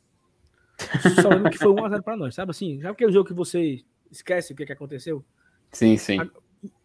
Só 1.20 1.28
lembro 1.28 1.50
que 1.50 1.58
foi 1.58 1.72
1x0 1.72 2.02
pra 2.02 2.16
nós, 2.16 2.34
sabe 2.34 2.50
assim? 2.50 2.80
Sabe 2.80 2.92
aquele 2.92 3.12
jogo 3.12 3.28
que 3.28 3.34
você 3.34 3.82
esquece 4.10 4.52
o 4.52 4.56
que, 4.56 4.66
que 4.66 4.72
aconteceu? 4.72 5.24
Sim, 5.72 5.96
sim. 5.96 6.18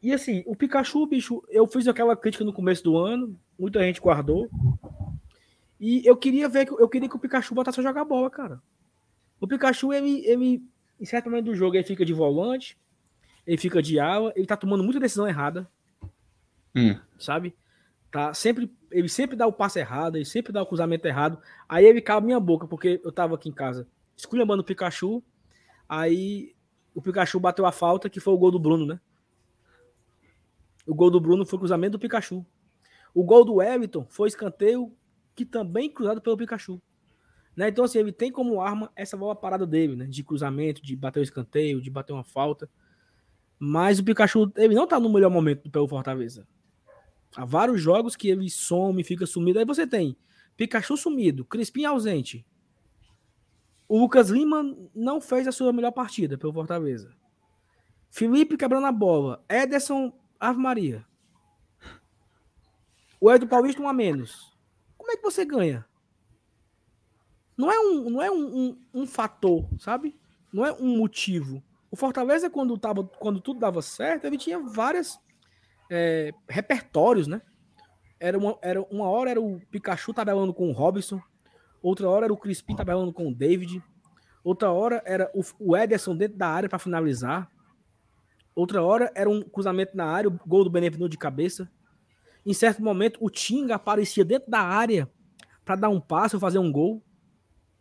E 0.01 0.13
assim, 0.13 0.43
o 0.45 0.55
Pikachu, 0.55 1.05
bicho, 1.07 1.43
eu 1.49 1.67
fiz 1.67 1.87
aquela 1.87 2.15
crítica 2.15 2.43
no 2.43 2.53
começo 2.53 2.83
do 2.83 2.97
ano, 2.97 3.37
muita 3.57 3.81
gente 3.81 3.99
guardou. 3.99 4.49
E 5.79 6.05
eu 6.05 6.15
queria 6.15 6.47
ver, 6.47 6.67
eu 6.67 6.87
queria 6.87 7.09
que 7.09 7.15
o 7.15 7.19
Pikachu 7.19 7.53
botasse 7.53 7.79
a 7.79 7.83
jogar 7.83 8.05
bola, 8.05 8.29
cara. 8.29 8.61
O 9.39 9.47
Pikachu, 9.47 9.91
ele, 9.91 10.25
ele 10.25 10.63
em 10.99 11.05
certo 11.05 11.29
momento 11.29 11.45
do 11.45 11.55
jogo, 11.55 11.75
ele 11.75 11.83
fica 11.83 12.05
de 12.05 12.13
volante, 12.13 12.77
ele 13.45 13.57
fica 13.57 13.81
de 13.81 13.99
ala, 13.99 14.31
ele 14.35 14.45
tá 14.45 14.55
tomando 14.55 14.83
muita 14.83 14.99
decisão 14.99 15.27
errada. 15.27 15.69
Hum. 16.75 16.99
Sabe? 17.17 17.55
Tá 18.11 18.33
sempre, 18.33 18.73
ele 18.91 19.09
sempre 19.09 19.35
dá 19.35 19.45
o 19.47 19.53
passe 19.53 19.79
errado, 19.79 20.15
ele 20.15 20.25
sempre 20.25 20.53
dá 20.53 20.61
o 20.61 20.65
cruzamento 20.65 21.07
errado. 21.07 21.39
Aí 21.67 21.85
ele 21.85 22.01
cala 22.01 22.21
minha 22.21 22.39
boca, 22.39 22.67
porque 22.67 23.01
eu 23.03 23.11
tava 23.11 23.35
aqui 23.35 23.49
em 23.49 23.53
casa 23.53 23.87
esculhambando 24.15 24.61
o 24.61 24.65
Pikachu. 24.65 25.23
Aí 25.87 26.55
o 26.93 27.01
Pikachu 27.01 27.39
bateu 27.39 27.65
a 27.65 27.71
falta, 27.71 28.09
que 28.09 28.19
foi 28.19 28.33
o 28.33 28.37
gol 28.37 28.51
do 28.51 28.59
Bruno, 28.59 28.85
né? 28.85 28.99
O 30.87 30.93
gol 30.93 31.09
do 31.09 31.19
Bruno 31.19 31.45
foi 31.45 31.57
o 31.57 31.59
cruzamento 31.59 31.93
do 31.93 31.99
Pikachu. 31.99 32.45
O 33.13 33.23
gol 33.23 33.43
do 33.43 33.61
Everton 33.61 34.05
foi 34.09 34.27
escanteio, 34.27 34.95
que 35.35 35.45
também 35.45 35.89
cruzado 35.89 36.21
pelo 36.21 36.37
Pikachu. 36.37 36.81
Né? 37.55 37.69
Então, 37.69 37.85
assim, 37.85 37.99
ele 37.99 38.11
tem 38.11 38.31
como 38.31 38.61
arma 38.61 38.91
essa 38.95 39.15
bola 39.15 39.35
parada 39.35 39.65
dele, 39.65 39.95
né? 39.95 40.05
De 40.05 40.23
cruzamento, 40.23 40.81
de 40.81 40.95
bater 40.95 41.21
o 41.21 41.23
escanteio, 41.23 41.81
de 41.81 41.89
bater 41.89 42.13
uma 42.13 42.23
falta. 42.23 42.69
Mas 43.57 43.99
o 43.99 44.03
Pikachu, 44.03 44.51
ele 44.57 44.75
não 44.75 44.85
tá 44.85 44.99
no 44.99 45.11
melhor 45.11 45.31
momento 45.31 45.69
pelo 45.69 45.87
Fortaleza. 45.87 46.45
Há 47.35 47.43
vários 47.43 47.81
jogos 47.81 48.15
que 48.15 48.29
ele 48.29 48.49
some, 48.49 49.03
fica 49.03 49.25
sumido. 49.25 49.59
Aí 49.59 49.65
você 49.65 49.85
tem 49.85 50.17
Pikachu 50.55 50.95
sumido, 50.95 51.43
Crispim 51.43 51.85
ausente. 51.85 52.45
O 53.87 53.99
Lucas 53.99 54.29
Lima 54.29 54.63
não 54.95 55.21
fez 55.21 55.47
a 55.47 55.51
sua 55.51 55.71
melhor 55.71 55.91
partida 55.91 56.37
pelo 56.37 56.53
Fortaleza. 56.53 57.13
Felipe 58.09 58.57
quebrando 58.57 58.87
a 58.87 58.91
bola. 58.91 59.43
Ederson 59.49 60.13
Ave 60.39 60.59
Maria. 60.59 61.05
O 63.19 63.31
Edu 63.31 63.47
Paulista 63.47 63.81
um 63.81 63.87
a 63.87 63.93
menos. 63.93 64.55
Como 64.97 65.11
é 65.11 65.17
que 65.17 65.23
você 65.23 65.45
ganha? 65.45 65.85
Não 67.57 67.71
é 67.71 67.79
um, 67.79 68.09
não 68.09 68.21
é 68.21 68.31
um, 68.31 68.57
um, 68.57 69.01
um 69.01 69.07
fator, 69.07 69.67
sabe? 69.79 70.17
Não 70.51 70.65
é 70.65 70.71
um 70.73 70.97
motivo. 70.97 71.63
O 71.91 71.95
Fortaleza, 71.95 72.49
quando, 72.49 72.77
tava, 72.77 73.03
quando 73.03 73.39
tudo 73.39 73.59
dava 73.59 73.81
certo, 73.81 74.25
ele 74.25 74.37
tinha 74.37 74.59
várias 74.59 75.19
é, 75.89 76.31
repertórios, 76.49 77.27
né? 77.27 77.41
Era 78.19 78.37
uma, 78.37 78.57
era 78.61 78.81
uma 78.83 79.07
hora 79.09 79.29
era 79.29 79.41
o 79.41 79.59
Pikachu 79.71 80.13
tabelando 80.13 80.53
com 80.53 80.69
o 80.69 80.71
Robson, 80.71 81.21
outra 81.81 82.09
hora 82.09 82.25
era 82.25 82.33
o 82.33 82.37
Crispim 82.37 82.75
tabelando 82.75 83.11
com 83.11 83.27
o 83.27 83.33
David, 83.33 83.83
outra 84.43 84.71
hora 84.71 85.01
era 85.05 85.29
o, 85.33 85.41
o 85.59 85.77
Ederson 85.77 86.15
dentro 86.15 86.37
da 86.37 86.47
área 86.47 86.69
para 86.69 86.79
finalizar, 86.79 87.49
outra 88.55 88.81
hora 88.81 89.11
era 89.15 89.29
um 89.29 89.41
cruzamento 89.41 89.95
na 89.95 90.05
área, 90.05 90.29
o 90.29 90.39
gol 90.47 90.63
do 90.63 90.69
Benevenuto 90.69 91.09
de 91.09 91.17
cabeça. 91.17 91.69
Em 92.45 92.53
certo 92.53 92.81
momento, 92.81 93.17
o 93.21 93.29
Tinga 93.29 93.75
aparecia 93.75 94.23
dentro 94.23 94.49
da 94.49 94.61
área 94.61 95.09
para 95.65 95.75
dar 95.75 95.89
um 95.89 95.99
passe 95.99 96.35
ou 96.35 96.39
fazer 96.39 96.59
um 96.59 96.71
gol, 96.71 97.03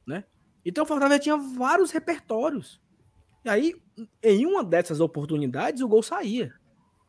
né? 0.07 0.25
Então 0.65 0.85
o 0.85 0.87
Fortaleza 0.87 1.21
tinha 1.21 1.37
vários 1.37 1.91
repertórios. 1.91 2.81
E 3.45 3.49
aí, 3.49 3.75
em 4.23 4.47
uma 4.47 4.65
dessas 4.65 5.01
oportunidades, 5.01 5.83
o 5.83 5.89
gol 5.89 6.03
saía. 6.03 6.55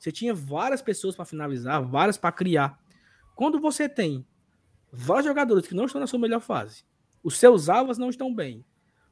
Você 0.06 0.12
tinha 0.12 0.36
várias 0.36 0.84
pessoas 0.84 1.16
para 1.16 1.26
finalizar, 1.26 1.84
várias 1.84 2.16
para 2.16 2.32
criar. 2.32 2.80
Quando 3.34 3.60
você 3.60 3.90
tem 3.90 4.24
vários 4.92 5.26
jogadores 5.26 5.66
que 5.66 5.74
não 5.74 5.86
estão 5.86 6.00
na 6.00 6.06
sua 6.06 6.20
melhor 6.20 6.42
fase, 6.42 6.84
os 7.24 7.40
seus 7.40 7.70
alvos 7.70 7.98
não 7.98 8.12
estão 8.12 8.32
bem, 8.32 8.64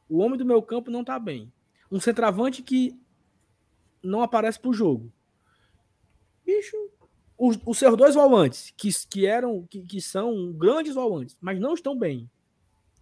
o 0.08 0.20
homem 0.20 0.38
do 0.38 0.46
meu 0.46 0.62
campo 0.62 0.92
não 0.92 1.02
está 1.02 1.18
bem, 1.18 1.52
um 1.92 2.00
centroavante 2.00 2.62
que 2.62 2.96
não 4.04 4.22
aparece 4.22 4.60
para 4.60 4.70
o 4.70 4.74
jogo. 4.74 5.12
Bicho, 6.46 6.78
os, 7.40 7.58
os, 7.66 7.80
seus 7.80 7.98
dois 7.98 8.14
volantes, 8.14 8.72
que, 8.78 8.92
que 9.10 9.26
eram, 9.26 9.66
que, 9.66 9.82
que 9.82 10.00
são 10.00 10.54
grandes 10.54 10.94
volantes, 10.94 11.36
mas 11.42 11.60
não 11.60 11.74
estão 11.74 11.98
bem. 11.98 12.30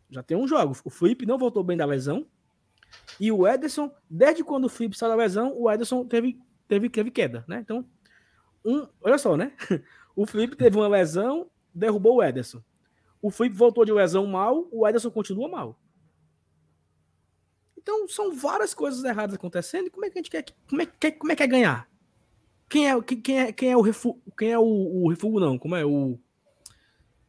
Já 0.09 0.23
tem 0.23 0.37
um 0.37 0.47
jogo. 0.47 0.77
O 0.85 0.89
Felipe 0.89 1.25
não 1.25 1.37
voltou 1.37 1.61
bem 1.61 1.75
da 1.75 1.85
lesão. 1.85 2.25
E 3.19 3.33
o 3.33 3.45
Ederson, 3.45 3.91
desde 4.09 4.45
quando 4.45 4.63
o 4.63 4.69
Felipe 4.69 4.97
saiu 4.97 5.09
da 5.09 5.17
lesão, 5.17 5.53
o 5.57 5.69
Ederson 5.69 6.05
teve 6.05 6.39
teve, 6.71 6.89
teve 6.89 7.11
queda, 7.11 7.43
né? 7.49 7.59
Então, 7.59 7.85
um, 8.63 8.87
olha 9.01 9.17
só, 9.17 9.35
né? 9.35 9.51
O 10.13 10.25
Felipe 10.25 10.57
teve 10.57 10.75
uma 10.75 10.89
lesão, 10.89 11.49
derrubou 11.73 12.17
o 12.17 12.23
Ederson. 12.23 12.61
O 13.21 13.31
Felipe 13.31 13.55
voltou 13.55 13.85
de 13.85 13.93
lesão 13.93 14.27
mal, 14.27 14.67
o 14.69 14.85
Ederson 14.85 15.09
continua 15.09 15.47
mal. 15.47 15.79
Então, 17.77 18.09
são 18.09 18.35
várias 18.35 18.73
coisas 18.73 19.01
erradas 19.05 19.35
acontecendo. 19.35 19.87
E 19.87 19.89
como 19.89 20.05
é 20.05 20.09
que 20.09 20.19
a 20.19 20.21
gente 20.21 20.29
quer, 20.29 20.43
como 20.69 20.81
é, 20.81 20.85
quer, 20.85 21.11
como 21.11 21.31
é 21.31 21.35
que 21.35 21.43
é 21.43 21.47
ganhar? 21.47 21.89
Quem 22.67 22.91
é, 22.91 23.01
quem 23.01 23.39
é, 23.39 23.51
quem 23.53 23.71
é 23.71 23.77
o 23.77 23.81
refúgio, 23.81 24.21
quem 24.37 24.51
é 24.51 24.59
o, 24.59 24.63
o 24.63 25.09
refúgio 25.09 25.39
não? 25.39 25.57
Como 25.57 25.77
é 25.77 25.85
o 25.85 26.19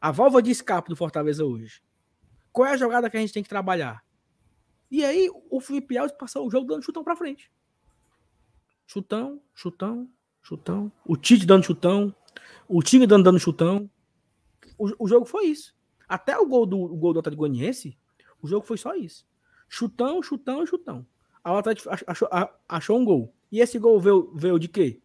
a 0.00 0.10
válvula 0.10 0.42
de 0.42 0.50
escape 0.50 0.88
do 0.88 0.96
Fortaleza 0.96 1.44
hoje? 1.44 1.80
Qual 2.52 2.66
é 2.66 2.72
a 2.72 2.76
jogada 2.76 3.08
que 3.08 3.16
a 3.16 3.20
gente 3.20 3.32
tem 3.32 3.44
que 3.44 3.48
trabalhar? 3.48 4.04
E 4.90 5.04
aí, 5.04 5.30
o 5.48 5.60
Felipe 5.60 5.96
Alves 5.96 6.16
passou 6.18 6.44
o 6.44 6.50
jogo 6.50 6.66
dando 6.66 6.84
chutão 6.84 7.04
para 7.04 7.14
frente. 7.14 7.48
Chutão, 8.92 9.40
chutão, 9.54 10.06
chutão. 10.42 10.92
O 11.02 11.16
Tite 11.16 11.46
dando 11.46 11.64
chutão. 11.64 12.14
O 12.68 12.82
time 12.82 13.06
dando, 13.06 13.24
dando 13.24 13.38
chutão. 13.38 13.90
O, 14.76 15.04
o 15.04 15.08
jogo 15.08 15.24
foi 15.24 15.46
isso. 15.46 15.74
Até 16.06 16.36
o 16.38 16.46
gol 16.46 16.66
do, 16.66 16.78
o 16.78 16.94
gol 16.94 17.14
do 17.14 17.20
Atlético 17.20 17.40
Goianiense, 17.40 17.96
o 18.42 18.46
jogo 18.46 18.66
foi 18.66 18.76
só 18.76 18.94
isso. 18.94 19.26
Chutão, 19.66 20.22
chutão 20.22 20.66
chutão. 20.66 21.06
A 21.42 21.58
Atlético 21.58 21.88
achou, 22.06 22.28
achou 22.68 22.98
um 22.98 23.04
gol. 23.06 23.34
E 23.50 23.60
esse 23.60 23.78
gol 23.78 23.98
veio, 23.98 24.30
veio 24.34 24.58
de 24.58 24.68
quê? 24.68 25.00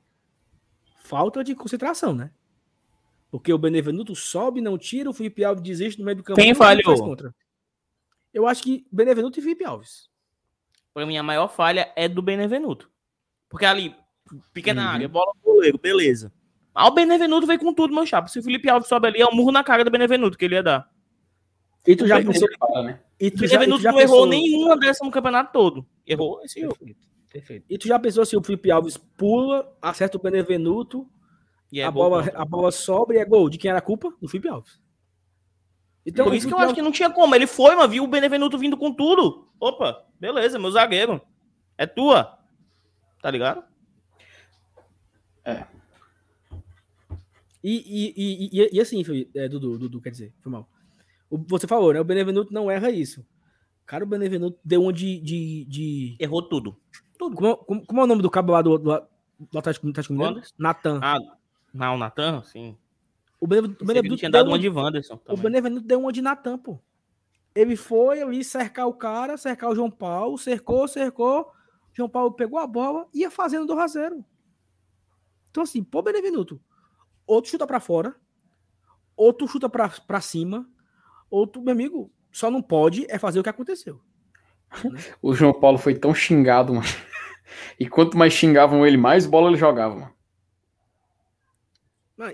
Falta 1.06 1.42
de 1.42 1.56
concentração, 1.56 2.14
né? 2.14 2.34
Porque 3.32 3.54
o 3.54 3.58
Benevenuto 3.58 4.14
sobe, 4.18 4.60
não 4.60 4.78
tira, 4.78 5.10
o 5.10 5.14
Felipe 5.14 5.46
Alves 5.46 5.64
desiste 5.64 6.00
no 6.00 6.04
meio 6.04 6.18
do 6.18 6.24
campo. 6.24 6.42
Quem 6.42 6.54
falhou? 6.54 7.16
Eu 8.34 8.46
acho 8.46 8.64
que 8.64 8.86
Benevenuto 8.92 9.40
e 9.40 9.42
Felipe 9.42 9.64
Alves. 9.64 10.10
Para 10.94 11.06
mim, 11.06 11.18
a 11.18 11.24
maior 11.24 11.48
falha 11.48 11.90
é 11.96 12.10
do 12.10 12.22
Benevenuto. 12.22 12.92
Porque 13.50 13.66
ali, 13.66 13.95
pequena 14.54 14.84
uhum. 14.84 14.89
área, 14.89 15.08
bola 15.08 15.32
pro 15.41 15.54
goleiro, 15.54 15.78
beleza. 15.78 16.32
Ah, 16.74 16.88
o 16.88 16.91
Benevenuto 16.91 17.48
veio 17.48 17.60
com 17.60 17.74
tudo, 17.74 17.93
meu 17.93 18.06
chapa. 18.06 18.28
Se 18.28 18.39
o 18.39 18.43
Felipe 18.43 18.70
Alves 18.70 18.88
sobe 18.88 19.08
ali, 19.08 19.22
é 19.22 19.28
um 19.28 19.34
murro 19.34 19.52
na 19.52 19.64
cara 19.64 19.84
do 19.84 19.89
Benevenuto 19.89 20.38
que 20.38 20.45
ele 20.45 20.56
ia 20.56 20.64
dar. 20.64 20.89
E 21.88 21.95
tu 21.95 22.06
já 22.06 22.22
pensou. 22.22 22.48
Né? 22.84 23.00
E 23.20 23.32
tu 23.32 23.38
o 23.38 23.41
Benevenuto 23.41 23.82
já, 23.82 23.91
não 23.91 23.98
pensou... 23.98 24.16
errou 24.16 24.28
nenhuma 24.28 24.78
dessa 24.78 25.04
no 25.04 25.10
campeonato 25.10 25.52
todo. 25.52 25.88
Errou 26.06 26.41
esse 26.43 26.62
jogo. 26.62 26.78
Perfeito. 27.32 27.66
E 27.70 27.78
tu 27.78 27.88
já 27.88 27.98
pensou 27.98 28.26
se 28.26 28.38
o 28.38 28.43
Felipe 28.43 28.70
Alves 28.70 28.98
pula, 28.98 29.76
acerta 29.82 30.18
o 30.18 30.22
Benevenuto, 30.22 31.10
e 31.72 31.82
é 31.82 31.84
a, 31.84 31.91
bola, 31.91 32.32
a 32.34 32.45
bola 32.45 32.72
sobra 32.72 33.18
e 33.18 33.20
é 33.20 33.26
gol? 33.26 33.50
De 33.50 33.58
quem 33.58 33.70
era 33.70 33.80
a 33.80 33.82
culpa? 33.82 34.14
Do 34.22 34.28
Felipe 34.28 34.48
Alves. 34.48 34.80
Então, 36.06 36.26
Por 36.26 36.36
isso 36.36 36.48
que 36.48 36.54
eu 36.54 36.58
acho 36.58 36.74
que 36.74 36.82
não 36.82 36.91
tinha 36.91 37.10
como. 37.10 37.36
Ele 37.36 37.45
foi, 37.45 37.76
mas 37.76 37.89
viu 37.89 38.04
o 38.04 38.08
Benevenuto 38.08 38.58
vindo 38.58 38.78
com 38.78 38.93
tudo. 38.93 39.50
Opa, 39.60 40.06
beleza, 40.20 40.58
meu 40.58 40.72
zagueiro. 40.72 41.22
É 41.78 41.86
tua. 41.86 42.37
Tá 43.28 43.32
ligado? 43.32 43.61
É. 45.43 45.65
E, 47.61 47.73
e, 47.75 48.13
e, 48.15 48.49
e, 48.53 48.69
e 48.71 48.80
assim, 48.80 49.03
é, 49.36 49.49
Dudu, 49.49 49.78
Dudu, 49.78 49.99
quer 49.99 50.11
dizer, 50.11 50.34
foi 50.39 50.49
mal. 50.49 50.69
O, 51.30 51.38
você 51.38 51.67
falou, 51.67 51.91
né? 51.91 51.99
O 51.99 52.05
Benevenuto 52.05 52.53
não 52.53 52.71
erra 52.71 52.89
isso. 52.89 53.28
Cara, 53.86 54.05
o 54.05 54.07
Benevenuto 54.07 54.57
deu 54.63 54.82
um 54.82 54.93
de. 54.93 55.19
de, 55.19 55.65
de... 55.65 56.15
Errou 56.21 56.41
tudo. 56.41 56.78
tudo. 57.19 57.36
Como, 57.36 57.57
como, 57.57 57.86
como, 57.86 57.99
é 57.99 58.03
o 58.05 58.07
nome 58.07 58.21
do 58.21 58.30
cabo 58.30 58.53
lá 58.53 58.61
do, 58.61 58.78
do, 58.78 58.97
do 59.51 59.59
Atlético, 59.59 59.89
Atlético 59.89 60.13
Mineiro? 60.13 60.41
Natan. 60.57 61.01
Ah, 61.03 61.19
não, 61.73 61.97
Natan, 61.97 62.41
sim. 62.43 62.78
O 63.41 63.45
Benevenuto, 63.45 63.84
o 63.84 63.88
Benevenuto 63.88 64.19
tinha 64.19 64.32
dado 64.32 64.47
uma 64.47 64.57
de 64.57 64.69
Wanderson. 64.69 65.17
Também. 65.17 65.38
O 65.38 65.43
Benevenuto 65.43 65.86
deu 65.86 65.99
uma 65.99 66.13
de 66.13 66.21
Natan, 66.21 66.57
pô. 66.57 66.80
Ele 67.53 67.75
foi 67.75 68.21
ali 68.21 68.41
cercar 68.41 68.88
o 68.88 68.93
cara, 68.93 69.36
cercar 69.36 69.69
o 69.69 69.75
João 69.75 69.91
Paulo, 69.91 70.38
cercou, 70.38 70.88
cercou. 70.88 71.57
João 71.98 72.08
Paulo 72.08 72.32
pegou 72.32 72.60
a 72.60 72.68
bola 72.68 73.08
e 73.12 73.22
ia 73.22 73.32
fazendo 73.32 73.66
do 73.66 73.74
raseiro. 73.74 74.24
Então, 75.50 75.64
assim, 75.64 75.84
pô, 75.84 76.04
Benevenuto, 76.04 76.62
outro 77.26 77.50
chuta 77.50 77.66
para 77.66 77.80
fora, 77.80 78.16
outro 79.16 79.48
chuta 79.48 79.68
para 79.68 80.22
cima, 80.22 80.70
outro, 81.28 81.60
meu 81.60 81.72
amigo, 81.72 82.14
só 82.32 82.52
não 82.52 82.62
pode 82.62 83.08
é 83.10 83.18
fazer 83.18 83.39
o 83.39 83.43
que 83.43 83.50
aconteceu. 83.50 84.00
o 85.24 85.34
João 85.34 85.60
Paulo 85.60 85.80
foi 85.80 85.95
tão 85.95 86.14
xingado, 86.14 86.76
mano. 86.76 86.88
E 87.80 87.88
quanto 87.88 88.18
mais 88.18 88.34
xingavam 88.34 88.86
ele, 88.86 88.98
mais 88.98 89.26
bola 89.26 89.48
ele 89.48 89.58
jogava, 89.58 89.95
mano. 89.95 90.18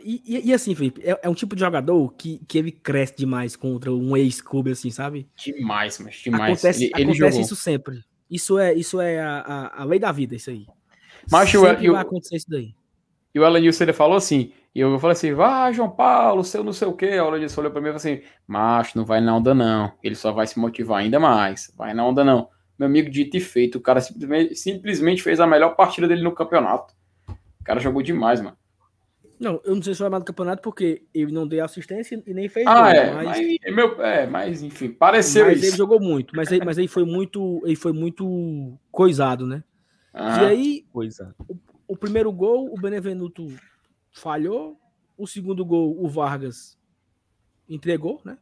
E, 0.04 0.22
e, 0.26 0.50
e, 0.50 0.54
assim, 0.54 0.74
Felipe, 0.74 1.02
é, 1.04 1.20
é, 1.22 1.30
um 1.30 1.34
tipo 1.34 1.56
de 1.56 1.60
jogador 1.60 2.14
que, 2.16 2.40
que 2.48 2.58
ele 2.58 2.72
cresce 2.72 3.16
demais 3.18 3.56
contra 3.56 3.94
um 3.94 4.18
ex-clube, 4.18 4.72
assim, 4.72 4.90
sabe? 4.90 5.30
Demais, 5.36 6.00
mas 6.00 6.16
demais. 6.16 6.54
Acontece, 6.54 6.92
ele, 6.96 7.04
acontece 7.04 7.42
isso 7.42 7.56
sempre. 7.56 8.04
Isso 8.34 8.58
é, 8.58 8.74
isso 8.74 9.00
é 9.00 9.22
a, 9.22 9.40
a, 9.40 9.82
a 9.82 9.86
lei 9.86 10.00
da 10.00 10.12
vida, 10.12 10.34
isso 10.36 10.50
aí. 10.50 10.66
Mas 11.32 11.52
sempre 11.52 11.92
vai 11.92 12.02
acontecer 12.02 12.38
isso 12.38 12.50
daí. 12.50 12.74
E 13.34 13.40
o 13.40 13.46
Elenilson, 13.46 13.84
ele 13.84 13.94
falou 13.94 14.18
assim, 14.18 14.52
e 14.74 14.80
eu 14.80 14.98
falei 14.98 15.14
assim, 15.14 15.34
vai, 15.34 15.72
João 15.72 15.92
Paulo, 15.92 16.44
seu 16.44 16.64
não 16.64 16.74
sei 16.74 16.88
o 16.88 16.94
quê. 16.94 17.06
A 17.06 17.28
Elenilson 17.28 17.62
olhou 17.62 17.72
pra 17.72 17.80
mim 17.80 17.90
e 17.90 17.92
falou 17.92 17.98
assim, 17.98 18.22
macho, 18.48 18.98
não 18.98 19.06
vai 19.06 19.22
na 19.22 19.36
onda 19.36 19.54
não. 19.54 19.92
Ele 20.02 20.16
só 20.16 20.32
vai 20.32 20.48
se 20.48 20.58
motivar 20.58 21.02
ainda 21.02 21.20
mais. 21.20 21.72
Vai 21.78 21.94
na 21.94 22.04
onda 22.04 22.24
não. 22.24 22.50
Meu 22.78 22.88
amigo, 22.88 23.08
dito 23.12 23.38
e 23.38 23.40
feito, 23.40 23.78
o 23.78 23.82
cara 23.82 24.02
simplesmente, 24.02 24.56
simplesmente 24.56 25.22
fez 25.22 25.40
a 25.40 25.46
melhor 25.46 25.76
partida 25.76 26.08
dele 26.08 26.24
no 26.24 26.32
campeonato. 26.32 26.96
O 27.30 27.64
cara 27.64 27.80
jogou 27.80 28.02
demais, 28.02 28.42
mano. 28.42 28.58
Não, 29.44 29.60
eu 29.66 29.76
não 29.76 29.82
sei 29.82 29.94
se 29.94 29.98
foi 29.98 30.10
do 30.10 30.24
campeonato 30.24 30.62
porque 30.62 31.04
ele 31.14 31.34
não 31.34 31.46
deu 31.46 31.66
assistência 31.66 32.24
e 32.26 32.34
nem 32.34 32.48
fez. 32.48 32.66
Ah, 32.66 32.84
gol, 32.84 32.92
é, 32.92 33.14
mas... 33.14 33.26
Mas, 33.26 33.58
é 33.62 33.72
meu, 33.72 34.02
é, 34.02 34.26
mas 34.26 34.64
enfim, 34.64 34.90
pareceu 34.90 35.46
mas 35.46 35.58
isso. 35.58 35.66
ele 35.66 35.78
jogou 35.78 36.00
muito, 36.00 36.34
mas 36.34 36.50
ele, 36.50 36.64
mas 36.64 36.78
ele 36.78 36.88
foi 36.88 37.04
muito, 37.04 37.62
ele 37.66 37.76
foi 37.76 37.92
muito 37.92 38.80
coisado, 38.90 39.46
né? 39.46 39.62
Ah, 40.14 40.44
e 40.44 40.46
aí, 40.46 40.86
coisa. 40.94 41.36
O, 41.46 41.58
o, 41.90 41.98
primeiro 41.98 42.32
gol, 42.32 42.74
o 42.74 42.80
Benevenuto 42.80 43.48
falhou, 44.12 44.80
o 45.18 45.28
segundo 45.28 45.66
gol, 45.66 46.02
o 46.02 46.08
Vargas 46.08 46.80
entregou, 47.68 48.22
né? 48.24 48.38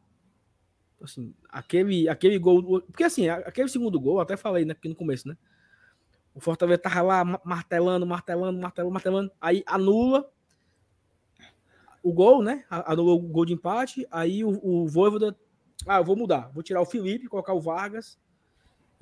Assim, 1.02 1.34
aquele, 1.48 2.08
aquele 2.08 2.38
gol, 2.38 2.80
porque 2.82 3.02
assim, 3.02 3.28
aquele 3.28 3.68
segundo 3.68 3.98
gol, 3.98 4.20
até 4.20 4.36
falei 4.36 4.70
aqui 4.70 4.88
no 4.88 4.94
começo, 4.94 5.26
né? 5.26 5.36
O 6.32 6.38
Fortaleza 6.38 6.78
tava 6.78 7.02
lá 7.02 7.24
martelando, 7.44 8.06
martelando, 8.06 8.60
martelando, 8.60 8.92
martelando, 8.92 9.32
aí 9.40 9.64
anula 9.66 10.30
o 12.02 12.12
gol, 12.12 12.42
né? 12.42 12.64
Anulou 12.68 13.18
o 13.18 13.28
gol 13.28 13.44
de 13.44 13.52
empate. 13.52 14.06
Aí 14.10 14.44
o, 14.44 14.60
o 14.62 14.86
Voivoda. 14.86 15.36
Ah, 15.86 15.98
eu 15.98 16.04
vou 16.04 16.16
mudar. 16.16 16.50
Vou 16.52 16.62
tirar 16.62 16.80
o 16.80 16.86
Felipe, 16.86 17.28
colocar 17.28 17.54
o 17.54 17.60
Vargas. 17.60 18.18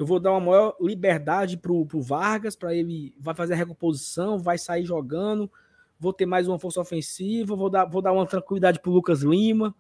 Eu 0.00 0.06
vou 0.06 0.18
dar 0.18 0.30
uma 0.32 0.40
maior 0.40 0.76
liberdade 0.80 1.58
pro, 1.58 1.84
pro 1.84 2.00
Vargas, 2.00 2.56
para 2.56 2.74
ele 2.74 3.14
vai 3.20 3.34
fazer 3.34 3.52
a 3.52 3.56
recomposição, 3.56 4.38
vai 4.38 4.56
sair 4.56 4.84
jogando. 4.84 5.50
Vou 5.98 6.12
ter 6.12 6.24
mais 6.24 6.48
uma 6.48 6.58
força 6.58 6.80
ofensiva, 6.80 7.54
vou 7.54 7.68
dar, 7.68 7.84
vou 7.84 8.00
dar 8.00 8.12
uma 8.12 8.24
tranquilidade 8.24 8.80
pro 8.80 8.90
Lucas 8.90 9.20
Lima, 9.20 9.74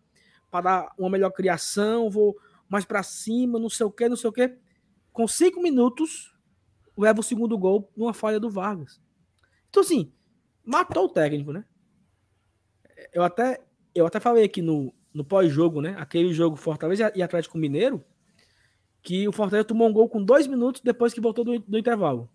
para 0.50 0.60
dar 0.60 0.92
uma 0.98 1.08
melhor 1.08 1.30
criação, 1.30 2.10
vou 2.10 2.36
mais 2.68 2.84
para 2.84 3.02
cima, 3.02 3.58
não 3.58 3.70
sei 3.70 3.86
o 3.86 3.90
que, 3.90 4.08
não 4.10 4.16
sei 4.16 4.28
o 4.28 4.32
que. 4.32 4.54
Com 5.10 5.26
cinco 5.26 5.62
minutos, 5.62 6.34
leva 6.94 7.20
o 7.20 7.24
segundo 7.24 7.56
gol 7.56 7.90
numa 7.96 8.12
falha 8.12 8.38
do 8.38 8.50
Vargas. 8.50 9.00
Então, 9.70 9.82
assim, 9.82 10.12
matou 10.62 11.06
o 11.06 11.08
técnico, 11.08 11.50
né? 11.50 11.64
Eu 13.12 13.22
até, 13.22 13.60
eu 13.94 14.06
até 14.06 14.20
falei 14.20 14.44
aqui 14.44 14.62
no, 14.62 14.92
no 15.12 15.24
pós-jogo, 15.24 15.80
né? 15.80 15.94
Aquele 15.98 16.32
jogo 16.32 16.56
Fortaleza 16.56 17.12
e 17.14 17.22
Atlético 17.22 17.58
Mineiro, 17.58 18.04
que 19.02 19.26
o 19.28 19.32
Fortaleza 19.32 19.66
tomou 19.66 19.88
um 19.88 19.92
gol 19.92 20.08
com 20.08 20.22
dois 20.22 20.46
minutos 20.46 20.80
depois 20.80 21.12
que 21.12 21.20
voltou 21.20 21.44
do, 21.44 21.58
do 21.58 21.78
intervalo. 21.78 22.28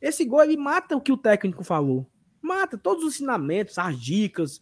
Esse 0.00 0.24
gol 0.24 0.42
ele 0.42 0.56
mata 0.56 0.96
o 0.96 1.00
que 1.00 1.12
o 1.12 1.16
técnico 1.16 1.64
falou. 1.64 2.06
Mata 2.40 2.76
todos 2.76 3.04
os 3.04 3.14
ensinamentos, 3.14 3.78
as 3.78 3.98
dicas. 3.98 4.60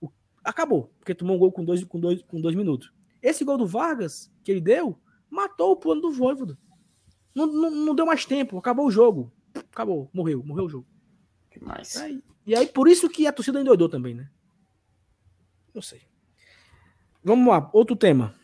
O... 0.00 0.10
Acabou, 0.44 0.92
porque 0.98 1.14
tomou 1.14 1.36
um 1.36 1.38
gol 1.38 1.52
com 1.52 1.64
dois, 1.64 1.84
com, 1.84 2.00
dois, 2.00 2.22
com 2.22 2.40
dois 2.40 2.56
minutos. 2.56 2.92
Esse 3.22 3.44
gol 3.44 3.56
do 3.56 3.66
Vargas, 3.66 4.32
que 4.42 4.50
ele 4.50 4.60
deu, 4.60 4.98
matou 5.28 5.72
o 5.72 5.76
plano 5.76 6.00
do 6.00 6.10
Voivoda. 6.10 6.58
Não, 7.34 7.46
não, 7.46 7.70
não 7.70 7.94
deu 7.94 8.04
mais 8.04 8.24
tempo, 8.24 8.58
acabou 8.58 8.86
o 8.86 8.90
jogo. 8.90 9.32
Acabou, 9.54 10.10
morreu, 10.12 10.42
morreu 10.44 10.64
o 10.64 10.68
jogo. 10.68 10.86
Que 11.50 11.62
mais? 11.62 11.96
Aí, 11.96 12.22
e 12.46 12.56
aí, 12.56 12.66
por 12.66 12.88
isso 12.88 13.08
que 13.08 13.26
a 13.26 13.32
torcida 13.32 13.60
endoidou 13.60 13.88
também, 13.88 14.14
né? 14.14 14.28
Não 15.74 15.82
sei. 15.82 16.00
Vamos 17.22 17.46
lá, 17.48 17.68
outro 17.72 17.94
tema. 17.94 18.34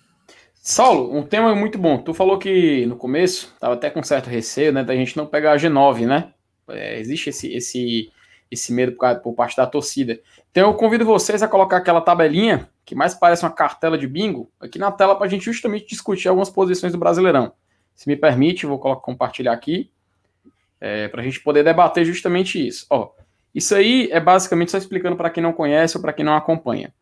Saulo, 0.55 1.16
um 1.16 1.22
tema 1.22 1.55
muito 1.55 1.79
bom. 1.79 1.99
Tu 1.99 2.12
falou 2.12 2.39
que 2.39 2.85
no 2.87 2.97
começo 2.97 3.55
tava 3.59 3.74
até 3.74 3.89
com 3.89 4.03
certo 4.03 4.29
receio, 4.29 4.72
né, 4.72 4.83
da 4.83 4.95
gente 4.95 5.16
não 5.16 5.27
pegar 5.27 5.53
a 5.53 5.57
G9, 5.57 6.07
né? 6.07 6.33
É, 6.68 6.99
existe 6.99 7.31
esse, 7.31 7.53
esse, 7.55 8.11
esse 8.51 8.72
medo 8.72 8.93
por, 8.93 9.16
por, 9.20 9.35
parte 9.35 9.57
da 9.57 9.66
torcida. 9.66 10.20
Então 10.51 10.68
eu 10.68 10.74
convido 10.74 11.05
vocês 11.05 11.43
a 11.43 11.49
colocar 11.49 11.77
aquela 11.77 12.01
tabelinha 12.01 12.68
que 12.85 12.95
mais 12.95 13.14
parece 13.14 13.45
uma 13.45 13.53
cartela 13.53 13.97
de 13.97 14.07
bingo 14.07 14.51
aqui 14.61 14.79
na 14.79 14.91
tela 14.91 15.14
para 15.14 15.27
a 15.27 15.29
gente 15.29 15.45
justamente 15.45 15.87
discutir 15.87 16.29
algumas 16.29 16.51
posições 16.51 16.93
do 16.93 16.99
Brasileirão. 16.99 17.53
Se 17.95 18.09
me 18.09 18.16
permite, 18.16 18.66
vou 18.66 18.79
colocar, 18.79 19.03
compartilhar 19.03 19.53
aqui 19.53 19.91
é, 20.81 21.09
para 21.09 21.20
a 21.20 21.24
gente 21.24 21.41
poder 21.41 21.62
debater 21.62 22.05
justamente 22.05 22.64
isso. 22.64 22.87
Ó, 22.91 23.11
isso 23.55 23.74
aí 23.74 24.09
é 24.11 24.20
basicamente 24.20 24.70
só 24.72 24.79
explicando 24.79 25.16
para 25.16 25.31
quem 25.31 25.43
não 25.43 25.53
conhece 25.53 25.97
ou 25.97 26.03
para 26.03 26.12
quem 26.12 26.24
não 26.24 26.35
acompanha. 26.35 26.93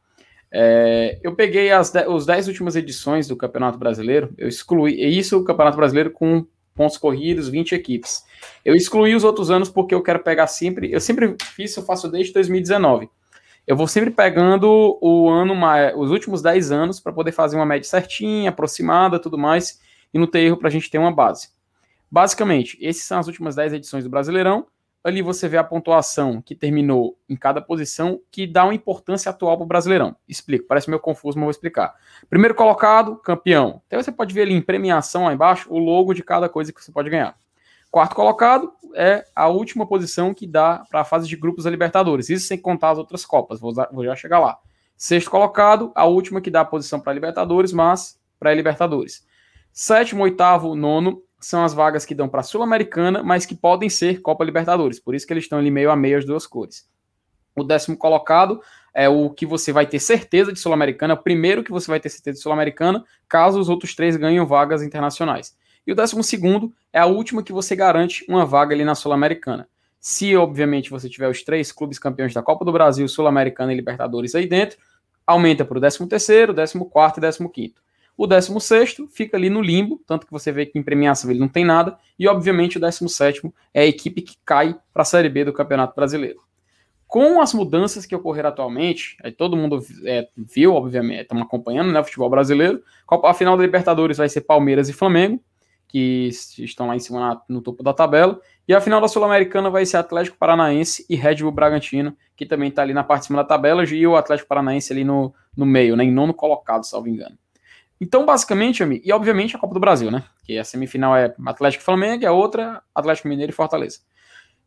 É, 0.56 1.18
eu 1.20 1.34
peguei 1.34 1.72
as 1.72 1.92
os 2.06 2.24
10 2.24 2.46
últimas 2.46 2.76
edições 2.76 3.26
do 3.26 3.34
Campeonato 3.34 3.76
Brasileiro, 3.76 4.32
eu 4.38 4.46
excluí, 4.46 4.94
isso 5.18 5.36
o 5.36 5.44
Campeonato 5.44 5.76
Brasileiro 5.76 6.12
com 6.12 6.46
pontos 6.72 6.96
corridos, 6.96 7.48
20 7.48 7.74
equipes. 7.74 8.24
Eu 8.64 8.76
excluí 8.76 9.16
os 9.16 9.24
outros 9.24 9.50
anos 9.50 9.68
porque 9.68 9.92
eu 9.92 10.00
quero 10.00 10.20
pegar 10.20 10.46
sempre, 10.46 10.92
eu 10.92 11.00
sempre 11.00 11.34
fiz, 11.56 11.76
eu 11.76 11.82
faço 11.82 12.08
desde 12.08 12.32
2019. 12.32 13.10
Eu 13.66 13.76
vou 13.76 13.88
sempre 13.88 14.12
pegando 14.12 14.96
o 15.00 15.28
ano, 15.28 15.54
os 15.96 16.12
últimos 16.12 16.40
10 16.40 16.70
anos 16.70 17.00
para 17.00 17.12
poder 17.12 17.32
fazer 17.32 17.56
uma 17.56 17.66
média 17.66 17.88
certinha, 17.88 18.50
aproximada, 18.50 19.18
tudo 19.18 19.36
mais, 19.36 19.80
e 20.12 20.18
não 20.20 20.26
ter 20.26 20.40
erro 20.40 20.56
para 20.56 20.68
a 20.68 20.70
gente 20.70 20.88
ter 20.88 20.98
uma 20.98 21.12
base. 21.12 21.48
Basicamente, 22.08 22.78
esses 22.80 23.02
são 23.02 23.18
as 23.18 23.26
últimas 23.26 23.56
10 23.56 23.72
edições 23.72 24.04
do 24.04 24.10
Brasileirão 24.10 24.66
ali 25.04 25.20
você 25.20 25.46
vê 25.46 25.58
a 25.58 25.62
pontuação 25.62 26.40
que 26.40 26.54
terminou 26.54 27.18
em 27.28 27.36
cada 27.36 27.60
posição, 27.60 28.20
que 28.30 28.46
dá 28.46 28.64
uma 28.64 28.74
importância 28.74 29.28
atual 29.28 29.58
para 29.58 29.64
o 29.64 29.68
Brasileirão. 29.68 30.16
Explico, 30.26 30.66
parece 30.66 30.88
meio 30.88 30.98
confuso, 30.98 31.36
mas 31.36 31.44
vou 31.44 31.50
explicar. 31.50 31.94
Primeiro 32.30 32.54
colocado, 32.54 33.16
campeão. 33.16 33.82
Então 33.86 34.02
você 34.02 34.10
pode 34.10 34.32
ver 34.32 34.42
ali 34.42 34.54
em 34.54 34.62
premiação 34.62 35.24
lá 35.24 35.34
embaixo 35.34 35.70
o 35.70 35.78
logo 35.78 36.14
de 36.14 36.22
cada 36.22 36.48
coisa 36.48 36.72
que 36.72 36.82
você 36.82 36.90
pode 36.90 37.10
ganhar. 37.10 37.36
Quarto 37.90 38.16
colocado 38.16 38.72
é 38.94 39.26
a 39.36 39.46
última 39.48 39.86
posição 39.86 40.32
que 40.32 40.46
dá 40.46 40.84
para 40.90 41.02
a 41.02 41.04
fase 41.04 41.28
de 41.28 41.36
grupos 41.36 41.64
da 41.64 41.70
Libertadores. 41.70 42.30
Isso 42.30 42.46
sem 42.46 42.58
contar 42.58 42.90
as 42.90 42.98
outras 42.98 43.26
Copas, 43.26 43.60
vou, 43.60 43.74
vou 43.92 44.04
já 44.04 44.16
chegar 44.16 44.38
lá. 44.38 44.58
Sexto 44.96 45.30
colocado, 45.30 45.92
a 45.94 46.06
última 46.06 46.40
que 46.40 46.50
dá 46.50 46.62
a 46.62 46.64
posição 46.64 46.98
para 46.98 47.12
Libertadores, 47.12 47.72
mas 47.72 48.18
para 48.40 48.50
a 48.50 48.54
Libertadores. 48.54 49.26
Sétimo, 49.70 50.22
oitavo, 50.22 50.74
nono 50.74 51.22
são 51.44 51.64
as 51.64 51.74
vagas 51.74 52.04
que 52.04 52.14
dão 52.14 52.28
para 52.28 52.40
a 52.40 52.42
Sul-Americana, 52.42 53.22
mas 53.22 53.44
que 53.44 53.54
podem 53.54 53.88
ser 53.88 54.20
Copa 54.20 54.44
Libertadores. 54.44 54.98
Por 54.98 55.14
isso 55.14 55.26
que 55.26 55.32
eles 55.32 55.44
estão 55.44 55.58
ali 55.58 55.70
meio 55.70 55.90
a 55.90 55.96
meio 55.96 56.18
as 56.18 56.24
duas 56.24 56.46
cores. 56.46 56.88
O 57.54 57.62
décimo 57.62 57.96
colocado 57.96 58.60
é 58.92 59.08
o 59.08 59.30
que 59.30 59.44
você 59.44 59.72
vai 59.72 59.86
ter 59.86 59.98
certeza 59.98 60.52
de 60.52 60.58
Sul-Americana, 60.58 61.14
o 61.14 61.22
primeiro 61.22 61.62
que 61.62 61.70
você 61.70 61.90
vai 61.90 62.00
ter 62.00 62.08
certeza 62.08 62.38
de 62.38 62.42
Sul-Americana, 62.42 63.04
caso 63.28 63.60
os 63.60 63.68
outros 63.68 63.94
três 63.94 64.16
ganhem 64.16 64.44
vagas 64.44 64.82
internacionais. 64.82 65.56
E 65.86 65.92
o 65.92 65.94
décimo 65.94 66.24
segundo 66.24 66.72
é 66.92 66.98
a 66.98 67.06
última 67.06 67.42
que 67.42 67.52
você 67.52 67.76
garante 67.76 68.24
uma 68.28 68.46
vaga 68.46 68.74
ali 68.74 68.84
na 68.84 68.94
Sul-Americana. 68.94 69.68
Se, 70.00 70.34
obviamente, 70.36 70.90
você 70.90 71.08
tiver 71.08 71.28
os 71.28 71.42
três 71.42 71.70
clubes 71.70 71.98
campeões 71.98 72.32
da 72.32 72.42
Copa 72.42 72.64
do 72.64 72.72
Brasil, 72.72 73.06
Sul-Americana 73.06 73.72
e 73.72 73.76
Libertadores 73.76 74.34
aí 74.34 74.46
dentro, 74.46 74.78
aumenta 75.26 75.64
para 75.64 75.78
o 75.78 75.80
décimo 75.80 76.08
terceiro, 76.08 76.54
décimo 76.54 76.86
quarto 76.86 77.18
e 77.18 77.20
décimo 77.20 77.50
quinto. 77.50 77.83
O 78.16 78.26
16 78.26 78.96
fica 79.12 79.36
ali 79.36 79.50
no 79.50 79.60
limbo, 79.60 80.00
tanto 80.06 80.26
que 80.26 80.32
você 80.32 80.52
vê 80.52 80.64
que 80.66 80.78
em 80.78 80.82
premiação 80.82 81.30
ele 81.30 81.40
não 81.40 81.48
tem 81.48 81.64
nada. 81.64 81.98
E, 82.18 82.28
obviamente, 82.28 82.76
o 82.76 82.80
17 82.80 83.52
é 83.72 83.82
a 83.82 83.86
equipe 83.86 84.22
que 84.22 84.36
cai 84.44 84.76
para 84.92 85.02
a 85.02 85.04
Série 85.04 85.28
B 85.28 85.44
do 85.44 85.52
Campeonato 85.52 85.96
Brasileiro. 85.96 86.40
Com 87.06 87.40
as 87.40 87.52
mudanças 87.52 88.06
que 88.06 88.14
ocorreram 88.14 88.48
atualmente, 88.48 89.16
aí 89.22 89.32
todo 89.32 89.56
mundo 89.56 89.84
é, 90.04 90.28
viu, 90.36 90.74
obviamente, 90.74 91.22
estamos 91.22 91.44
acompanhando 91.44 91.92
né, 91.92 92.00
o 92.00 92.04
futebol 92.04 92.30
brasileiro. 92.30 92.82
A 93.08 93.34
final 93.34 93.56
da 93.56 93.62
Libertadores 93.62 94.16
vai 94.16 94.28
ser 94.28 94.42
Palmeiras 94.42 94.88
e 94.88 94.92
Flamengo, 94.92 95.40
que 95.88 96.28
estão 96.58 96.88
lá 96.88 96.96
em 96.96 96.98
cima 96.98 97.42
no 97.48 97.60
topo 97.60 97.82
da 97.82 97.92
tabela. 97.92 98.40
E 98.66 98.74
a 98.74 98.80
final 98.80 99.00
da 99.00 99.06
Sul-Americana 99.06 99.70
vai 99.70 99.86
ser 99.86 99.96
Atlético 99.96 100.36
Paranaense 100.36 101.04
e 101.08 101.14
Red 101.14 101.36
Bull 101.36 101.52
Bragantino, 101.52 102.16
que 102.36 102.46
também 102.46 102.68
está 102.68 102.82
ali 102.82 102.94
na 102.94 103.04
parte 103.04 103.22
de 103.22 103.26
cima 103.26 103.42
da 103.42 103.48
tabela, 103.48 103.84
e 103.84 104.06
o 104.06 104.16
Atlético 104.16 104.48
Paranaense 104.48 104.92
ali 104.92 105.04
no, 105.04 105.32
no 105.56 105.66
meio, 105.66 105.94
né, 105.94 106.04
em 106.04 106.10
nono 106.10 106.34
colocado, 106.34 106.84
salvo 106.84 107.08
engano. 107.08 107.36
Então, 108.00 108.26
basicamente, 108.26 108.82
e 109.04 109.12
obviamente 109.12 109.56
a 109.56 109.58
Copa 109.58 109.74
do 109.74 109.80
Brasil, 109.80 110.10
né? 110.10 110.24
Que 110.44 110.58
a 110.58 110.64
semifinal 110.64 111.16
é 111.16 111.34
Atlético 111.46 111.82
e 111.82 111.84
Flamengo 111.84 112.22
e 112.22 112.26
a 112.26 112.32
outra 112.32 112.82
Atlético 112.94 113.28
Mineiro 113.28 113.50
e 113.50 113.54
Fortaleza. 113.54 114.00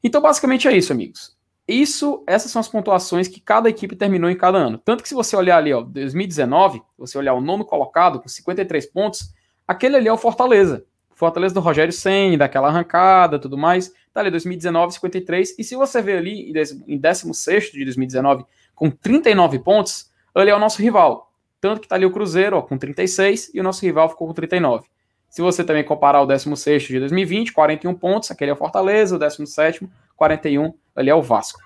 Então, 0.04 0.22
basicamente 0.22 0.68
é 0.68 0.76
isso, 0.76 0.94
amigos. 0.94 1.36
Isso, 1.68 2.24
essas 2.26 2.50
são 2.50 2.60
as 2.62 2.70
pontuações 2.70 3.28
que 3.28 3.42
cada 3.42 3.70
equipe 3.70 3.96
terminou 3.96 4.30
em 4.30 4.38
cada 4.38 4.58
ano. 4.58 4.78
Tanto 4.78 5.04
que 5.04 5.10
se 5.10 5.16
você 5.16 5.36
olhar 5.36 5.58
ali, 5.58 5.74
ó, 5.74 5.82
2019, 5.82 6.82
você 6.98 7.18
olhar 7.18 7.34
o 7.34 7.42
nono 7.42 7.66
colocado 7.66 8.22
com 8.22 8.28
53 8.30 8.86
pontos, 8.86 9.34
Aquele 9.68 9.98
ali 9.98 10.08
é 10.08 10.14
o 10.14 10.18
Fortaleza. 10.18 10.86
Fortaleza 11.14 11.54
do 11.54 11.60
Rogério 11.60 11.92
Senna, 11.92 12.38
daquela 12.38 12.70
arrancada, 12.70 13.38
tudo 13.38 13.58
mais. 13.58 13.92
Tá 14.14 14.22
ali 14.22 14.32
2019, 14.32 14.94
53. 14.94 15.60
E 15.60 15.64
se 15.64 15.76
você 15.76 16.02
vê 16.02 16.14
ali 16.14 16.54
em 16.88 16.98
16 16.98 17.72
de 17.72 17.84
2019 17.84 18.46
com 18.74 18.90
39 18.90 19.60
pontos, 19.60 20.12
ali 20.34 20.52
é 20.52 20.56
o 20.56 20.60
nosso 20.60 20.82
rival. 20.82 21.27
Tanto 21.60 21.82
que 21.82 21.88
tá 21.88 21.96
ali 21.96 22.06
o 22.06 22.12
Cruzeiro, 22.12 22.58
ó, 22.58 22.62
com 22.62 22.78
36 22.78 23.52
e 23.54 23.60
o 23.60 23.64
nosso 23.64 23.86
rival 23.86 24.10
ficou 24.10 24.28
com 24.28 24.34
39. 24.34 24.88
Se 25.30 25.42
você 25.42 25.64
também 25.64 25.84
comparar 25.84 26.22
o 26.22 26.26
16 26.26 26.84
de 26.84 27.00
2020, 27.00 27.52
41 27.52 27.94
pontos, 27.96 28.32
aquele 28.32 28.52
é 28.52 28.54
o 28.54 28.58
Fortaleza, 28.58 29.16
o 29.16 29.20
17 29.20 29.88
41, 30.16 30.74
ali 30.96 31.10
é 31.10 31.16
o 31.16 31.22
Vasco. 31.22 31.60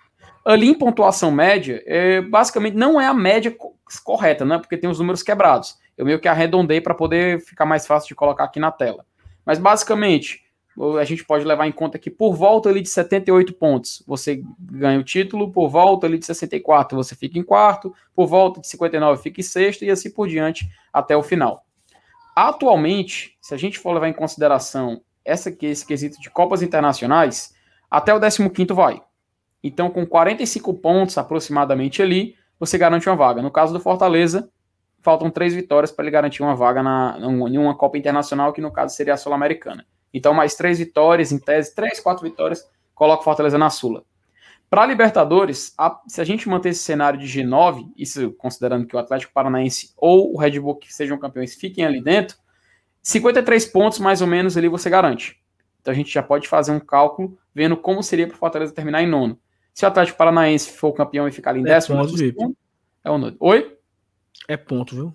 Ali 0.43 0.67
em 0.67 0.73
pontuação 0.73 1.31
média, 1.31 1.81
é, 1.85 2.19
basicamente 2.19 2.75
não 2.75 2.99
é 2.99 3.05
a 3.05 3.13
média 3.13 3.55
correta, 4.03 4.43
né? 4.43 4.57
Porque 4.57 4.75
tem 4.75 4.89
os 4.89 4.99
números 4.99 5.21
quebrados. 5.21 5.77
Eu 5.97 6.05
meio 6.05 6.19
que 6.19 6.27
arredondei 6.27 6.81
para 6.81 6.95
poder 6.95 7.39
ficar 7.41 7.65
mais 7.65 7.85
fácil 7.85 8.09
de 8.09 8.15
colocar 8.15 8.45
aqui 8.45 8.59
na 8.59 8.71
tela. 8.71 9.05
Mas 9.45 9.59
basicamente, 9.59 10.40
a 10.99 11.03
gente 11.03 11.25
pode 11.25 11.43
levar 11.43 11.67
em 11.67 11.71
conta 11.71 11.99
que 11.99 12.09
por 12.09 12.33
volta 12.33 12.69
ali 12.69 12.81
de 12.81 12.89
78 12.89 13.53
pontos 13.53 14.03
você 14.07 14.43
ganha 14.59 14.99
o 14.99 15.03
título, 15.03 15.51
por 15.51 15.69
volta 15.69 16.07
ali 16.07 16.17
de 16.17 16.25
64 16.25 16.97
você 16.97 17.15
fica 17.15 17.37
em 17.37 17.43
quarto, 17.43 17.93
por 18.15 18.27
volta 18.27 18.61
de 18.61 18.67
59 18.67 19.21
fica 19.21 19.41
em 19.41 19.43
sexto 19.43 19.83
e 19.83 19.91
assim 19.91 20.09
por 20.09 20.27
diante 20.27 20.69
até 20.93 21.15
o 21.15 21.23
final. 21.23 21.65
Atualmente, 22.35 23.37
se 23.41 23.53
a 23.53 23.57
gente 23.57 23.77
for 23.77 23.93
levar 23.93 24.07
em 24.07 24.13
consideração 24.13 25.01
essa, 25.25 25.55
esse 25.61 25.85
quesito 25.85 26.19
de 26.21 26.29
Copas 26.29 26.61
Internacionais, 26.61 27.53
até 27.89 28.13
o 28.13 28.19
15 28.19 28.73
vai. 28.73 29.01
Então, 29.63 29.89
com 29.89 30.05
45 30.05 30.73
pontos 30.75 31.17
aproximadamente 31.17 32.01
ali, 32.01 32.35
você 32.59 32.77
garante 32.77 33.07
uma 33.07 33.15
vaga. 33.15 33.41
No 33.41 33.51
caso 33.51 33.73
do 33.73 33.79
Fortaleza, 33.79 34.49
faltam 35.01 35.29
três 35.29 35.53
vitórias 35.53 35.91
para 35.91 36.05
ele 36.05 36.11
garantir 36.11 36.41
uma 36.41 36.55
vaga 36.55 36.81
na, 36.81 37.17
em 37.19 37.57
uma 37.57 37.75
Copa 37.75 37.97
Internacional, 37.97 38.53
que 38.53 38.61
no 38.61 38.71
caso 38.71 38.95
seria 38.95 39.13
a 39.13 39.17
Sul-Americana. 39.17 39.85
Então, 40.13 40.33
mais 40.33 40.55
três 40.55 40.79
vitórias, 40.79 41.31
em 41.31 41.39
tese, 41.39 41.73
três, 41.73 41.99
quatro 41.99 42.23
vitórias, 42.23 42.67
coloca 42.93 43.21
o 43.21 43.23
Fortaleza 43.23 43.57
na 43.57 43.69
Sula. 43.69 44.03
Para 44.69 44.85
Libertadores, 44.85 45.73
a, 45.77 45.99
se 46.07 46.21
a 46.21 46.23
gente 46.23 46.47
manter 46.47 46.69
esse 46.69 46.81
cenário 46.83 47.19
de 47.19 47.25
G9, 47.25 47.91
isso 47.97 48.31
considerando 48.33 48.87
que 48.87 48.95
o 48.95 48.99
Atlético 48.99 49.33
Paranaense 49.33 49.93
ou 49.97 50.33
o 50.33 50.37
Red 50.37 50.59
Bull 50.61 50.77
que 50.77 50.93
sejam 50.93 51.17
campeões 51.17 51.55
fiquem 51.55 51.83
ali 51.83 52.01
dentro, 52.01 52.37
53 53.01 53.65
pontos 53.65 53.99
mais 53.99 54.21
ou 54.21 54.27
menos 54.27 54.55
ali 54.55 54.69
você 54.69 54.89
garante. 54.89 55.41
Então 55.81 55.91
a 55.91 55.95
gente 55.95 56.13
já 56.13 56.23
pode 56.23 56.47
fazer 56.47 56.71
um 56.71 56.79
cálculo 56.79 57.37
vendo 57.53 57.75
como 57.75 58.01
seria 58.01 58.27
para 58.27 58.35
o 58.35 58.37
Fortaleza 58.37 58.73
terminar 58.73 59.01
em 59.01 59.07
nono. 59.07 59.37
Se 59.73 59.83
o 59.83 59.87
Atlético 59.89 60.17
Paranaense 60.17 60.71
for 60.71 60.93
campeão 60.93 61.27
e 61.27 61.31
ficar 61.33 61.51
ali 61.51 61.59
em 61.59 61.63
é 61.63 61.73
décimo, 61.73 61.97
ponto, 61.97 62.55
é 63.03 63.11
o 63.11 63.17
nono. 63.17 63.35
Oi? 63.41 63.77
É 64.47 64.55
ponto, 64.55 64.95
viu? 64.95 65.13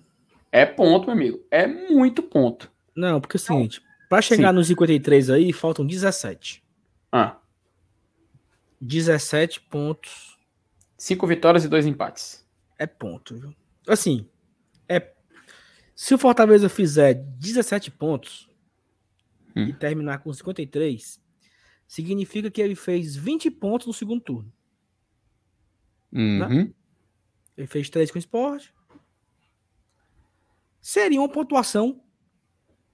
É 0.51 0.65
ponto, 0.67 1.05
meu 1.07 1.15
amigo. 1.15 1.39
É 1.49 1.65
muito 1.65 2.21
ponto. 2.21 2.71
Não, 2.95 3.19
porque 3.19 3.37
é 3.37 3.39
o 3.39 3.41
seguinte, 3.41 3.81
para 4.09 4.21
chegar 4.21 4.49
Sim. 4.49 4.55
nos 4.55 4.67
53 4.67 5.29
aí, 5.29 5.53
faltam 5.53 5.85
17. 5.85 6.63
Ah. 7.11 7.37
17 8.79 9.61
pontos. 9.61 10.37
Cinco 10.97 11.27
vitórias 11.27 11.63
e 11.65 11.67
dois 11.67 11.85
empates. 11.85 12.45
É 12.77 12.85
ponto, 12.85 13.35
viu? 13.35 13.55
Assim, 13.87 14.27
é. 14.87 15.13
Se 15.95 16.13
o 16.13 16.17
Fortaleza 16.17 16.69
fizer 16.69 17.15
17 17.15 17.91
pontos 17.91 18.49
hum. 19.55 19.63
e 19.63 19.73
terminar 19.73 20.19
com 20.19 20.31
53, 20.31 21.19
significa 21.87 22.51
que 22.51 22.61
ele 22.61 22.75
fez 22.75 23.15
20 23.15 23.49
pontos 23.51 23.87
no 23.87 23.93
segundo 23.93 24.21
turno. 24.21 24.53
Né? 26.11 26.21
Uhum. 26.21 26.63
Né? 26.63 26.73
Ele 27.57 27.67
fez 27.67 27.89
3 27.89 28.11
com 28.11 28.17
o 28.17 28.19
esporte. 28.19 28.73
Seria 30.79 31.19
uma 31.19 31.29
pontuação 31.29 32.01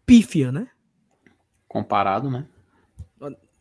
pífia, 0.06 0.52
né? 0.52 0.70
Comparado, 1.74 2.30
né? 2.30 2.46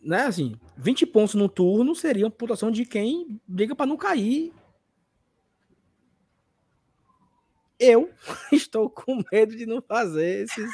né, 0.02 0.24
assim, 0.24 0.56
20 0.76 1.06
pontos 1.06 1.34
no 1.34 1.48
turno 1.48 1.94
seria 1.94 2.26
uma 2.26 2.30
pontuação 2.30 2.70
de 2.70 2.84
quem 2.84 3.40
briga 3.46 3.74
para 3.74 3.86
não 3.86 3.96
cair. 3.96 4.52
Eu 7.78 8.10
estou 8.52 8.90
com 8.90 9.22
medo 9.32 9.56
de 9.56 9.64
não 9.64 9.80
fazer 9.80 10.44
esses, 10.44 10.70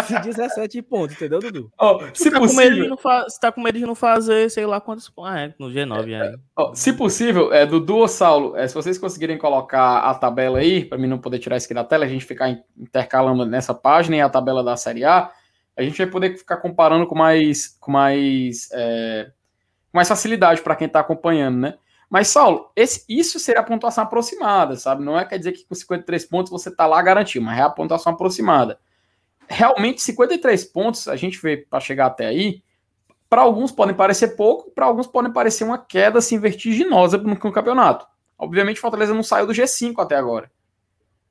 esses 0.00 0.20
17 0.20 0.82
pontos, 0.82 1.14
entendeu, 1.16 1.40
Dudu? 1.40 1.70
Oh, 1.78 2.00
se 2.14 2.30
tá 2.30 2.38
possível... 2.40 2.96
Você 2.96 3.40
tá 3.40 3.52
com 3.52 3.62
medo 3.62 3.78
de 3.78 3.86
não 3.86 3.94
fazer, 3.94 4.50
sei 4.50 4.66
lá 4.66 4.80
quantos 4.80 5.08
pontos. 5.08 5.30
Ah, 5.30 5.40
é, 5.40 5.54
no 5.58 5.68
G9 5.68 6.10
é, 6.10 6.22
aí. 6.22 6.36
Oh, 6.56 6.74
se 6.74 6.92
possível, 6.94 7.52
é, 7.52 7.66
Dudu 7.66 7.98
ou 7.98 8.08
Saulo, 8.08 8.56
é, 8.56 8.66
se 8.66 8.74
vocês 8.74 8.98
conseguirem 8.98 9.38
colocar 9.38 10.00
a 10.00 10.14
tabela 10.14 10.58
aí, 10.58 10.84
para 10.84 10.98
mim 10.98 11.06
não 11.06 11.18
poder 11.18 11.38
tirar 11.38 11.56
isso 11.56 11.66
aqui 11.66 11.74
da 11.74 11.84
tela, 11.84 12.04
a 12.04 12.08
gente 12.08 12.24
ficar 12.24 12.50
intercalando 12.76 13.44
nessa 13.44 13.74
página 13.74 14.16
e 14.16 14.20
a 14.20 14.28
tabela 14.28 14.64
da 14.64 14.76
Série 14.76 15.04
A, 15.04 15.30
a 15.76 15.82
gente 15.82 15.98
vai 15.98 16.06
poder 16.06 16.36
ficar 16.36 16.58
comparando 16.58 17.06
com 17.06 17.14
mais, 17.14 17.76
com 17.80 17.90
mais, 17.90 18.68
é, 18.72 19.30
mais 19.92 20.08
facilidade 20.08 20.60
para 20.62 20.76
quem 20.76 20.86
está 20.86 21.00
acompanhando, 21.00 21.58
né? 21.58 21.74
Mas, 22.10 22.28
Saulo, 22.28 22.70
esse, 22.76 23.04
isso 23.08 23.38
seria 23.38 23.62
a 23.62 23.64
pontuação 23.64 24.04
aproximada, 24.04 24.76
sabe? 24.76 25.02
Não 25.02 25.18
é 25.18 25.24
quer 25.24 25.38
dizer 25.38 25.52
que 25.52 25.64
com 25.64 25.74
53 25.74 26.26
pontos 26.26 26.52
você 26.52 26.68
está 26.68 26.86
lá 26.86 27.00
garantido, 27.00 27.44
mas 27.44 27.58
é 27.58 27.62
a 27.62 27.70
pontuação 27.70 28.12
aproximada. 28.12 28.78
Realmente, 29.48 30.02
53 30.02 30.64
pontos, 30.64 31.08
a 31.08 31.16
gente 31.16 31.40
vê 31.40 31.56
para 31.56 31.80
chegar 31.80 32.06
até 32.06 32.26
aí, 32.26 32.62
para 33.30 33.40
alguns 33.40 33.72
podem 33.72 33.94
parecer 33.94 34.36
pouco, 34.36 34.70
para 34.72 34.84
alguns 34.84 35.06
podem 35.06 35.32
parecer 35.32 35.64
uma 35.64 35.78
queda 35.78 36.18
assim, 36.18 36.38
vertiginosa 36.38 37.16
no, 37.16 37.30
no 37.30 37.52
campeonato. 37.52 38.06
Obviamente, 38.38 38.78
Fortaleza 38.78 39.14
não 39.14 39.22
saiu 39.22 39.46
do 39.46 39.54
G5 39.54 39.94
até 39.98 40.14
agora. 40.14 40.50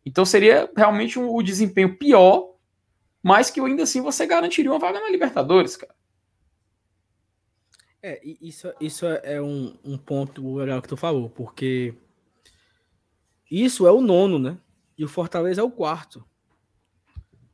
Então 0.04 0.26
seria 0.26 0.68
realmente 0.76 1.20
um, 1.20 1.32
o 1.32 1.44
desempenho 1.44 1.96
pior 1.98 2.51
mas 3.22 3.50
que 3.50 3.60
ainda 3.60 3.84
assim 3.84 4.02
você 4.02 4.26
garantiria 4.26 4.72
uma 4.72 4.80
vaga 4.80 5.00
na 5.00 5.10
Libertadores, 5.10 5.76
cara. 5.76 5.94
É, 8.04 8.20
isso, 8.24 8.74
isso 8.80 9.06
é 9.06 9.40
um, 9.40 9.78
um 9.84 9.98
ponto 9.98 10.56
legal 10.56 10.82
que 10.82 10.88
tu 10.88 10.98
falou, 10.98 11.30
porque 11.30 11.94
isso 13.50 13.86
é 13.86 13.92
o 13.92 14.02
nono, 14.02 14.40
né? 14.40 14.58
E 14.98 15.06
o 15.06 15.10
Fortaleza 15.10 15.62
é 15.62 15.64
o 15.64 15.70
quarto. 15.70 16.26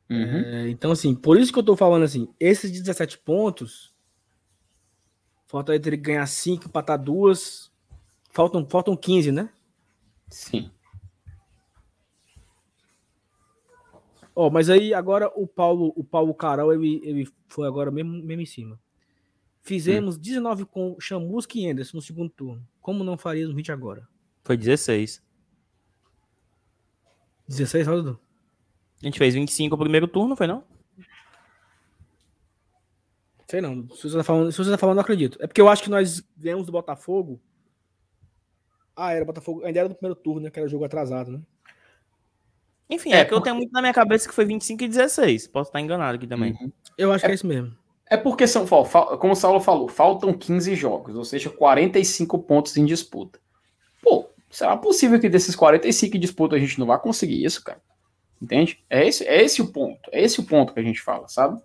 Uhum. 0.08 0.38
É, 0.46 0.68
então, 0.70 0.90
assim, 0.90 1.14
por 1.14 1.38
isso 1.38 1.52
que 1.52 1.58
eu 1.58 1.62
tô 1.62 1.76
falando 1.76 2.04
assim, 2.04 2.32
esses 2.40 2.70
17 2.70 3.18
pontos, 3.18 3.94
Fortaleza 5.46 5.82
teria 5.82 5.98
que 5.98 6.04
ganhar 6.04 6.26
5, 6.26 6.66
empatar 6.66 7.02
duas, 7.02 7.70
faltam, 8.30 8.66
faltam 8.68 8.96
15, 8.96 9.32
né? 9.32 9.50
Sim. 10.28 10.70
Ó, 14.40 14.48
mas 14.48 14.70
aí 14.70 14.94
agora 14.94 15.32
o 15.34 15.48
Paulo, 15.48 15.92
o 15.96 16.04
Paulo 16.04 16.32
Carol, 16.32 16.72
ele, 16.72 17.00
ele 17.02 17.28
foi 17.48 17.66
agora 17.66 17.90
mesmo, 17.90 18.22
mesmo 18.22 18.40
em 18.40 18.46
cima. 18.46 18.80
Fizemos 19.60 20.16
hum. 20.16 20.20
19 20.20 20.64
com 20.64 20.96
Chamusca 21.00 21.58
e 21.58 21.68
Anderson 21.68 21.96
no 21.96 22.00
segundo 22.00 22.30
turno. 22.30 22.64
Como 22.80 23.02
não 23.02 23.18
faríamos 23.18 23.52
20 23.52 23.72
agora? 23.72 24.06
Foi 24.44 24.56
16. 24.56 25.20
16, 27.48 27.88
Dudu? 27.88 28.20
A 29.02 29.06
gente 29.06 29.18
fez 29.18 29.34
25 29.34 29.74
no 29.74 29.82
primeiro 29.82 30.06
turno, 30.06 30.36
foi 30.36 30.46
não? 30.46 30.62
Sei 33.50 33.60
não. 33.60 33.90
Se 33.90 34.08
você 34.08 34.18
tá 34.18 34.22
falando, 34.22 34.52
se 34.52 34.58
você 34.58 34.70
tá 34.70 34.78
falando, 34.78 34.98
não 34.98 35.02
acredito. 35.02 35.36
É 35.42 35.48
porque 35.48 35.60
eu 35.60 35.68
acho 35.68 35.82
que 35.82 35.90
nós 35.90 36.22
viemos 36.36 36.64
do 36.64 36.70
Botafogo. 36.70 37.40
Ah, 38.94 39.12
era 39.12 39.24
Botafogo. 39.24 39.64
Ainda 39.64 39.80
era 39.80 39.88
do 39.88 39.96
primeiro 39.96 40.14
turno, 40.14 40.42
né? 40.42 40.50
Que 40.50 40.60
era 40.60 40.68
jogo 40.68 40.84
atrasado, 40.84 41.32
né? 41.32 41.42
Enfim, 42.90 43.12
é, 43.12 43.20
é 43.20 43.24
que 43.24 43.34
eu 43.34 43.40
tenho 43.40 43.56
muito 43.56 43.72
na 43.72 43.80
minha 43.80 43.92
cabeça 43.92 44.28
que 44.28 44.34
foi 44.34 44.44
25 44.44 44.82
e 44.82 44.88
16. 44.88 45.48
Posso 45.48 45.68
estar 45.68 45.80
enganado 45.80 46.16
aqui 46.16 46.26
também. 46.26 46.52
Uhum. 46.52 46.72
Eu 46.96 47.12
acho 47.12 47.24
é, 47.24 47.28
que 47.28 47.32
é 47.32 47.34
isso 47.34 47.46
mesmo. 47.46 47.76
É 48.06 48.16
porque 48.16 48.46
são, 48.46 48.66
como 48.66 49.32
o 49.32 49.36
Saulo 49.36 49.60
falou, 49.60 49.88
faltam 49.88 50.32
15 50.32 50.74
jogos, 50.74 51.14
ou 51.14 51.24
seja, 51.24 51.50
45 51.50 52.38
pontos 52.38 52.76
em 52.76 52.86
disputa. 52.86 53.38
Pô, 54.02 54.30
será 54.50 54.76
possível 54.76 55.20
que 55.20 55.28
desses 55.28 55.54
45 55.54 56.16
em 56.16 56.20
disputa 56.20 56.56
a 56.56 56.58
gente 56.58 56.78
não 56.78 56.86
vá 56.86 56.98
conseguir 56.98 57.44
isso, 57.44 57.62
cara? 57.62 57.82
Entende? 58.40 58.82
É 58.88 59.06
esse, 59.06 59.26
é 59.26 59.42
esse 59.42 59.60
o 59.60 59.70
ponto. 59.70 60.08
É 60.12 60.22
esse 60.22 60.40
o 60.40 60.44
ponto 60.44 60.72
que 60.72 60.80
a 60.80 60.82
gente 60.82 61.02
fala, 61.02 61.28
sabe? 61.28 61.60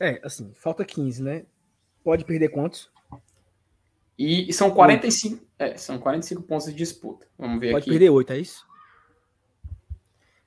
É, 0.00 0.20
assim, 0.24 0.52
falta 0.54 0.84
15, 0.84 1.22
né? 1.22 1.46
Pode 2.02 2.24
perder 2.24 2.48
quantos? 2.48 2.90
E, 4.18 4.48
e 4.48 4.52
são 4.52 4.70
45, 4.70 5.44
é, 5.58 5.76
são 5.76 5.98
45 5.98 6.42
pontos 6.42 6.66
de 6.66 6.74
disputa. 6.74 7.26
Vamos 7.38 7.60
ver 7.60 7.72
Pode 7.72 7.82
aqui. 7.82 7.90
Pode 7.90 7.98
perder 7.98 8.10
8, 8.10 8.32
é 8.32 8.38
isso? 8.38 8.64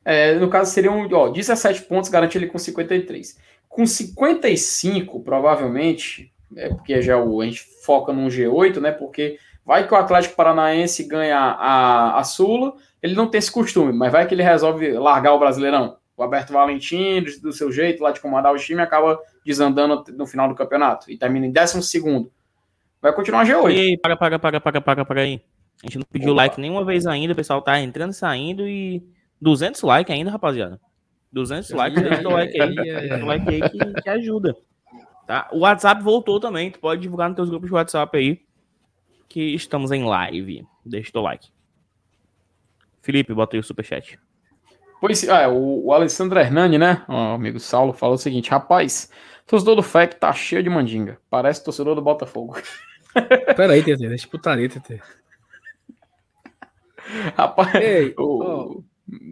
É, 0.05 0.35
no 0.35 0.49
caso, 0.49 0.71
seriam 0.71 1.05
ó, 1.11 1.27
17 1.27 1.81
pontos, 1.83 2.09
garante 2.09 2.37
ele 2.37 2.47
com 2.47 2.57
53. 2.57 3.37
Com 3.67 3.85
55, 3.85 5.19
provavelmente, 5.21 6.33
é 6.55 6.69
porque 6.69 7.01
já 7.01 7.17
o, 7.17 7.41
a 7.41 7.45
gente 7.45 7.61
foca 7.83 8.13
num 8.13 8.27
G8, 8.27 8.79
né? 8.79 8.91
Porque 8.91 9.37
vai 9.65 9.85
que 9.85 9.93
o 9.93 9.97
Atlético 9.97 10.35
Paranaense 10.35 11.03
ganha 11.03 11.37
a, 11.37 12.17
a 12.19 12.23
Sula, 12.23 12.73
ele 13.03 13.15
não 13.15 13.27
tem 13.27 13.39
esse 13.39 13.51
costume, 13.51 13.91
mas 13.91 14.11
vai 14.11 14.25
que 14.25 14.33
ele 14.33 14.43
resolve 14.43 14.93
largar 14.93 15.33
o 15.33 15.39
Brasileirão. 15.39 15.97
O 16.15 16.23
Alberto 16.23 16.53
Valentim, 16.53 17.21
do 17.41 17.51
seu 17.51 17.69
jeito, 17.71 18.01
lá 18.01 18.11
de 18.11 18.21
comandar 18.21 18.53
o 18.53 18.57
time, 18.57 18.81
acaba 18.81 19.19
desandando 19.45 20.03
no 20.13 20.25
final 20.25 20.47
do 20.47 20.55
campeonato 20.55 21.11
e 21.11 21.17
termina 21.17 21.45
em 21.45 21.51
12 21.51 21.83
segundo. 21.83 22.31
Vai 23.07 23.15
continuar 23.15 23.45
G8. 23.45 23.71
E 23.71 23.97
paga, 23.97 24.17
paga, 24.17 24.39
paga, 24.39 24.59
paga, 24.59 24.81
paga, 24.81 25.05
paga 25.05 25.21
aí. 25.21 25.41
A 25.81 25.87
gente 25.87 25.99
não 25.99 26.05
pediu 26.11 26.33
Opa. 26.33 26.41
like 26.41 26.59
nenhuma 26.59 26.83
vez 26.83 27.05
ainda, 27.05 27.31
o 27.31 27.35
pessoal 27.35 27.61
tá 27.61 27.79
entrando 27.79 28.11
e 28.11 28.15
saindo 28.15 28.67
e 28.67 29.01
200 29.39 29.81
likes 29.81 30.13
ainda, 30.13 30.29
rapaziada. 30.29 30.77
200 31.31 31.69
likes, 31.69 32.03
deixa 32.03 32.27
o 32.27 32.31
like 32.31 32.61
aí, 32.61 32.75
deixa 32.75 33.23
o 33.23 33.25
like 33.25 33.49
aí 33.49 33.69
que, 33.69 34.01
que 34.01 34.09
ajuda. 34.09 34.57
Tá? 35.25 35.47
O 35.53 35.59
WhatsApp 35.59 36.03
voltou 36.03 36.37
também, 36.37 36.69
tu 36.69 36.79
pode 36.79 37.01
divulgar 37.01 37.29
nos 37.29 37.37
teus 37.37 37.49
grupos 37.49 37.69
de 37.69 37.75
WhatsApp 37.75 38.17
aí, 38.17 38.41
que 39.29 39.55
estamos 39.55 39.91
em 39.93 40.03
live. 40.03 40.65
Deixa 40.85 41.09
o 41.09 41.13
teu 41.13 41.21
like. 41.21 41.47
Felipe, 43.01 43.33
bota 43.33 43.55
aí 43.55 43.59
o 43.61 43.63
superchat. 43.63 44.19
Pois, 44.99 45.29
ah, 45.29 45.47
o, 45.47 45.85
o 45.85 45.93
Alessandro 45.93 46.37
Hernani, 46.39 46.77
né? 46.77 47.05
O 47.07 47.13
amigo 47.13 47.57
Saulo 47.59 47.93
falou 47.93 48.15
o 48.15 48.17
seguinte: 48.17 48.49
rapaz, 48.49 49.09
torcedor 49.45 49.77
do 49.77 49.83
FEC 49.83 50.15
tá 50.15 50.33
cheio 50.33 50.61
de 50.61 50.69
mandinga. 50.69 51.17
Parece 51.29 51.63
torcedor 51.63 51.95
do 51.95 52.01
Botafogo. 52.01 52.57
Pera 53.55 53.73
aí, 53.73 53.81
TT, 53.81 54.07
deixa 54.07 54.27
putaria, 54.27 54.69
TT. 54.69 55.01
Rapaz, 57.35 57.75
Ei, 57.75 58.13
o... 58.17 58.43
ó, 58.43 58.81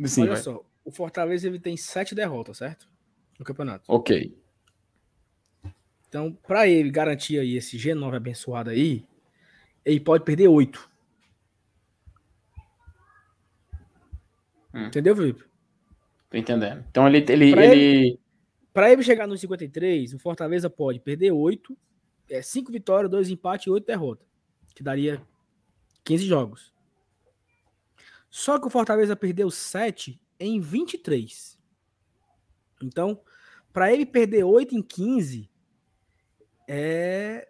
Sim, 0.06 0.24
olha 0.24 0.32
vai. 0.34 0.42
só, 0.42 0.66
o 0.84 0.92
Fortaleza 0.92 1.48
ele 1.48 1.60
tem 1.60 1.76
sete 1.76 2.16
derrotas, 2.16 2.58
certo? 2.58 2.88
No 3.38 3.46
campeonato. 3.46 3.84
Ok. 3.88 4.38
Então, 6.08 6.32
para 6.48 6.68
ele 6.68 6.90
garantir 6.90 7.40
aí 7.40 7.58
esse 7.58 7.78
G9 7.78 8.16
abençoado 8.16 8.70
aí, 8.70 9.06
ele 9.84 10.00
pode 10.00 10.24
perder 10.24 10.48
oito. 10.48 10.90
Hum. 14.74 14.86
Entendeu, 14.86 15.16
Felipe? 15.16 15.44
Tô 16.30 16.38
entendendo. 16.38 16.86
Então 16.90 17.08
ele. 17.08 17.26
ele, 17.30 17.52
pra 17.52 17.66
ele... 17.66 17.82
ele... 17.82 18.20
Para 18.74 18.92
ele 18.92 19.04
chegar 19.04 19.26
no 19.26 19.38
53, 19.38 20.14
o 20.14 20.20
Fortaleza 20.20 20.70
pode 20.70 21.00
perder 21.00 21.32
8, 21.32 21.78
é 22.30 22.42
5 22.42 22.72
vitórias, 22.72 23.12
2 23.12 23.30
empates 23.30 23.68
e 23.68 23.70
8 23.70 23.86
derrotas. 23.86 24.28
Que 24.74 24.84
daria 24.84 25.22
15 26.04 26.26
jogos. 26.26 26.74
Só 28.30 28.60
que 28.60 28.68
o 28.68 28.70
Fortaleza 28.70 29.16
perdeu 29.16 29.50
7 29.50 30.20
em 30.40 30.60
23. 30.60 31.58
Então, 32.84 33.22
para 33.72 33.92
ele 33.92 34.06
perder 34.06 34.44
8 34.44 34.76
em 34.76 34.82
15, 34.82 35.50
é. 36.68 37.50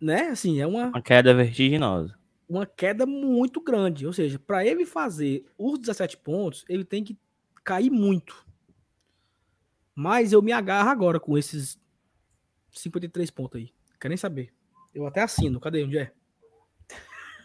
Né? 0.00 0.28
Assim, 0.28 0.60
é 0.60 0.66
uma. 0.66 0.88
Uma 0.88 1.02
queda 1.02 1.34
vertiginosa. 1.34 2.18
Uma 2.48 2.66
queda 2.66 3.06
muito 3.06 3.60
grande. 3.60 4.06
Ou 4.06 4.12
seja, 4.12 4.38
para 4.38 4.66
ele 4.66 4.84
fazer 4.84 5.46
os 5.56 5.78
17 5.78 6.16
pontos, 6.18 6.64
ele 6.68 6.84
tem 6.84 7.04
que 7.04 7.18
cair 7.64 7.90
muito. 7.90 8.46
Mas 9.94 10.32
eu 10.32 10.42
me 10.42 10.52
agarro 10.52 10.90
agora 10.90 11.20
com 11.20 11.36
esses 11.36 11.78
53 12.70 13.30
pontos 13.30 13.60
aí. 13.60 13.72
Quer 14.02 14.08
nem 14.08 14.16
saber. 14.16 14.48
Eu 14.92 15.06
até 15.06 15.22
assino. 15.22 15.60
Cadê? 15.60 15.84
Onde 15.84 15.96
é? 15.96 16.10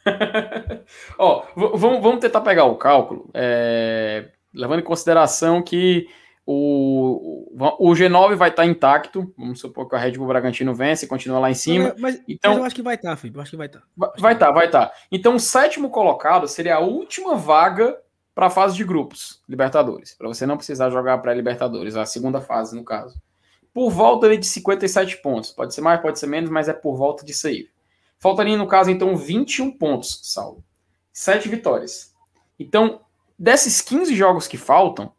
Ó, 1.19 1.45
vamos, 1.55 2.01
vamos 2.01 2.19
tentar 2.19 2.41
pegar 2.41 2.65
o 2.65 2.77
cálculo, 2.77 3.29
é, 3.31 4.31
levando 4.51 4.79
em 4.79 4.83
consideração 4.83 5.61
que 5.61 6.09
o, 6.43 7.53
o 7.77 7.91
G9 7.91 8.35
vai 8.35 8.49
estar 8.49 8.65
intacto. 8.65 9.31
Vamos 9.37 9.59
supor 9.59 9.87
que 9.87 9.95
a 9.95 9.99
Red 9.99 10.13
Bull 10.13 10.25
Bragantino 10.25 10.73
vence 10.73 11.05
e 11.05 11.07
continua 11.07 11.37
lá 11.37 11.51
em 11.51 11.53
cima. 11.53 11.89
Mas, 11.89 12.01
mas, 12.01 12.23
então, 12.27 12.51
mas 12.53 12.59
eu 12.59 12.65
acho 12.65 12.75
que 12.75 12.81
vai 12.81 12.95
estar, 12.95 13.11
tá, 13.11 13.17
Felipe. 13.17 13.37
Eu 13.37 13.41
acho 13.43 13.51
que 13.51 13.57
vai 13.57 13.67
estar. 13.67 13.81
Tá. 13.81 14.13
Vai 14.17 14.33
estar, 14.33 14.47
tá, 14.47 14.51
vai 14.51 14.65
estar. 14.65 14.87
Tá. 14.87 14.93
Então, 15.11 15.35
o 15.35 15.39
sétimo 15.39 15.91
colocado 15.91 16.47
seria 16.47 16.77
a 16.77 16.79
última 16.79 17.35
vaga 17.35 17.95
para 18.33 18.47
a 18.47 18.49
fase 18.49 18.75
de 18.75 18.83
grupos, 18.83 19.43
Libertadores, 19.47 20.15
para 20.15 20.27
você 20.27 20.47
não 20.47 20.57
precisar 20.57 20.89
jogar 20.89 21.19
pré-Libertadores, 21.19 21.95
a 21.95 22.05
segunda 22.05 22.41
fase, 22.41 22.75
no 22.75 22.83
caso. 22.83 23.21
Por 23.77 23.91
volta 23.91 24.35
de 24.35 24.43
57 24.43 25.17
pontos. 25.17 25.51
Pode 25.51 25.71
ser 25.71 25.81
mais, 25.81 26.01
pode 26.01 26.17
ser 26.17 26.25
menos, 26.25 26.49
mas 26.49 26.67
é 26.67 26.73
por 26.73 26.97
volta 26.97 27.23
disso 27.23 27.45
aí. 27.45 27.69
Faltaria, 28.17 28.57
no 28.57 28.65
caso, 28.65 28.89
então, 28.89 29.15
21 29.15 29.69
pontos, 29.77 30.19
Saulo. 30.23 30.63
7 31.13 31.47
vitórias. 31.47 32.11
Então, 32.57 33.01
desses 33.37 33.79
15 33.79 34.15
jogos 34.15 34.47
que 34.47 34.57
faltam, 34.57 35.11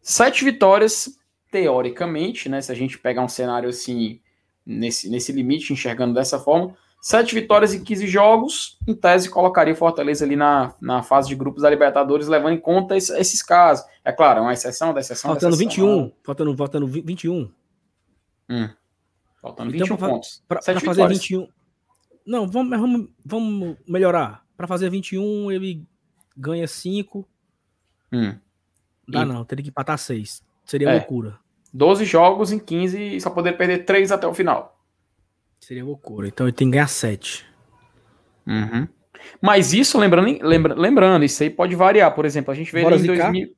7 0.00 0.44
vitórias, 0.44 1.18
teoricamente, 1.50 2.48
né? 2.48 2.60
Se 2.60 2.70
a 2.70 2.74
gente 2.76 2.96
pegar 3.00 3.24
um 3.24 3.28
cenário 3.28 3.68
assim, 3.68 4.20
nesse, 4.64 5.10
nesse 5.10 5.32
limite, 5.32 5.72
enxergando 5.72 6.14
dessa 6.14 6.38
forma, 6.38 6.76
Sete 7.00 7.32
vitórias 7.32 7.72
em 7.72 7.82
15 7.82 8.08
jogos, 8.08 8.76
em 8.86 8.92
tese 8.92 9.30
colocaria 9.30 9.72
o 9.72 9.76
Fortaleza 9.76 10.24
ali 10.24 10.34
na, 10.34 10.74
na 10.80 11.00
fase 11.00 11.28
de 11.28 11.36
grupos 11.36 11.62
da 11.62 11.70
Libertadores, 11.70 12.26
levando 12.26 12.54
em 12.54 12.60
conta 12.60 12.96
esse, 12.96 13.16
esses 13.16 13.40
casos. 13.40 13.86
É 14.04 14.10
claro, 14.10 14.40
é 14.40 14.42
uma 14.42 14.52
exceção 14.52 14.92
da 14.92 15.00
exceção. 15.00 15.30
Faltando 15.30 15.56
da 15.56 15.62
exceção, 15.62 15.86
21, 15.86 16.12
faltando, 16.24 16.56
faltando 16.56 16.86
21. 16.88 17.48
Hum. 18.48 18.68
Faltando 19.40 19.74
então, 19.74 19.86
21 19.86 19.96
pra, 19.96 20.08
pontos. 20.08 20.42
Para 20.48 20.62
fazer 20.62 20.80
vitórias. 20.80 21.18
21. 21.18 21.48
Não, 22.26 22.48
vamos, 22.48 22.78
vamos, 22.78 23.08
vamos 23.24 23.76
melhorar. 23.86 24.44
Para 24.56 24.66
fazer 24.66 24.90
21, 24.90 25.50
ele 25.52 25.86
ganha 26.36 26.66
5. 26.66 27.28
Hum. 28.12 28.34
Dá 29.08 29.22
e... 29.22 29.24
não, 29.24 29.44
teria 29.44 29.62
que 29.62 29.70
empatar 29.70 29.98
6. 29.98 30.42
Seria 30.64 30.90
é. 30.90 30.94
loucura. 30.94 31.38
12 31.72 32.04
jogos 32.04 32.52
em 32.52 32.58
15 32.58 33.16
e 33.16 33.20
só 33.20 33.30
poder 33.30 33.52
perder 33.52 33.84
3 33.84 34.12
até 34.12 34.26
o 34.26 34.34
final. 34.34 34.78
Seria 35.60 35.84
loucura. 35.84 36.28
Então 36.28 36.46
ele 36.46 36.52
tem 36.52 36.68
que 36.68 36.72
ganhar 36.72 36.88
7. 36.88 37.46
Uhum. 38.46 38.88
Mas 39.40 39.72
isso, 39.72 39.98
lembrando, 39.98 40.38
lembra, 40.42 40.74
lembrando, 40.74 41.24
isso 41.24 41.42
aí 41.42 41.50
pode 41.50 41.74
variar. 41.74 42.14
Por 42.14 42.24
exemplo, 42.24 42.52
a 42.52 42.54
gente 42.54 42.72
vê 42.72 42.82
em 42.82 42.88
2000, 42.88 43.54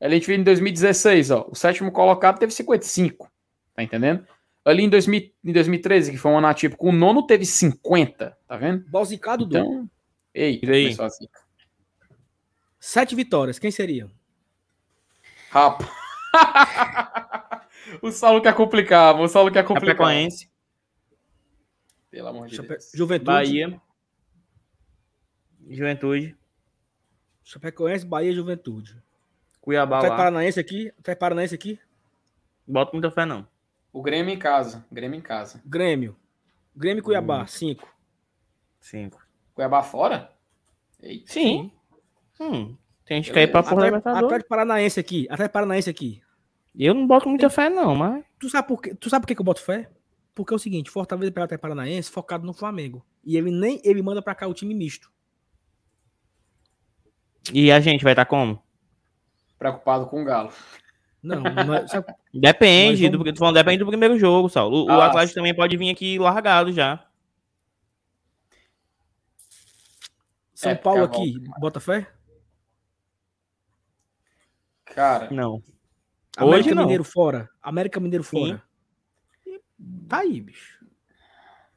a 0.00 0.08
gente 0.08 0.26
vê 0.26 0.36
em 0.36 0.42
2016, 0.42 1.30
ó, 1.30 1.48
o 1.50 1.54
sétimo 1.54 1.90
colocado 1.90 2.38
teve 2.38 2.52
55. 2.52 3.30
Tá 3.74 3.82
entendendo? 3.82 4.26
Ali 4.64 4.84
em, 4.84 4.88
2000, 4.88 5.32
em 5.44 5.52
2013, 5.52 6.10
que 6.10 6.18
foi 6.18 6.30
um 6.30 6.38
ano 6.38 6.46
atípico, 6.46 6.88
o 6.88 6.92
nono 6.92 7.26
teve 7.26 7.46
50. 7.46 8.36
Tá 8.46 8.56
vendo? 8.56 8.84
Balzicado 8.88 9.46
do. 9.46 9.56
Então, 9.56 9.90
ei, 10.34 10.60
e 10.62 10.70
aí? 10.70 10.96
Sete 12.78 13.14
vitórias, 13.14 13.58
quem 13.58 13.70
seria? 13.70 14.10
Rapa. 15.50 15.88
o 18.02 18.10
Saulo 18.10 18.40
quer 18.40 18.54
complicar, 18.54 19.18
o 19.18 19.28
Saulo 19.28 19.50
quer 19.50 19.64
complicar. 19.64 19.96
Chapecoense. 19.96 20.50
Pelo 22.10 22.28
amor 22.28 22.48
de 22.48 22.56
Chape... 22.56 22.68
Deus. 22.68 22.90
Juventude. 22.94 23.26
Bahia. 23.26 23.80
Juventude. 25.68 26.36
Chapecoense, 27.44 28.06
Bahia 28.06 28.32
Juventude. 28.32 29.02
Cuiabá 29.60 29.98
Até 29.98 30.08
Paranaense 30.08 30.58
aqui. 30.58 30.92
Até 30.98 31.14
Paranaense 31.14 31.54
aqui. 31.54 31.78
Bota 32.66 32.92
muita 32.92 33.10
fé, 33.10 33.24
não. 33.24 33.46
O 33.92 34.02
Grêmio 34.02 34.32
em 34.32 34.38
casa. 34.38 34.84
Grêmio 34.90 35.18
em 35.18 35.22
casa. 35.22 35.60
Grêmio. 35.64 36.16
Grêmio 36.74 37.00
e 37.00 37.02
Cuiabá, 37.02 37.46
5. 37.46 37.84
Hum. 37.84 37.88
5. 38.80 39.20
Cuiabá 39.54 39.82
fora? 39.82 40.32
Eita. 41.02 41.32
Sim. 41.32 41.72
Hum. 42.38 42.76
Tem 43.04 43.16
gente 43.18 43.26
que 43.26 43.34
quer 43.34 43.42
ir 43.42 43.52
pra 43.52 43.62
Porra 43.62 43.96
Atlético 43.96 44.48
Paranaense 44.48 45.00
aqui. 45.00 45.26
Até 45.28 45.48
Paranaense 45.48 45.90
aqui. 45.90 46.22
Eu 46.74 46.94
não 46.94 47.06
boto 47.06 47.28
muita 47.28 47.50
fé, 47.50 47.68
não, 47.68 47.94
mas. 47.94 48.24
Tu 48.38 48.48
sabe 48.48 48.68
por 48.68 48.80
quê? 48.80 48.94
Tu 48.94 49.10
sabe 49.10 49.26
por 49.26 49.34
que 49.34 49.40
eu 49.40 49.44
boto 49.44 49.60
fé? 49.60 49.90
Porque 50.34 50.54
é 50.54 50.56
o 50.56 50.58
seguinte, 50.58 50.90
Fortaleza 50.90 51.32
pela 51.32 51.48
Paranaense 51.58 52.10
focado 52.10 52.46
no 52.46 52.52
Flamengo. 52.52 53.04
E 53.24 53.36
ele 53.36 53.50
nem 53.50 53.80
ele 53.84 54.00
manda 54.00 54.22
para 54.22 54.34
cá 54.34 54.46
o 54.46 54.54
time 54.54 54.72
misto. 54.72 55.10
E 57.52 57.72
a 57.72 57.80
gente 57.80 58.04
vai 58.04 58.12
estar 58.12 58.24
tá 58.24 58.30
como? 58.30 58.62
Preocupado 59.58 60.06
com 60.06 60.22
o 60.22 60.24
Galo. 60.24 60.52
Não, 61.22 61.40
não 61.40 61.88
sabe, 61.88 62.14
depende, 62.32 63.08
vamos... 63.08 63.32
do, 63.32 63.38
falando, 63.38 63.56
depende 63.56 63.78
do 63.78 63.86
primeiro 63.86 64.18
jogo, 64.18 64.48
Saulo. 64.48 64.86
O, 64.86 64.90
ah, 64.90 64.98
o 64.98 65.00
Atlético 65.02 65.34
também 65.34 65.54
pode 65.54 65.76
vir 65.76 65.90
aqui 65.90 66.18
largado 66.18 66.72
já. 66.72 67.06
São 70.54 70.72
é, 70.72 70.74
Paulo 70.74 71.04
aqui, 71.04 71.38
volta. 71.38 71.60
bota 71.60 71.80
fé? 71.80 72.10
Cara. 74.84 75.30
Não. 75.30 75.62
América 76.36 76.68
Hoje 76.70 76.74
Mineiro 76.74 77.04
não. 77.04 77.10
fora. 77.10 77.48
América 77.62 78.00
Mineiro 78.00 78.24
fora. 78.24 78.62
Sim. 79.44 79.58
Tá 80.08 80.18
aí, 80.18 80.40
bicho. 80.40 80.84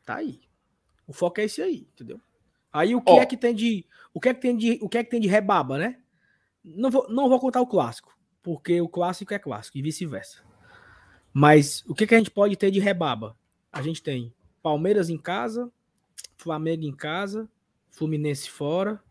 Tá 0.06 0.16
aí. 0.16 0.42
O 1.08 1.14
foco 1.14 1.40
é 1.40 1.46
esse 1.46 1.62
aí, 1.62 1.88
entendeu? 1.94 2.20
Aí 2.72 2.96
o 2.96 3.02
que 3.02 3.12
oh. 3.12 3.20
é 3.20 3.26
que 3.26 3.38
tem 3.38 3.54
de. 3.54 3.86
O 4.14 4.20
que 4.20 4.30
é 4.30 4.34
que 4.34 4.42
tem 4.42 4.56
de. 4.58 4.80
O 4.82 4.90
que 4.90 4.98
é 4.98 5.04
que 5.04 5.10
tem 5.10 5.20
de 5.20 5.28
rebaba, 5.28 5.78
né? 5.78 6.00
Não 6.64 6.90
vou, 6.90 7.08
não 7.10 7.30
vou 7.30 7.40
contar 7.40 7.62
o 7.62 7.68
clássico, 7.68 8.13
porque 8.44 8.82
o 8.82 8.90
clássico 8.90 9.34
é 9.34 9.40
clássico 9.40 9.78
e 9.78 9.82
vice-versa. 9.82 10.44
Mas 11.32 11.84
o 11.88 11.96
que, 11.96 12.06
que 12.06 12.14
a 12.14 12.18
gente 12.18 12.30
pode 12.30 12.56
ter 12.56 12.70
de 12.70 12.80
rebaba? 12.80 13.36
A 13.72 13.82
gente 13.82 14.04
tem 14.04 14.32
Palmeiras 14.62 15.10
em 15.10 15.18
casa, 15.18 15.72
Flamengo 16.38 16.84
em 16.84 16.96
casa, 16.96 17.50
Fluminense 17.90 18.50
fora. 18.50 19.02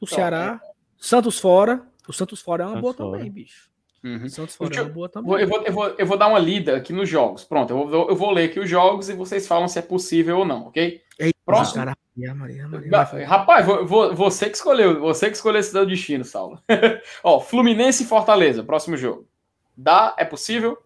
O 0.00 0.06
Ceará, 0.06 0.60
Santos 0.98 1.40
fora. 1.40 1.86
O 2.06 2.12
Santos 2.12 2.40
fora 2.40 2.64
é 2.64 2.66
uma 2.66 2.74
Santos 2.74 2.82
boa 2.82 2.94
fora. 2.94 3.18
também, 3.18 3.32
bicho. 3.32 3.70
Uhum. 4.04 4.28
Santos 4.28 4.54
fora 4.54 4.76
eu, 4.76 4.92
boa 4.92 5.08
também. 5.08 5.40
Eu 5.40 5.48
vou, 5.48 5.62
eu, 5.62 5.72
vou, 5.72 5.86
eu 5.88 6.06
vou 6.06 6.18
dar 6.18 6.28
uma 6.28 6.38
lida 6.38 6.76
aqui 6.76 6.92
nos 6.92 7.08
jogos. 7.08 7.44
Pronto, 7.44 7.70
eu 7.72 7.88
vou, 7.88 8.08
eu 8.10 8.16
vou 8.16 8.30
ler 8.30 8.50
aqui 8.50 8.60
os 8.60 8.68
jogos 8.68 9.08
e 9.08 9.14
vocês 9.14 9.46
falam 9.46 9.66
se 9.66 9.78
é 9.78 9.82
possível 9.82 10.40
ou 10.40 10.44
não, 10.44 10.66
ok? 10.66 11.02
Próximo. 11.44 11.84
Cara, 11.84 11.96
Maria, 12.16 12.34
Maria, 12.34 12.68
Maria, 12.68 13.26
Rapaz, 13.26 13.66
vou, 13.66 13.86
vou, 13.86 14.14
você 14.14 14.48
que 14.48 14.56
escolheu, 14.56 15.00
você 15.00 15.28
que 15.28 15.36
escolheu 15.36 15.60
esse 15.60 15.72
seu 15.72 15.84
destino, 15.84 16.24
Saulo. 16.24 16.58
Ó, 17.22 17.40
Fluminense 17.40 18.04
e 18.04 18.06
Fortaleza, 18.06 18.62
próximo 18.62 18.96
jogo. 18.96 19.28
Dá? 19.76 20.14
É 20.16 20.24
possível? 20.24 20.78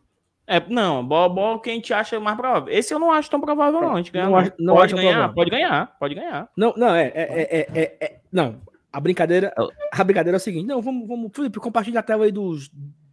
É, 0.47 0.61
não, 0.67 1.07
bola, 1.07 1.29
bola 1.29 1.61
que 1.61 1.69
a 1.69 1.75
gente 1.75 1.93
acha 1.93 2.19
mais 2.19 2.37
provável. 2.37 2.73
Esse 2.73 2.93
eu 2.93 2.99
não 2.99 3.13
acho 3.13 3.31
tão 3.31 3.41
provável, 3.41 3.83
não. 3.83 3.95
A 3.95 3.97
gente 3.99 4.11
ganha, 4.11 4.25
não, 4.25 4.33
não, 4.33 4.53
não 4.59 4.75
pode 4.75 4.95
ganhar, 4.95 5.13
provável. 5.13 5.35
pode 5.35 5.51
ganhar, 5.51 5.97
pode 5.99 6.15
ganhar. 6.15 6.49
Não, 6.57 6.75
não, 6.75 6.95
é, 6.95 7.07
é, 7.09 7.13
é, 7.15 7.69
é, 7.75 7.97
é 8.01 8.21
não. 8.33 8.61
A 8.91 8.99
brincadeira, 8.99 9.55
a 9.93 10.03
brincadeira 10.03 10.37
é 10.37 10.41
o 10.41 10.43
seguinte. 10.43 10.67
Não, 10.67 10.81
vamos, 10.81 11.07
vamos 11.07 11.31
Felipe, 11.35 11.61
compartilha 11.61 12.01
a 12.01 12.03
tela 12.03 12.25
aí 12.25 12.33
dos, 12.33 12.71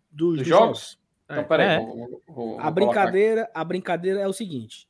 dos, 0.10 0.38
dos 0.38 0.48
jogos. 0.48 0.48
jogos. 0.48 1.00
Então, 1.30 1.44
peraí. 1.44 1.68
É. 1.68 1.80
Vou, 1.80 2.22
vou, 2.28 2.60
a, 2.60 2.72
brincadeira, 2.72 3.52
a 3.54 3.64
brincadeira 3.66 4.22
é 4.22 4.28
o 4.28 4.34
seguinte. 4.34 4.88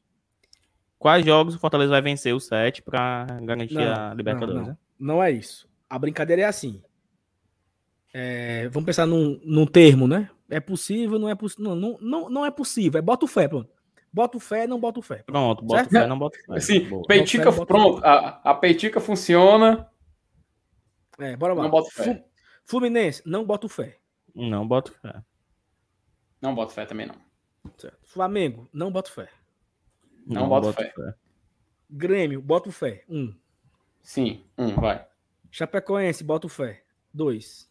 Quais 1.05 1.23
jogos 1.23 1.53
o 1.53 1.59
Fortaleza 1.59 1.91
vai 1.91 2.01
vencer 2.01 2.33
o 2.33 2.39
7 2.39 2.81
para 2.81 3.27
garantir 3.43 3.75
não, 3.75 3.93
a 3.93 4.13
Libertadores? 4.15 4.55
Não, 4.59 4.67
não. 4.69 4.77
não, 4.97 5.23
é 5.23 5.29
isso. 5.29 5.69
A 5.87 5.99
brincadeira 5.99 6.41
é 6.41 6.45
assim. 6.45 6.81
É, 8.11 8.67
vamos 8.69 8.87
pensar 8.87 9.05
num, 9.05 9.39
num 9.43 9.67
termo, 9.67 10.07
né? 10.07 10.31
É 10.49 10.59
possível, 10.59 11.19
não 11.19 11.29
é 11.29 11.35
possível. 11.35 11.75
Não, 11.75 11.99
não, 12.01 12.27
não, 12.27 12.43
é 12.43 12.49
possível. 12.49 12.97
É 12.97 13.03
bota 13.03 13.23
o 13.23 13.27
fé, 13.27 13.47
pronto. 13.47 13.69
Bota 14.11 14.37
o 14.37 14.39
fé, 14.39 14.65
não 14.65 14.79
bota 14.79 14.99
o 14.99 15.03
fé. 15.03 15.21
Pronto, 15.27 15.63
bota 15.63 15.87
fé, 15.87 16.07
não 16.07 16.17
bota 16.17 16.39
fé. 16.43 16.59
Sim, 16.59 17.03
peitica, 17.07 17.51
pronto. 17.51 18.03
A, 18.03 18.41
a 18.43 18.55
peitica 18.55 18.99
funciona. 18.99 19.87
É, 21.19 21.37
bora 21.37 21.53
lá. 21.53 21.61
Não 21.61 21.69
bota 21.69 21.91
fé. 21.91 22.25
Fluminense, 22.63 23.21
não 23.27 23.45
bota 23.45 23.67
o 23.67 23.69
fé. 23.69 23.99
Não 24.33 24.67
bota 24.67 24.91
fé. 24.91 25.21
Não 26.41 26.55
bota 26.55 26.73
fé 26.73 26.83
também 26.87 27.05
não. 27.05 27.15
Certo. 27.77 27.99
Flamengo, 28.01 28.67
não 28.73 28.91
bota 28.91 29.11
fé. 29.11 29.29
Não, 30.25 30.41
não 30.41 30.49
bota 30.49 30.73
fé. 30.73 30.91
fé. 30.95 31.15
Grêmio, 31.89 32.41
bota 32.41 32.71
fé. 32.71 33.03
Um. 33.07 33.35
Sim, 34.01 34.45
um, 34.57 34.75
vai. 34.75 35.05
Chapecoense, 35.51 36.23
bota 36.23 36.49
fé. 36.49 36.83
Dois. 37.13 37.69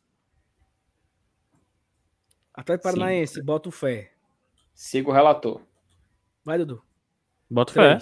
Atlético 2.52 2.84
Paranaense, 2.84 3.42
bota 3.42 3.70
fé. 3.70 4.12
Siga 4.74 5.10
o 5.10 5.12
relator. 5.12 5.60
Vai, 6.44 6.58
Dudu. 6.58 6.82
Bota 7.50 7.72
fé. 7.72 7.98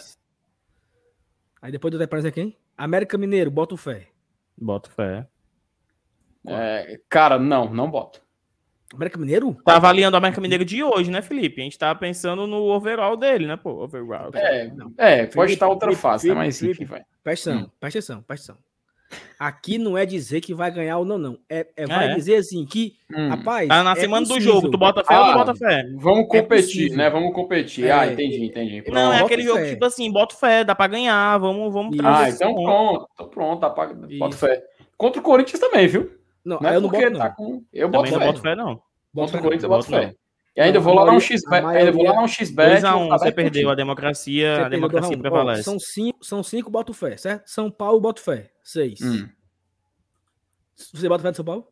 Aí 1.61 1.73
depois 1.73 1.93
do 1.93 2.03
Atlético 2.03 2.29
é 2.29 2.33
quem? 2.33 2.59
América 2.77 3.17
Mineiro, 3.17 3.51
bota 3.51 3.77
fé. 3.77 4.09
Bota 4.57 4.91
fé. 4.91 5.29
É, 6.47 7.01
cara, 7.09 7.39
não, 7.39 7.73
não 7.73 7.91
boto. 7.91 8.23
América 8.95 9.19
Mineiro? 9.19 9.57
Tá 9.65 9.77
avaliando 9.77 10.15
o 10.15 10.19
América 10.19 10.41
Mineiro 10.41 10.65
de 10.65 10.83
hoje, 10.83 11.11
né, 11.11 11.23
Felipe? 11.23 11.61
A 11.61 11.65
gente 11.65 11.79
tá 11.79 11.95
pensando 11.95 12.47
no 12.47 12.65
overall 12.65 13.17
dele, 13.17 13.47
né, 13.47 13.57
pô? 13.57 13.85
Overall. 13.85 14.31
É, 14.35 14.71
é 14.99 15.27
pode 15.27 15.53
estar 15.55 15.69
outra 15.69 15.93
fase, 15.93 16.29
né? 16.29 16.35
Mas 16.35 16.63
enfim, 16.63 16.85
vai. 16.85 17.03
Presta 17.23 17.51
atenção, 17.51 17.67
hum. 17.67 17.71
presta 17.79 17.99
atenção, 17.99 18.23
presta 18.23 18.53
atenção. 18.53 18.73
Aqui 19.39 19.77
não 19.77 19.99
é 19.99 20.07
dizer 20.07 20.41
que 20.41 20.55
vai 20.55 20.71
ganhar 20.71 20.99
ou 20.99 21.05
não, 21.05 21.19
não. 21.19 21.39
É, 21.49 21.67
é 21.77 21.87
vai 21.87 22.13
é. 22.13 22.15
dizer 22.15 22.37
assim 22.37 22.65
que, 22.65 22.95
hum. 23.15 23.29
rapaz. 23.29 23.69
Tá 23.69 23.83
na 23.83 23.93
é 23.93 23.97
semana 23.97 24.27
do 24.27 24.41
jogo, 24.41 24.71
tu 24.71 24.79
bota 24.79 25.05
fé 25.05 25.15
ah, 25.15 25.21
ou 25.21 25.27
não 25.27 25.35
bota 25.35 25.55
fé? 25.55 25.85
Vamos 25.97 26.25
é 26.25 26.41
competir, 26.41 26.91
né? 26.93 27.11
Vamos 27.11 27.35
competir. 27.35 27.91
Ah, 27.91 28.07
é. 28.07 28.13
entendi, 28.13 28.45
entendi. 28.45 28.83
Pronto. 28.83 28.95
Não, 28.95 29.13
é 29.13 29.23
aquele 29.23 29.43
jogo 29.43 29.65
tipo 29.67 29.85
assim, 29.85 30.11
bota 30.11 30.35
fé, 30.35 30.65
dá 30.65 30.75
pra 30.75 30.87
ganhar, 30.87 31.39
vamos, 31.39 31.73
vamos 31.73 31.99
Ah, 32.03 32.29
então 32.29 32.55
pronto, 32.55 33.09
tô 33.17 33.27
pronto, 33.27 33.61
dá 33.61 33.71
pra, 33.71 33.93
bota 34.19 34.37
fé. 34.37 34.63
Contra 34.97 35.21
o 35.21 35.25
Corinthians 35.25 35.61
também, 35.61 35.87
viu? 35.89 36.11
Não, 36.45 36.59
não 36.61 36.69
é 36.71 36.77
eu 36.77 36.81
não 36.81 36.89
boto, 36.89 37.19
tá 37.19 37.31
com... 37.31 37.65
Eu 37.73 37.89
boto 37.89 38.11
fé. 38.11 38.19
não 38.19 38.27
boto 38.27 38.41
fé, 38.41 38.55
não. 38.55 38.83
Contra 39.15 39.39
o 39.39 39.43
Corinthians 39.43 39.63
eu 39.65 39.69
boto 39.69 39.87
fé. 39.87 40.15
E 40.55 40.61
ainda 40.61 40.81
vou 40.81 40.95
lá 40.95 41.07
dar 41.07 41.13
um 41.13 41.21
X-Bet. 41.21 41.65
Ainda 41.65 41.93
vou 41.93 42.05
lá 42.05 42.13
dar 42.13 42.23
um 42.23 42.29
X-Bet. 42.29 42.83
2x1, 42.83 43.09
você 43.09 43.33
perdeu. 43.33 43.71
A 43.71 43.75
democracia, 43.75 44.67
a 44.67 44.69
democracia 44.69 45.17
prevalece. 45.17 45.63
São 45.63 45.79
cinco, 45.79 46.25
são 46.25 46.43
cinco, 46.43 46.71
boto 46.71 46.93
fé, 46.93 47.17
certo? 47.17 47.49
São 47.49 47.71
Paulo, 47.71 48.01
boto 48.01 48.21
fé. 48.21 48.51
Seis. 48.63 49.01
Hum. 49.01 49.29
Você 50.75 51.09
bota 51.09 51.23
fé 51.23 51.31
do 51.31 51.37
São 51.37 51.45
Paulo? 51.45 51.69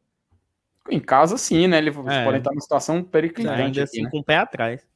Em 0.89 1.01
casa, 1.01 1.37
sim, 1.37 1.67
né? 1.67 1.79
Eles 1.79 1.95
é. 1.95 2.25
podem 2.25 2.39
estar 2.39 2.51
numa 2.51 2.61
situação 2.61 3.03
periclitante. 3.03 3.61
Ainda 3.61 3.83
assim, 3.83 4.03
né? 4.03 4.11
com 4.11 4.19
o 4.19 4.25
pé 4.25 4.37
atrás. 4.37 4.87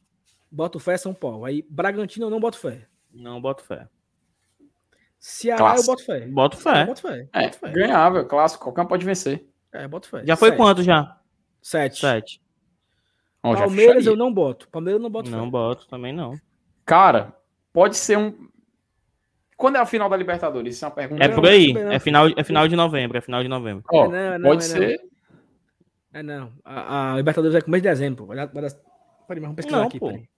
Boto 0.50 0.78
fé 0.78 0.96
São 0.96 1.12
Paulo. 1.12 1.44
Aí, 1.44 1.66
Bragantino 1.68 2.26
eu 2.26 2.30
não 2.30 2.40
boto 2.40 2.58
fé. 2.58 2.86
Não 3.12 3.40
boto 3.40 3.62
fé. 3.64 3.86
Ceará 5.18 5.58
clássico. 5.58 5.90
eu 5.90 5.94
boto 5.94 6.04
fé. 6.04 6.26
Boto 6.26 6.56
fé. 6.56 6.86
Boto 6.86 7.00
fé. 7.02 7.28
É, 7.32 7.42
boto 7.44 7.58
fé. 7.58 7.72
ganhável, 7.72 8.26
clássico. 8.26 8.64
Qualquer 8.64 8.82
um 8.82 8.86
pode 8.86 9.04
vencer. 9.04 9.46
É, 9.74 9.88
boto 9.88 10.08
fé. 10.08 10.24
Já 10.24 10.36
foi 10.36 10.50
Sete. 10.50 10.56
quanto 10.56 10.82
já? 10.82 11.18
Sete. 11.60 11.98
Sete. 11.98 12.40
Palmeiras 13.42 14.06
eu 14.06 14.16
não 14.16 14.32
boto. 14.32 14.68
Palmeiras 14.68 14.98
eu 14.98 15.02
não 15.02 15.10
boto 15.10 15.30
Não 15.30 15.44
fé. 15.44 15.50
boto, 15.50 15.88
também 15.88 16.12
não. 16.12 16.34
Cara, 16.86 17.36
pode 17.72 17.96
ser 17.96 18.16
um 18.16 18.32
quando 19.56 19.76
é 19.76 19.78
a 19.78 19.86
final 19.86 20.08
da 20.08 20.16
Libertadores? 20.16 20.74
Isso 20.74 20.84
é 20.84 20.88
uma 20.88 20.94
pergunta. 20.94 21.24
É 21.24 21.28
por 21.28 21.46
aí. 21.46 21.72
É 21.92 21.98
final, 21.98 22.28
é 22.36 22.44
final 22.44 22.66
de 22.66 22.76
novembro. 22.76 23.18
É 23.18 23.20
final 23.20 23.42
de 23.42 23.48
novembro. 23.48 23.84
Oh, 23.90 24.04
é 24.06 24.08
não, 24.08 24.38
não, 24.38 24.50
pode 24.50 24.64
é 24.64 24.66
ser. 24.66 25.00
É 26.12 26.22
não. 26.22 26.52
A, 26.64 27.12
a, 27.12 27.16
Libertadores 27.16 27.54
é 27.56 27.60
começo 27.60 27.82
de 27.82 27.88
dezembro. 27.88 28.26
Peraí, 28.26 29.40
vamos 29.40 29.56
pesquisar 29.56 29.78
não, 29.78 29.86
aqui. 29.86 29.98
Pô. 29.98 30.08
Peraí. 30.08 30.28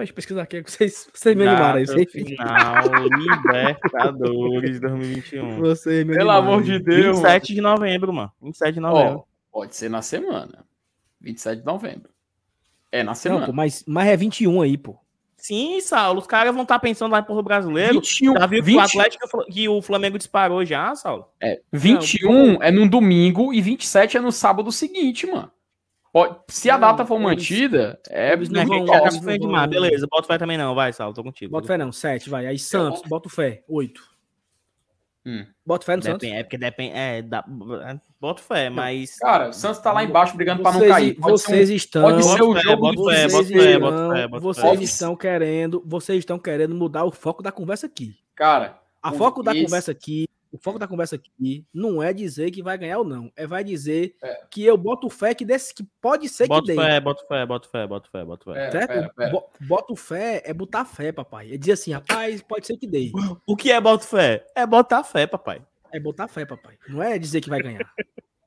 Peraí, 0.00 0.12
pesquisar 0.12 0.42
aqui. 0.42 0.62
Vocês, 0.62 1.08
vocês 1.12 1.36
me 1.36 1.46
animaram 1.46 1.78
aí. 1.78 1.86
Final 1.86 3.04
Libertadores 3.04 4.80
2021. 4.80 5.58
Vocês 5.60 6.06
me 6.06 6.16
Pelo 6.16 6.30
amor 6.30 6.62
de 6.62 6.78
Deus. 6.78 7.18
27 7.18 7.24
mano. 7.26 7.40
de 7.42 7.60
novembro, 7.60 8.12
mano. 8.12 8.32
27 8.42 8.74
de 8.74 8.80
novembro. 8.80 9.24
Oh, 9.52 9.58
pode 9.58 9.76
ser 9.76 9.90
na 9.90 10.00
semana. 10.00 10.64
27 11.20 11.60
de 11.60 11.66
novembro. 11.66 12.10
É 12.90 13.02
na 13.02 13.14
semana. 13.14 13.40
Não, 13.40 13.46
pô, 13.48 13.52
mas, 13.52 13.84
mas 13.86 14.08
é 14.08 14.16
21 14.16 14.62
aí, 14.62 14.78
pô. 14.78 14.96
Sim, 15.36 15.80
Saulo, 15.80 16.20
os 16.20 16.26
caras 16.26 16.52
vão 16.52 16.62
estar 16.62 16.76
tá 16.76 16.80
pensando 16.80 17.12
lá 17.12 17.20
em 17.20 17.24
Porto 17.24 17.42
Brasileiro. 17.42 17.94
21, 17.94 18.34
já 18.38 18.46
viu 18.46 18.62
20... 18.62 18.74
que 18.74 18.80
o 18.80 18.84
Atlético 18.84 19.44
que 19.50 19.68
o 19.68 19.82
Flamengo 19.82 20.18
disparou 20.18 20.64
já, 20.64 20.94
Saulo? 20.94 21.26
É, 21.42 21.60
21 21.72 22.52
não, 22.54 22.62
é 22.62 22.70
num 22.70 22.88
domingo 22.88 23.52
e 23.52 23.60
27 23.60 24.16
é 24.16 24.20
no 24.20 24.32
sábado 24.32 24.72
seguinte, 24.72 25.26
mano. 25.26 25.50
Pode, 26.12 26.38
se 26.48 26.68
a 26.68 26.76
data 26.76 27.06
for 27.06 27.20
mantida, 27.20 28.00
é. 28.08 28.36
Não 28.36 28.60
é, 28.60 29.10
fé 29.12 29.38
demais. 29.38 29.70
Beleza, 29.70 30.06
bota 30.10 30.26
fé 30.26 30.38
também 30.38 30.58
não, 30.58 30.74
vai, 30.74 30.92
Saulo, 30.92 31.14
tô 31.14 31.22
contigo. 31.22 31.52
Bota 31.52 31.68
fé 31.68 31.78
não, 31.78 31.92
7, 31.92 32.28
vai. 32.28 32.46
Aí 32.46 32.58
Santos, 32.58 33.02
bota 33.08 33.28
fé, 33.28 33.62
8. 33.68 34.10
Hum. 35.24 35.46
Bota 35.64 35.84
fé 35.84 35.96
no 35.96 36.02
depende, 36.02 36.20
Santos? 36.22 36.38
É 36.38 36.42
porque 36.42 36.58
depende. 36.58 36.96
É, 36.96 37.22
dá, 37.22 37.44
boto 38.18 38.40
fé, 38.40 38.70
mas. 38.70 39.18
Cara, 39.18 39.50
o 39.50 39.52
Santos 39.52 39.80
tá 39.80 39.92
lá 39.92 40.02
embaixo 40.02 40.34
brigando 40.34 40.62
para 40.62 40.72
não 40.72 40.88
cair. 40.88 41.14
Pode 41.14 41.32
vocês 41.32 41.70
um, 41.70 41.74
estão. 41.74 42.02
Pode 42.02 42.24
ser 42.24 42.42
o 42.42 42.56
jogo. 42.58 42.94
Bota 42.94 43.10
fé, 43.10 43.28
bota 43.28 43.46
fé, 43.46 43.78
bota 43.78 44.14
fé. 44.14 44.40
Vocês 44.40 44.80
estão 44.80 45.14
querendo. 45.14 45.82
Vocês 45.86 46.18
estão 46.18 46.38
querendo 46.38 46.74
mudar 46.74 47.04
o 47.04 47.12
foco 47.12 47.42
da 47.42 47.52
conversa 47.52 47.86
aqui. 47.86 48.16
Cara. 48.34 48.80
A 49.02 49.12
foco 49.12 49.42
da 49.42 49.54
conversa 49.54 49.92
aqui 49.92 50.26
o 50.52 50.58
foco 50.58 50.78
da 50.78 50.88
conversa 50.88 51.16
aqui 51.16 51.64
não 51.72 52.02
é 52.02 52.12
dizer 52.12 52.50
que 52.50 52.62
vai 52.62 52.76
ganhar 52.76 52.98
ou 52.98 53.04
não. 53.04 53.30
É 53.36 53.46
vai 53.46 53.62
dizer 53.62 54.16
é. 54.22 54.44
que 54.50 54.64
eu 54.64 54.76
boto 54.76 55.08
fé 55.08 55.34
que, 55.34 55.44
desse, 55.44 55.72
que 55.72 55.84
pode 56.00 56.28
ser 56.28 56.48
boto 56.48 56.66
que 56.66 56.74
dê. 56.74 56.76
Fé, 56.76 57.00
boto 57.00 57.26
fé, 57.26 57.46
boto 57.46 57.68
fé, 57.68 57.86
boto 57.86 58.10
fé, 58.10 58.24
boto 58.24 58.52
fé. 58.52 58.66
É, 58.66 58.70
certo? 58.70 58.88
Pera, 58.88 59.12
pera. 59.14 59.42
Boto 59.60 59.96
fé 59.96 60.42
é 60.44 60.52
botar 60.52 60.84
fé, 60.84 61.12
papai. 61.12 61.52
É 61.52 61.56
dizer 61.56 61.72
assim, 61.72 61.92
rapaz, 61.92 62.42
pode 62.42 62.66
ser 62.66 62.76
que 62.76 62.86
dê. 62.86 63.12
O 63.46 63.56
que 63.56 63.70
é 63.70 63.80
boto 63.80 64.04
fé? 64.04 64.44
É 64.54 64.66
botar 64.66 65.04
fé, 65.04 65.26
papai. 65.26 65.62
É 65.92 66.00
botar 66.00 66.28
fé, 66.28 66.44
papai. 66.44 66.76
Não 66.88 67.02
é 67.02 67.18
dizer 67.18 67.40
que 67.40 67.50
vai 67.50 67.62
ganhar. 67.62 67.92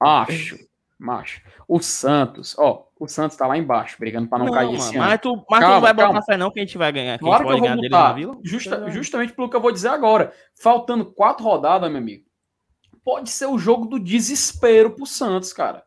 Macho, 0.02 0.58
macho. 1.04 1.42
O 1.68 1.80
Santos, 1.80 2.56
ó, 2.58 2.88
o 3.00 3.08
Santos 3.08 3.38
tá 3.38 3.46
lá 3.46 3.58
embaixo, 3.58 3.98
brigando 4.00 4.28
para 4.28 4.40
não, 4.40 4.46
não, 4.46 4.54
cair 4.54 4.66
mano, 4.66 4.78
esse 4.78 4.98
mas 4.98 5.20
Tu, 5.22 5.36
mas 5.50 5.60
calma, 5.60 5.66
tu 5.66 5.74
não 5.74 5.82
vai 5.82 5.96
calma. 5.96 6.14
botar 6.14 6.26
fé 6.26 6.38
não 6.38 6.52
que 6.52 6.60
a 6.60 6.64
gente 6.64 6.78
vai 6.78 6.92
ganhar. 6.92 7.18
Que 7.18 7.26
claro 7.26 7.46
que 7.46 7.54
eu 7.54 7.60
vou 7.60 7.76
botar. 7.76 8.16
Justa, 8.44 8.90
justamente 8.90 9.34
pelo 9.34 9.50
que 9.50 9.56
eu 9.56 9.62
vou 9.62 9.72
dizer 9.72 9.90
agora. 9.90 10.34
Faltando 10.56 11.06
quatro 11.06 11.44
rodadas, 11.44 11.90
meu 11.90 12.00
amigo 12.00 12.24
pode 13.04 13.30
ser 13.30 13.48
o 13.48 13.58
jogo 13.58 13.86
do 13.86 14.00
desespero 14.00 14.92
pro 14.92 15.06
Santos, 15.06 15.52
cara. 15.52 15.84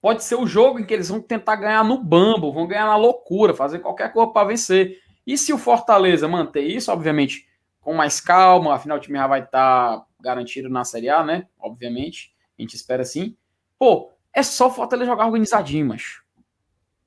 Pode 0.00 0.22
ser 0.22 0.36
o 0.36 0.46
jogo 0.46 0.78
em 0.78 0.84
que 0.84 0.94
eles 0.94 1.08
vão 1.08 1.20
tentar 1.20 1.56
ganhar 1.56 1.84
no 1.84 2.02
bambo, 2.02 2.52
vão 2.52 2.66
ganhar 2.66 2.86
na 2.86 2.96
loucura, 2.96 3.54
fazer 3.54 3.80
qualquer 3.80 4.12
coisa 4.12 4.30
para 4.30 4.46
vencer. 4.46 4.98
E 5.26 5.36
se 5.36 5.52
o 5.52 5.58
Fortaleza 5.58 6.28
manter 6.28 6.62
isso, 6.62 6.92
obviamente, 6.92 7.46
com 7.80 7.92
mais 7.92 8.20
calma, 8.20 8.74
afinal 8.74 8.98
o 8.98 9.00
time 9.00 9.18
já 9.18 9.26
vai 9.26 9.40
estar 9.40 9.98
tá 9.98 10.06
garantido 10.20 10.68
na 10.68 10.84
Série 10.84 11.08
A, 11.08 11.24
né? 11.24 11.48
Obviamente, 11.58 12.32
a 12.56 12.62
gente 12.62 12.74
espera 12.74 13.02
assim. 13.02 13.36
Pô, 13.78 14.12
é 14.36 14.42
só 14.42 14.68
o 14.68 14.70
Fortaleza 14.70 15.10
jogar 15.10 15.26
organizadinho, 15.26 15.86
mas 15.86 16.20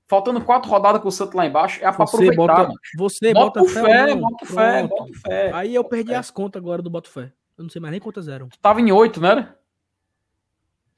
Faltando 0.08 0.44
quatro 0.44 0.72
rodadas 0.72 1.04
com 1.04 1.08
o 1.08 1.12
Santos 1.12 1.36
lá 1.36 1.46
embaixo, 1.46 1.78
é 1.86 1.92
pra 1.92 2.04
você 2.04 2.16
aproveitar. 2.16 2.66
Bota, 2.66 2.74
você 2.98 3.32
bota, 3.32 3.60
bota 3.60 3.72
fé, 3.72 3.84
fé 3.84 4.16
bota 4.16 4.46
fé, 4.48 4.88
bota 4.88 5.14
fé. 5.20 5.52
Aí 5.54 5.76
eu 5.76 5.84
perdi 5.84 6.16
as 6.16 6.32
contas 6.32 6.60
agora 6.60 6.82
do 6.82 6.90
Boto 6.90 7.12
Fé. 7.12 7.32
Eu 7.56 7.64
não 7.64 7.70
sei 7.70 7.80
mais 7.80 7.92
nem 7.92 8.02
quantas 8.02 8.28
eram. 8.28 8.50
Tava 8.60 8.82
em 8.82 8.92
oito, 8.92 9.22
não 9.22 9.30
era? 9.30 9.60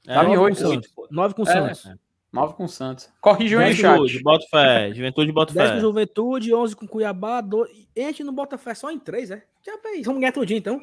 É, 0.06 0.14
Tava 0.14 0.30
em 0.30 0.38
oito. 0.38 0.62
Nove 1.10 1.34
com 1.34 1.42
o 1.42 1.46
Santos. 1.46 1.84
É, 1.84 1.94
nove 2.32 2.54
com 2.54 2.64
o 2.64 2.68
Santos. 2.68 3.10
Corrige 3.20 3.54
o 3.54 3.74
chat. 3.74 4.22
Bota 4.22 4.46
fé. 4.50 4.94
Juventude, 4.94 5.30
bota 5.30 5.52
fé. 5.52 5.58
Dez 5.58 5.72
com 5.72 5.80
Juventude, 5.80 6.54
onze 6.54 6.74
com 6.74 6.88
Cuiabá, 6.88 7.42
dois... 7.42 7.70
E 7.94 8.00
a 8.00 8.06
gente 8.06 8.24
não 8.24 8.32
bota 8.32 8.56
fé 8.56 8.74
só 8.74 8.90
em 8.90 8.98
três, 8.98 9.30
é? 9.30 9.44
Já 9.60 9.74
Vamos 10.06 10.20
ganhar 10.20 10.32
tudinho, 10.32 10.56
então. 10.56 10.80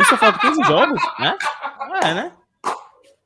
Isso 0.00 0.16
falta 0.16 0.38
15 0.38 0.62
jogos, 0.64 1.02
né? 1.18 1.36
É, 2.02 2.14
né? 2.14 2.32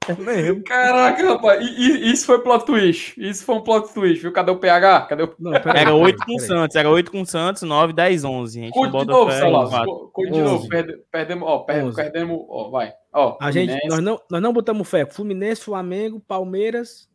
Caraca, 0.67 1.23
rapaz, 1.29 1.65
e, 1.65 1.81
e, 1.81 2.13
isso 2.13 2.27
foi 2.27 2.41
plot 2.43 2.65
twist. 2.65 3.15
Isso 3.17 3.45
foi 3.45 3.55
um 3.57 3.61
plot 3.61 3.93
twist, 3.93 4.21
viu? 4.21 4.33
Cadê 4.33 4.51
o 4.51 4.59
PH? 4.59 5.03
Cadê 5.03 5.23
o... 5.23 5.35
Não, 5.39 5.53
era 5.55 5.95
8 5.95 6.25
com 6.25 6.37
o 6.37 6.41
Santos, 6.41 6.77
era 6.77 6.91
8 6.91 7.11
com 7.11 7.21
o 7.23 7.27
Santos, 7.27 7.63
9, 7.63 7.93
10, 7.93 8.25
11. 8.25 8.59
A 8.59 8.63
gente 8.63 8.73
Cuide 8.73 8.99
de 8.99 9.05
novo, 9.07 9.31
Salas. 9.31 9.87
Cuide 10.13 10.33
de 10.33 10.41
novo. 10.41 10.69
Perde, 10.69 10.99
perdemos, 11.11 11.49
ó, 11.49 11.59
perde, 11.61 11.95
perdemos, 11.95 12.45
ó, 12.49 12.71
vai. 12.71 12.93
Ó, 13.13 13.37
a 13.41 13.51
gente, 13.51 13.79
nós 13.89 14.01
não, 14.01 14.21
nós 14.31 14.43
não 14.43 14.53
botamos 14.53 14.89
fé. 14.89 15.07
Fluminense, 15.07 15.63
Flamengo, 15.63 16.21
Palmeiras, 16.21 17.09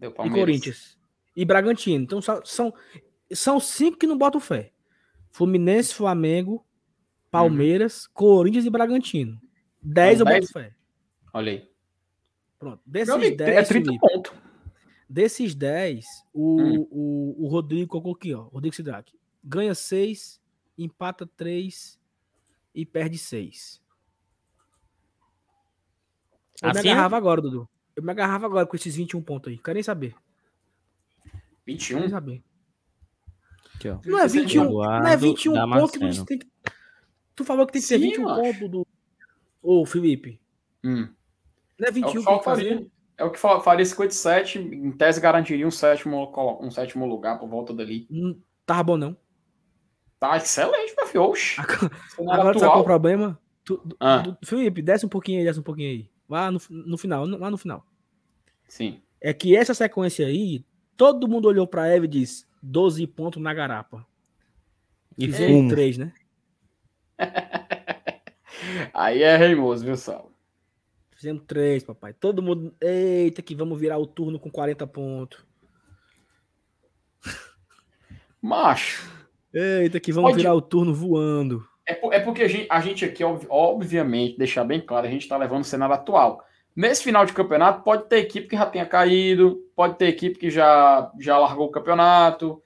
Palmeiras. 0.00 0.26
e 0.26 0.40
Corinthians. 0.40 0.98
E 1.34 1.44
Bragantino. 1.44 2.04
Então 2.04 2.20
são, 2.44 2.72
são 3.32 3.60
cinco 3.60 3.98
que 3.98 4.06
não 4.06 4.16
botam 4.16 4.40
fé. 4.40 4.72
Fluminense, 5.30 5.94
Flamengo, 5.94 6.64
Palmeiras, 7.30 8.04
uhum. 8.04 8.10
Corinthians 8.14 8.64
e 8.64 8.70
Bragantino. 8.70 9.38
10 9.82 10.20
eu 10.20 10.26
boto 10.26 10.52
fé. 10.52 10.75
Olha 11.36 11.52
aí. 11.52 11.70
Pronto. 12.58 12.80
Desses 12.86 13.12
amigo, 13.12 13.36
10. 13.36 13.50
É 13.50 13.62
30 13.62 13.92
pontos. 13.98 14.32
Desses 15.06 15.54
10, 15.54 16.06
o, 16.32 16.60
hum. 16.60 16.88
o, 16.90 17.44
o 17.44 17.48
Rodrigo 17.48 17.88
colocou 17.88 18.14
aqui, 18.14 18.32
ó. 18.32 18.44
Rodrigo 18.44 18.74
Sidraque. 18.74 19.12
Ganha 19.44 19.74
6, 19.74 20.40
empata 20.78 21.26
3 21.26 22.00
e 22.74 22.86
perde 22.86 23.18
6. 23.18 23.82
Eu 26.62 26.70
assim 26.70 26.82
me 26.82 26.90
agarrava 26.90 27.16
agora, 27.18 27.42
Dudu. 27.42 27.68
Eu 27.94 28.02
me 28.02 28.10
agarrava 28.10 28.46
agora 28.46 28.66
com 28.66 28.74
esses 28.74 28.96
21 28.96 29.22
pontos 29.22 29.52
aí. 29.52 29.58
Quero 29.58 29.74
nem 29.74 29.82
saber. 29.82 30.16
21? 31.66 31.86
Quero 31.88 32.00
nem 32.00 32.08
saber. 32.08 32.42
Aqui, 33.74 33.90
ó. 33.90 34.00
Não 34.06 34.18
é 34.18 34.26
21, 34.26 34.64
não 34.64 35.06
é 35.06 35.16
21 35.18 35.70
pontos 35.70 35.90
que 35.90 35.98
você 35.98 36.24
tem 36.24 36.38
que. 36.38 36.50
Tu 37.34 37.44
falou 37.44 37.66
que 37.66 37.74
tem 37.74 37.82
que 37.82 37.88
ter 37.88 37.98
21 37.98 38.24
pontos 38.24 38.70
do. 38.70 38.86
Ô, 39.62 39.84
Felipe. 39.84 40.40
Hum. 40.82 41.14
Não 41.78 41.88
é 41.88 41.90
21 41.90 42.20
é 42.20 42.38
que 42.38 42.44
fazer. 42.44 42.90
É 43.18 43.24
o 43.24 43.30
que 43.30 43.38
faria 43.38 43.84
57, 43.84 44.58
em 44.58 44.92
tese 44.92 45.20
garantiria 45.20 45.66
um 45.66 45.70
sétimo, 45.70 46.30
um 46.60 46.70
sétimo 46.70 47.06
lugar 47.06 47.38
por 47.38 47.48
volta 47.48 47.72
dali. 47.72 48.06
Não 48.10 48.36
tava 48.66 48.82
bom, 48.82 48.96
não. 48.98 49.16
Tá 50.20 50.36
excelente, 50.36 50.94
meu 50.96 51.06
filho. 51.06 51.24
Oxi. 51.24 51.60
Agora, 52.18 52.40
agora 52.40 52.58
sabe 52.58 52.70
qual 52.70 52.78
é 52.78 52.82
o 52.82 52.84
problema? 52.84 53.40
Tu, 53.64 53.82
ah. 53.98 54.18
do, 54.18 54.38
Felipe, 54.44 54.82
desce 54.82 55.06
um 55.06 55.08
pouquinho 55.08 55.38
aí, 55.38 55.44
desce 55.44 55.58
um 55.58 55.62
pouquinho 55.62 55.90
aí. 55.90 56.10
Lá 56.28 56.50
no, 56.50 56.60
no 56.68 56.98
final, 56.98 57.26
lá 57.26 57.50
no 57.50 57.56
final. 57.56 57.86
Sim. 58.68 59.00
É 59.20 59.32
que 59.32 59.56
essa 59.56 59.74
sequência 59.74 60.26
aí, 60.26 60.64
todo 60.96 61.28
mundo 61.28 61.48
olhou 61.48 61.66
pra 61.66 61.88
Eve 61.88 62.04
e 62.04 62.08
disse: 62.08 62.46
12 62.62 63.06
pontos 63.06 63.42
na 63.42 63.54
garapa. 63.54 64.06
E 65.16 65.26
Fizeram 65.26 65.68
3, 65.68 65.98
né? 65.98 66.12
aí 68.92 69.22
é 69.22 69.36
reimoso, 69.36 69.84
viu, 69.84 69.96
Sal? 69.96 70.30
Fizemos 71.16 71.44
3, 71.46 71.82
papai. 71.82 72.12
Todo 72.12 72.42
mundo. 72.42 72.74
Eita, 72.78 73.40
que 73.40 73.54
vamos 73.54 73.80
virar 73.80 73.96
o 73.96 74.06
turno 74.06 74.38
com 74.38 74.50
40 74.50 74.86
pontos. 74.86 75.42
Macho. 78.40 79.10
Eita, 79.52 79.98
que 79.98 80.12
vamos 80.12 80.32
Pode... 80.32 80.42
virar 80.42 80.54
o 80.54 80.60
turno 80.60 80.94
voando. 80.94 81.66
É, 81.88 82.16
é 82.16 82.20
porque 82.20 82.42
a 82.42 82.48
gente, 82.48 82.66
a 82.68 82.80
gente 82.80 83.04
aqui, 83.04 83.24
obviamente, 83.24 84.36
deixar 84.36 84.64
bem 84.64 84.80
claro, 84.80 85.06
a 85.06 85.10
gente 85.10 85.22
está 85.22 85.38
levando 85.38 85.62
o 85.62 85.66
cenário 85.66 85.94
atual. 85.94 86.44
Nesse 86.74 87.02
final 87.02 87.24
de 87.24 87.32
campeonato, 87.32 87.82
pode 87.82 88.06
ter 88.08 88.18
equipe 88.18 88.48
que 88.48 88.56
já 88.56 88.66
tenha 88.66 88.84
caído, 88.84 89.62
pode 89.74 89.96
ter 89.96 90.08
equipe 90.08 90.38
que 90.38 90.50
já, 90.50 91.10
já 91.18 91.38
largou 91.38 91.68
o 91.68 91.70
campeonato, 91.70 92.62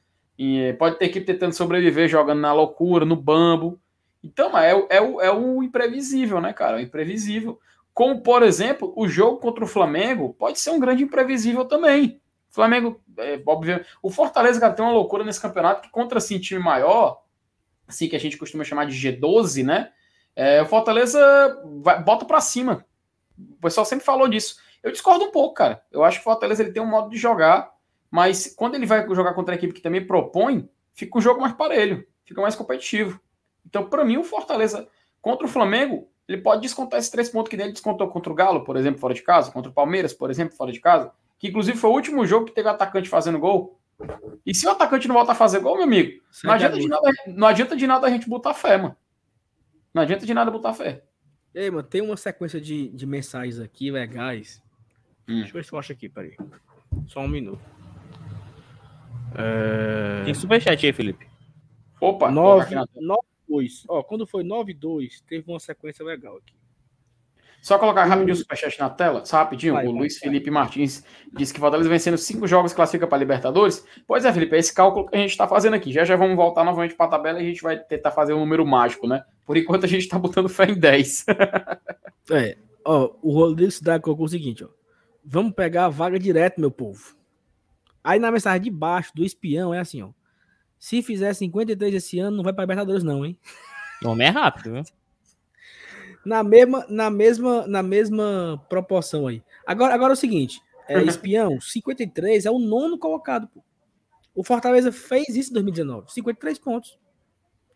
pode 0.76 0.98
ter 0.98 1.04
equipe 1.04 1.24
tentando 1.24 1.52
sobreviver 1.52 2.08
jogando 2.08 2.40
na 2.40 2.52
loucura, 2.52 3.04
no 3.04 3.14
bambo. 3.14 3.80
Então, 4.24 4.58
é, 4.58 4.72
é, 4.72 4.96
é 4.96 5.30
o 5.30 5.62
imprevisível, 5.62 6.40
né, 6.40 6.52
cara? 6.52 6.78
É 6.78 6.82
o 6.82 6.84
imprevisível. 6.84 7.60
Como, 8.00 8.22
por 8.22 8.42
exemplo, 8.42 8.94
o 8.96 9.06
jogo 9.06 9.36
contra 9.36 9.62
o 9.62 9.66
Flamengo 9.66 10.34
pode 10.38 10.58
ser 10.58 10.70
um 10.70 10.80
grande 10.80 11.02
imprevisível 11.04 11.66
também. 11.66 12.18
O 12.50 12.54
Flamengo, 12.54 12.98
é, 13.18 13.38
óbvio, 13.44 13.84
o 14.02 14.10
Fortaleza, 14.10 14.58
cara, 14.58 14.72
tem 14.72 14.82
uma 14.82 14.94
loucura 14.94 15.22
nesse 15.22 15.38
campeonato 15.38 15.82
que 15.82 15.90
contra 15.90 16.16
assim, 16.16 16.38
time 16.38 16.62
maior, 16.62 17.22
assim 17.86 18.08
que 18.08 18.16
a 18.16 18.18
gente 18.18 18.38
costuma 18.38 18.64
chamar 18.64 18.86
de 18.86 18.96
G12, 18.96 19.66
né? 19.66 19.92
É, 20.34 20.62
o 20.62 20.66
Fortaleza 20.66 21.20
vai, 21.82 22.02
bota 22.02 22.24
para 22.24 22.40
cima 22.40 22.86
o 23.36 23.60
pessoal 23.60 23.84
sempre 23.84 24.06
falou 24.06 24.26
disso. 24.28 24.56
Eu 24.82 24.90
discordo 24.92 25.26
um 25.26 25.30
pouco, 25.30 25.56
cara. 25.56 25.82
Eu 25.92 26.02
acho 26.02 26.16
que 26.16 26.22
o 26.22 26.24
Fortaleza 26.24 26.62
ele 26.62 26.72
tem 26.72 26.82
um 26.82 26.86
modo 26.86 27.10
de 27.10 27.18
jogar, 27.18 27.70
mas 28.10 28.54
quando 28.56 28.76
ele 28.76 28.86
vai 28.86 29.06
jogar 29.14 29.34
contra 29.34 29.54
a 29.54 29.58
equipe 29.58 29.74
que 29.74 29.82
também 29.82 30.06
propõe, 30.06 30.66
fica 30.94 31.18
um 31.18 31.20
jogo 31.20 31.38
mais 31.38 31.52
parelho, 31.52 32.06
fica 32.24 32.40
mais 32.40 32.56
competitivo. 32.56 33.20
Então, 33.66 33.90
para 33.90 34.06
mim, 34.06 34.16
o 34.16 34.24
Fortaleza 34.24 34.88
contra 35.20 35.46
o 35.46 35.50
Flamengo, 35.50 36.09
ele 36.30 36.40
pode 36.40 36.62
descontar 36.62 37.00
esses 37.00 37.10
três 37.10 37.28
pontos 37.28 37.50
que 37.50 37.56
ele 37.56 37.72
descontou 37.72 38.06
contra 38.06 38.30
o 38.32 38.34
Galo, 38.36 38.62
por 38.62 38.76
exemplo, 38.76 39.00
fora 39.00 39.12
de 39.12 39.20
casa, 39.20 39.50
contra 39.50 39.68
o 39.68 39.74
Palmeiras, 39.74 40.14
por 40.14 40.30
exemplo, 40.30 40.56
fora 40.56 40.70
de 40.70 40.78
casa, 40.78 41.10
que 41.40 41.48
inclusive 41.48 41.76
foi 41.76 41.90
o 41.90 41.92
último 41.92 42.24
jogo 42.24 42.46
que 42.46 42.52
teve 42.52 42.68
o 42.68 42.70
atacante 42.70 43.08
fazendo 43.08 43.40
gol. 43.40 43.76
E 44.46 44.54
se 44.54 44.64
o 44.64 44.70
atacante 44.70 45.08
não 45.08 45.16
voltar 45.16 45.32
a 45.32 45.34
fazer 45.34 45.58
gol, 45.58 45.74
meu 45.74 45.84
amigo, 45.84 46.22
não 46.44 46.52
adianta, 46.52 46.78
de 46.78 46.86
nada, 46.86 47.10
não 47.26 47.48
adianta 47.48 47.76
de 47.76 47.84
nada 47.84 48.06
a 48.06 48.10
gente 48.10 48.28
botar 48.28 48.54
fé, 48.54 48.76
mano. 48.76 48.96
Não 49.92 50.02
adianta 50.02 50.24
de 50.24 50.32
nada 50.32 50.52
botar 50.52 50.72
fé. 50.72 51.02
Ei, 51.52 51.68
mano, 51.68 51.82
tem 51.82 52.00
uma 52.00 52.16
sequência 52.16 52.60
de, 52.60 52.90
de 52.90 53.06
mensagens 53.06 53.58
aqui 53.58 53.90
legais. 53.90 54.62
Hum. 55.28 55.40
Deixa 55.40 55.48
eu 55.48 55.54
ver 55.54 55.64
se 55.64 55.72
eu 55.72 55.78
acho 55.80 55.92
aqui, 55.92 56.08
peraí. 56.08 56.36
Só 57.08 57.18
um 57.18 57.28
minuto. 57.28 57.60
É... 59.34 60.22
Tem 60.24 60.32
superchat 60.32 60.86
aí, 60.86 60.92
Felipe. 60.92 61.26
Opa, 62.00 62.30
9, 62.30 62.76
9 63.50 63.64
2. 63.64 63.84
Ó, 63.88 64.02
quando 64.02 64.26
foi 64.26 64.44
9-2, 64.44 65.22
teve 65.26 65.50
uma 65.50 65.58
sequência 65.58 66.04
legal 66.04 66.36
aqui. 66.36 66.54
Só 67.60 67.78
colocar 67.78 68.04
rapidinho 68.04 68.32
o 68.32 68.36
superchat 68.36 68.80
na 68.80 68.88
tela, 68.88 69.22
só 69.26 69.36
rapidinho. 69.36 69.74
Vai, 69.74 69.84
o 69.84 69.90
vai, 69.90 69.98
Luiz 70.00 70.14
vai. 70.14 70.30
Felipe 70.30 70.50
Martins 70.50 71.04
disse 71.36 71.52
que 71.52 71.60
Fortaleza 71.60 71.90
vencendo 71.90 72.16
cinco 72.16 72.46
jogos 72.46 72.72
classifica 72.72 73.06
para 73.06 73.18
Libertadores. 73.18 73.84
Pois 74.06 74.24
é, 74.24 74.32
Felipe, 74.32 74.56
é 74.56 74.58
esse 74.58 74.72
cálculo 74.72 75.06
que 75.06 75.14
a 75.14 75.18
gente 75.18 75.32
está 75.32 75.46
fazendo 75.46 75.74
aqui. 75.74 75.92
Já 75.92 76.04
já 76.04 76.16
vamos 76.16 76.36
voltar 76.36 76.64
novamente 76.64 76.94
para 76.94 77.06
a 77.06 77.10
tabela 77.10 77.38
e 77.38 77.42
a 77.42 77.46
gente 77.46 77.62
vai 77.62 77.78
tentar 77.78 78.12
fazer 78.12 78.32
um 78.32 78.40
número 78.40 78.64
mágico, 78.64 79.06
né? 79.06 79.22
Por 79.44 79.58
enquanto 79.58 79.84
a 79.84 79.88
gente 79.88 80.02
está 80.02 80.18
botando 80.18 80.48
fé 80.48 80.70
em 80.70 80.74
10. 80.74 81.26
é, 82.32 82.56
ó, 82.82 83.12
o 83.20 83.30
Rodrigo 83.32 83.70
Cidade 83.70 84.02
colocou 84.02 84.24
o 84.24 84.28
seguinte, 84.28 84.64
ó. 84.64 84.68
Vamos 85.22 85.52
pegar 85.52 85.84
a 85.84 85.90
vaga 85.90 86.18
direto, 86.18 86.58
meu 86.58 86.70
povo. 86.70 87.14
Aí 88.02 88.18
na 88.18 88.30
mensagem 88.30 88.62
de 88.62 88.70
baixo 88.70 89.12
do 89.14 89.22
espião 89.22 89.74
é 89.74 89.80
assim, 89.80 90.00
ó. 90.00 90.08
Se 90.80 91.00
fizer 91.02 91.32
53 91.32 91.94
esse 91.94 92.18
ano, 92.18 92.38
não 92.38 92.42
vai 92.42 92.52
para 92.52 92.64
Libertadores, 92.64 93.04
não, 93.04 93.24
hein? 93.24 93.38
O 94.02 94.08
homem 94.08 94.26
é 94.26 94.30
rápido, 94.30 94.72
viu? 94.72 94.82
na 96.24 96.42
mesma, 96.42 96.86
na 96.88 97.10
mesma, 97.10 97.66
na 97.66 97.82
mesma 97.82 98.64
proporção 98.68 99.26
aí. 99.26 99.42
Agora, 99.66 99.94
agora 99.94 100.12
é 100.12 100.14
o 100.14 100.16
seguinte, 100.16 100.60
é, 100.88 100.98
uhum. 100.98 101.04
espião, 101.04 101.60
53 101.60 102.46
é 102.46 102.50
o 102.50 102.58
nono 102.58 102.98
colocado. 102.98 103.48
Pô. 103.48 103.62
O 104.34 104.44
Fortaleza 104.44 104.92
fez 104.92 105.28
isso 105.28 105.50
em 105.50 105.54
2019, 105.54 106.12
53 106.12 106.58
pontos. 106.58 106.98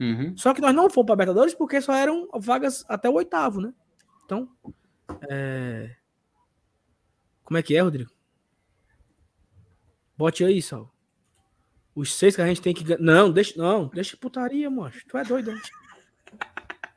Uhum. 0.01 0.37
Só 0.37 0.53
que 0.53 0.61
nós 0.61 0.75
não 0.75 0.91
fomos 0.91 1.07
para 1.07 1.15
Libertadores 1.15 1.55
porque 1.55 1.81
só 1.81 1.95
eram 1.95 2.29
vagas 2.35 2.85
até 2.89 3.09
o 3.09 3.15
oitavo, 3.15 3.61
né? 3.61 3.73
Então, 4.25 4.49
é... 5.29 5.95
como 7.45 7.59
é 7.59 7.63
que 7.63 7.77
é, 7.77 7.81
Rodrigo? 7.81 8.11
Bote 10.17 10.45
aí, 10.45 10.63
só. 10.63 10.89
Os 11.95 12.13
seis 12.13 12.35
que 12.35 12.43
a 12.43 12.47
gente 12.47 12.61
tem 12.61 12.75
que 12.75 12.97
Não, 13.01 13.31
deixa, 13.31 13.57
não, 13.57 13.87
deixa 13.87 14.17
putaria, 14.17 14.69
moço. 14.69 14.99
Tu 15.09 15.17
é 15.17 15.25
doido, 15.25 15.53
hein? 15.53 15.61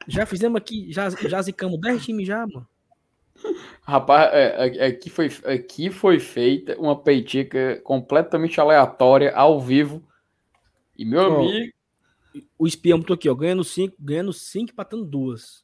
Já 0.07 0.25
fizemos 0.25 0.57
aqui, 0.57 0.91
já, 0.91 1.09
já 1.09 1.41
zicamos 1.41 1.79
10 1.79 2.05
times 2.05 2.27
já, 2.27 2.47
mano. 2.47 2.67
Rapaz, 3.83 4.33
é, 4.33 4.67
é, 4.77 4.85
aqui, 4.87 5.09
foi, 5.09 5.29
aqui 5.45 5.89
foi 5.89 6.19
feita 6.19 6.77
uma 6.79 7.01
peitica 7.01 7.79
completamente 7.83 8.59
aleatória, 8.59 9.33
ao 9.35 9.61
vivo. 9.61 10.01
E 10.97 11.05
meu 11.05 11.21
ó, 11.21 11.35
amigo. 11.35 11.73
O 12.57 12.65
espião 12.65 12.99
botou 12.99 13.13
aqui, 13.13 13.29
ó, 13.29 13.35
ganhando 13.35 13.63
5, 13.63 13.95
ganhando 13.99 14.33
5, 14.33 14.71
empatando 14.71 15.05
2. 15.05 15.63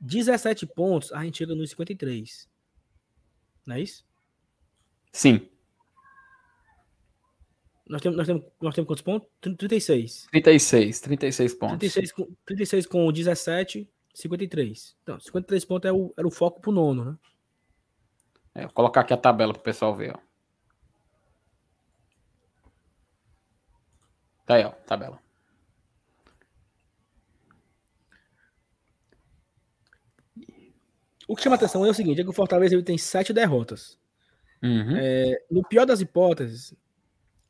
17 0.00 0.66
pontos, 0.66 1.12
a 1.12 1.22
gente 1.22 1.38
chega 1.38 1.54
nos 1.54 1.70
53. 1.70 2.48
Não 3.66 3.76
é 3.76 3.80
isso? 3.80 4.04
Sim. 5.12 5.48
Nós 7.92 8.00
temos, 8.00 8.16
nós, 8.16 8.26
temos, 8.26 8.42
nós 8.58 8.74
temos 8.74 8.88
quantos 8.88 9.02
pontos? 9.02 9.28
36. 9.42 10.26
36, 10.30 11.00
36 11.00 11.54
pontos. 11.54 11.78
36 11.78 12.12
com, 12.12 12.26
36 12.46 12.86
com 12.86 13.12
17, 13.12 13.86
53. 14.14 14.96
Então, 15.02 15.20
53 15.20 15.64
pontos 15.66 15.90
é 15.90 15.92
o, 15.92 16.14
era 16.16 16.26
o 16.26 16.30
foco 16.30 16.58
pro 16.58 16.72
nono, 16.72 17.04
né? 17.04 17.18
É, 18.54 18.62
vou 18.62 18.72
colocar 18.72 19.02
aqui 19.02 19.12
a 19.12 19.16
tabela 19.18 19.52
pro 19.52 19.62
pessoal 19.62 19.94
ver, 19.94 20.14
ó. 20.16 20.18
Tá 24.46 24.54
aí, 24.54 24.64
ó, 24.64 24.70
tabela. 24.70 25.20
O 31.28 31.36
que 31.36 31.42
chama 31.42 31.56
atenção 31.56 31.84
é 31.84 31.90
o 31.90 31.94
seguinte: 31.94 32.22
é 32.22 32.24
que 32.24 32.30
o 32.30 32.32
Fortaleza 32.32 32.74
ele 32.74 32.82
tem 32.82 32.96
sete 32.96 33.34
derrotas. 33.34 33.98
Uhum. 34.62 34.96
É, 34.96 35.44
no 35.50 35.62
pior 35.62 35.84
das 35.84 36.00
hipóteses, 36.00 36.74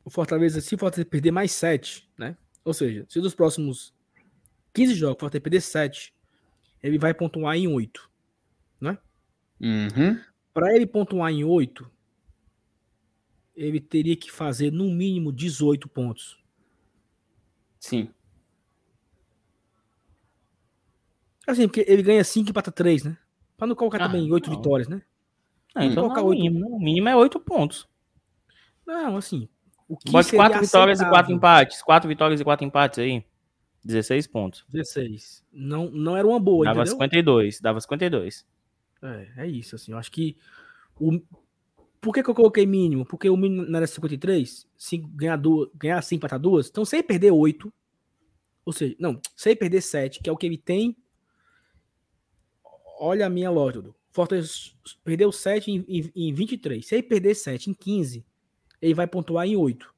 o 0.05 0.11
Fortaleza, 0.11 0.61
se 0.61 0.75
o 0.75 0.79
Fortaleza 0.79 1.09
perder 1.09 1.31
mais 1.31 1.53
7, 1.53 2.09
né? 2.19 2.37
Ou 2.65 2.75
seja, 2.75 3.07
se 3.09 3.21
dos 3.21 3.35
próximos 3.35 3.95
15 4.73 4.95
jogos 4.95 5.17
o 5.17 5.21
Fortaleza 5.21 5.43
perder 5.43 5.61
7, 5.61 6.15
ele 6.83 6.99
vai 6.99 7.15
pontuar 7.15 7.57
em 7.57 7.69
8, 7.69 8.11
né? 8.81 8.99
Uhum. 9.61 10.21
Para 10.53 10.75
ele 10.75 10.87
pontuar 10.87 11.33
em 11.33 11.45
8, 11.45 11.91
ele 13.55 13.81
teria 13.81 14.17
que 14.17 14.31
fazer 14.31 14.73
no 14.73 14.91
mínimo 14.91 15.33
18 15.33 15.89
pontos. 15.89 16.43
Sim. 17.79 18.11
Assim, 21.47 21.67
porque 21.67 21.85
ele 21.89 22.03
ganha 22.03 22.23
5 22.23 22.49
e 22.49 22.51
empata 22.51 22.71
3, 22.71 23.05
né? 23.05 23.19
Para 23.57 23.67
não 23.67 23.75
colocar 23.75 23.99
ah, 23.99 24.07
também 24.07 24.31
8 24.31 24.51
não. 24.51 24.57
vitórias, 24.57 24.89
né? 24.89 25.03
Ah, 25.75 25.85
então 25.85 26.05
colocar 26.05 26.23
8... 26.23 26.39
mínimo, 26.39 26.77
o 26.77 26.79
mínimo 26.79 27.09
é 27.09 27.17
8 27.17 27.41
pontos. 27.41 27.89
Não, 28.87 29.17
assim, 29.17 29.49
o 29.93 29.97
que 29.99 30.11
Bote 30.11 30.35
quatro 30.35 30.59
vitórias 30.59 31.03
e 31.03 31.09
quatro 31.09 31.33
empates. 31.33 31.83
Quatro 31.83 32.09
vitórias 32.09 32.41
e 32.41 32.45
quatro 32.45 32.65
empates 32.65 32.99
aí. 32.99 33.23
16 33.85 34.27
pontos. 34.27 34.65
16. 34.71 35.45
Não, 35.53 35.91
não 35.91 36.17
era 36.17 36.27
uma 36.27 36.41
boa, 36.41 36.65
Dava 36.65 36.81
entendeu? 36.81 36.93
52. 36.93 37.61
Dava 37.61 37.79
52. 37.79 38.47
É, 39.03 39.29
é 39.37 39.47
isso, 39.47 39.77
assim. 39.77 39.93
Eu 39.93 39.99
acho 39.99 40.11
que. 40.11 40.35
O... 40.99 41.21
Por 42.01 42.15
que, 42.15 42.23
que 42.23 42.31
eu 42.31 42.35
coloquei 42.35 42.65
mínimo? 42.65 43.05
Porque 43.05 43.29
o 43.29 43.37
mínimo 43.37 43.67
não 43.67 43.77
era 43.77 43.87
53? 43.87 44.67
Cinco, 44.79 45.09
ganhar, 45.09 45.37
duas, 45.37 45.69
ganhar 45.75 46.01
5, 46.01 46.17
empatar 46.17 46.41
duas. 46.41 46.69
Então, 46.69 46.87
sem 46.87 47.03
perder 47.03 47.31
8. 47.31 47.73
Ou 48.65 48.73
seja, 48.73 48.97
não, 48.99 49.21
sem 49.37 49.55
perder 49.55 49.83
7, 49.83 50.21
que 50.23 50.31
é 50.31 50.33
o 50.33 50.37
que 50.37 50.47
ele 50.47 50.57
tem. 50.57 50.97
Olha 52.99 53.27
a 53.27 53.31
minha 53.31 53.51
loja, 53.51 53.83
Dudu. 53.83 53.95
Fortaleza 54.11 54.51
perdeu 55.05 55.31
7 55.31 55.71
em, 55.71 55.85
em, 55.87 56.13
em 56.17 56.33
23. 56.33 56.85
Se 56.87 56.95
ele 56.95 57.03
perder 57.03 57.35
7 57.35 57.71
em 57.71 57.75
15, 57.75 58.25
ele 58.83 58.95
vai 58.95 59.07
pontuar 59.07 59.47
em 59.47 59.57
8. 59.57 59.93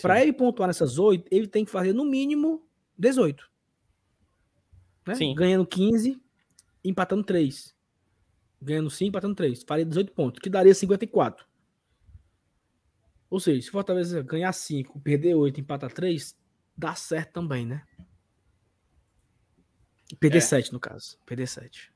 Para 0.00 0.22
ele 0.22 0.32
pontuar 0.32 0.68
nessas 0.68 0.98
8, 0.98 1.28
ele 1.30 1.48
tem 1.48 1.64
que 1.64 1.70
fazer 1.70 1.92
no 1.92 2.04
mínimo 2.04 2.66
18. 2.96 3.50
Né? 5.06 5.14
Sim. 5.16 5.34
Ganhando 5.34 5.66
15, 5.66 6.18
empatando 6.84 7.24
3. 7.24 7.74
Ganhando 8.62 8.88
5, 8.88 9.08
empatando 9.08 9.34
3. 9.34 9.64
Faria 9.64 9.84
18 9.84 10.12
pontos, 10.12 10.40
que 10.40 10.48
daria 10.48 10.74
54. 10.74 11.44
Ou 13.28 13.40
seja, 13.40 13.62
se 13.62 13.70
Fortaleza 13.70 14.22
ganhar 14.22 14.52
5, 14.52 15.00
perder 15.00 15.34
8, 15.34 15.60
empatar 15.60 15.92
3, 15.92 16.36
dá 16.76 16.94
certo 16.94 17.32
também, 17.32 17.66
né? 17.66 17.84
Perder 20.18 20.38
é. 20.38 20.40
7, 20.40 20.72
no 20.72 20.80
caso. 20.80 21.18
Perder 21.26 21.46
7. 21.46 21.92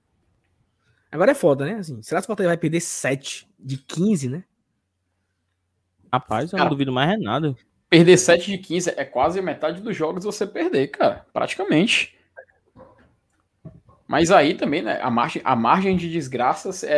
Agora 1.11 1.32
é 1.32 1.35
foda, 1.35 1.65
né? 1.65 1.74
Assim, 1.74 2.02
será 2.02 2.20
que 2.20 2.24
o 2.24 2.28
Fortaleza 2.28 2.51
vai 2.51 2.59
perder 2.59 2.81
7 2.81 3.48
de 3.59 3.78
15, 3.78 4.28
né? 4.28 4.44
Rapaz, 6.14 6.52
eu 6.52 6.56
cara, 6.56 6.64
não 6.64 6.70
duvido 6.70 6.92
mais 6.92 7.12
é 7.12 7.16
nada. 7.16 7.56
Perder 7.90 8.16
7 8.16 8.50
de 8.50 8.58
15 8.58 8.94
é 8.96 9.04
quase 9.04 9.40
metade 9.40 9.80
dos 9.80 9.96
jogos 9.96 10.24
você 10.24 10.46
perder, 10.46 10.88
cara. 10.88 11.26
Praticamente. 11.32 12.16
Mas 14.06 14.30
aí 14.30 14.54
também, 14.54 14.82
né? 14.82 15.00
A 15.00 15.10
margem, 15.10 15.42
a 15.44 15.56
margem 15.56 15.96
de 15.96 16.10
desgraças 16.10 16.84
é, 16.84 16.88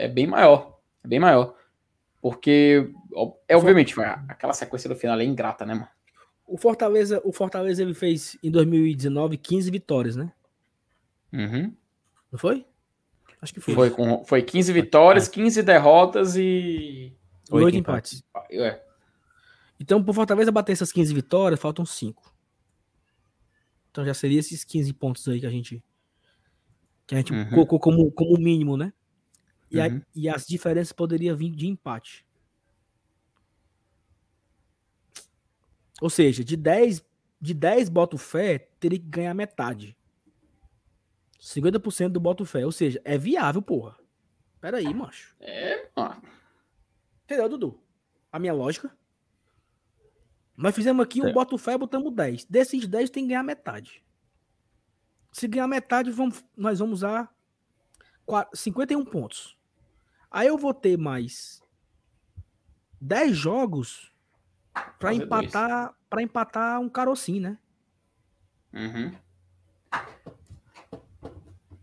é, 0.00 0.04
é 0.04 0.08
bem 0.08 0.26
maior. 0.26 0.78
É 1.04 1.08
bem 1.08 1.18
maior. 1.18 1.54
Porque, 2.20 2.88
é, 3.48 3.56
obviamente, 3.56 3.94
aquela 4.28 4.52
sequência 4.52 4.88
do 4.88 4.94
final 4.94 5.18
é 5.18 5.24
ingrata, 5.24 5.66
né, 5.66 5.74
mano? 5.74 5.88
O 6.46 6.56
Fortaleza, 6.56 7.20
o 7.24 7.32
Fortaleza 7.32 7.82
ele 7.82 7.94
fez 7.94 8.36
em 8.42 8.50
2019 8.50 9.36
15 9.38 9.70
vitórias, 9.70 10.16
né? 10.16 10.30
Uhum. 11.32 11.74
Não 12.30 12.38
foi? 12.38 12.64
Acho 13.40 13.54
que 13.54 13.60
foi. 13.60 13.74
Foi, 13.74 13.90
com, 13.90 14.24
foi 14.24 14.42
15 14.42 14.72
vitórias, 14.72 15.26
15 15.26 15.60
é. 15.60 15.62
derrotas 15.62 16.36
e. 16.36 17.12
8, 17.52 17.64
8 17.64 17.76
empates. 17.76 18.24
empates. 18.28 18.58
É. 18.58 18.82
Então, 19.78 20.02
por 20.02 20.14
Fortaleza 20.14 20.52
bater 20.52 20.72
essas 20.72 20.92
15 20.92 21.12
vitórias, 21.12 21.60
faltam 21.60 21.84
5. 21.84 22.32
Então 23.92 24.04
já 24.04 24.14
seria 24.14 24.40
esses 24.40 24.64
15 24.64 24.92
pontos 24.94 25.28
aí 25.28 25.38
que 25.38 25.46
a 25.46 25.50
gente. 25.50 25.84
Que 27.06 27.14
a 27.14 27.18
gente 27.18 27.32
uhum. 27.32 27.50
colocou 27.50 27.78
como, 27.78 28.10
como 28.10 28.38
mínimo, 28.38 28.76
né? 28.76 28.92
E, 29.70 29.78
uhum. 29.78 29.84
a, 29.84 30.02
e 30.14 30.28
as 30.28 30.46
diferenças 30.46 30.92
poderiam 30.92 31.36
vir 31.36 31.50
de 31.50 31.66
empate. 31.66 32.26
Ou 36.00 36.08
seja, 36.08 36.42
de 36.42 36.56
10, 36.56 37.04
de 37.40 37.54
10 37.54 37.88
boto 37.90 38.16
fé, 38.16 38.70
teria 38.80 38.98
que 38.98 39.06
ganhar 39.06 39.34
metade. 39.34 39.96
50% 41.40 42.08
do 42.08 42.20
boto 42.20 42.44
fé. 42.46 42.64
Ou 42.64 42.72
seja, 42.72 43.00
é 43.04 43.18
viável, 43.18 43.60
porra. 43.60 43.96
Pera 44.60 44.78
aí, 44.78 44.94
macho. 44.94 45.34
É, 45.38 45.88
mano. 45.94 46.22
Entendeu, 47.32 47.48
Dudu? 47.48 47.82
A 48.30 48.38
minha 48.38 48.52
lógica. 48.52 48.94
Nós 50.54 50.74
fizemos 50.74 51.02
aqui 51.02 51.22
um 51.22 51.28
é. 51.28 51.32
boto 51.32 51.56
fé 51.56 51.72
e 51.72 51.78
botamos 51.78 52.12
10. 52.12 52.44
Desses 52.44 52.86
10 52.86 53.08
tem 53.08 53.24
que 53.24 53.30
ganhar 53.30 53.42
metade. 53.42 54.04
Se 55.32 55.48
ganhar 55.48 55.66
metade, 55.66 56.10
vamos, 56.10 56.44
nós 56.54 56.78
vamos 56.78 56.98
usar 56.98 57.34
51 58.52 59.02
pontos. 59.06 59.56
Aí 60.30 60.48
eu 60.48 60.58
vou 60.58 60.74
ter 60.74 60.98
mais 60.98 61.62
10 63.00 63.34
jogos 63.34 64.12
para 64.98 65.14
empatar, 65.14 65.96
para 66.10 66.22
empatar 66.22 66.80
um 66.82 66.88
carocinho, 66.90 67.40
né? 67.40 67.58
Uhum. 68.74 69.16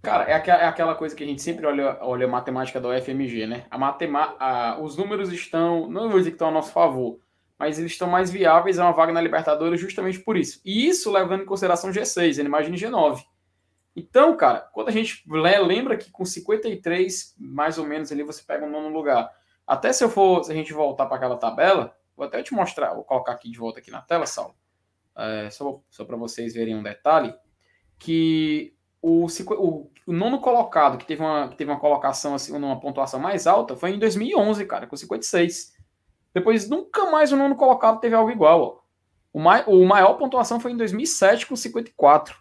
Cara, 0.09 0.23
é, 0.27 0.31
é 0.31 0.65
aquela 0.65 0.95
coisa 0.95 1.15
que 1.15 1.23
a 1.23 1.27
gente 1.27 1.39
sempre 1.39 1.67
olha, 1.67 1.99
olha 2.01 2.25
a 2.25 2.27
matemática 2.27 2.81
da 2.81 2.89
UFMG, 2.89 3.45
né? 3.45 3.67
A 3.69 3.77
matema, 3.77 4.35
a, 4.39 4.81
os 4.81 4.97
números 4.97 5.31
estão, 5.31 5.87
não 5.87 6.09
vou 6.09 6.17
dizer 6.17 6.31
que 6.31 6.35
estão 6.35 6.47
a 6.47 6.51
nosso 6.51 6.71
favor, 6.71 7.19
mas 7.59 7.77
eles 7.77 7.91
estão 7.91 8.09
mais 8.09 8.31
viáveis 8.31 8.79
a 8.79 8.85
uma 8.85 8.91
vaga 8.91 9.13
na 9.13 9.21
Libertadores 9.21 9.79
justamente 9.79 10.17
por 10.17 10.35
isso. 10.35 10.59
E 10.65 10.87
isso 10.87 11.11
levando 11.11 11.43
em 11.43 11.45
consideração 11.45 11.91
G6, 11.91 12.43
imagine 12.43 12.75
G9. 12.75 13.23
Então, 13.95 14.35
cara, 14.35 14.61
quando 14.73 14.87
a 14.87 14.91
gente 14.91 15.23
lembra 15.29 15.95
que 15.95 16.09
com 16.09 16.25
53, 16.25 17.35
mais 17.37 17.77
ou 17.77 17.85
menos, 17.85 18.11
ali 18.11 18.23
você 18.23 18.41
pega 18.41 18.65
um 18.65 18.71
nono 18.71 18.89
lugar. 18.89 19.29
Até 19.67 19.93
se 19.93 20.03
eu 20.03 20.09
for, 20.09 20.43
se 20.43 20.51
a 20.51 20.55
gente 20.55 20.73
voltar 20.73 21.05
para 21.05 21.17
aquela 21.17 21.37
tabela, 21.37 21.95
vou 22.17 22.25
até 22.25 22.41
te 22.41 22.51
mostrar, 22.51 22.95
vou 22.95 23.03
colocar 23.03 23.33
aqui 23.33 23.51
de 23.51 23.59
volta 23.59 23.79
aqui 23.79 23.91
na 23.91 24.01
tela, 24.01 24.25
Saulo. 24.25 24.55
É, 25.15 25.51
só 25.51 25.79
só 25.87 26.03
para 26.03 26.17
vocês 26.17 26.55
verem 26.55 26.75
um 26.75 26.81
detalhe, 26.81 27.31
que 27.99 28.73
o, 29.01 29.27
o, 29.27 29.91
o, 30.09 30.13
nono 30.13 30.39
colocado, 30.39 30.97
que 30.97 31.05
teve, 31.05 31.21
uma, 31.21 31.49
que 31.49 31.55
teve 31.55 31.69
uma 31.69 31.79
colocação, 31.79 32.33
assim, 32.33 32.51
uma 32.55 32.79
pontuação 32.79 33.19
mais 33.19 33.45
alta, 33.45 33.75
foi 33.75 33.91
em 33.91 33.99
2011, 33.99 34.65
cara, 34.65 34.87
com 34.87 34.95
56. 34.95 35.73
Depois, 36.33 36.67
nunca 36.67 37.09
mais 37.11 37.31
o 37.31 37.37
nono 37.37 37.55
colocado 37.55 37.99
teve 37.99 38.15
algo 38.15 38.31
igual. 38.31 38.61
Ó. 38.61 38.79
O, 39.31 39.39
mai, 39.39 39.63
o 39.67 39.85
maior 39.85 40.15
pontuação 40.15 40.59
foi 40.59 40.71
em 40.71 40.77
2007, 40.77 41.45
com 41.45 41.55
54. 41.55 42.35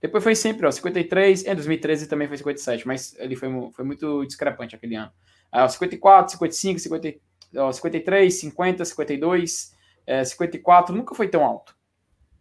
Depois 0.00 0.24
foi 0.24 0.34
sempre, 0.34 0.66
ó, 0.66 0.70
53. 0.70 1.44
Em 1.44 1.54
2013 1.54 2.08
também 2.08 2.26
foi 2.26 2.38
57, 2.38 2.86
mas 2.86 3.14
ele 3.18 3.36
foi, 3.36 3.48
foi 3.72 3.84
muito 3.84 4.24
discrepante 4.24 4.74
aquele 4.74 4.94
ano. 4.94 5.12
Ó, 5.52 5.68
54, 5.68 6.32
55, 6.32 6.80
50, 6.80 7.18
ó, 7.56 7.70
53, 7.70 8.34
50, 8.34 8.84
52, 8.84 9.76
é, 10.06 10.24
54, 10.24 10.96
nunca 10.96 11.14
foi 11.14 11.28
tão 11.28 11.44
alto. 11.44 11.76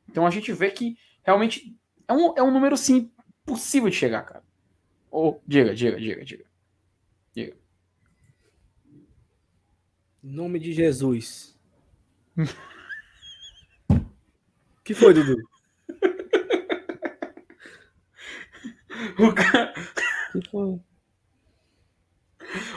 Então 0.10 0.26
a 0.26 0.30
gente 0.30 0.54
vê 0.54 0.72
que 0.72 0.96
realmente 1.24 1.76
é 2.08 2.14
um, 2.14 2.34
é 2.38 2.42
um 2.42 2.52
número, 2.52 2.78
sim, 2.78 3.12
possível 3.46 3.90
de 3.90 3.96
chegar, 3.96 4.24
cara. 4.24 4.49
Ou, 5.12 5.42
diga, 5.48 5.74
diga, 5.74 6.00
diga, 6.00 6.24
diga. 6.24 6.46
Diga. 7.34 7.58
Em 10.24 10.32
nome 10.32 10.60
de 10.60 10.72
Jesus. 10.74 11.58
que 14.84 14.94
foi, 14.94 15.14
Dudu? 15.14 15.36
o 19.20 19.34
cara. 19.34 19.74
Que 20.32 20.50
foi? 20.50 20.80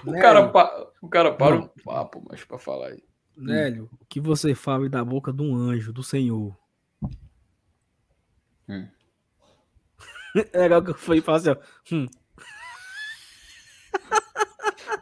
O 0.06 0.12
cara, 0.12 0.48
pa... 0.48 0.92
o 1.00 1.09
cara 1.09 1.34
para 1.34 1.56
Não. 1.56 1.64
um 1.64 1.68
papo, 1.84 2.22
mas 2.28 2.44
para 2.44 2.59
falar 2.59 2.88
aí. 2.88 3.02
Nélio, 3.36 3.88
o 4.00 4.06
que 4.06 4.20
você 4.20 4.54
fala 4.54 4.88
da 4.88 5.04
boca 5.04 5.32
de 5.32 5.42
um 5.42 5.56
anjo, 5.56 5.92
do 5.92 6.02
Senhor? 6.02 6.56
Hum. 8.68 8.88
É 10.52 10.60
legal 10.60 10.82
que 10.82 10.90
eu 10.90 10.94
fui 10.94 11.22
assim, 11.26 11.50
ó. 11.50 11.56
Hum. 11.92 12.09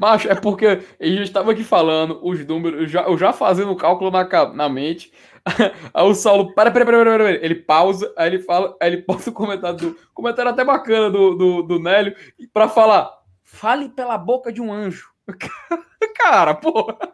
Macho, 0.01 0.31
é 0.31 0.35
porque 0.35 0.67
a 0.67 1.05
gente 1.05 1.25
estava 1.25 1.53
aqui 1.53 1.63
falando 1.63 2.19
os 2.23 2.47
números, 2.47 2.81
eu 2.81 2.89
já, 2.89 3.03
eu 3.03 3.19
já 3.19 3.35
fazendo 3.35 3.71
o 3.71 3.77
cálculo 3.77 4.11
na, 4.11 4.27
na 4.55 4.67
mente. 4.67 5.13
Aí 5.93 6.05
o 6.05 6.15
Saulo, 6.15 6.55
para, 6.55 6.71
para, 6.71 6.87
para, 6.87 7.05
para, 7.05 7.19
para, 7.19 7.31
ele 7.33 7.55
pausa, 7.55 8.13
aí 8.17 8.29
ele 8.29 8.39
fala, 8.41 8.77
aí 8.81 8.93
ele 8.93 9.03
posta 9.03 9.31
o 9.31 9.33
comentário 9.33 9.77
do. 9.77 9.97
Comentário 10.15 10.51
até 10.51 10.65
bacana 10.65 11.11
do, 11.11 11.35
do, 11.35 11.63
do 11.63 11.79
Nélio, 11.79 12.15
para 12.53 12.69
falar: 12.69 13.11
fale 13.43 13.89
pela 13.91 14.17
boca 14.17 14.51
de 14.53 14.61
um 14.61 14.73
anjo. 14.73 15.11
Cara, 16.17 16.55
porra. 16.55 16.97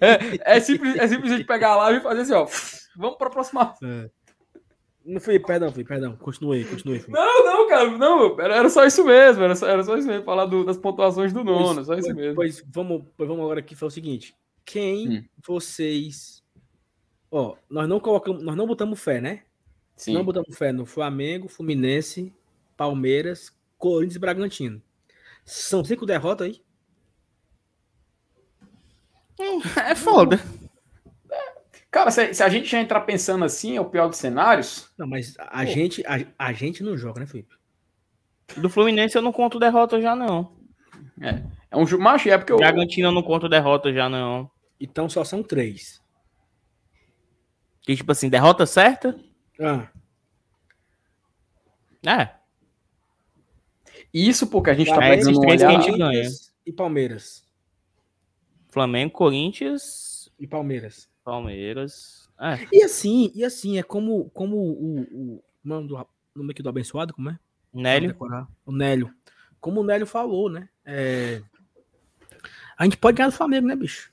É, 0.00 0.56
é, 0.56 0.60
simples, 0.60 0.96
é 0.96 1.06
simples 1.06 1.30
a 1.30 1.36
gente 1.36 1.46
pegar 1.46 1.72
a 1.72 1.76
live 1.76 2.00
e 2.00 2.02
fazer 2.02 2.22
assim, 2.22 2.32
ó. 2.32 2.46
Vamos 2.96 3.18
para 3.18 3.26
a 3.28 3.30
próxima. 3.30 3.74
É. 3.82 4.10
Não 5.06 5.20
fui, 5.20 5.38
perdão, 5.38 5.72
fui, 5.72 5.84
perdão. 5.84 6.16
Continuei, 6.16 6.64
continuei. 6.64 7.04
Não, 7.06 7.44
não, 7.44 7.68
cara, 7.68 7.96
não, 7.96 8.40
era, 8.40 8.56
era 8.56 8.68
só 8.68 8.84
isso 8.84 9.04
mesmo, 9.04 9.44
era 9.44 9.54
só, 9.54 9.68
era 9.68 9.84
só 9.84 9.96
isso 9.96 10.08
mesmo, 10.08 10.24
falar 10.24 10.46
do, 10.46 10.64
das 10.64 10.76
pontuações 10.76 11.32
do 11.32 11.44
nono, 11.44 11.76
pois, 11.76 11.86
só 11.86 11.94
isso 11.94 12.08
pois, 12.08 12.16
mesmo. 12.16 12.34
Pois 12.34 12.64
vamos, 12.66 13.04
pois 13.16 13.28
vamos 13.28 13.44
agora 13.44 13.60
aqui 13.60 13.76
falar 13.76 13.88
o 13.88 13.92
seguinte: 13.92 14.34
quem 14.64 15.08
hum. 15.08 15.24
vocês. 15.46 16.42
Ó, 17.30 17.56
nós 17.70 17.88
não 17.88 18.00
colocamos, 18.00 18.42
nós 18.42 18.56
não 18.56 18.66
botamos 18.66 19.00
fé, 19.00 19.20
né? 19.20 19.44
Sim. 19.94 20.12
Não 20.12 20.24
botamos 20.24 20.58
fé 20.58 20.72
no 20.72 20.84
Flamengo, 20.84 21.48
Fluminense, 21.48 22.32
Palmeiras, 22.76 23.56
Corinthians 23.78 24.16
e 24.16 24.18
Bragantino. 24.18 24.82
São 25.44 25.84
cinco 25.84 26.04
derrotas 26.04 26.48
aí? 26.48 26.60
É 29.88 29.94
foda. 29.94 30.40
Cara, 31.96 32.10
se, 32.10 32.34
se, 32.34 32.42
a 32.42 32.48
gente 32.50 32.68
já 32.68 32.78
entrar 32.78 33.00
pensando 33.00 33.42
assim, 33.42 33.74
é 33.74 33.80
o 33.80 33.86
pior 33.86 34.06
dos 34.06 34.18
cenários. 34.18 34.92
Não, 34.98 35.06
mas 35.06 35.34
a, 35.38 35.64
gente, 35.64 36.04
a, 36.06 36.26
a, 36.38 36.52
gente 36.52 36.82
não 36.82 36.94
joga, 36.94 37.20
né, 37.20 37.26
Felipe? 37.26 37.54
Do 38.54 38.68
Fluminense 38.68 39.16
eu 39.16 39.22
não 39.22 39.32
conto 39.32 39.58
derrota 39.58 39.98
já, 39.98 40.14
não. 40.14 40.54
É. 41.18 41.42
É 41.70 41.74
um 41.74 41.98
macho, 41.98 42.28
é 42.28 42.36
porque 42.36 42.52
o. 42.52 42.58
Bragantino 42.58 43.08
eu 43.08 43.12
não 43.12 43.22
conto 43.22 43.48
derrota 43.48 43.94
já, 43.94 44.10
não. 44.10 44.50
Então 44.78 45.08
só 45.08 45.24
são 45.24 45.42
três. 45.42 45.98
Que 47.80 47.96
tipo 47.96 48.12
assim, 48.12 48.28
derrota 48.28 48.66
certa? 48.66 49.18
Ah. 49.58 49.88
É. 52.06 52.28
Isso 54.12 54.48
porque 54.48 54.68
a 54.68 54.74
gente 54.74 54.90
tá 54.90 54.98
pegando 54.98 55.30
uma 55.30 55.46
olhada... 55.46 55.56
que 55.56 55.64
a 55.64 55.80
gente 55.80 55.96
ganha. 55.96 56.28
E 56.66 56.70
Palmeiras. 56.70 57.42
Flamengo, 58.68 59.12
Corinthians 59.12 60.30
e 60.38 60.46
Palmeiras. 60.46 61.15
Palmeiras. 61.26 62.30
É. 62.40 62.68
E 62.72 62.84
assim, 62.84 63.32
e 63.34 63.44
assim, 63.44 63.78
é 63.78 63.82
como, 63.82 64.30
como 64.30 64.56
o, 64.56 65.00
o, 65.00 65.34
o 65.34 65.42
nome, 65.64 65.88
do, 65.88 66.06
nome 66.36 66.52
aqui 66.52 66.62
do 66.62 66.68
abençoado, 66.68 67.12
como 67.12 67.30
é? 67.30 67.38
Nélio. 67.74 68.16
O 68.64 68.70
Nélio. 68.70 69.12
Como 69.60 69.80
o 69.80 69.84
Nélio 69.84 70.06
falou, 70.06 70.48
né? 70.48 70.68
É... 70.84 71.42
A 72.78 72.84
gente 72.84 72.96
pode 72.96 73.16
ganhar 73.16 73.30
do 73.30 73.34
Flamengo, 73.34 73.66
né, 73.66 73.74
bicho? 73.74 74.12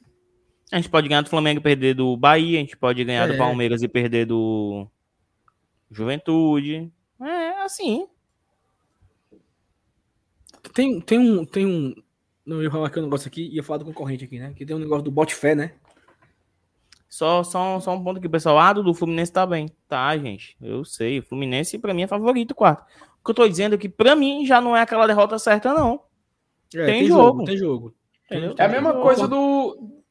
A 0.72 0.78
gente 0.78 0.90
pode 0.90 1.08
ganhar 1.08 1.22
do 1.22 1.30
Flamengo 1.30 1.60
e 1.60 1.64
perder 1.64 1.94
do 1.94 2.18
Bahia, 2.18 2.58
a 2.58 2.62
gente 2.62 2.76
pode 2.76 3.04
ganhar 3.04 3.30
é. 3.30 3.32
do 3.32 3.38
Palmeiras 3.38 3.84
e 3.84 3.88
perder 3.88 4.26
do 4.26 4.88
Juventude. 5.92 6.92
É 7.22 7.62
assim. 7.62 8.08
Tem, 10.74 11.00
tem 11.00 11.20
um. 11.20 11.46
Tem 11.46 11.66
um. 11.66 11.94
Não 12.44 12.64
ia 12.64 12.72
falar 12.72 12.88
aqui 12.88 13.00
um 13.00 13.04
negócio 13.04 13.28
aqui, 13.28 13.48
ia 13.54 13.62
falar 13.62 13.78
do 13.78 13.86
concorrente 13.86 14.26
aqui, 14.26 14.40
né? 14.40 14.54
Que 14.56 14.66
tem 14.66 14.76
um 14.76 14.80
negócio 14.80 15.04
do 15.04 15.12
bote 15.12 15.36
fé, 15.36 15.54
né? 15.54 15.76
Só, 17.14 17.44
só, 17.44 17.80
só 17.80 17.94
um 17.94 18.04
ponto 18.04 18.18
aqui, 18.18 18.28
pessoal. 18.28 18.58
Ah, 18.58 18.74
do 18.74 18.92
Fluminense 18.92 19.32
tá 19.32 19.46
bem. 19.46 19.70
Tá, 19.88 20.18
gente. 20.18 20.58
Eu 20.60 20.84
sei. 20.84 21.20
O 21.20 21.24
Fluminense, 21.24 21.78
pra 21.78 21.94
mim, 21.94 22.02
é 22.02 22.08
favorito, 22.08 22.56
quarto. 22.56 22.82
O 23.22 23.24
que 23.24 23.30
eu 23.30 23.36
tô 23.36 23.48
dizendo 23.48 23.76
é 23.76 23.78
que, 23.78 23.88
pra 23.88 24.16
mim, 24.16 24.48
já 24.48 24.60
não 24.60 24.76
é 24.76 24.82
aquela 24.82 25.06
derrota 25.06 25.38
certa, 25.38 25.76
não. 25.76 26.02
É, 26.74 26.86
tem, 26.88 27.00
tem, 27.02 27.08
jogo. 27.08 27.46
jogo. 27.46 27.96
Tem 28.28 28.42
jogo. 28.42 28.56
É 28.58 28.66
a 28.66 28.68
mesma 28.68 28.94
coisa 29.00 29.28
do, 29.28 30.02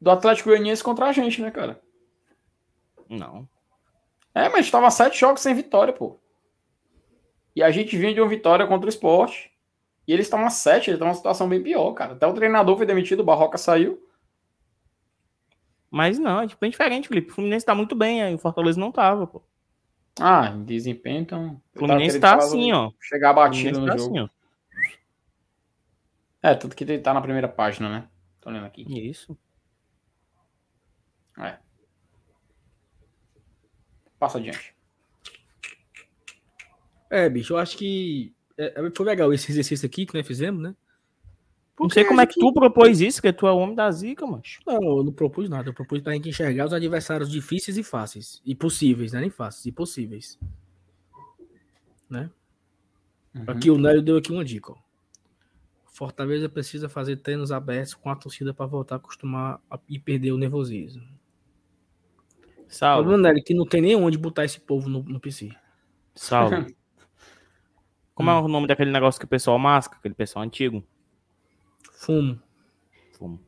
do 0.00 0.10
Atlético 0.10 0.48
Goianiense 0.48 0.82
contra 0.82 1.04
a 1.04 1.12
gente, 1.12 1.42
né, 1.42 1.50
cara? 1.50 1.78
Não. 3.06 3.46
É, 4.34 4.48
mas 4.48 4.70
tava 4.70 4.90
sete 4.90 5.20
jogos 5.20 5.42
sem 5.42 5.54
vitória, 5.54 5.92
pô. 5.92 6.18
E 7.54 7.62
a 7.62 7.70
gente 7.70 7.98
vinha 7.98 8.14
de 8.14 8.20
uma 8.22 8.30
vitória 8.30 8.66
contra 8.66 8.86
o 8.86 8.88
esporte. 8.88 9.52
E 10.08 10.12
eles 10.14 10.24
estão 10.24 10.42
a 10.42 10.48
sete, 10.48 10.88
eles 10.88 10.96
estão 10.96 11.08
numa 11.08 11.14
situação 11.14 11.50
bem 11.50 11.62
pior, 11.62 11.92
cara. 11.92 12.14
Até 12.14 12.26
o 12.26 12.32
treinador 12.32 12.78
foi 12.78 12.86
demitido, 12.86 13.20
o 13.20 13.24
Barroca 13.24 13.58
saiu. 13.58 14.05
Mas 15.96 16.18
não, 16.18 16.42
é 16.42 16.46
tipo, 16.46 16.60
bem 16.60 16.68
diferente, 16.68 17.08
Felipe. 17.08 17.30
O 17.30 17.34
Fluminense 17.34 17.64
tá 17.64 17.74
muito 17.74 17.96
bem, 17.96 18.22
aí 18.22 18.34
o 18.34 18.38
Fortaleza 18.38 18.78
não 18.78 18.92
tava, 18.92 19.26
pô. 19.26 19.42
Ah, 20.20 20.48
em 20.54 20.62
desempenho, 20.62 21.22
então. 21.22 21.62
O 21.74 21.78
Fluminense 21.78 22.20
tá 22.20 22.36
assim, 22.36 22.70
ó. 22.70 22.90
Chegar 23.00 23.32
batido 23.32 23.80
no 23.80 23.86
tá 23.86 23.96
jogo. 23.96 24.18
Assim, 24.18 24.30
é, 26.42 26.54
tudo 26.54 26.76
que 26.76 26.84
ele 26.84 26.98
tá 26.98 27.14
na 27.14 27.22
primeira 27.22 27.48
página, 27.48 27.88
né? 27.88 28.08
Tô 28.42 28.50
lendo 28.50 28.66
aqui. 28.66 28.84
Isso. 28.86 29.38
É. 31.38 31.56
Passa 34.18 34.36
adiante. 34.36 34.76
É, 37.08 37.26
bicho, 37.30 37.54
eu 37.54 37.58
acho 37.58 37.78
que 37.78 38.34
é, 38.58 38.66
é, 38.66 38.90
foi 38.94 39.06
legal 39.06 39.32
esse 39.32 39.50
exercício 39.50 39.86
aqui 39.86 40.04
que 40.04 40.14
nós 40.14 40.26
fizemos, 40.26 40.62
né? 40.62 40.76
Porque 41.76 41.82
não 41.82 41.90
sei 41.90 42.04
como 42.06 42.20
é 42.22 42.26
que 42.26 42.40
tu 42.40 42.52
propôs 42.54 43.02
isso, 43.02 43.20
que 43.20 43.30
tu 43.30 43.46
é 43.46 43.52
o 43.52 43.58
homem 43.58 43.74
da 43.74 43.90
zica, 43.90 44.26
macho. 44.26 44.60
Não, 44.66 44.82
eu 44.82 45.04
não 45.04 45.12
propus 45.12 45.46
nada. 45.50 45.68
Eu 45.68 45.74
propus 45.74 46.00
pra 46.00 46.14
gente 46.14 46.30
enxergar 46.30 46.66
os 46.66 46.72
adversários 46.72 47.30
difíceis 47.30 47.76
e 47.76 47.82
fáceis. 47.82 48.40
E 48.46 48.54
possíveis, 48.54 49.12
né? 49.12 49.20
Nem 49.20 49.28
fáceis, 49.28 49.66
e 49.66 49.72
possíveis. 49.72 50.38
Né? 52.08 52.30
Uhum. 53.34 53.44
Aqui 53.46 53.70
o 53.70 53.76
Nélio 53.76 54.00
deu 54.00 54.16
aqui 54.16 54.32
uma 54.32 54.44
dica, 54.44 54.72
ó. 54.72 54.76
Fortaleza 55.84 56.48
precisa 56.48 56.88
fazer 56.88 57.16
treinos 57.16 57.52
abertos 57.52 57.92
com 57.92 58.10
a 58.10 58.16
torcida 58.16 58.54
para 58.54 58.66
voltar 58.66 58.94
a 58.94 58.98
acostumar 58.98 59.60
a, 59.70 59.78
e 59.86 59.98
perder 59.98 60.32
o 60.32 60.38
nervosismo. 60.38 61.02
Salve. 62.68 63.00
O 63.00 63.04
problema, 63.04 63.28
Nélio, 63.28 63.40
é 63.40 63.42
que 63.42 63.54
não 63.54 63.66
tem 63.66 63.82
nem 63.82 63.96
onde 63.96 64.16
botar 64.16 64.46
esse 64.46 64.60
povo 64.60 64.88
no, 64.88 65.02
no 65.02 65.20
PC. 65.20 65.50
Salve. 66.14 66.74
Como 68.14 68.30
é 68.30 68.34
hum. 68.34 68.38
é 68.38 68.40
o 68.40 68.48
nome 68.48 68.66
daquele 68.66 68.90
negócio 68.90 69.20
que 69.20 69.26
o 69.26 69.28
pessoal 69.28 69.58
masca, 69.58 69.96
aquele 69.96 70.14
pessoal 70.14 70.42
antigo? 70.42 70.82
Fumo. 72.06 72.40
Fumo. 73.18 73.40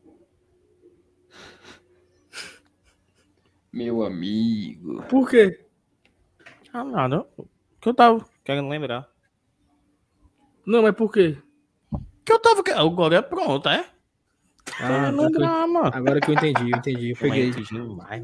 Meu 3.72 4.02
amigo. 4.02 5.01
Por 5.05 5.30
quê? 5.30 5.64
Ah, 6.72 6.82
nada. 6.82 7.24
Que 7.80 7.89
eu 7.89 7.94
tava 7.94 8.26
querendo 8.43 8.68
lembrar. 8.68 9.09
Não, 10.66 10.82
mas 10.82 10.93
por 10.97 11.12
quê? 11.12 11.39
Que 12.24 12.32
eu 12.32 12.40
tava. 12.40 12.64
Agora 12.74 13.14
é 13.14 13.22
pronto, 13.22 13.68
é? 13.68 13.89
Ah, 14.80 15.10
lembrar, 15.10 15.68
mano. 15.68 15.90
Agora 15.94 16.20
que 16.20 16.28
eu 16.28 16.35
entendi, 16.35 16.72
eu 16.72 16.78
entendi. 16.78 17.10
Eu 17.10 17.16
peguei. 17.16 17.52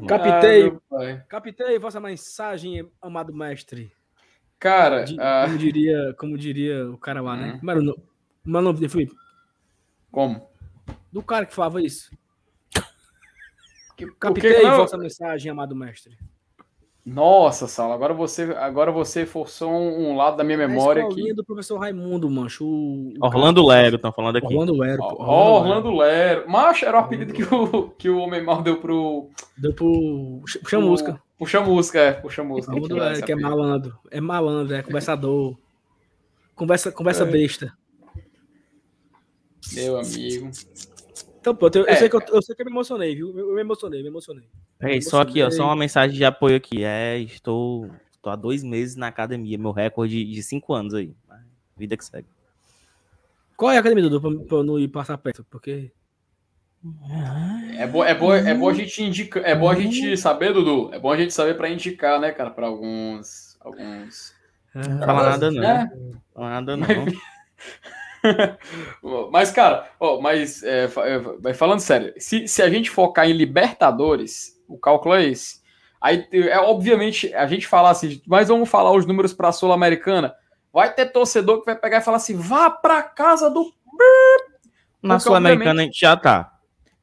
Captei. 0.05 0.77
Ah, 0.91 1.23
captei 1.29 1.79
vossa 1.79 2.01
mensagem, 2.01 2.91
amado 3.01 3.33
mestre. 3.33 3.89
Cara, 4.59 5.05
De, 5.05 5.13
uh... 5.13 5.45
como, 5.45 5.57
diria, 5.57 6.15
como 6.19 6.37
diria 6.37 6.91
o 6.91 6.97
cara 6.97 7.21
lá, 7.21 7.37
né? 7.37 7.57
Como 7.57 7.71
era 7.71 7.79
o 7.79 7.83
nome, 7.83 8.03
o 8.45 8.49
nome 8.49 8.79
dele, 8.79 8.89
Felipe? 8.89 9.24
Como? 10.15 10.47
Do 11.11 11.21
cara 11.21 11.45
que 11.45 11.53
falava 11.53 11.81
isso. 11.81 12.09
Que, 13.97 14.09
Captei 14.17 14.61
que, 14.61 14.61
vossa 14.61 14.97
mensagem, 14.97 15.51
amado 15.51 15.75
mestre. 15.75 16.17
Nossa, 17.05 17.67
Sala, 17.67 17.93
agora 17.93 18.13
você, 18.13 18.43
agora 18.57 18.93
você 18.93 19.25
forçou 19.25 19.69
um, 19.69 20.15
lado 20.15 20.37
da 20.37 20.43
minha 20.45 20.57
memória 20.57 21.01
é 21.01 21.03
aqui. 21.03 21.33
do 21.33 21.43
professor 21.43 21.77
Raimundo, 21.77 22.29
mancho. 22.29 22.65
O, 22.65 23.13
Orlando. 23.19 23.67
Lero, 23.67 23.97
estão 23.97 24.13
falando 24.13 24.37
aqui. 24.37 24.45
Orlando 24.45 24.77
Lero. 24.77 25.03
Ó, 25.03 25.15
oh, 25.17 25.59
Orlando, 25.59 25.93
Lero. 25.93 26.49
Macho, 26.49 26.85
era 26.85 26.95
o 26.95 27.01
apelido 27.01 27.33
que 27.33 27.43
o, 27.43 27.89
que 27.89 28.09
o 28.09 28.17
Homem 28.19 28.41
Mal 28.41 28.61
deu 28.61 28.77
pro... 28.77 29.29
Deu 29.57 29.73
pro 29.73 30.43
Chamusca. 30.65 31.21
Puxa 31.37 31.59
música, 31.59 31.99
é, 31.99 32.13
puxa 32.13 32.41
música. 32.41 32.73
Orlando 32.73 32.95
Lero, 32.95 33.21
que 33.21 33.31
é 33.33 33.35
malandro. 33.35 33.99
É 34.09 34.21
malandro, 34.21 34.75
é 34.75 34.81
conversador. 34.81 35.57
Conversa, 36.55 36.89
conversa 36.89 37.23
é. 37.23 37.27
besta. 37.27 37.77
Meu 39.73 39.97
amigo. 39.97 40.51
Então, 41.39 41.55
pô, 41.55 41.69
eu, 41.73 41.85
é. 41.85 41.91
eu, 41.91 41.95
sei 41.97 42.09
que 42.09 42.15
eu, 42.15 42.21
eu, 42.31 42.41
sei 42.41 42.55
que 42.55 42.61
eu 42.63 42.65
me 42.65 42.71
emocionei, 42.71 43.15
viu? 43.15 43.37
Eu 43.37 43.53
me 43.53 43.61
emocionei, 43.61 44.01
me 44.01 44.07
emocionei. 44.07 44.47
Peraí, 44.79 45.01
só 45.01 45.21
aqui, 45.21 45.43
ó, 45.43 45.51
só 45.51 45.65
uma 45.65 45.75
mensagem 45.75 46.17
de 46.17 46.25
apoio 46.25 46.55
aqui. 46.55 46.83
É, 46.83 47.19
estou, 47.19 47.89
estou 48.13 48.31
há 48.31 48.35
dois 48.35 48.63
meses 48.63 48.95
na 48.95 49.07
academia, 49.07 49.57
meu 49.57 49.71
recorde 49.71 50.25
de 50.25 50.41
cinco 50.41 50.73
anos 50.73 50.93
aí. 50.93 51.15
Vida 51.77 51.95
que 51.95 52.03
segue. 52.03 52.27
Qual 53.55 53.71
é 53.71 53.77
a 53.77 53.79
academia, 53.79 54.09
Dudu, 54.09 54.19
pra, 54.19 54.45
pra 54.47 54.57
eu 54.57 54.63
não 54.63 54.79
ir 54.79 54.87
passar 54.87 55.17
perto? 55.17 55.45
Porque. 55.49 55.91
É 57.77 57.87
bom, 57.87 58.03
é 58.03 58.13
bom, 58.15 58.33
é 58.33 58.53
bom 58.53 58.69
a 58.69 58.73
gente 58.73 59.03
indicar, 59.03 59.43
é 59.43 59.55
bom 59.55 59.69
a 59.69 59.75
gente 59.75 60.17
saber, 60.17 60.53
Dudu. 60.53 60.93
É 60.93 60.99
bom 60.99 61.11
a 61.11 61.17
gente 61.17 61.33
saber 61.33 61.55
para 61.55 61.69
indicar, 61.69 62.19
né, 62.19 62.31
cara, 62.31 62.49
para 62.49 62.67
alguns, 62.67 63.55
alguns. 63.59 64.33
Não 64.73 64.99
fala 65.05 65.29
nada 65.29 65.51
não. 65.51 66.21
Fala 66.33 66.49
nada 66.49 66.77
não. 66.77 66.87
Mas, 69.31 69.51
cara, 69.51 69.89
ó, 69.99 70.19
mas 70.19 70.63
é, 70.63 70.89
é 71.45 71.53
falando 71.53 71.79
sério, 71.79 72.13
se, 72.17 72.47
se 72.47 72.61
a 72.61 72.69
gente 72.69 72.89
focar 72.89 73.27
em 73.27 73.33
Libertadores, 73.33 74.59
o 74.67 74.77
cálculo 74.77 75.15
é 75.15 75.25
esse. 75.25 75.63
Aí, 76.01 76.27
é, 76.31 76.59
obviamente, 76.59 77.33
a 77.33 77.47
gente 77.47 77.67
falar 77.67 77.91
assim, 77.91 78.21
mas 78.27 78.47
vamos 78.47 78.69
falar 78.69 78.91
os 78.91 79.05
números 79.05 79.33
para 79.33 79.49
a 79.49 79.51
Sul-Americana. 79.51 80.33
Vai 80.71 80.93
ter 80.93 81.05
torcedor 81.07 81.59
que 81.59 81.65
vai 81.65 81.75
pegar 81.75 81.97
e 81.97 82.01
falar 82.01 82.17
assim: 82.17 82.35
vá 82.35 82.69
para 82.69 83.01
casa 83.01 83.49
do. 83.49 83.73
Na 85.01 85.19
Sul-Americana 85.19 85.81
a 85.81 85.85
gente 85.85 85.99
já 85.99 86.17
tá. 86.17 86.51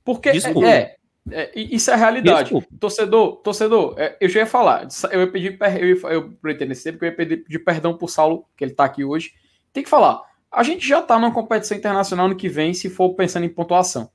Porque 0.05 0.29
é, 0.29 0.37
é, 0.37 0.97
é, 1.31 1.51
isso 1.55 1.91
é 1.91 1.95
a 1.95 1.97
realidade. 1.97 2.45
Desculpa. 2.45 2.69
Torcedor, 2.79 3.37
torcedor, 3.37 3.95
é, 3.97 4.17
eu 4.21 4.29
já 4.29 4.41
ia 4.41 4.47
falar, 4.47 4.87
eu 5.11 5.21
ia 5.21 5.31
pedir, 5.31 5.59
eu, 5.81 5.89
ia, 5.89 6.01
eu 6.09 6.33
pretendo 6.43 6.73
eu 6.73 6.93
ia 6.93 7.17
pedir, 7.17 7.37
pedir 7.39 7.59
perdão 7.61 7.97
pro 7.97 8.09
Saulo, 8.09 8.47
que 8.57 8.65
ele 8.65 8.75
tá 8.75 8.85
aqui 8.85 9.05
hoje. 9.05 9.33
Tem 9.73 9.83
que 9.83 9.89
falar 9.89 10.21
a 10.53 10.63
gente 10.63 10.87
já 10.87 11.01
está 11.01 11.19
numa 11.19 11.33
competição 11.33 11.77
internacional 11.77 12.29
no 12.29 12.37
que 12.37 12.49
vem, 12.49 12.75
se 12.75 12.91
for 12.91 13.15
pensando 13.15 13.45
em 13.45 13.49
pontuação. 13.49 14.11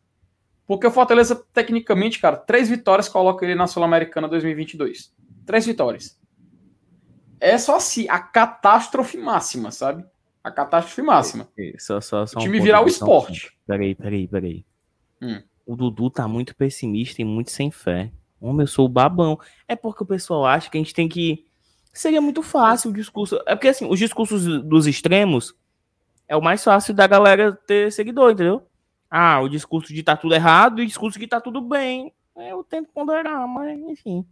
Porque 0.67 0.85
o 0.85 0.91
Fortaleza, 0.91 1.35
tecnicamente, 1.51 2.19
cara, 2.19 2.37
três 2.37 2.69
vitórias 2.69 3.09
coloca 3.09 3.43
ele 3.43 3.55
na 3.55 3.65
Sul-Americana 3.65 4.27
2022. 4.27 5.15
Três 5.45 5.65
vitórias. 5.65 6.19
É 7.39 7.57
só 7.57 7.77
assim, 7.77 8.07
a 8.09 8.19
catástrofe 8.19 9.17
máxima, 9.17 9.71
sabe? 9.71 10.05
A 10.43 10.51
catástrofe 10.51 11.01
máxima. 11.01 11.47
Só, 11.79 11.99
só, 12.01 12.25
só 12.25 12.37
o 12.37 12.41
time 12.41 12.59
um 12.59 12.63
virar 12.63 12.83
o 12.83 12.87
esporte. 12.87 13.57
Peraí, 13.65 13.95
peraí, 13.95 14.27
peraí. 14.27 14.65
Hum. 15.21 15.41
O 15.65 15.75
Dudu 15.75 16.09
tá 16.09 16.27
muito 16.27 16.55
pessimista 16.55 17.21
e 17.21 17.25
muito 17.25 17.49
sem 17.49 17.71
fé. 17.71 18.11
Homem, 18.39 18.61
eu 18.61 18.67
sou 18.67 18.85
o 18.85 18.89
babão. 18.89 19.39
É 19.67 19.75
porque 19.75 20.03
o 20.03 20.07
pessoal 20.07 20.45
acha 20.45 20.69
que 20.69 20.77
a 20.77 20.81
gente 20.81 20.93
tem 20.93 21.09
que. 21.09 21.45
Seria 21.93 22.21
muito 22.21 22.43
fácil 22.43 22.91
o 22.91 22.93
discurso. 22.93 23.41
É 23.47 23.55
porque, 23.55 23.69
assim, 23.69 23.89
os 23.89 23.97
discursos 23.97 24.63
dos 24.63 24.85
extremos 24.85 25.55
é 26.27 26.35
o 26.35 26.41
mais 26.41 26.63
fácil 26.63 26.93
da 26.93 27.07
galera 27.07 27.53
ter 27.53 27.91
seguidor, 27.91 28.31
entendeu? 28.31 28.61
Ah, 29.09 29.39
o 29.41 29.47
discurso 29.47 29.93
de 29.93 30.03
tá 30.03 30.17
tudo 30.17 30.35
errado 30.35 30.81
e 30.81 30.83
o 30.83 30.87
discurso 30.87 31.17
de 31.17 31.27
tá 31.27 31.39
tudo 31.39 31.61
bem. 31.61 32.13
Eu 32.35 32.63
tento 32.63 32.89
ponderar, 32.93 33.47
mas 33.47 33.79
enfim. 33.79 34.25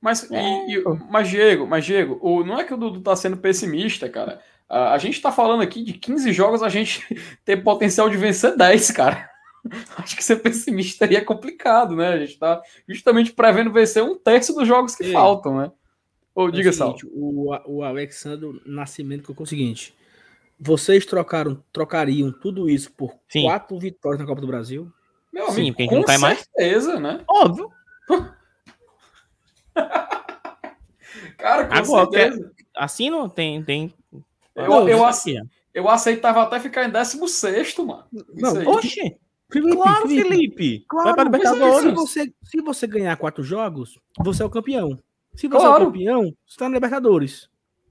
Mas, 0.00 0.30
é. 0.30 0.66
e, 0.66 0.78
e, 0.78 0.84
mas 1.08 1.28
Diego, 1.28 1.66
mas 1.66 1.84
Diego, 1.84 2.18
o, 2.20 2.44
não 2.44 2.58
é 2.58 2.64
que 2.64 2.74
o 2.74 2.76
Dudu 2.76 3.00
tá 3.00 3.14
sendo 3.14 3.36
pessimista, 3.36 4.08
cara. 4.08 4.40
A, 4.68 4.94
a 4.94 4.98
gente 4.98 5.20
tá 5.22 5.30
falando 5.30 5.62
aqui 5.62 5.82
de 5.82 5.94
15 5.94 6.32
jogos, 6.32 6.62
a 6.62 6.68
gente 6.68 7.06
tem 7.44 7.62
potencial 7.62 8.10
de 8.10 8.16
vencer 8.16 8.56
10, 8.56 8.90
cara. 8.90 9.30
Acho 9.96 10.16
que 10.16 10.24
ser 10.24 10.36
pessimista 10.36 11.04
aí 11.04 11.14
é 11.14 11.20
complicado, 11.20 11.94
né? 11.94 12.08
A 12.08 12.18
gente 12.18 12.36
tá 12.38 12.60
justamente 12.88 13.32
prevendo 13.32 13.72
vencer 13.72 14.02
um 14.02 14.16
terço 14.16 14.52
dos 14.52 14.66
jogos 14.66 14.96
que 14.96 15.04
Ei, 15.04 15.12
faltam, 15.12 15.56
né? 15.56 15.72
Ou 16.34 16.48
é 16.48 16.52
diga, 16.52 16.70
é 16.70 16.72
Sal. 16.72 16.96
O, 17.12 17.54
o 17.66 17.82
Alexandre 17.84 18.60
Nascimento 18.66 19.24
colocou 19.24 19.44
o 19.44 19.48
seguinte: 19.48 19.94
Vocês 20.64 21.04
trocaram, 21.04 21.60
trocariam 21.72 22.30
tudo 22.30 22.70
isso 22.70 22.92
por 22.92 23.18
Sim. 23.28 23.42
quatro 23.42 23.76
vitórias 23.80 24.20
na 24.20 24.26
Copa 24.26 24.40
do 24.40 24.46
Brasil? 24.46 24.92
Meu 25.32 25.48
amigo, 25.48 25.60
Sim, 25.60 25.72
porque 25.72 25.82
a 25.82 25.86
gente 25.86 25.94
não 25.96 26.04
cai 26.04 26.18
mais. 26.18 26.38
certeza, 26.38 27.00
né? 27.00 27.24
Óbvio. 27.28 27.68
Cara, 31.36 31.66
com 31.66 31.74
Agora, 31.74 32.10
certeza. 32.12 32.52
Assim 32.76 33.10
não 33.10 33.28
tem. 33.28 33.64
tem... 33.64 33.92
Eu, 34.54 34.64
eu, 34.64 34.88
eu, 34.88 35.04
eu 35.74 35.88
aceitava 35.88 36.42
até 36.42 36.60
ficar 36.60 36.84
em 36.84 36.90
16, 36.90 37.76
mano. 37.78 38.04
Não, 38.32 38.68
oxe. 38.68 39.18
Felipe, 39.50 39.76
claro, 39.76 40.08
Felipe. 40.08 40.28
Felipe. 40.28 40.84
Claro, 40.88 41.16
Vai 41.16 41.40
para 41.40 41.80
Se 41.80 41.90
você, 41.90 42.32
se 42.44 42.60
você 42.60 42.86
ganhar 42.86 43.16
quatro 43.16 43.42
jogos, 43.42 43.98
você 44.20 44.44
é 44.44 44.46
o 44.46 44.50
campeão. 44.50 44.96
Se 45.34 45.48
você 45.48 45.66
claro. 45.66 45.84
é 45.84 45.88
o 45.88 45.90
campeão, 45.90 46.22
você 46.22 46.34
está 46.46 46.68
na 46.68 46.74
Libertadores. 46.76 47.50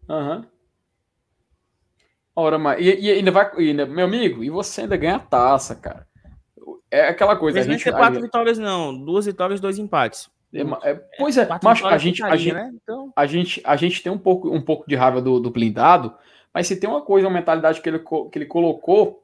Aham. 0.09 0.37
Uhum. 0.37 0.50
Ora, 2.35 2.57
mas 2.57 2.79
e, 2.79 2.99
e, 2.99 3.11
ainda 3.11 3.31
vai. 3.31 3.51
Ainda, 3.57 3.85
meu 3.85 4.05
amigo, 4.05 4.43
e 4.43 4.49
você 4.49 4.81
ainda 4.81 4.97
ganha 4.97 5.15
a 5.15 5.19
taça, 5.19 5.75
cara. 5.75 6.07
É 6.89 7.07
aquela 7.07 7.35
coisa. 7.35 7.59
Mas 7.59 7.67
a 7.67 7.71
gente, 7.71 7.91
quatro 7.91 8.19
a, 8.19 8.21
vitórias, 8.21 8.57
não. 8.57 8.97
Duas 8.97 9.25
vitórias, 9.25 9.59
dois 9.59 9.77
empates. 9.77 10.29
É, 10.53 10.89
é, 10.89 10.93
pois 11.17 11.37
é, 11.37 11.47
mas 11.63 11.83
a 11.83 11.97
gente, 11.97 12.21
a, 12.21 12.35
gente, 12.35 12.53
né? 12.53 12.69
então... 12.73 13.13
a, 13.15 13.25
gente, 13.25 13.61
a 13.63 13.77
gente 13.77 14.03
tem 14.03 14.11
um 14.11 14.17
pouco, 14.17 14.53
um 14.53 14.61
pouco 14.61 14.83
de 14.85 14.95
raiva 14.95 15.21
do, 15.21 15.39
do 15.39 15.49
blindado, 15.49 16.13
mas 16.53 16.67
se 16.67 16.77
tem 16.77 16.89
uma 16.89 17.01
coisa, 17.01 17.25
uma 17.25 17.33
mentalidade 17.33 17.81
que 17.81 17.87
ele, 17.87 17.99
que 17.99 18.37
ele 18.37 18.45
colocou 18.45 19.23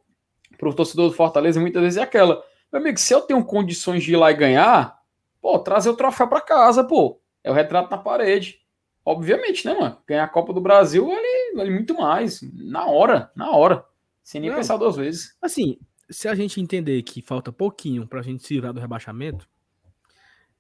para 0.58 0.70
o 0.70 0.74
torcedor 0.74 1.10
do 1.10 1.16
Fortaleza, 1.16 1.60
muitas 1.60 1.84
vezes 1.84 1.98
é 1.98 2.04
aquela. 2.04 2.42
Meu 2.72 2.82
amigo, 2.82 2.98
se 2.98 3.14
eu 3.14 3.22
tenho 3.22 3.44
condições 3.44 4.04
de 4.04 4.14
ir 4.14 4.16
lá 4.16 4.32
e 4.32 4.36
ganhar, 4.36 4.98
pô, 5.42 5.60
trazer 5.60 5.90
o 5.90 5.96
troféu 5.96 6.28
para 6.28 6.42
casa, 6.42 6.84
pô. 6.84 7.20
É 7.44 7.52
o 7.52 7.54
retrato 7.54 7.92
na 7.92 7.98
parede. 7.98 8.60
Obviamente, 9.06 9.66
né, 9.66 9.74
mano? 9.74 9.98
Ganhar 10.06 10.26
a 10.26 10.30
Copa 10.30 10.52
do 10.52 10.60
Brasil 10.60 11.06
vale, 11.06 11.28
vale 11.58 11.72
muito 11.72 11.94
mais. 11.96 12.42
Na 12.54 12.86
hora, 12.86 13.32
na 13.36 13.52
hora. 13.52 13.86
Sem 14.24 14.42
nem 14.42 14.50
Não, 14.50 14.58
pensar 14.58 14.78
duas 14.78 14.96
vezes. 14.96 15.36
Assim, 15.42 15.78
se 16.10 16.28
a 16.28 16.36
gente 16.36 16.62
entender 16.62 17.02
que 17.04 17.22
falta 17.22 17.52
pouquinho 17.52 18.08
pra 18.08 18.22
gente 18.22 18.46
se 18.46 18.54
livrar 18.54 18.74
do 18.74 18.80
rebaixamento, 18.80 19.48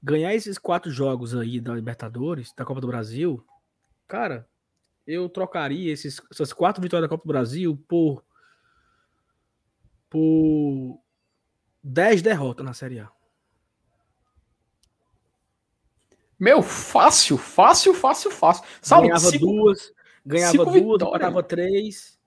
ganhar 0.01 0.33
esses 0.33 0.57
quatro 0.57 0.91
jogos 0.91 1.35
aí 1.35 1.59
da 1.59 1.73
Libertadores, 1.73 2.53
da 2.53 2.65
Copa 2.65 2.81
do 2.81 2.87
Brasil, 2.87 3.45
cara, 4.07 4.47
eu 5.05 5.29
trocaria 5.29 5.91
esses, 5.91 6.21
essas 6.31 6.51
quatro 6.51 6.81
vitórias 6.81 7.09
da 7.09 7.09
Copa 7.09 7.23
do 7.25 7.33
Brasil 7.33 7.77
por 7.87 8.23
por 10.09 11.01
10 11.83 12.21
derrotas 12.21 12.65
na 12.65 12.73
Série 12.73 12.99
A. 12.99 13.11
Meu, 16.39 16.61
fácil, 16.61 17.37
fácil, 17.37 17.93
fácil, 17.93 18.31
fácil. 18.31 18.63
Saulo, 18.81 19.07
ganhava 19.07 19.31
duas, 19.31 19.91
ganhava 20.27 20.65
duas, 20.65 20.73
vitórias. 20.75 21.01
empatava 21.01 21.43
três, 21.43 22.19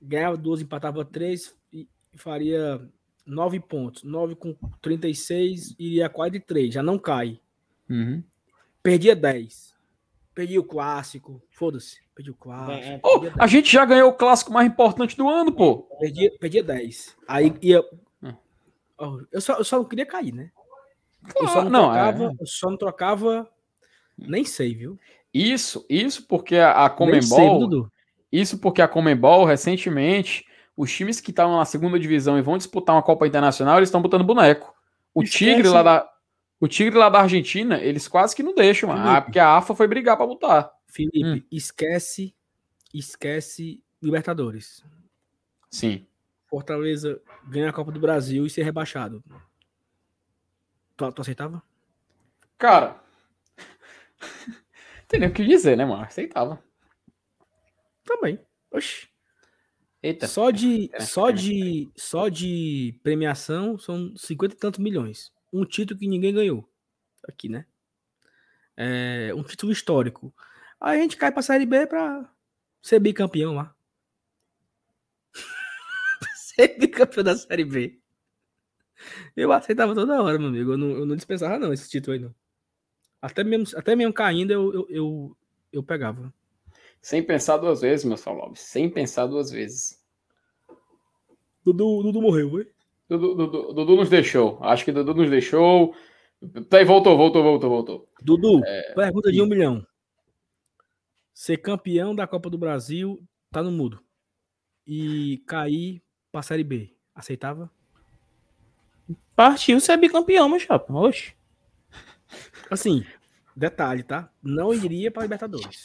ganhava 0.00 0.36
duas, 0.36 0.60
empatava 0.60 1.04
três 1.04 1.56
e 1.72 1.88
faria 2.14 2.80
nove 3.26 3.60
pontos. 3.60 4.04
Nove 4.04 4.34
com 4.36 4.54
36, 4.80 5.74
iria 5.78 6.06
a 6.06 6.08
quase 6.08 6.38
três, 6.40 6.72
já 6.72 6.82
não 6.82 6.98
cai. 6.98 7.40
Uhum. 7.90 8.22
Perdia 8.82 9.16
10. 9.16 9.76
Perdi 10.34 10.58
o 10.58 10.64
clássico, 10.64 11.42
foda-se. 11.50 11.98
Perdi 12.14 12.30
o 12.30 12.34
clássico. 12.34 12.86
É, 12.86 13.00
oh, 13.02 13.42
a 13.42 13.46
gente 13.46 13.72
já 13.72 13.84
ganhou 13.84 14.10
o 14.10 14.14
clássico 14.14 14.52
mais 14.52 14.68
importante 14.68 15.16
do 15.16 15.28
ano, 15.28 15.52
pô. 15.52 15.82
Perdi, 15.98 16.30
perdi 16.38 16.62
10. 16.62 17.16
Aí 17.26 17.52
ia. 17.60 17.82
Oh, 18.96 19.20
eu, 19.30 19.40
só, 19.40 19.54
eu 19.54 19.64
só 19.64 19.78
não 19.78 19.84
queria 19.84 20.06
cair, 20.06 20.32
né? 20.32 20.50
Claro, 21.28 21.46
eu 21.46 21.48
só 21.48 21.64
não, 21.64 21.70
não 21.70 21.88
trocava, 21.88 22.24
é... 22.24 22.36
eu 22.40 22.46
só 22.46 22.70
não 22.70 22.76
trocava. 22.76 23.50
Nem 24.16 24.44
sei, 24.44 24.74
viu? 24.74 24.98
Isso, 25.38 25.86
isso 25.88 26.26
porque 26.26 26.56
a, 26.56 26.84
a 26.86 26.90
Comembol. 26.90 27.88
Isso 28.30 28.58
porque 28.58 28.82
a 28.82 28.88
Comembol, 28.88 29.44
recentemente, 29.44 30.44
os 30.76 30.92
times 30.92 31.20
que 31.20 31.30
estavam 31.30 31.56
na 31.56 31.64
segunda 31.64 31.98
divisão 31.98 32.36
e 32.36 32.42
vão 32.42 32.58
disputar 32.58 32.96
uma 32.96 33.02
Copa 33.02 33.26
Internacional, 33.26 33.76
eles 33.76 33.88
estão 33.88 34.02
botando 34.02 34.24
boneco. 34.24 34.74
O 35.14 35.22
Esquece. 35.22 35.44
Tigre 35.44 35.68
lá 35.68 35.82
da. 35.82 36.10
O 36.60 36.66
Tigre 36.66 36.98
lá 36.98 37.08
da 37.08 37.20
Argentina, 37.20 37.78
eles 37.78 38.08
quase 38.08 38.34
que 38.34 38.42
não 38.42 38.52
deixam, 38.52 38.90
ah, 38.90 39.20
porque 39.20 39.38
a 39.38 39.56
AFA 39.56 39.76
foi 39.76 39.86
brigar 39.86 40.16
para 40.16 40.26
botar. 40.26 40.72
Felipe, 40.88 41.24
hum. 41.24 41.42
esquece, 41.52 42.34
esquece 42.92 43.80
Libertadores. 44.02 44.84
Sim. 45.70 46.04
Fortaleza 46.46 47.20
ganha 47.46 47.68
a 47.68 47.72
Copa 47.72 47.92
do 47.92 48.00
Brasil 48.00 48.44
e 48.44 48.50
ser 48.50 48.64
rebaixado. 48.64 49.22
Tu, 50.96 51.12
tu 51.12 51.22
aceitava? 51.22 51.62
Cara, 52.56 53.00
tem 55.08 55.20
nem 55.20 55.28
o 55.30 55.32
que 55.32 55.44
dizer, 55.44 55.76
né, 55.76 55.84
mano? 55.84 56.04
Aceitava. 56.04 56.62
Também. 58.04 58.38
Oxi. 58.70 59.08
Eita. 60.02 60.28
Só 60.28 60.50
de, 60.50 60.90
só 61.00 61.30
de, 61.30 61.90
só 61.96 62.28
de 62.28 62.98
premiação 63.02 63.78
são 63.78 64.14
50 64.16 64.54
e 64.54 64.58
tantos 64.58 64.80
milhões. 64.80 65.32
Um 65.52 65.64
título 65.64 65.98
que 65.98 66.06
ninguém 66.06 66.32
ganhou. 66.32 66.68
Aqui, 67.26 67.48
né? 67.48 67.66
É 68.76 69.32
um 69.34 69.42
título 69.42 69.72
histórico. 69.72 70.32
Aí 70.80 70.98
a 70.98 71.02
gente 71.02 71.16
cai 71.16 71.32
pra 71.32 71.42
Série 71.42 71.66
B 71.66 71.86
pra 71.86 72.30
ser 72.80 73.00
bicampeão 73.00 73.54
lá. 73.54 73.74
ser 76.36 76.78
bicampeão 76.78 77.24
da 77.24 77.36
Série 77.36 77.64
B. 77.64 77.98
Eu 79.34 79.52
aceitava 79.52 79.94
toda 79.94 80.22
hora, 80.22 80.38
meu 80.38 80.48
amigo. 80.48 80.72
Eu 80.72 80.78
não, 80.78 80.90
eu 80.90 81.06
não 81.06 81.16
dispensava, 81.16 81.58
não, 81.58 81.72
esse 81.72 81.88
título 81.88 82.14
aí, 82.14 82.20
não. 82.20 82.34
Até 83.20 83.42
mesmo, 83.42 83.78
até 83.78 83.96
mesmo 83.96 84.12
caindo, 84.12 84.52
eu, 84.52 84.72
eu, 84.72 84.86
eu, 84.88 85.36
eu 85.72 85.82
pegava. 85.82 86.32
Sem 87.00 87.22
pensar 87.22 87.56
duas 87.56 87.80
vezes, 87.80 88.04
meu 88.04 88.16
Salve. 88.16 88.56
Sem 88.56 88.88
pensar 88.90 89.26
duas 89.26 89.50
vezes. 89.50 90.02
Dudu, 91.64 92.02
Dudu 92.02 92.22
morreu, 92.22 92.50
foi? 92.50 92.70
Dudu, 93.08 93.34
Dudu, 93.34 93.72
Dudu 93.72 93.96
nos 93.96 94.08
deixou. 94.08 94.58
Acho 94.62 94.84
que 94.84 94.92
Dudu 94.92 95.14
nos 95.14 95.30
deixou. 95.30 95.94
Aí 96.70 96.84
voltou, 96.84 97.16
voltou, 97.16 97.42
voltou, 97.42 97.70
voltou. 97.70 98.08
Dudu, 98.22 98.64
é... 98.64 98.94
pergunta 98.94 99.32
de 99.32 99.42
um 99.42 99.46
milhão. 99.46 99.86
Ser 101.34 101.58
campeão 101.58 102.14
da 102.14 102.26
Copa 102.26 102.50
do 102.50 102.58
Brasil 102.58 103.22
tá 103.50 103.62
no 103.62 103.70
mudo. 103.70 104.00
E 104.86 105.42
cair 105.46 106.02
pra 106.32 106.42
Série 106.42 106.64
B. 106.64 106.94
Aceitava? 107.14 107.70
Partiu 109.34 109.80
ser 109.80 109.96
bicampeão, 109.96 110.48
meu 110.48 110.58
chapa. 110.58 110.92
Oxe. 110.92 111.37
Assim, 112.70 113.04
detalhe, 113.56 114.02
tá? 114.02 114.28
Não 114.42 114.72
iria 114.72 115.10
para 115.10 115.22
Libertadores. 115.22 115.84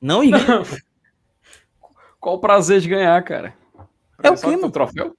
Não 0.00 0.22
iria. 0.22 0.38
Qual 2.20 2.36
o 2.36 2.40
prazer 2.40 2.80
de 2.80 2.88
ganhar, 2.88 3.22
cara? 3.22 3.54
É 4.22 4.30
o 4.30 4.36
quê, 4.36 4.46
mano? 4.46 4.70
troféu? 4.70 5.16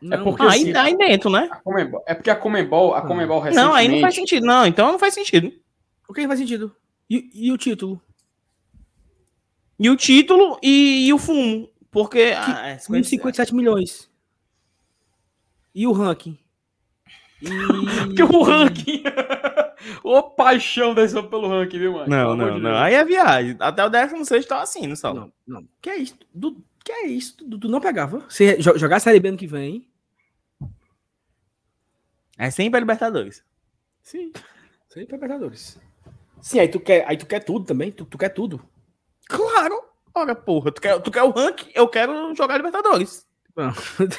Não. 0.00 0.18
É 0.18 0.22
porque, 0.22 0.42
ah, 0.42 0.48
assim, 0.48 0.72
aí, 0.72 0.76
aí 0.76 0.96
dentro, 0.96 1.30
né? 1.30 1.48
Comembol, 1.64 2.04
é 2.06 2.14
porque 2.14 2.30
a 2.30 2.36
Comembol, 2.36 2.94
a 2.94 3.02
Comembol 3.02 3.40
recentemente... 3.40 3.68
Não, 3.68 3.74
aí 3.74 3.88
não 3.88 4.00
faz 4.00 4.14
sentido. 4.14 4.46
Não, 4.46 4.66
então 4.66 4.92
não 4.92 4.98
faz 4.98 5.14
sentido. 5.14 5.52
O 6.08 6.14
que 6.14 6.26
faz 6.26 6.38
sentido? 6.38 6.74
E, 7.10 7.30
e 7.34 7.52
o 7.52 7.58
título? 7.58 8.00
E 9.78 9.90
o 9.90 9.96
título 9.96 10.58
e, 10.62 11.06
e 11.06 11.12
o 11.12 11.18
fumo. 11.18 11.68
Porque... 11.90 12.26
Que, 12.26 12.32
ah, 12.34 12.68
é 12.68 12.78
57 12.78 13.54
milhões. 13.54 14.08
E 15.74 15.86
o 15.86 15.92
ranking? 15.92 16.38
E... 17.42 18.14
que 18.14 18.22
o 18.22 18.42
ranking. 18.42 19.02
Ô 20.02 20.22
paixão 20.22 20.94
desse 20.94 21.20
pelo 21.24 21.48
ranking, 21.48 21.78
viu, 21.78 21.92
mano? 21.92 22.08
Não, 22.08 22.36
não, 22.36 22.58
não. 22.58 22.76
Aí 22.76 22.94
é 22.94 23.04
viagem. 23.04 23.56
Até 23.60 23.84
o 23.84 23.88
16 23.88 24.46
tá 24.46 24.62
assim, 24.62 24.86
no 24.86 24.96
salão. 24.96 25.32
Não, 25.46 25.60
não. 25.60 25.68
Que 25.80 25.90
é 25.90 25.96
isso? 25.98 26.16
Du... 26.34 26.62
Que 26.84 26.92
é 26.92 27.06
isso? 27.06 27.36
Tu, 27.36 27.58
tu 27.58 27.68
não 27.68 27.80
pegava? 27.80 28.24
Se 28.28 28.60
jogar 28.60 28.96
a 28.96 29.00
Série 29.00 29.20
B 29.20 29.28
ano 29.28 29.38
que 29.38 29.46
vem. 29.46 29.86
É 32.36 32.50
sempre 32.50 32.78
a 32.78 32.80
Libertadores. 32.80 33.44
Sim. 34.02 34.32
Sempre 34.88 35.14
a 35.14 35.18
Libertadores. 35.18 35.78
Sim, 36.40 36.60
aí 36.60 36.68
tu 36.68 36.80
quer, 36.80 37.04
aí 37.06 37.16
tu 37.16 37.26
quer 37.26 37.40
tudo 37.40 37.64
também. 37.64 37.92
Tu, 37.92 38.04
tu 38.04 38.16
quer 38.16 38.30
tudo. 38.30 38.64
Claro. 39.28 39.82
Olha, 40.14 40.34
porra, 40.34 40.72
tu 40.72 40.80
quer, 40.80 41.00
tu 41.00 41.10
quer 41.10 41.22
o 41.22 41.30
ranking? 41.30 41.70
Eu 41.74 41.88
quero 41.88 42.34
jogar 42.34 42.56
Libertadores. 42.56 43.26
Não, 43.54 43.72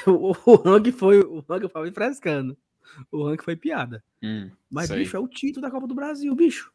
o 0.46 0.56
ranking 0.56 0.92
foi, 0.92 1.22
o 1.22 1.44
ranking 1.50 1.70
foi 1.70 1.86
me 1.86 1.92
frescando. 1.92 2.58
O 3.12 3.26
ranking 3.26 3.44
foi 3.44 3.56
piada. 3.56 4.04
Hum, 4.22 4.50
Mas, 4.70 4.90
bicho, 4.90 5.16
é 5.16 5.20
o 5.20 5.28
título 5.28 5.62
da 5.62 5.72
Copa 5.72 5.88
do 5.88 5.96
Brasil, 5.96 6.34
bicho. 6.36 6.72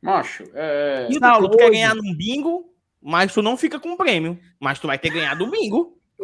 Macho, 0.00 0.44
é. 0.54 1.08
E 1.10 1.18
Saulo, 1.18 1.50
tu 1.50 1.56
quer 1.56 1.70
ganhar 1.70 1.94
num 1.94 2.14
bingo, 2.14 2.72
mas 3.02 3.32
tu 3.34 3.42
não 3.42 3.56
fica 3.56 3.80
com 3.80 3.92
o 3.92 3.96
prêmio. 3.96 4.38
Mas 4.60 4.78
tu 4.78 4.86
vai 4.86 4.98
ter 4.98 5.10
ganhado 5.10 5.44
o 5.44 5.50
bingo. 5.50 5.98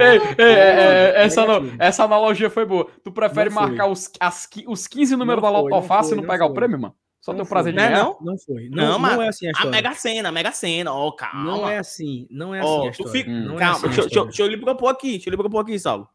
ei, 0.00 0.44
ei, 0.44 0.54
é, 0.54 1.24
essa, 1.24 1.42
essa 1.78 2.04
analogia 2.04 2.50
foi 2.50 2.64
boa. 2.64 2.90
Tu 3.02 3.12
prefere 3.12 3.50
marcar 3.50 3.86
os, 3.86 4.10
as, 4.18 4.48
os 4.66 4.86
15 4.86 5.16
números 5.16 5.42
da 5.42 5.50
Loto 5.50 5.82
Fácil 5.82 6.14
e 6.14 6.16
não 6.16 6.24
pegar 6.26 6.46
foi. 6.46 6.52
o 6.52 6.54
prêmio, 6.54 6.80
mano? 6.80 6.94
Só 7.24 7.32
não 7.32 7.38
teu 7.38 7.46
prazer 7.46 7.72
de 7.72 7.78
ganhar? 7.78 8.04
Não, 8.04 8.18
não 8.20 8.36
foi. 8.36 8.68
Não, 8.68 8.98
não, 8.98 8.98
não 8.98 9.22
é 9.22 9.28
assim 9.28 9.46
a 9.46 9.50
história. 9.50 9.70
A 9.70 9.72
Mega 9.72 9.94
Sena, 9.94 10.28
a 10.28 10.32
Mega 10.32 10.52
Sena, 10.52 10.92
ó, 10.92 11.08
oh, 11.08 11.12
calma. 11.12 11.42
Não 11.42 11.66
é 11.66 11.78
assim, 11.78 12.26
não 12.30 12.54
é 12.54 12.60
assim 12.60 12.68
oh, 12.68 12.82
a 12.82 12.90
história. 12.90 13.12
Fica... 13.12 13.30
Hum. 13.30 13.56
calma, 13.56 13.64
é 13.64 13.70
assim 13.70 13.82
deixa, 13.86 14.02
deixa, 14.02 14.24
deixa, 14.24 14.42
eu 14.42 14.46
lhe 14.46 14.58
propor 14.58 14.88
aqui, 14.88 15.12
deixa 15.12 15.30
eu 15.30 15.30
lhe 15.30 15.36
propor 15.38 15.60
aqui, 15.60 15.78
Saulo. 15.78 16.06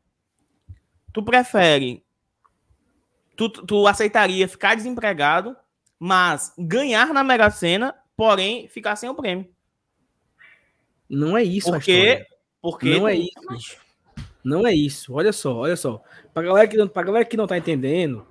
Tu 1.11 1.23
prefere, 1.23 2.05
tu, 3.35 3.49
tu 3.49 3.87
aceitaria 3.87 4.47
ficar 4.47 4.75
desempregado 4.75 5.57
mas 5.99 6.53
ganhar 6.57 7.11
na 7.11 7.23
Mega 7.23 7.49
Sena, 7.49 7.93
porém 8.15 8.67
ficar 8.69 8.95
sem 8.95 9.09
o 9.09 9.15
prêmio. 9.15 9.49
Não 11.09 11.35
é 11.35 11.43
isso, 11.43 11.71
porque, 11.71 12.23
porque 12.61 12.99
não 12.99 13.07
é 13.07 13.15
isso. 13.15 13.77
Não 14.43 14.67
é 14.67 14.73
isso. 14.73 15.11
Olha 15.11 15.33
só, 15.33 15.55
olha 15.55 15.75
só. 15.75 16.01
Pra 16.31 16.43
galera 16.43 16.67
que 16.67 16.77
não, 16.77 16.87
pra 16.87 17.01
galera 17.01 17.25
que 17.25 17.35
não 17.35 17.47
tá 17.47 17.57
entendendo, 17.57 18.27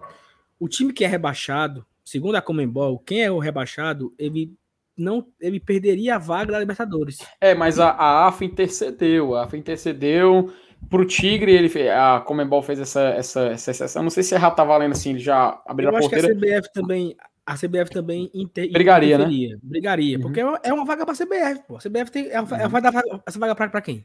o 0.60 0.68
time 0.68 0.92
que 0.92 1.04
é 1.04 1.08
rebaixado, 1.08 1.84
segundo 2.08 2.36
a 2.36 2.42
Comembol, 2.42 2.98
quem 2.98 3.22
é 3.22 3.30
o 3.30 3.38
rebaixado, 3.38 4.14
ele 4.18 4.52
não 4.96 5.26
ele 5.40 5.60
perderia 5.60 6.16
a 6.16 6.18
vaga 6.18 6.52
da 6.52 6.58
Libertadores. 6.58 7.18
É, 7.40 7.54
mas 7.54 7.78
a, 7.78 7.90
a 7.90 8.26
AFA 8.26 8.44
intercedeu, 8.44 9.36
a 9.36 9.44
AFA 9.44 9.56
intercedeu 9.56 10.52
pro 10.88 11.04
Tigre, 11.04 11.52
ele 11.52 11.88
a 11.88 12.20
Comembol 12.20 12.62
fez 12.62 12.80
essa 12.80 13.00
essa 13.00 13.40
essa 13.46 13.70
exceção. 13.70 14.02
Não 14.02 14.10
sei 14.10 14.22
se 14.22 14.38
já 14.38 14.50
tá 14.50 14.64
valendo 14.64 14.92
assim, 14.92 15.10
ele 15.10 15.18
já 15.18 15.60
abriu 15.66 15.90
Eu 15.90 15.96
a 15.96 16.00
porteira. 16.00 16.28
Eu 16.28 16.32
acho 16.32 16.40
que 16.40 16.52
a 16.52 16.58
CBF 16.58 16.72
também 16.72 17.16
a 17.46 17.54
CBF 17.54 17.90
também 17.90 18.30
inter, 18.34 18.70
brigaria, 18.70 19.16
né? 19.16 19.26
Brigaria, 19.62 20.16
uhum. 20.16 20.22
porque 20.22 20.40
é 20.40 20.72
uma 20.72 20.84
vaga 20.84 21.06
para 21.06 21.14
a 21.14 21.16
CBF, 21.16 21.66
pô. 21.66 21.76
A 21.76 21.80
CBF 21.80 22.10
tem 22.10 22.28
ela, 22.28 22.42
uhum. 22.42 22.68
vai 22.68 22.82
dar 22.82 22.92
essa 23.26 23.38
vaga 23.38 23.54
para 23.54 23.80
quem? 23.80 24.04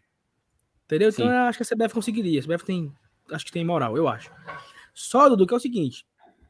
Entendeu? 0.86 1.10
Então 1.10 1.26
eu 1.26 1.42
acho 1.44 1.58
que 1.58 1.64
a 1.64 1.76
CBF 1.76 1.94
conseguiria. 1.94 2.40
A 2.40 2.44
CBF 2.44 2.66
tem 2.66 2.94
acho 3.32 3.46
que 3.46 3.52
tem 3.52 3.66
moral, 3.66 3.98
eu 3.98 4.08
acho. 4.08 4.32
Só 4.94 5.28
Dudu 5.28 5.48
que 5.48 5.54
é 5.54 5.58
o 5.58 5.60
seguinte, 5.60 6.06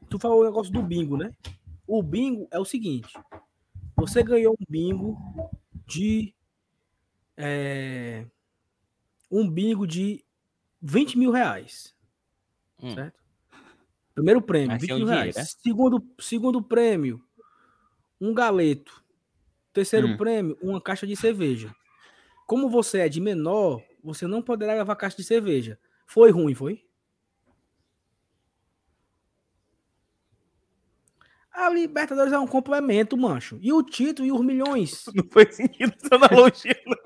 tu 0.08 0.18
falou 0.18 0.40
o 0.40 0.44
negócio 0.44 0.72
do 0.72 0.82
bingo, 0.82 1.16
né? 1.16 1.32
O 1.86 2.02
bingo 2.02 2.48
é 2.50 2.58
o 2.58 2.64
seguinte, 2.64 3.12
você 3.96 4.22
ganhou 4.22 4.54
um 4.54 4.64
bingo 4.68 5.16
de. 5.86 6.34
É, 7.36 8.26
um 9.30 9.48
bingo 9.48 9.86
de 9.86 10.24
20 10.80 11.18
mil 11.18 11.30
reais. 11.30 11.94
Hum. 12.82 12.94
Certo? 12.94 13.22
Primeiro 14.14 14.40
prêmio, 14.40 14.68
Mas 14.68 14.82
20 14.82 14.90
mil 14.90 14.98
dinheiro, 14.98 15.20
reais. 15.20 15.36
Né? 15.36 15.44
Segundo, 15.44 16.06
segundo 16.20 16.62
prêmio, 16.62 17.22
um 18.20 18.32
galeto. 18.32 19.02
Terceiro 19.72 20.06
hum. 20.06 20.16
prêmio, 20.16 20.56
uma 20.62 20.80
caixa 20.80 21.06
de 21.06 21.16
cerveja. 21.16 21.74
Como 22.46 22.68
você 22.68 23.00
é 23.00 23.08
de 23.08 23.20
menor, 23.20 23.82
você 24.02 24.26
não 24.26 24.40
poderá 24.40 24.74
levar 24.74 24.94
caixa 24.94 25.16
de 25.16 25.24
cerveja. 25.24 25.78
Foi 26.06 26.30
ruim, 26.30 26.54
foi? 26.54 26.84
A 31.54 31.70
Libertadores 31.70 32.32
é 32.32 32.38
um 32.38 32.48
complemento, 32.48 33.16
mancho. 33.16 33.58
E 33.62 33.72
o 33.72 33.80
título 33.82 34.26
e 34.26 34.32
os 34.32 34.44
milhões. 34.44 35.04
Não 35.14 35.24
foi 35.30 35.50
sentido 35.52 35.94
essa 36.02 36.16
analogia, 36.16 36.76
não. 36.84 36.96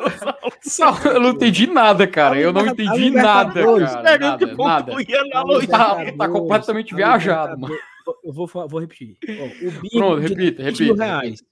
eu 1.12 1.20
não 1.20 1.30
entendi 1.30 1.66
nada, 1.66 2.06
cara. 2.06 2.40
Eu 2.40 2.52
não 2.52 2.66
entendi 2.66 3.10
nada, 3.10 3.52
cara. 3.52 3.78
Nada, 3.78 4.46
nada. 4.56 5.66
Tá, 5.66 6.12
tá 6.12 6.28
completamente 6.28 6.94
viajado, 6.94 7.58
mano. 7.60 7.76
Eu 8.24 8.32
vou, 8.32 8.46
vou 8.46 8.80
repetir. 8.80 9.18
Ó, 9.28 9.66
o 9.66 9.90
Pronto, 9.90 10.20
repita, 10.20 10.62
20 10.62 10.82
mil 10.82 10.94
reais. 10.94 11.42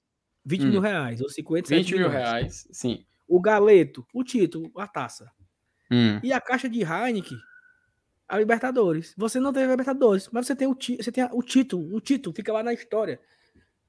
20 0.43 0.61
hum. 0.61 0.69
mil 0.69 0.81
reais, 0.81 1.21
ou 1.21 1.29
57 1.29 1.91
20 1.91 1.99
mil 1.99 2.09
reais, 2.09 2.67
sim. 2.71 3.05
O 3.27 3.39
galeto, 3.41 4.05
o 4.13 4.23
título, 4.23 4.71
a 4.77 4.87
taça. 4.87 5.29
Hum. 5.91 6.19
E 6.23 6.33
a 6.33 6.39
caixa 6.41 6.69
de 6.69 6.81
Heineken, 6.81 7.37
a 8.27 8.37
Libertadores. 8.37 9.13
Você 9.17 9.39
não 9.39 9.53
tem 9.53 9.63
a 9.63 9.67
Libertadores, 9.67 10.29
mas 10.31 10.47
você 10.47 10.55
tem 10.55 10.67
o, 10.67 10.75
você 10.75 11.11
tem 11.11 11.27
o 11.31 11.41
título. 11.41 11.95
O 11.95 12.01
título 12.01 12.35
fica 12.35 12.51
lá 12.51 12.61
na 12.61 12.73
história. 12.73 13.19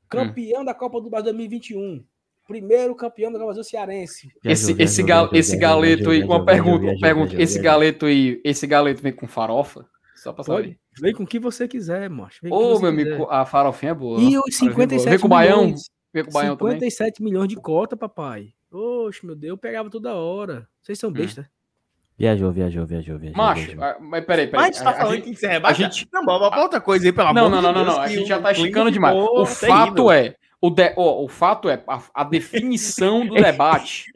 Campeão 0.08 0.62
hum. 0.62 0.64
da 0.64 0.74
Copa 0.74 1.00
do 1.00 1.10
Brasil 1.10 1.32
2021. 1.32 2.04
Primeiro 2.46 2.94
campeão 2.94 3.30
da 3.30 3.38
Copa 3.38 3.52
do 3.52 3.54
Brasil 3.54 3.70
cearense. 3.70 4.32
Esse, 4.42 4.80
esse, 4.80 5.02
gal, 5.02 5.28
esse 5.32 5.56
galeto 5.56 6.10
aí, 6.10 6.22
uma 6.22 6.44
pergunta, 6.44 6.86
uma 6.86 7.00
pergunta. 7.00 7.40
Esse 7.40 7.58
galeto 7.58 8.06
aí, 8.06 8.40
esse 8.44 8.66
galeto 8.66 9.02
vem 9.02 9.12
com 9.12 9.26
farofa? 9.26 9.86
Só 10.14 10.32
pra 10.32 10.42
saber. 10.42 10.78
Vem 11.00 11.14
com 11.14 11.24
o 11.24 11.26
que 11.26 11.38
você 11.38 11.68
quiser, 11.68 12.08
macho. 12.08 12.40
Ô, 12.50 12.78
meu 12.80 12.88
amigo, 12.88 13.26
a 13.30 13.44
farofinha 13.44 13.92
é 13.92 13.94
boa. 13.94 14.20
E 14.20 14.38
os 14.38 14.56
57 14.56 15.06
é 15.06 15.10
Vem 15.10 15.18
com 15.18 15.26
o 15.26 15.30
baião. 15.30 15.74
Vem 16.12 16.24
com 16.24 16.30
o 16.30 16.32
baião 16.32 16.56
57 16.56 17.18
também. 17.18 17.32
milhões 17.32 17.48
de 17.48 17.56
cota, 17.56 17.96
papai. 17.96 18.52
Oxe, 18.70 19.24
meu 19.24 19.36
Deus, 19.36 19.50
eu 19.50 19.58
pegava 19.58 19.90
toda 19.90 20.14
hora. 20.14 20.68
Vocês 20.82 20.98
são 20.98 21.10
hum. 21.10 21.12
besta. 21.12 21.42
Hum. 21.42 21.57
Viajou, 22.18 22.50
viajou, 22.50 22.84
viajou, 22.84 23.16
viajou. 23.16 23.36
Macho, 23.36 23.66
viajou. 23.66 23.84
Ah, 23.84 23.96
mas 24.00 24.24
peraí, 24.24 24.48
peraí. 24.48 24.60
Mas 24.60 24.62
a 24.62 24.72
gente 24.72 24.82
tá 24.82 24.92
falando 24.92 25.14
gente, 25.14 25.30
que 25.30 25.36
você 25.36 25.46
rebaixa? 25.46 25.86
A 25.86 25.88
gente... 25.88 26.08
Não, 26.12 26.24
bota 26.24 26.60
outra 26.60 26.80
coisa 26.80 27.06
aí, 27.06 27.12
pelo 27.12 27.32
não, 27.32 27.46
amor 27.46 27.50
não, 27.50 27.62
não, 27.62 27.68
de 27.68 27.74
Deus. 27.74 27.86
Não, 27.86 27.92
não, 27.92 28.00
não, 28.00 28.02
a 28.02 28.08
gente 28.08 28.28
já 28.28 28.40
tá 28.40 28.50
esticando 28.50 28.90
demais. 28.90 29.16
O 29.16 29.46
fato 29.46 30.10
é, 30.10 30.34
o, 30.60 30.68
de, 30.68 30.92
oh, 30.96 31.24
o 31.24 31.28
fato 31.28 31.68
é, 31.68 31.80
a, 31.86 32.02
a 32.12 32.24
definição 32.24 33.24
do 33.24 33.34
debate... 33.40 34.06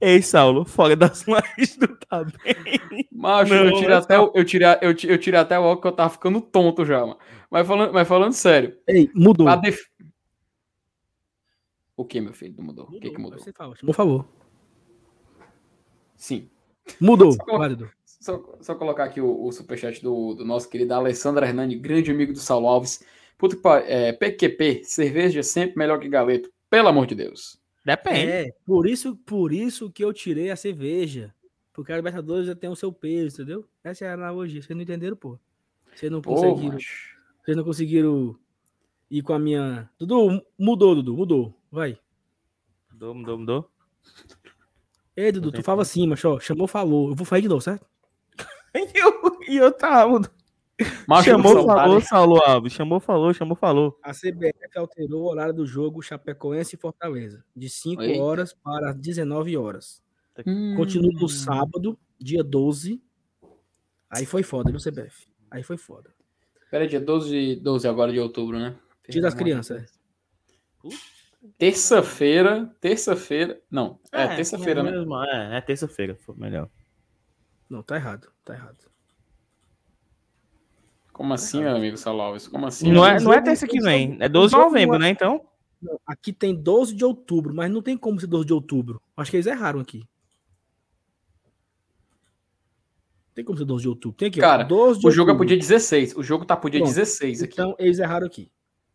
Ei, 0.00 0.22
Saulo, 0.22 0.64
fora 0.64 0.94
das 0.94 1.24
lives 1.26 1.76
do 1.76 1.88
tá 1.96 2.22
bem. 2.22 3.08
Macho, 3.10 3.52
não, 3.52 3.64
eu 3.64 3.72
tirei 3.72 3.96
até, 3.96 4.16
eu 4.16 4.44
tirei, 4.44 4.68
eu, 4.82 4.90
eu 4.90 5.18
tirei 5.18 5.40
até 5.40 5.58
o 5.58 5.62
óculos 5.62 5.80
que 5.80 5.88
eu 5.88 5.92
tava 5.92 6.10
ficando 6.10 6.40
tonto 6.40 6.84
já, 6.84 7.00
mano. 7.00 7.18
Mas 7.50 7.66
falando, 7.66 7.92
mas 7.92 8.06
falando 8.06 8.32
sério. 8.32 8.76
Ei, 8.86 9.10
mudou. 9.14 9.56
Def... 9.56 9.80
O 11.96 12.04
que, 12.04 12.20
meu 12.20 12.34
filho? 12.34 12.54
Não 12.58 12.64
mudou? 12.64 12.84
mudou. 12.84 12.98
O 12.98 13.00
que 13.00 13.10
que 13.10 13.18
mudou? 13.18 13.40
Por 13.84 13.94
favor. 13.94 14.28
Sim. 16.16 16.48
Mudou, 17.00 17.32
só, 17.32 17.58
válido. 17.58 17.90
Só, 18.04 18.56
só, 18.60 18.74
colocar 18.74 19.04
aqui 19.04 19.20
o, 19.20 19.44
o 19.44 19.52
superchat 19.52 20.02
do, 20.02 20.34
do 20.34 20.44
nosso 20.44 20.68
querido 20.68 20.94
Alessandro 20.94 21.44
Hernani, 21.44 21.76
grande 21.76 22.10
amigo 22.10 22.32
do 22.32 22.38
Saulo 22.38 22.66
Alves. 22.68 23.04
Puta 23.38 23.56
que 23.56 23.68
é, 23.92 24.12
PQP, 24.12 24.82
cerveja 24.84 25.42
sempre 25.42 25.76
melhor 25.76 25.98
que 25.98 26.08
galeto. 26.08 26.50
Pelo 26.70 26.88
amor 26.88 27.06
de 27.06 27.14
Deus. 27.14 27.60
Depende. 27.84 28.30
É, 28.30 28.52
por 28.64 28.86
isso, 28.88 29.16
por 29.16 29.52
isso 29.52 29.90
que 29.90 30.04
eu 30.04 30.12
tirei 30.12 30.50
a 30.50 30.56
cerveja. 30.56 31.32
Porque 31.72 31.92
a 31.92 31.96
Libertadores 31.96 32.46
já 32.46 32.54
tem 32.54 32.70
o 32.70 32.74
seu 32.74 32.90
peso, 32.90 33.36
entendeu? 33.36 33.64
Essa 33.84 34.06
é 34.06 34.08
a 34.08 34.14
analogia. 34.14 34.62
Vocês 34.62 34.74
não 34.74 34.82
entenderam, 34.82 35.16
pô. 35.16 35.38
Vocês 35.94 36.10
não 36.10 36.22
conseguiram. 36.22 36.78
vocês 36.78 37.56
não 37.56 37.64
conseguiram 37.64 38.38
ir 39.10 39.22
com 39.22 39.34
a 39.34 39.38
minha. 39.38 39.88
Dudu, 39.98 40.42
mudou, 40.58 40.94
Dudu, 40.94 41.16
mudou. 41.16 41.54
Vai. 41.70 41.98
Mudou, 42.90 43.14
mudou, 43.14 43.38
mudou. 43.38 43.70
Ei, 45.16 45.32
Dudu, 45.32 45.50
tu 45.50 45.62
fala 45.62 45.82
assim, 45.82 46.06
mas 46.06 46.22
ó, 46.24 46.38
chamou, 46.38 46.66
falou. 46.66 47.08
Eu 47.08 47.14
vou 47.14 47.24
falar 47.24 47.40
de 47.40 47.48
novo, 47.48 47.62
certo? 47.62 47.86
e 48.74 48.98
eu, 48.98 49.38
e 49.48 49.56
eu 49.56 49.72
tava. 49.72 50.20
Macho 51.08 51.30
chamou, 51.30 51.64
falou, 51.64 52.00
Saulo 52.02 52.36
Alves. 52.44 52.72
Chamou, 52.74 53.00
falou, 53.00 53.32
chamou, 53.32 53.56
falou. 53.56 53.98
A 54.02 54.12
CBF 54.12 54.76
alterou 54.76 55.22
o 55.22 55.30
horário 55.30 55.54
do 55.54 55.66
jogo 55.66 56.02
Chapecoense 56.02 56.76
e 56.76 56.78
Fortaleza, 56.78 57.42
de 57.56 57.70
5 57.70 58.02
horas 58.20 58.52
para 58.52 58.92
19 58.92 59.56
horas. 59.56 60.02
Hum. 60.46 60.74
Continua 60.76 61.12
no 61.18 61.28
sábado, 61.30 61.98
dia 62.20 62.44
12. 62.44 63.02
Aí 64.10 64.26
foi 64.26 64.42
foda, 64.42 64.70
viu, 64.70 64.78
CBF? 64.78 65.26
Aí 65.50 65.62
foi 65.62 65.78
foda. 65.78 66.14
Pera, 66.70 66.86
dia 66.86 67.00
12, 67.00 67.56
12 67.56 67.88
agora 67.88 68.12
de 68.12 68.20
outubro, 68.20 68.58
né? 68.58 68.76
Dia 69.08 69.22
das 69.22 69.34
crianças. 69.34 69.98
Puta. 70.78 71.15
Terça-feira, 71.58 72.74
terça-feira. 72.80 73.60
Não, 73.70 73.98
é, 74.12 74.24
é 74.24 74.36
terça-feira, 74.36 74.82
né? 74.82 74.90
Mesmo, 74.90 75.22
é, 75.24 75.58
é 75.58 75.60
terça-feira, 75.60 76.14
foi 76.14 76.34
melhor. 76.36 76.68
Não, 77.68 77.82
tá 77.82 77.96
errado, 77.96 78.28
tá 78.44 78.54
errado. 78.54 78.84
Como 81.12 81.32
assim, 81.32 81.60
meu 81.60 81.74
amigo 81.74 81.96
Salaues? 81.96 82.46
Como 82.46 82.66
assim? 82.66 82.92
Não 82.92 83.06
é, 83.06 83.18
não 83.18 83.32
é 83.32 83.40
terça 83.40 83.66
que 83.66 83.80
vem, 83.80 84.16
é 84.20 84.28
12 84.28 84.54
de 84.54 84.60
novembro, 84.60 84.98
né? 84.98 85.08
Então. 85.08 85.44
aqui 86.06 86.32
tem 86.32 86.54
12 86.54 86.94
de 86.94 87.04
outubro, 87.04 87.54
mas 87.54 87.70
não 87.70 87.80
tem 87.80 87.96
como 87.96 88.20
ser 88.20 88.26
12 88.26 88.46
de 88.46 88.52
outubro. 88.52 89.00
Acho 89.16 89.30
que 89.30 89.36
eles 89.36 89.46
erraram 89.46 89.80
aqui. 89.80 90.06
Tem 93.34 93.44
como 93.44 93.58
ser 93.58 93.64
12 93.64 93.82
de 93.82 93.88
outubro. 93.88 94.16
Tem 94.16 94.28
aqui, 94.28 94.40
Cara, 94.40 94.62
12 94.64 95.00
de 95.00 95.06
o 95.06 95.10
jogo 95.10 95.30
é 95.30 95.34
pro 95.34 95.44
dia 95.44 95.56
16. 95.56 96.16
O 96.16 96.22
jogo 96.22 96.44
tá 96.44 96.56
pro 96.56 96.70
dia 96.70 96.80
Pronto. 96.80 96.94
16 96.94 97.42
aqui. 97.42 97.52
Então, 97.52 97.74
eles 97.78 97.98
erraram 97.98 98.26
aqui. 98.26 98.50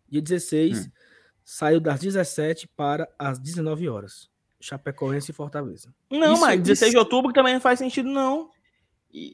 Dia 0.10 0.22
16. 0.22 0.88
Hum 0.88 1.01
saiu 1.44 1.80
das 1.80 2.00
17 2.00 2.68
para 2.76 3.10
as 3.18 3.40
19 3.40 3.90
horas. 3.90 4.30
Chapecoense 4.60 5.32
e 5.32 5.34
Fortaleza. 5.34 5.94
Não, 6.10 6.34
isso, 6.34 6.42
mas 6.42 6.62
16 6.62 6.82
isso... 6.82 6.92
de 6.92 6.98
outubro 6.98 7.34
também 7.34 7.54
não 7.54 7.62
faz 7.62 7.80
sentido, 7.80 8.10
não. 8.10 8.50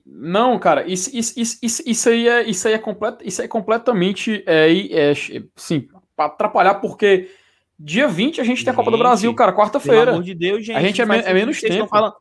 Não, 0.05 0.57
cara, 0.57 0.87
isso, 0.87 1.15
isso, 1.15 1.39
isso, 1.39 1.83
isso, 1.85 2.09
aí, 2.09 2.27
é, 2.27 2.49
isso, 2.49 2.67
aí, 2.67 2.73
é 2.73 2.79
complet, 2.79 3.17
isso 3.23 3.41
aí 3.41 3.45
é 3.45 3.49
completamente 3.49 4.43
é, 4.47 5.11
é, 5.11 5.13
sim, 5.55 5.87
para 6.15 6.25
atrapalhar, 6.25 6.75
porque 6.75 7.29
dia 7.77 8.07
20 8.07 8.41
a 8.41 8.43
gente, 8.43 8.55
gente 8.55 8.65
tem 8.65 8.73
a 8.73 8.75
Copa 8.75 8.89
do 8.89 8.97
Brasil, 8.97 9.33
cara, 9.35 9.53
quarta-feira. 9.53 10.05
Pelo 10.05 10.11
amor 10.15 10.23
de 10.23 10.33
Deus, 10.33 10.65
gente. 10.65 10.75
A 10.75 10.81
gente 10.81 10.99
é, 10.99 11.05
é 11.05 11.33
menos 11.33 11.61
tempo. 11.61 11.87
Falam... 11.87 12.13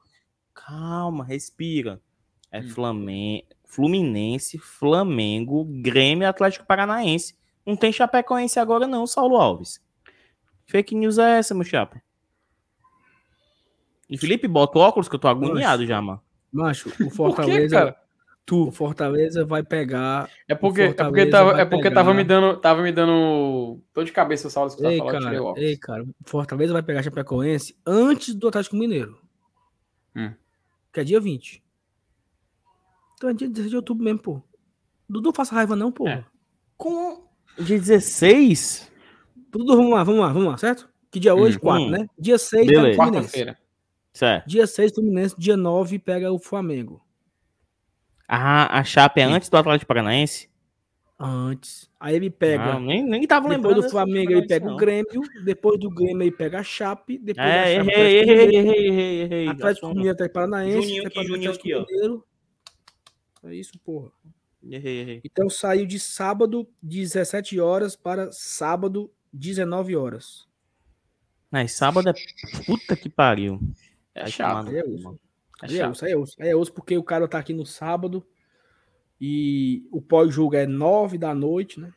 Calma, 0.52 1.24
respira. 1.24 2.00
É 2.52 2.60
hum. 2.60 2.68
Flamengo, 2.68 3.44
Fluminense, 3.64 4.58
Flamengo, 4.58 5.64
Grêmio 5.64 6.28
Atlético 6.28 6.66
Paranaense. 6.66 7.34
Não 7.66 7.74
tem 7.74 7.92
Chapecoense 7.92 8.60
agora, 8.60 8.86
não, 8.86 9.06
Saulo 9.06 9.36
Alves. 9.36 9.84
Fake 10.66 10.94
news 10.94 11.18
é 11.18 11.38
essa, 11.38 11.54
meu 11.54 11.64
chapa? 11.64 12.00
E 14.08 14.16
Felipe, 14.16 14.46
bota 14.46 14.78
o 14.78 14.82
óculos 14.82 15.08
que 15.08 15.16
eu 15.16 15.18
tô 15.18 15.26
agoniado 15.26 15.84
já, 15.84 16.00
mano. 16.00 16.22
Macho, 16.52 16.92
o 17.04 17.10
Fortaleza. 17.10 17.92
Quê, 17.92 17.98
tu. 18.44 18.68
O 18.68 18.72
Fortaleza 18.72 19.44
vai 19.44 19.64
pegar. 19.64 20.30
É 20.48 20.54
porque, 20.54 20.82
é 20.82 20.92
porque, 20.92 21.26
tava, 21.26 21.60
é 21.60 21.64
porque 21.64 21.88
pegar... 21.88 21.94
tava 21.96 22.14
me 22.14 22.22
dando. 22.22 22.56
Tava 22.58 22.82
me 22.82 22.92
dando. 22.92 23.80
Tô 23.92 24.04
de 24.04 24.12
cabeça 24.12 24.48
Saulo 24.48 24.74
que 24.74 24.86
ei, 24.86 24.98
cara, 24.98 25.60
Ei, 25.60 25.76
cara, 25.76 26.04
o 26.04 26.14
Fortaleza 26.24 26.72
vai 26.72 26.82
pegar 26.82 27.02
Chapecoense 27.02 27.76
antes 27.84 28.32
do 28.34 28.46
Atlético 28.46 28.76
Mineiro. 28.76 29.18
Hum. 30.14 30.32
Que 30.92 31.00
é 31.00 31.04
dia 31.04 31.20
20. 31.20 31.62
Então 33.16 33.30
é 33.30 33.34
dia 33.34 33.48
16 33.48 33.70
de 33.70 33.76
outubro 33.76 34.04
mesmo, 34.04 34.20
pô. 34.20 34.42
Dudu 35.08 35.32
faça 35.34 35.54
raiva, 35.54 35.74
não, 35.74 35.90
pô. 35.90 36.06
É. 36.06 36.24
Com 36.76 37.25
Dia 37.58 37.78
16? 37.78 38.90
Tudo, 39.50 39.76
vamos 39.76 39.92
lá, 39.92 40.04
vamos 40.04 40.20
lá, 40.20 40.32
vamos 40.32 40.48
lá, 40.48 40.56
certo? 40.56 40.88
Que 41.10 41.18
dia 41.18 41.34
hoje? 41.34 41.58
4, 41.58 41.82
hum, 41.82 41.90
né? 41.90 42.06
Dia 42.18 42.36
6 42.36 42.66
Beleza. 42.66 42.98
Quarta-feira. 42.98 43.58
Certo. 44.12 44.46
Dia 44.46 44.66
6, 44.66 44.92
Fluminense. 44.94 45.34
Dia 45.38 45.56
9 45.56 45.98
pega 45.98 46.32
o 46.32 46.38
Flamengo. 46.38 47.02
Ah, 48.28 48.78
a 48.78 48.84
Chape 48.84 49.20
é 49.20 49.24
antes 49.24 49.48
do 49.48 49.56
Atlético 49.56 49.86
Paranaense? 49.86 50.48
Antes. 51.18 51.90
Aí 51.98 52.14
ele 52.14 52.28
pega. 52.28 52.74
Não, 52.74 52.80
nem, 52.80 53.02
nem 53.02 53.26
tava 53.26 53.48
depois 53.48 53.62
lembrando. 53.62 53.82
do 53.82 53.90
Flamengo 53.90 54.32
ele 54.32 54.46
pega 54.46 54.66
não. 54.66 54.74
o 54.74 54.76
Grêmio. 54.76 55.22
Depois 55.44 55.78
do 55.78 55.88
Grêmio 55.88 56.22
ele 56.22 56.30
pega 56.30 56.60
a 56.60 56.62
Chape. 56.62 57.18
Depois 57.18 57.46
é, 57.46 57.76
errei, 57.76 58.18
errei, 58.18 58.56
errei, 58.56 58.86
errei, 58.88 59.20
errei. 59.22 59.48
Atlético 59.48 59.88
Mineiro 59.88 60.12
até 60.12 60.28
Paranaense. 60.28 60.82
Juninho 60.82 61.06
aqui, 61.06 61.24
Juninho 61.24 61.50
aqui, 61.52 61.74
ó. 61.74 61.84
É 63.44 63.54
isso, 63.54 63.78
porra. 63.78 64.10
Errei, 64.70 65.00
errei. 65.00 65.20
Então 65.24 65.48
saiu 65.48 65.86
de 65.86 65.98
sábado 65.98 66.68
17 66.82 67.60
horas 67.60 67.96
para 67.96 68.30
sábado 68.32 69.10
19 69.32 69.96
horas. 69.96 70.46
Mas 71.50 71.72
sábado 71.72 72.08
é 72.08 72.12
puta 72.64 72.96
que 72.96 73.08
pariu. 73.08 73.60
É 74.14 74.26
chato. 74.26 74.68
Aí 74.68 74.78
é 74.78 74.84
osso. 74.84 75.20
É 75.62 75.76
é 75.76 75.88
osso, 75.88 76.06
é 76.06 76.16
osso. 76.16 76.36
É 76.38 76.56
osso 76.56 76.72
porque 76.72 76.96
o 76.98 77.02
cara 77.02 77.28
tá 77.28 77.38
aqui 77.38 77.52
no 77.52 77.64
sábado 77.64 78.26
e 79.20 79.86
o 79.90 80.02
pós-jogo 80.02 80.54
é 80.54 80.66
9 80.66 81.16
da 81.18 81.34
noite, 81.34 81.80
né? 81.80 81.92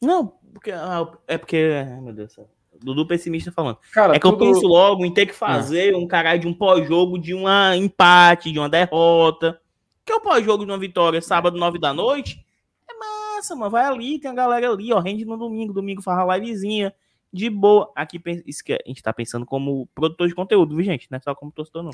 Não, 0.00 0.34
porque, 0.52 0.72
ah, 0.72 1.06
é 1.28 1.38
porque. 1.38 1.56
Ai, 1.56 2.00
meu 2.00 2.12
Deus 2.12 2.30
do 2.30 2.34
céu. 2.34 2.50
Dudu 2.82 3.06
pessimista 3.06 3.52
falando. 3.52 3.78
Cara, 3.92 4.16
é 4.16 4.18
que 4.18 4.28
tudo... 4.28 4.44
eu 4.44 4.52
penso 4.52 4.66
logo 4.66 5.04
em 5.04 5.14
ter 5.14 5.26
que 5.26 5.32
fazer 5.32 5.94
um 5.94 6.06
caralho 6.06 6.40
de 6.40 6.48
um 6.48 6.54
pós-jogo 6.54 7.16
de 7.16 7.32
um 7.32 7.44
empate, 7.74 8.50
de 8.50 8.58
uma 8.58 8.68
derrota. 8.68 9.60
Que 10.04 10.12
é 10.12 10.16
o 10.16 10.20
pós-jogo 10.20 10.64
de 10.64 10.70
uma 10.70 10.78
vitória 10.78 11.20
sábado, 11.22 11.58
9 11.58 11.78
da 11.78 11.92
noite. 11.92 12.44
É 12.88 12.94
massa, 12.94 13.54
mano. 13.54 13.70
Vai 13.70 13.84
ali, 13.84 14.18
tem 14.18 14.30
a 14.30 14.34
galera 14.34 14.70
ali, 14.70 14.92
ó. 14.92 14.98
Rende 14.98 15.24
no 15.24 15.36
domingo. 15.36 15.72
Domingo 15.72 16.02
faz 16.02 16.18
a 16.18 16.36
livezinha. 16.36 16.94
De 17.32 17.48
boa. 17.48 17.90
Aqui 17.94 18.20
isso 18.46 18.62
que 18.62 18.74
a 18.74 18.78
gente 18.86 19.02
tá 19.02 19.12
pensando 19.12 19.46
como 19.46 19.88
produtor 19.94 20.28
de 20.28 20.34
conteúdo, 20.34 20.76
viu, 20.76 20.84
gente? 20.84 21.08
Não 21.10 21.16
é 21.16 21.20
só 21.20 21.34
como 21.34 21.52
torcedor, 21.52 21.82
não. 21.82 21.92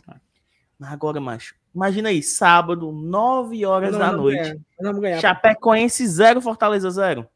Mas 0.79 0.93
agora, 0.93 1.21
macho. 1.21 1.55
Imagina 1.75 2.09
aí, 2.09 2.23
sábado, 2.23 2.91
9 2.93 3.65
horas 3.67 3.93
não, 3.93 3.99
da 3.99 4.13
não 4.13 4.23
noite. 4.23 4.43
Ganhar. 4.43 4.59
Vamos 4.81 5.01
ganhar. 5.01 5.21
Chapecoense 5.21 6.07
0, 6.07 6.41
Fortaleza 6.41 6.91
0. 6.91 7.27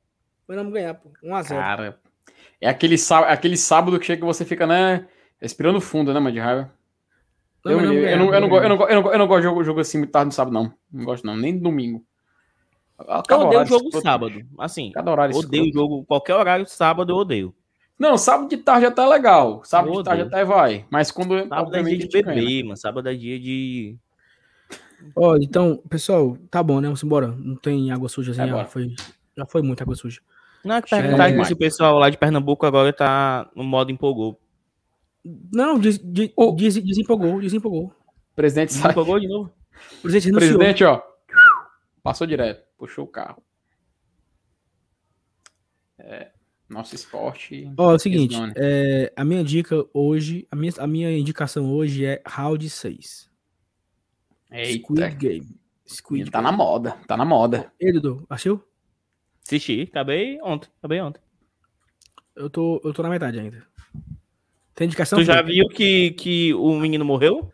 Vamos 0.49 0.73
ganhar, 0.73 0.95
pô. 0.95 1.11
1x0. 1.23 1.49
Cara, 1.49 2.01
é 2.61 2.69
aquele, 2.69 2.97
aquele 3.27 3.57
sábado 3.57 3.99
que 3.99 4.07
chega 4.07 4.21
que 4.21 4.27
você 4.27 4.45
fica, 4.45 4.67
né? 4.67 5.07
Respirando 5.41 5.81
fundo, 5.81 6.13
né, 6.15 6.21
mano, 6.21 6.33
de 6.33 6.39
raiva. 6.39 6.73
Não, 7.65 7.73
eu, 7.73 7.81
não, 7.81 7.93
eu, 7.93 8.19
não, 8.19 8.35
eu, 8.35 8.41
não, 8.41 8.57
eu, 8.57 8.69
não, 8.69 8.89
eu, 8.89 9.03
não, 9.03 9.13
eu 9.13 9.19
não 9.19 9.27
gosto 9.27 9.41
de 9.41 9.49
jogo, 9.49 9.65
jogo 9.65 9.81
assim 9.81 9.99
muito 9.99 10.11
tarde 10.11 10.27
no 10.27 10.33
sábado, 10.33 10.53
não. 10.53 10.75
Não 10.93 11.05
gosto, 11.05 11.25
não. 11.25 11.37
Nem 11.37 11.57
domingo. 11.59 12.05
eu 12.99 13.39
odeio 13.39 13.63
o 13.63 13.67
jogo 13.67 14.01
sábado. 14.01 14.35
Assim, 14.59 14.91
Cada 14.91 15.11
horário 15.11 15.37
odeio 15.37 15.71
o 15.71 15.73
jogo. 15.73 16.05
Qualquer 16.05 16.35
horário 16.35 16.67
sábado 16.67 17.13
eu 17.13 17.17
odeio. 17.17 17.55
Não, 17.99 18.19
sábado 18.19 18.49
de 18.49 18.57
tarde 18.57 18.87
até 18.87 19.03
é 19.03 19.07
legal. 19.07 19.63
Sábado 19.65 19.97
de 19.97 20.03
tarde 20.03 20.23
até 20.23 20.45
vai. 20.45 20.85
Mas 20.91 21.13
quando. 21.13 21.39
Sábado 21.49 21.77
é 21.77 21.83
dia 21.83 21.99
de 21.99 22.09
beber, 22.09 22.65
mano. 22.65 22.77
Sábado 22.77 23.09
é 23.09 23.15
dia 23.15 23.39
de. 23.39 23.97
Ó, 25.15 25.37
então, 25.37 25.81
pessoal, 25.89 26.37
tá 26.51 26.63
bom, 26.63 26.81
né? 26.81 26.89
Vamos 26.89 27.03
embora. 27.05 27.29
Não 27.29 27.55
tem 27.55 27.93
água 27.93 28.09
suja 28.09 28.33
assim. 28.33 28.43
É 28.43 28.49
já, 28.49 28.65
foi, 28.65 28.95
já 29.37 29.47
foi 29.47 29.63
muita 29.63 29.85
água 29.85 29.95
suja. 29.95 30.21
Não 30.65 30.77
é 30.77 30.83
que 30.83 30.91
perguntar 30.91 31.31
é, 31.31 31.45
se 31.45 31.53
o 31.53 31.57
pessoal 31.57 31.99
lá 31.99 32.09
de 32.09 32.17
Pernambuco 32.17 32.67
agora 32.67 32.93
tá 32.93 33.49
no 33.55 33.65
modo 33.65 33.91
empolgou. 33.91 34.39
Não, 35.25 35.79
des, 35.79 36.01
oh. 36.37 36.53
des, 36.53 36.83
desempolgou, 36.83 37.41
desempolgou. 37.41 37.95
Presidente 38.35 38.75
desempolgou 38.75 39.21
de 39.21 39.29
novo. 39.29 39.53
Presidente, 40.01 40.35
Presidente, 40.35 40.85
ó. 40.85 41.03
Passou 42.03 42.27
direto, 42.27 42.67
puxou 42.77 43.05
o 43.05 43.09
carro. 43.09 43.43
É, 45.99 46.33
nosso 46.69 46.95
esporte. 46.95 47.73
Ó, 47.77 47.93
é 47.93 47.95
o 47.95 47.99
seguinte, 47.99 48.35
é, 48.57 49.13
a 49.15 49.25
minha 49.25 49.45
dica 49.45 49.85
hoje, 49.95 50.49
a 50.51 50.57
minha, 50.57 50.73
a 50.79 50.87
minha 50.87 51.17
indicação 51.17 51.73
hoje 51.73 52.05
é 52.05 52.21
Round 52.27 52.69
6. 52.69 53.31
Eita. 54.51 54.83
Squid 54.83 55.15
Game. 55.17 55.61
Squid 55.87 56.31
tá 56.31 56.41
Game. 56.41 56.51
na 56.51 56.57
moda, 56.57 56.99
tá 57.07 57.17
na 57.17 57.25
moda. 57.25 57.73
E 57.79 57.93
Dudu, 57.93 58.27
assistiu? 58.29 58.65
Assisti, 59.47 59.83
acabei 59.83 60.41
ontem, 60.43 60.69
acabei 60.79 61.01
ontem. 61.01 61.21
Eu 62.35 62.49
tô, 62.49 62.81
eu 62.83 62.93
tô 62.93 63.03
na 63.03 63.11
metade 63.11 63.39
ainda. 63.39 63.67
Tem 64.75 64.87
indicação? 64.87 65.19
Tu 65.19 65.25
já 65.25 65.43
viu 65.43 65.69
que, 65.69 66.13
que 66.13 66.55
o 66.55 66.75
menino 66.79 67.05
morreu? 67.05 67.53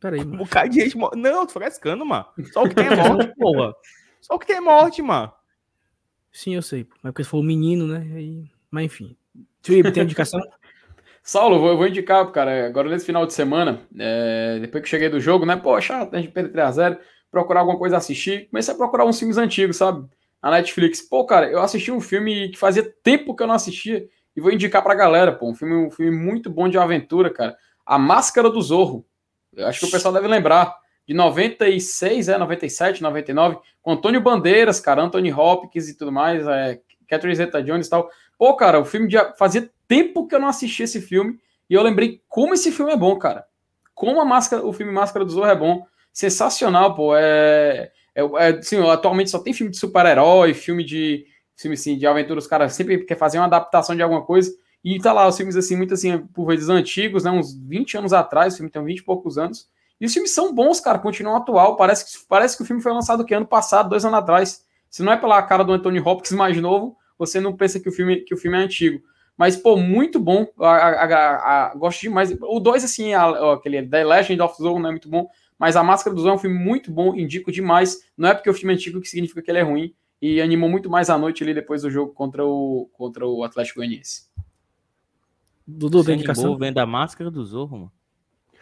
Peraí, 0.00 0.20
mano. 0.20 0.34
Um 0.34 0.38
bocado 0.38 0.70
de 0.70 0.80
gente 0.80 0.96
morre. 0.96 1.16
Não, 1.16 1.46
tô 1.46 1.52
frescando, 1.52 2.04
mano. 2.04 2.26
Só 2.52 2.64
o 2.64 2.68
que 2.68 2.74
tem 2.74 2.86
é 2.86 2.96
morte, 2.96 3.34
porra. 3.38 3.74
Só 4.20 4.34
o 4.34 4.38
que 4.38 4.46
tem 4.46 4.56
é 4.56 4.60
morte, 4.60 5.02
mano. 5.02 5.32
Sim, 6.30 6.54
eu 6.54 6.62
sei. 6.62 6.86
Mas 7.02 7.12
porque 7.12 7.24
se 7.24 7.30
for 7.30 7.38
um 7.38 7.42
menino, 7.42 7.86
né? 7.86 8.06
Aí... 8.14 8.44
Mas 8.70 8.84
enfim. 8.84 9.16
Felipe, 9.62 9.90
tem 9.90 10.02
indicação? 10.02 10.40
Saulo, 11.22 11.56
eu 11.56 11.60
vou, 11.60 11.70
eu 11.70 11.76
vou 11.76 11.88
indicar, 11.88 12.30
cara, 12.30 12.66
agora 12.66 12.88
nesse 12.88 13.04
final 13.04 13.26
de 13.26 13.32
semana, 13.32 13.82
é, 13.98 14.58
depois 14.60 14.84
que 14.84 14.88
cheguei 14.88 15.08
do 15.08 15.18
jogo, 15.18 15.44
né? 15.44 15.56
Poxa, 15.56 16.08
a 16.12 16.20
gente 16.20 16.30
perdeu 16.30 16.52
3x0, 16.52 17.00
procurar 17.32 17.60
alguma 17.60 17.78
coisa 17.78 17.96
a 17.96 17.98
assistir. 17.98 18.48
Comecei 18.48 18.72
a 18.72 18.76
procurar 18.76 19.04
uns 19.04 19.18
filmes 19.18 19.36
antigos, 19.36 19.76
sabe? 19.76 20.08
A 20.40 20.52
Netflix. 20.52 21.00
Pô, 21.00 21.26
cara, 21.26 21.50
eu 21.50 21.60
assisti 21.60 21.90
um 21.90 22.00
filme 22.00 22.50
que 22.50 22.58
fazia 22.58 22.84
tempo 23.02 23.34
que 23.34 23.42
eu 23.42 23.46
não 23.48 23.54
assistia 23.56 24.06
e 24.36 24.40
vou 24.40 24.52
indicar 24.52 24.82
pra 24.82 24.94
galera, 24.94 25.32
pô. 25.32 25.48
Um 25.48 25.54
filme, 25.54 25.74
um 25.74 25.90
filme 25.90 26.16
muito 26.16 26.50
bom 26.50 26.68
de 26.68 26.76
aventura, 26.76 27.30
cara. 27.30 27.56
A 27.84 27.98
Máscara 27.98 28.50
do 28.50 28.60
Zorro. 28.60 29.06
Eu 29.54 29.66
acho 29.66 29.80
que 29.80 29.86
o 29.86 29.90
pessoal 29.90 30.12
deve 30.12 30.28
lembrar. 30.28 30.76
De 31.06 31.14
96, 31.14 32.28
é, 32.28 32.36
97, 32.36 33.00
99, 33.00 33.58
com 33.80 33.92
Antônio 33.92 34.20
Bandeiras, 34.20 34.80
cara, 34.80 35.00
Anthony 35.02 35.32
Hopkins 35.32 35.88
e 35.88 35.96
tudo 35.96 36.10
mais, 36.10 36.44
é, 36.48 36.80
Catherine 37.08 37.36
Zeta-Jones 37.36 37.86
e 37.86 37.90
tal. 37.90 38.10
Pô, 38.36 38.54
cara, 38.56 38.80
o 38.80 38.84
filme 38.84 39.06
de, 39.06 39.16
fazia 39.38 39.70
tempo 39.86 40.26
que 40.26 40.34
eu 40.34 40.40
não 40.40 40.48
assistia 40.48 40.84
esse 40.84 41.00
filme 41.00 41.38
e 41.70 41.74
eu 41.74 41.82
lembrei 41.82 42.20
como 42.28 42.54
esse 42.54 42.72
filme 42.72 42.92
é 42.92 42.96
bom, 42.96 43.16
cara. 43.16 43.46
Como 43.94 44.20
a 44.20 44.24
máscara, 44.24 44.66
o 44.66 44.72
filme 44.72 44.92
Máscara 44.92 45.24
do 45.24 45.30
Zorro 45.30 45.48
é 45.48 45.54
bom. 45.54 45.86
Sensacional, 46.12 46.94
pô. 46.94 47.16
É, 47.16 47.92
é, 48.14 48.22
é 48.22 48.48
assim, 48.58 48.84
atualmente 48.88 49.30
só 49.30 49.38
tem 49.38 49.54
filme 49.54 49.70
de 49.70 49.78
super-herói, 49.78 50.54
filme 50.54 50.84
de 50.84 51.24
filme 51.56 51.74
assim, 51.74 51.96
de 51.96 52.06
aventura, 52.06 52.38
os 52.38 52.46
caras 52.46 52.74
sempre 52.74 52.98
quer 53.04 53.16
fazer 53.16 53.38
uma 53.38 53.46
adaptação 53.46 53.96
de 53.96 54.02
alguma 54.02 54.22
coisa. 54.22 54.52
E 54.84 54.98
tá 55.00 55.12
lá 55.12 55.26
os 55.26 55.36
filmes 55.36 55.56
assim, 55.56 55.74
muito 55.74 55.94
assim, 55.94 56.18
por 56.18 56.46
vezes 56.46 56.68
antigos, 56.68 57.24
né? 57.24 57.30
Uns 57.30 57.54
20 57.54 57.98
anos 57.98 58.12
atrás, 58.12 58.54
o 58.54 58.56
filme 58.58 58.70
tem 58.70 58.84
20 58.84 58.98
e 58.98 59.02
poucos 59.02 59.38
anos. 59.38 59.68
E 60.00 60.06
os 60.06 60.12
filmes 60.12 60.30
são 60.30 60.54
bons, 60.54 60.78
cara, 60.78 60.98
continuam 60.98 61.36
atual. 61.36 61.76
Parece 61.76 62.04
que, 62.04 62.26
parece 62.28 62.56
que 62.56 62.62
o 62.62 62.66
filme 62.66 62.82
foi 62.82 62.92
lançado 62.92 63.24
que 63.24 63.34
ano 63.34 63.46
passado, 63.46 63.88
dois 63.88 64.04
anos 64.04 64.18
atrás. 64.18 64.64
Se 64.90 65.02
não 65.02 65.12
é 65.12 65.16
pela 65.16 65.42
cara 65.42 65.64
do 65.64 65.72
Anthony 65.72 65.98
Hopkins 65.98 66.32
mais 66.36 66.56
novo, 66.60 66.96
você 67.18 67.40
não 67.40 67.56
pensa 67.56 67.80
que 67.80 67.88
o 67.88 67.92
filme, 67.92 68.18
que 68.18 68.34
o 68.34 68.36
filme 68.36 68.58
é 68.58 68.60
antigo. 68.60 69.00
Mas, 69.36 69.56
pô, 69.56 69.76
muito 69.76 70.20
bom. 70.20 70.46
A, 70.60 70.70
a, 70.70 71.66
a, 71.70 71.74
gosto 71.74 72.02
demais. 72.02 72.34
O 72.40 72.60
2, 72.60 72.84
assim, 72.84 73.12
aquele 73.12 73.86
The 73.86 74.04
Legend 74.04 74.40
of 74.40 74.56
Zorro 74.56 74.78
não 74.78 74.88
é 74.88 74.92
muito 74.92 75.08
bom. 75.08 75.28
Mas 75.58 75.74
A 75.74 75.82
Máscara 75.82 76.14
do 76.14 76.20
Zorro 76.20 76.34
é 76.34 76.36
um 76.36 76.40
filme 76.40 76.58
muito 76.58 76.90
bom, 76.90 77.14
indico 77.14 77.50
demais. 77.50 77.98
Não 78.16 78.28
é 78.28 78.34
porque 78.34 78.48
o 78.48 78.54
filme 78.54 78.72
é 78.72 78.76
antigo 78.76 79.00
que 79.00 79.08
significa 79.08 79.42
que 79.42 79.50
ele 79.50 79.58
é 79.58 79.62
ruim 79.62 79.94
e 80.34 80.40
animou 80.40 80.68
muito 80.68 80.90
mais 80.90 81.08
a 81.08 81.16
noite 81.16 81.44
ali 81.44 81.54
depois 81.54 81.82
do 81.82 81.90
jogo 81.90 82.12
contra 82.12 82.44
o, 82.44 82.88
contra 82.92 83.26
o 83.26 83.44
Atlético 83.44 83.80
Goianiense. 83.80 84.26
Dudu, 85.66 86.04
tem 86.04 86.14
indicação? 86.14 86.56
vendo 86.56 86.78
a 86.78 86.86
máscara 86.86 87.30
do 87.30 87.44
Zorro, 87.44 87.90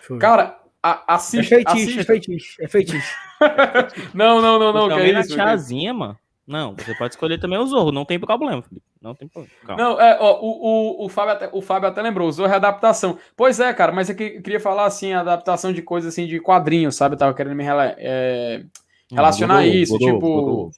mano. 0.08 0.18
Cara, 0.18 0.60
a, 0.82 1.14
assiste. 1.14 1.54
É 1.54 1.56
feitiço, 1.56 1.76
assiste. 1.76 2.00
é 2.00 2.04
feitiço, 2.04 2.56
é 2.60 2.68
feitiço. 2.68 3.16
não, 4.14 4.40
não, 4.40 4.58
não, 4.58 4.72
não. 4.72 4.88
Que 4.88 5.02
é 5.02 5.20
isso, 5.20 5.32
a 5.32 5.36
tiazinha, 5.36 5.94
mano. 5.94 6.18
Não, 6.46 6.74
você 6.74 6.94
pode 6.94 7.14
escolher 7.14 7.38
também 7.38 7.58
o 7.58 7.66
Zorro, 7.66 7.90
não 7.90 8.04
tem 8.04 8.20
problema, 8.20 8.60
Felipe. 8.60 8.84
Não 9.00 9.14
tem 9.14 9.26
problema. 9.26 9.54
Calma. 9.66 9.82
Não, 9.82 9.98
é, 9.98 10.18
ó, 10.20 10.40
o, 10.42 11.02
o, 11.02 11.06
o, 11.06 11.08
Fábio 11.08 11.32
até, 11.32 11.48
o 11.50 11.62
Fábio 11.62 11.88
até 11.88 12.02
lembrou, 12.02 12.28
o 12.28 12.32
Zorro 12.32 12.52
é 12.52 12.56
adaptação. 12.56 13.18
Pois 13.34 13.60
é, 13.60 13.72
cara, 13.72 13.92
mas 13.92 14.10
é 14.10 14.14
que 14.14 14.24
eu 14.24 14.42
queria 14.42 14.60
falar 14.60 14.84
assim, 14.84 15.14
adaptação 15.14 15.72
de 15.72 15.80
coisas 15.80 16.12
assim 16.12 16.26
de 16.26 16.38
quadrinhos, 16.38 16.96
sabe? 16.96 17.14
Eu 17.14 17.18
tava 17.18 17.32
querendo 17.32 17.56
me 17.56 17.64
é, 17.64 18.62
relacionar 19.10 19.60
hum, 19.60 19.66
isso, 19.66 19.96
tipo. 19.96 20.70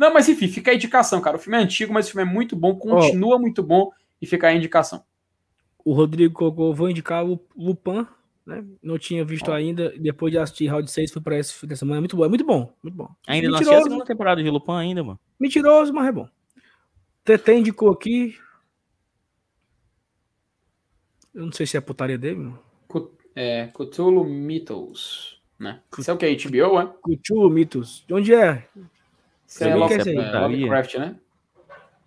Não, 0.00 0.14
mas 0.14 0.30
enfim, 0.30 0.48
fica 0.48 0.70
a 0.70 0.74
indicação, 0.74 1.20
cara. 1.20 1.36
O 1.36 1.38
filme 1.38 1.58
é 1.58 1.60
antigo, 1.60 1.92
mas 1.92 2.08
o 2.08 2.12
filme 2.12 2.26
é 2.26 2.32
muito 2.32 2.56
bom, 2.56 2.74
continua 2.74 3.36
oh. 3.36 3.38
muito 3.38 3.62
bom 3.62 3.90
e 4.18 4.24
fica 4.24 4.48
a 4.48 4.54
indicação. 4.54 5.04
O 5.84 5.92
Rodrigo 5.92 6.32
colocou, 6.32 6.74
vou 6.74 6.88
indicar 6.88 7.22
o 7.22 7.38
Lupan, 7.54 8.08
né? 8.46 8.64
Não 8.82 8.98
tinha 8.98 9.22
visto 9.26 9.50
oh. 9.50 9.52
ainda. 9.52 9.92
Depois 9.98 10.32
de 10.32 10.38
assistir 10.38 10.68
Round 10.68 10.90
6, 10.90 11.12
fui 11.12 11.20
para 11.20 11.38
esse 11.38 11.52
fim 11.52 11.66
de 11.66 11.76
semana. 11.76 11.98
É 11.98 12.00
muito 12.00 12.16
bom, 12.16 12.24
é 12.24 12.28
muito 12.30 12.46
bom, 12.46 12.72
muito 12.82 12.94
bom. 12.94 13.10
Ainda 13.26 13.48
Mentiroso, 13.48 13.50
não 13.50 13.56
assisti 13.58 13.74
a 13.74 13.82
segunda 13.82 14.04
temporada 14.06 14.42
de 14.42 14.48
Lupan 14.48 14.78
ainda, 14.78 15.04
mano. 15.04 15.20
Mentiroso, 15.38 15.92
mas 15.92 16.08
é 16.08 16.12
bom. 16.12 16.26
TT 17.22 17.52
indicou 17.52 17.90
aqui. 17.90 18.38
Eu 21.34 21.44
não 21.44 21.52
sei 21.52 21.66
se 21.66 21.76
é 21.76 21.78
a 21.78 21.82
putaria 21.82 22.16
dele, 22.16 22.36
mano. 22.36 22.58
É, 23.36 23.66
Cthulhu 23.66 24.24
Mythos, 24.24 25.42
né? 25.58 25.82
Isso 25.98 26.10
é 26.10 26.14
o 26.14 26.16
que? 26.16 26.26
HBO, 26.26 26.80
é? 26.80 26.90
Cthulhu 27.04 27.50
Mythos. 27.50 28.02
De 28.08 28.14
onde 28.14 28.32
é? 28.32 28.66
Você 29.50 29.68
é, 29.68 29.74
Love, 29.74 29.94
é 29.94 30.38
Lovecraft, 30.38 30.94
né? 30.94 31.16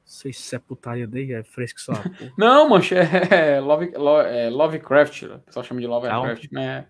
sei 0.06 0.32
se 0.32 0.56
é 0.56 0.60
putaria 0.60 1.06
dele, 1.06 1.34
é 1.34 1.44
fresco 1.44 1.82
só. 1.82 1.92
não, 2.40 2.70
mancha, 2.70 2.96
é, 2.96 3.60
Love, 3.60 3.92
Love, 3.98 4.30
é 4.30 4.50
Lovecraft. 4.50 5.24
O 5.24 5.40
pessoal 5.40 5.66
chama 5.66 5.82
de 5.82 5.88
Lovecraft, 5.88 6.52
né? 6.54 6.88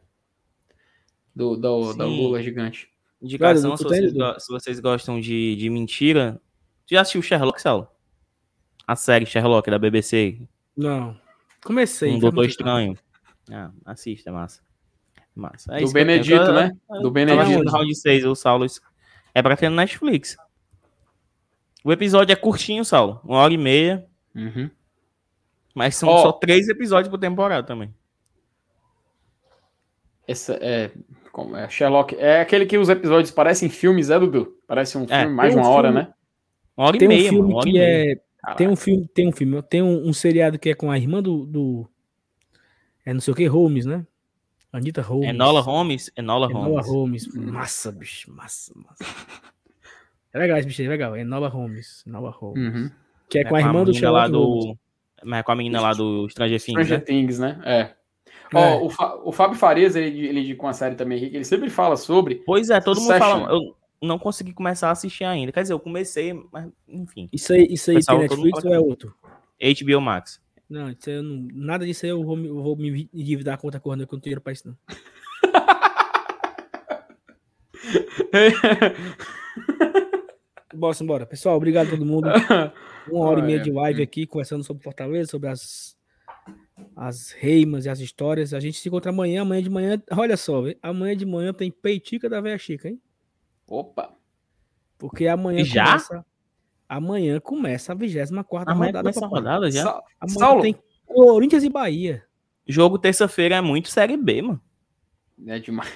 Do, 1.36 1.56
do, 1.56 1.94
da 1.96 2.06
Lula 2.06 2.44
gigante. 2.44 2.88
Indicação, 3.20 3.76
se 3.76 3.84
vocês, 3.84 4.12
se 4.12 4.54
vocês, 4.54 4.80
gostam 4.80 5.20
de, 5.20 5.56
de 5.56 5.70
mentira, 5.72 6.40
já 6.86 7.02
assistiu 7.02 7.24
Sherlock, 7.24 7.60
Saulo? 7.60 7.88
A 8.86 8.96
série 8.96 9.26
Sherlock 9.26 9.72
da 9.72 9.80
BBC? 9.80 10.40
Não. 10.78 11.20
Comecei. 11.64 12.12
Um 12.12 12.20
Doutor 12.20 12.46
Estranho. 12.46 12.96
Ah, 13.52 13.72
assista, 13.86 14.30
é 14.30 14.34
massa. 14.34 14.62
Massa. 15.34 15.76
É 15.76 15.82
Do 15.82 15.92
Benedito, 15.92 16.52
né? 16.52 16.78
Do 17.02 17.10
Benedito. 17.10 17.64
No 17.64 17.72
round 17.72 17.96
6, 17.96 18.26
o 18.26 18.36
Saulo. 18.36 18.68
É 19.34 19.42
pra 19.42 19.58
ter 19.58 19.70
no 19.70 19.76
Netflix. 19.76 20.38
O 21.84 21.92
episódio 21.92 22.32
é 22.32 22.36
curtinho, 22.36 22.86
Saulo. 22.86 23.20
Uma 23.24 23.40
hora 23.40 23.54
e 23.54 23.58
meia. 23.58 24.08
Uhum. 24.34 24.70
Mas 25.76 25.96
são 25.96 26.10
oh. 26.10 26.20
só 26.20 26.32
três 26.32 26.70
episódios 26.70 27.10
por 27.10 27.20
temporada 27.20 27.66
também. 27.66 27.94
Essa 30.28 30.58
é, 30.62 30.92
como 31.32 31.56
é. 31.56 31.68
Sherlock. 31.68 32.16
É 32.16 32.42
aquele 32.42 32.66
que 32.66 32.78
os 32.78 32.88
episódios 32.88 33.32
parecem 33.32 33.68
filmes, 33.68 34.10
é, 34.10 34.20
Dudu? 34.20 34.56
Parece 34.68 34.98
um 34.98 35.04
é, 35.04 35.08
filme, 35.08 35.24
é, 35.24 35.28
mais 35.28 35.54
de 35.54 35.60
uma 35.60 35.68
um 35.68 35.72
hora, 35.72 35.88
filme, 35.90 36.04
né? 36.04 36.14
Uma 36.78 36.88
hora 36.88 36.96
e 36.96 37.00
tem 37.00 37.08
meia, 37.08 37.28
um 37.28 37.34
filme 37.34 37.54
mano, 37.54 37.64
que 37.64 37.80
é. 37.80 38.16
Tem 38.58 38.68
um 38.68 38.76
filme, 38.76 39.08
tem 39.08 39.28
um 39.28 39.32
filme, 39.32 39.62
tem 39.64 39.82
um, 39.82 40.08
um, 40.08 40.14
seriado 40.14 40.60
que 40.60 40.70
é 40.70 40.76
com 40.76 40.92
a 40.92 40.98
irmã 40.98 41.22
do, 41.22 41.46
do. 41.46 41.90
É 43.06 43.14
não 43.14 43.22
sei 43.22 43.34
o 43.34 43.36
que, 43.36 43.46
Holmes, 43.46 43.86
né? 43.86 44.06
Anitta 44.72 45.02
Holmes. 45.02 45.30
Enola 45.30 45.62
Holmes. 45.62 46.12
Enola, 46.16 46.50
Enola 46.50 46.82
Holmes. 46.82 47.28
Holmes. 47.28 47.52
Massa, 47.52 47.92
bicho. 47.92 48.32
Massa, 48.32 48.74
massa. 48.76 49.06
É 50.34 50.40
legal 50.40 50.58
esse 50.58 50.68
bicho, 50.68 50.82
é 50.82 50.88
legal. 50.88 51.16
Enola 51.16 51.48
Holmes. 51.48 52.04
Enola 52.08 52.32
Holmes. 52.32 52.74
Uhum. 52.74 52.92
Que 53.30 53.40
é, 53.40 53.42
é 53.42 53.46
com 53.46 53.56
a 53.56 53.60
irmã 53.60 53.84
do 53.84 53.94
Sherlock 53.94 54.32
do... 54.32 54.78
Mas 55.24 55.40
é 55.40 55.44
com 55.44 55.52
a 55.52 55.56
menina 55.56 55.80
lá 55.80 55.94
do 55.94 56.28
Stranger 56.30 56.62
Things, 56.62 56.86
Stranger 56.86 57.00
né? 57.00 57.06
Things, 57.06 57.40
né? 57.40 57.62
É. 57.64 57.92
Ó, 58.54 58.78
oh, 58.78 58.86
o, 58.86 58.90
Fa 58.90 59.16
o 59.24 59.32
Fábio 59.32 59.58
Farias, 59.58 59.96
ele, 59.96 60.28
ele 60.28 60.56
com 60.56 60.68
a 60.68 60.74
série 60.74 60.96
também, 60.96 61.24
ele 61.24 61.46
sempre 61.46 61.70
fala 61.70 61.96
sobre. 61.96 62.44
Pois 62.46 62.70
é, 62.70 62.80
todo 62.82 63.00
mundo 63.00 63.18
fala. 63.18 63.52
Eu 63.52 63.76
não 64.02 64.20
consegui 64.20 64.54
começar 64.54 64.90
a 64.90 64.92
assistir 64.92 65.24
ainda. 65.24 65.52
Quer 65.52 65.62
dizer, 65.62 65.74
eu 65.74 65.80
comecei, 65.80 66.34
mas 66.52 66.70
enfim. 66.88 67.30
Isso 67.32 67.54
aí, 67.54 67.68
isso 67.70 67.90
aí 67.90 68.04
tem 68.04 68.20
Netflix 68.20 68.64
ou 68.64 68.74
é 68.74 68.80
outro? 68.80 69.16
HBO 69.62 70.02
Max. 70.02 70.42
Não, 70.70 70.90
isso 70.90 71.10
aí 71.10 71.22
não, 71.22 71.48
nada 71.54 71.86
disso 71.86 72.06
aí 72.06 72.12
eu 72.12 72.24
vou, 72.24 72.38
eu 72.38 72.62
vou 72.62 72.76
me 72.76 73.10
endividar 73.14 73.58
conta 73.58 73.80
correndo 73.80 74.06
que 74.08 74.14
eu 74.14 74.18
não 74.18 74.22
tenho 74.22 74.36
dinheiro 74.36 74.42
pra 74.42 74.54
isso, 74.54 74.68
não. 74.68 74.78
Bora, 80.74 80.98
embora. 81.02 81.26
Pessoal, 81.26 81.56
obrigado 81.56 81.88
a 81.88 81.92
todo 81.92 82.06
mundo. 82.06 82.28
Uma 83.12 83.26
hora 83.26 83.40
e 83.40 83.44
meia 83.44 83.60
de 83.60 83.72
live 83.72 84.02
aqui, 84.02 84.26
conversando 84.26 84.64
sobre 84.64 84.84
Fortaleza, 84.84 85.32
sobre 85.32 85.50
as, 85.50 85.98
as 86.96 87.32
reimas 87.32 87.86
e 87.86 87.90
as 87.90 88.00
histórias. 88.00 88.54
A 88.54 88.60
gente 88.60 88.80
se 88.80 88.88
encontra 88.88 89.12
amanhã. 89.12 89.42
Amanhã 89.42 89.62
de 89.62 89.70
manhã, 89.70 90.04
olha 90.12 90.38
só, 90.38 90.62
véio, 90.62 90.78
amanhã 90.82 91.16
de 91.16 91.26
manhã 91.26 91.54
tem 91.54 91.72
peitica 91.72 92.30
da 92.30 92.42
Véia 92.42 92.58
Chica, 92.58 92.90
hein? 92.90 93.00
Opa! 93.68 94.14
Porque 94.98 95.28
amanhã 95.28 95.64
já? 95.64 95.86
começa. 95.86 96.26
Amanhã 96.88 97.40
começa 97.40 97.92
a 97.92 97.96
24 97.96 98.72
amanhã 98.72 98.88
rodada. 98.88 99.04
Começa 99.04 99.26
a 99.26 99.28
rodada 99.28 99.72
já? 99.72 99.84
Sa 99.84 100.04
amanhã 100.20 100.40
Saulo. 100.40 100.62
tem 100.62 100.76
Corinthians 101.06 101.64
e 101.64 101.70
Bahia. 101.70 102.24
Jogo 102.66 102.98
terça-feira 102.98 103.56
é 103.56 103.62
muito 103.62 103.90
Série 103.90 104.16
B, 104.16 104.42
mano. 104.42 104.62
É 105.46 105.60
demais. 105.60 105.92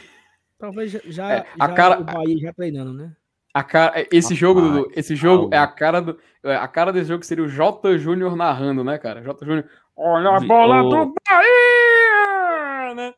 Talvez 0.57 0.91
já, 0.91 0.99
já, 1.05 1.33
é, 1.33 1.45
a 1.59 1.67
já 1.67 1.73
cara... 1.73 1.99
o 2.01 2.03
Bahia 2.03 2.37
já 2.37 2.53
treinando, 2.53 2.93
né? 2.93 3.15
Cara, 3.63 4.05
esse 4.11 4.35
jogo, 4.35 4.61
Dudu, 4.61 4.91
esse 4.95 5.15
jogo 5.15 5.49
é 5.53 5.57
a 5.57 5.67
cara 5.67 6.01
do. 6.01 6.17
É, 6.43 6.55
a 6.55 6.67
cara 6.67 6.91
desse 6.91 7.09
jogo 7.09 7.23
seria 7.23 7.43
o 7.43 7.47
J. 7.47 7.97
Júnior 7.97 8.35
narrando, 8.35 8.83
né, 8.83 8.97
cara? 8.97 9.21
J. 9.21 9.45
Júnior. 9.45 9.65
Olha 9.95 10.29
a 10.29 10.39
bola 10.39 10.83
o... 10.83 10.89
do 10.89 11.13
Bahia! 11.27 12.93
Né? 12.95 13.13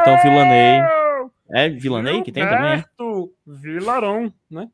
Então 0.00 0.18
Vilanei. 0.22 0.80
É 1.50 1.68
Vilanei 1.68 2.22
que 2.22 2.32
tem 2.32 2.48
também? 2.48 2.84
Vilarão, 3.46 4.32
né? 4.50 4.68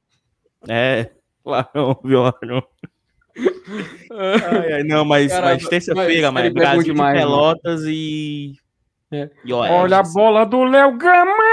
É, 0.69 1.11
Vilarão, 1.45 2.01
Vilarão. 2.05 2.63
ai, 4.11 4.73
ai, 4.75 4.83
não, 4.85 5.05
mas, 5.05 5.33
mas 5.41 5.69
terça-feira, 5.69 6.33
mas, 6.33 6.53
Brasil 6.53 6.83
demais, 6.95 7.15
de 7.15 7.21
Pelotas 7.21 7.81
mano. 7.81 7.93
e. 7.93 8.55
É. 9.11 9.31
e 9.45 9.53
Olha 9.53 9.99
a 9.99 10.03
bola 10.03 10.45
do 10.45 10.65
Léo 10.65 10.97
Gamalho! 10.99 11.48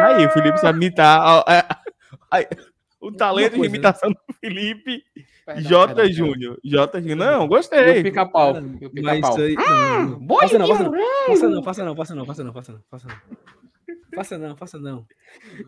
Aí, 0.00 0.26
o 0.26 0.30
Felipe 0.30 0.58
sabe 0.58 0.78
imitar. 0.78 1.44
O 3.00 3.12
talento 3.12 3.54
de 3.54 3.60
né? 3.60 3.66
imitação 3.66 4.10
do 4.10 4.34
Felipe. 4.40 5.02
J. 5.58 6.10
Júnior. 6.10 6.58
J. 6.64 7.00
Júnior. 7.00 7.16
Não, 7.16 7.46
gostei. 7.46 8.02
Pica-pau. 8.02 8.54
Pica-pau. 8.92 9.36
Hum, 9.36 10.26
faça 10.40 10.58
não, 10.58 10.66
faça 10.66 10.82
não, 11.48 11.64
faça 11.64 11.84
não, 11.84 11.94
faça 11.94 12.14
não, 12.14 12.24
faça 12.26 12.44
não, 12.44 12.52
faça 12.52 12.72
não, 12.72 12.80
faça 12.90 13.08
não. 13.08 13.16
Faça 14.14 14.38
não, 14.38 14.56
faça 14.56 14.78
não. 14.78 15.04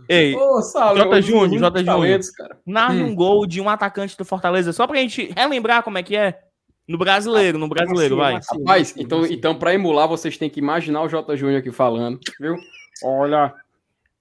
Ei, 0.08 0.34
Ô, 0.34 0.60
J. 0.62 1.20
Júnior, 1.20 1.58
J. 1.58 1.84
Júnior. 1.84 2.20
Narra 2.66 2.94
um 2.94 3.14
gol 3.14 3.46
de 3.46 3.60
um 3.60 3.68
atacante 3.68 4.16
do 4.16 4.24
Fortaleza, 4.24 4.72
só 4.72 4.86
pra 4.86 4.96
gente 4.96 5.30
relembrar 5.36 5.82
como 5.82 5.98
é 5.98 6.02
que 6.02 6.16
é. 6.16 6.40
No 6.88 6.96
brasileiro, 6.96 7.58
no 7.58 7.68
brasileiro, 7.68 8.16
vai. 8.16 8.40
Rapaz, 8.50 8.94
então, 8.96 9.26
então 9.26 9.54
pra 9.54 9.74
emular, 9.74 10.08
vocês 10.08 10.38
têm 10.38 10.48
que 10.48 10.58
imaginar 10.60 11.02
o 11.02 11.08
J. 11.08 11.36
Júnior 11.36 11.60
aqui 11.60 11.70
falando, 11.70 12.18
viu? 12.40 12.56
Olha, 13.02 13.54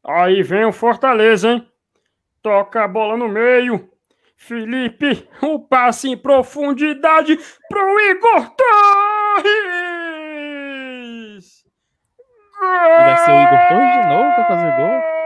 aí 0.03 0.43
vem 0.43 0.65
o 0.65 0.71
Fortaleza, 0.71 1.49
hein? 1.49 1.71
Toca 2.41 2.83
a 2.83 2.87
bola 2.87 3.17
no 3.17 3.27
meio. 3.27 3.89
Felipe, 4.35 5.27
o 5.41 5.59
passe 5.59 6.09
em 6.09 6.17
profundidade 6.17 7.37
pro 7.67 7.99
Igor 7.99 8.51
Torres! 8.51 9.57
Vai 12.59 13.17
ser 13.17 13.31
o 13.31 13.41
Igor 13.41 13.67
Torres 13.67 13.91
de 13.91 14.05
novo 14.07 14.35
para 14.35 14.45
fazer 14.45 14.77
gol? 14.77 15.17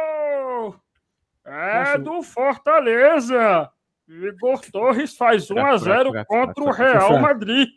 É 1.45 1.79
Nossa. 1.79 1.99
do 1.99 2.23
Fortaleza! 2.23 3.69
Igor 4.07 4.61
Torres 4.71 5.15
faz 5.15 5.51
1 5.51 5.65
a 5.65 5.77
0 5.77 6.25
contra 6.25 6.63
o 6.63 6.71
Real 6.71 7.19
Madrid. 7.19 7.69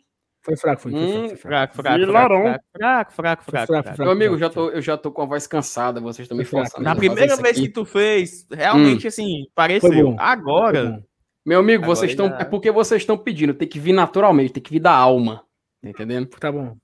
Foi 0.45 0.55
fraco, 0.55 0.81
foi, 0.83 0.93
hum, 0.93 1.29
foi 1.29 1.37
fraco. 1.37 1.39
Fraco, 1.39 1.75
fraco, 1.75 1.97
Vilarão. 1.97 2.43
fraco, 2.71 3.13
fraco, 3.13 3.43
fraco, 3.43 3.67
fraco, 3.67 4.01
Meu 4.01 4.11
amigo, 4.11 4.37
já 4.37 4.47
tô, 4.47 4.69
eu 4.69 4.79
já 4.79 4.95
tô 4.95 5.11
com 5.11 5.23
a 5.23 5.25
voz 5.25 5.47
cansada, 5.47 5.99
vocês 5.99 6.25
estão 6.25 6.37
me 6.37 6.45
forçando. 6.45 6.83
Na 6.83 6.95
primeira 6.95 7.35
vez 7.35 7.59
que 7.59 7.67
tu 7.67 7.83
fez, 7.83 8.45
realmente, 8.51 9.05
hum. 9.05 9.07
assim, 9.07 9.45
pareceu. 9.55 10.15
Agora... 10.19 11.03
Meu 11.43 11.59
amigo, 11.59 11.83
Agora 11.83 11.95
vocês 11.95 12.11
estão... 12.11 12.27
Já... 12.27 12.39
É 12.39 12.43
porque 12.43 12.71
vocês 12.71 13.01
estão 13.01 13.17
pedindo, 13.17 13.53
tem 13.53 13.67
que 13.67 13.79
vir 13.79 13.93
naturalmente, 13.93 14.53
tem 14.53 14.61
que 14.61 14.71
vir 14.71 14.79
da 14.79 14.91
alma. 14.91 15.43
Tá 15.81 15.89
entendendo? 15.89 16.27
Tá 16.27 16.51
bom. 16.51 16.75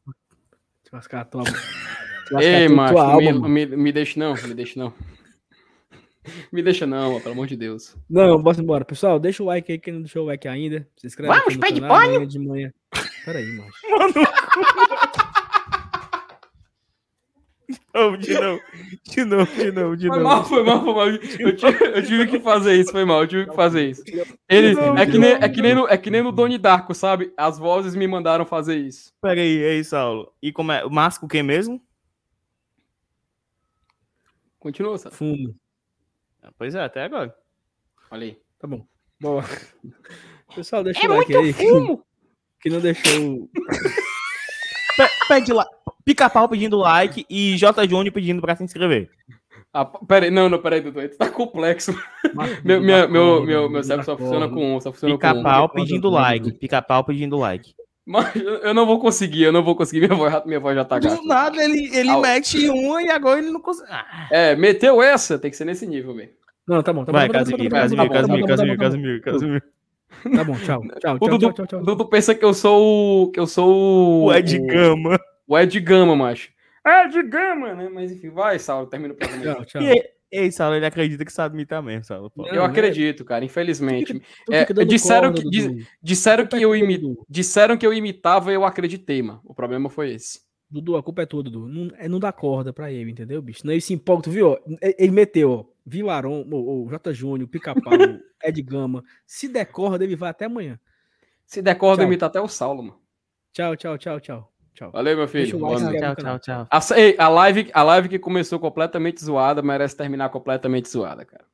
Lascar 0.91 1.21
a 1.21 1.25
tua... 1.25 1.43
Ei, 2.39 2.67
macho, 2.67 2.97
alma, 2.97 3.47
me, 3.47 3.65
me, 3.65 3.77
me 3.77 3.91
deixa 3.91 4.19
não, 4.19 4.33
me 4.33 4.53
deixa 4.55 4.79
não. 4.79 4.93
Me 6.51 6.61
deixa 6.61 6.85
não, 6.85 7.19
pelo 7.19 7.33
amor 7.33 7.47
de 7.47 7.57
Deus. 7.57 7.97
Não, 8.07 8.39
bora 8.39 8.61
embora. 8.61 8.85
Pessoal, 8.85 9.19
deixa 9.19 9.41
o 9.41 9.45
like 9.47 9.71
aí, 9.71 9.79
quem 9.79 9.93
não 9.93 10.01
deixou 10.01 10.23
o 10.23 10.27
like 10.27 10.47
ainda. 10.47 10.87
Se 10.95 11.07
inscreve 11.07 11.33
Vamos, 11.33 11.57
pé 11.57 11.71
de! 11.71 12.27
De 12.27 12.37
manhã. 12.37 12.71
Peraí, 13.25 13.45
macho. 13.53 13.89
Mano. 13.89 14.13
de 18.17 18.33
novo, 18.33 18.61
de 19.03 19.25
novo, 19.25 19.55
de 19.55 19.71
novo, 19.71 19.97
de 19.97 20.07
novo. 20.07 20.19
Foi 20.19 20.23
mal, 20.23 20.45
foi 20.45 20.63
mal, 20.63 20.83
foi 20.83 20.93
mal. 20.93 21.07
Eu 21.07 21.55
tive, 21.55 21.85
eu 21.85 22.05
tive, 22.05 22.27
que 22.27 22.39
fazer 22.39 22.75
isso, 22.75 22.91
foi 22.91 23.05
mal, 23.05 23.21
eu 23.21 23.27
tive 23.27 23.45
que 23.47 23.55
fazer 23.55 23.89
isso. 23.89 24.03
Ele, 24.47 24.79
é, 24.97 25.05
que 25.05 25.17
nem, 25.17 25.31
é, 25.31 25.49
que 25.49 25.61
nem 25.61 25.75
no, 25.75 25.87
é 25.87 25.97
que 25.97 26.09
nem 26.09 26.23
no 26.23 26.31
Doni 26.31 26.57
Darko, 26.57 26.93
sabe? 26.93 27.33
As 27.37 27.59
vozes 27.59 27.95
me 27.95 28.07
mandaram 28.07 28.45
fazer 28.45 28.77
isso. 28.77 29.13
Peraí, 29.21 29.61
é 29.61 29.75
isso, 29.75 29.91
Saulo. 29.91 30.33
E 30.41 30.51
como 30.51 30.71
é? 30.71 30.85
O 30.85 30.89
Masco 30.89 31.25
o 31.25 31.29
que 31.29 31.43
mesmo? 31.43 31.81
Continua, 34.59 34.97
sabe? 34.97 35.15
Fumo. 35.15 35.55
Pois 36.57 36.75
é, 36.75 36.83
até 36.83 37.03
agora. 37.03 37.35
Olha 38.09 38.25
aí. 38.25 38.37
Tá 38.59 38.67
bom. 38.67 38.85
Boa. 39.19 39.43
Pessoal, 40.55 40.83
deixa 40.83 41.05
é 41.05 41.09
o 41.09 41.17
like 41.17 41.35
aí. 41.35 41.53
Fumo. 41.53 42.05
Que, 42.61 42.69
não 42.69 42.79
deixou. 42.79 43.49
Pede 45.27 45.53
lá. 45.53 45.65
Pica-pau 46.05 46.47
pedindo 46.49 46.77
like 46.77 47.25
e 47.29 47.57
J. 47.57 47.87
Júnior 47.87 48.13
pedindo 48.13 48.41
pra 48.41 48.55
se 48.55 48.63
inscrever. 48.63 49.09
Ah, 49.73 49.85
peraí, 49.85 50.29
não, 50.29 50.49
não, 50.49 50.59
peraí, 50.59 50.81
Dudu, 50.81 50.99
tá 51.17 51.29
complexo. 51.29 51.97
meu, 52.63 52.81
meu, 52.81 53.09
meu, 53.09 53.45
meu, 53.45 53.69
meu 53.69 53.83
cérebro 53.83 54.05
só 54.05 54.17
funciona 54.17 54.49
com 54.49 54.75
um, 54.75 54.81
só 54.81 54.91
funciona 54.91 55.15
Pica-pau 55.15 55.69
pedindo 55.69 56.09
like, 56.09 56.51
pica-pau 56.53 57.05
pedindo 57.05 57.37
like. 57.37 57.73
Mas 58.05 58.35
eu 58.35 58.73
não 58.73 58.85
vou 58.85 58.99
conseguir, 58.99 59.43
eu 59.43 59.51
não 59.51 59.63
vou 59.63 59.75
conseguir, 59.75 60.01
minha 60.07 60.15
voz, 60.15 60.45
minha 60.45 60.59
voz 60.59 60.75
já 60.75 60.83
tá 60.83 60.99
gasta. 60.99 61.21
Do 61.21 61.25
nada 61.25 61.63
ele, 61.63 61.95
ele 61.95 62.09
ah, 62.09 62.17
mete 62.17 62.67
uma 62.69 63.01
e 63.01 63.09
agora 63.09 63.39
ele 63.39 63.51
não 63.51 63.61
consegue. 63.61 63.89
Ah. 63.89 64.27
É, 64.29 64.55
meteu 64.55 65.01
essa, 65.01 65.39
tem 65.39 65.49
que 65.49 65.55
ser 65.55 65.65
nesse 65.65 65.87
nível, 65.87 66.15
velho. 66.15 66.31
Não, 66.67 66.83
tá 66.83 66.91
bom, 66.91 67.05
tá 67.05 67.11
bom. 67.11 67.17
Vai, 67.17 67.29
Casimiro, 67.29 67.69
Casimiro, 67.69 68.09
Casimiro, 68.09 68.47
Casimiro, 68.47 68.77
Casimiro, 68.77 69.21
Casimiro. 69.21 69.63
Tá 70.35 70.43
bom, 70.43 70.55
tchau, 70.55 70.81
tchau, 70.99 71.19
tchau, 71.19 71.29
Dudu, 71.29 71.53
tchau, 71.53 71.67
tchau, 71.67 71.83
Dudu 71.83 72.05
pensa 72.05 72.35
que 72.35 72.45
eu 72.45 72.53
sou 72.53 73.25
o... 73.25 73.31
que 73.31 73.39
eu 73.39 73.47
sou 73.47 73.69
o... 73.69 74.25
O 74.25 74.33
Ed 74.33 74.57
Gama. 74.59 75.19
O 75.47 75.57
Ed 75.57 75.79
Gama, 75.79 76.15
macho. 76.15 76.49
Ed 76.85 77.23
Gama, 77.23 77.73
né? 77.73 77.89
Mas 77.93 78.11
enfim, 78.11 78.29
vai, 78.29 78.57
Saulo, 78.57 78.87
termina 78.87 79.13
o 79.13 79.17
programa. 79.17 79.65
Tchau, 79.65 79.65
tchau. 79.65 79.81
E, 79.81 80.03
ei, 80.31 80.51
Saulo, 80.51 80.75
ele 80.75 80.85
acredita 80.85 81.23
que 81.23 81.31
sabe 81.31 81.55
imitar 81.55 81.81
mesmo, 81.83 82.03
Saulo. 82.03 82.31
Não, 82.35 82.47
eu 82.47 82.63
acredito, 82.63 83.23
cara, 83.23 83.45
infelizmente. 83.45 84.21
é, 84.49 84.65
disseram 84.85 85.33
que, 85.33 85.43
disseram, 86.01 86.47
que 86.47 86.55
eu 86.55 86.75
imi, 86.75 87.17
disseram 87.29 87.77
que 87.77 87.85
eu 87.85 87.93
imitava 87.93 88.51
e 88.51 88.55
eu 88.55 88.65
acreditei, 88.65 89.21
mano. 89.21 89.41
O 89.45 89.53
problema 89.53 89.89
foi 89.89 90.13
esse. 90.13 90.41
Dudu, 90.69 90.95
a 90.95 91.03
culpa 91.03 91.23
é 91.23 91.25
tua, 91.25 91.43
Dudu. 91.43 91.67
Não, 91.67 91.91
é, 91.97 92.07
não 92.07 92.17
dá 92.17 92.31
corda 92.31 92.71
pra 92.71 92.91
ele, 92.91 93.11
entendeu, 93.11 93.41
bicho? 93.41 93.65
Não, 93.65 93.73
ele 93.73 93.81
se 93.81 93.93
empolga, 93.93 94.23
tu 94.23 94.31
viu? 94.31 94.57
Ele 94.97 95.11
meteu, 95.11 95.51
ó. 95.51 95.65
Vilaron, 95.85 96.45
o, 96.51 96.85
o 96.85 96.89
J. 96.89 97.13
Júnior, 97.13 97.49
Pica-Pau, 97.49 97.93
Ed 98.43 98.61
Gama. 98.61 99.03
Se 99.25 99.47
decorra, 99.47 99.97
deve 99.97 100.15
vai 100.15 100.29
até 100.29 100.45
amanhã. 100.45 100.79
Se 101.45 101.61
decorra, 101.61 101.97
deve 101.97 102.23
até 102.23 102.39
o 102.39 102.47
Saulo, 102.47 102.83
mano. 102.83 103.01
Tchau, 103.51 103.75
tchau, 103.75 103.97
tchau, 103.97 104.19
tchau. 104.19 104.51
Tchau. 104.73 104.91
Valeu, 104.91 105.17
meu 105.17 105.27
filho. 105.27 105.59
Tchau, 105.59 106.15
tchau, 106.15 106.39
tchau. 106.39 106.67
A, 106.71 106.79
ei, 106.95 107.15
a, 107.17 107.27
live, 107.27 107.69
a 107.73 107.83
live 107.83 108.09
que 108.09 108.17
começou 108.17 108.59
completamente 108.59 109.23
zoada 109.23 109.61
merece 109.61 109.95
terminar 109.97 110.29
completamente 110.29 110.89
zoada, 110.89 111.25
cara. 111.25 111.45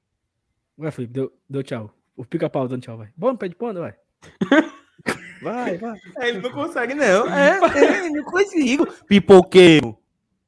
Vai, 0.78 0.92
Felipe, 0.92 1.14
deu, 1.14 1.34
deu 1.50 1.64
tchau. 1.64 1.92
O 2.16 2.24
pica-pau 2.24 2.68
dando 2.68 2.82
tchau, 2.82 2.98
vai. 2.98 3.10
Bom, 3.18 3.36
pede 3.36 3.56
pano, 3.56 3.80
vai. 3.80 3.96
vai, 5.42 5.78
vai. 5.78 6.00
É, 6.18 6.30
ele 6.30 6.42
não 6.42 6.52
consegue, 6.52 6.94
não. 6.94 7.28
É, 7.34 7.58
é 7.58 8.10
não 8.10 8.24
consigo. 8.24 8.88
Pipoqueiro. 9.08 9.98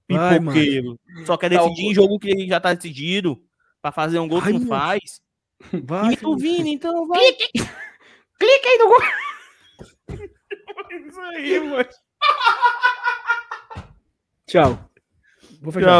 Pipoqueiro. 0.08 1.00
Vai, 1.16 1.26
Só 1.26 1.38
quer 1.38 1.50
decidir 1.50 1.86
tá, 1.86 1.92
em 1.92 1.94
jogo 1.94 2.20
que 2.20 2.48
já 2.48 2.60
tá 2.60 2.74
decidido. 2.74 3.42
Pra 3.82 3.92
fazer 3.92 4.20
um 4.20 4.28
gol 4.28 4.42
que 4.42 4.52
não 4.52 4.68
faz. 4.68 5.22
Vai, 5.84 6.14
e 6.14 6.18
tu 6.18 6.38
Vini, 6.38 6.74
então 6.76 7.06
vai. 7.06 7.20
Clique, 7.20 7.52
clique 8.40 8.68
aí 8.68 8.78
no 8.78 8.88
gol. 8.88 9.02
Isso 11.06 11.20
aí, 11.20 11.60
mano. 11.60 11.90
Tchau. 14.48 14.90
Vou 15.62 15.72
fechar. 15.72 15.88
Tchau. 15.88 15.98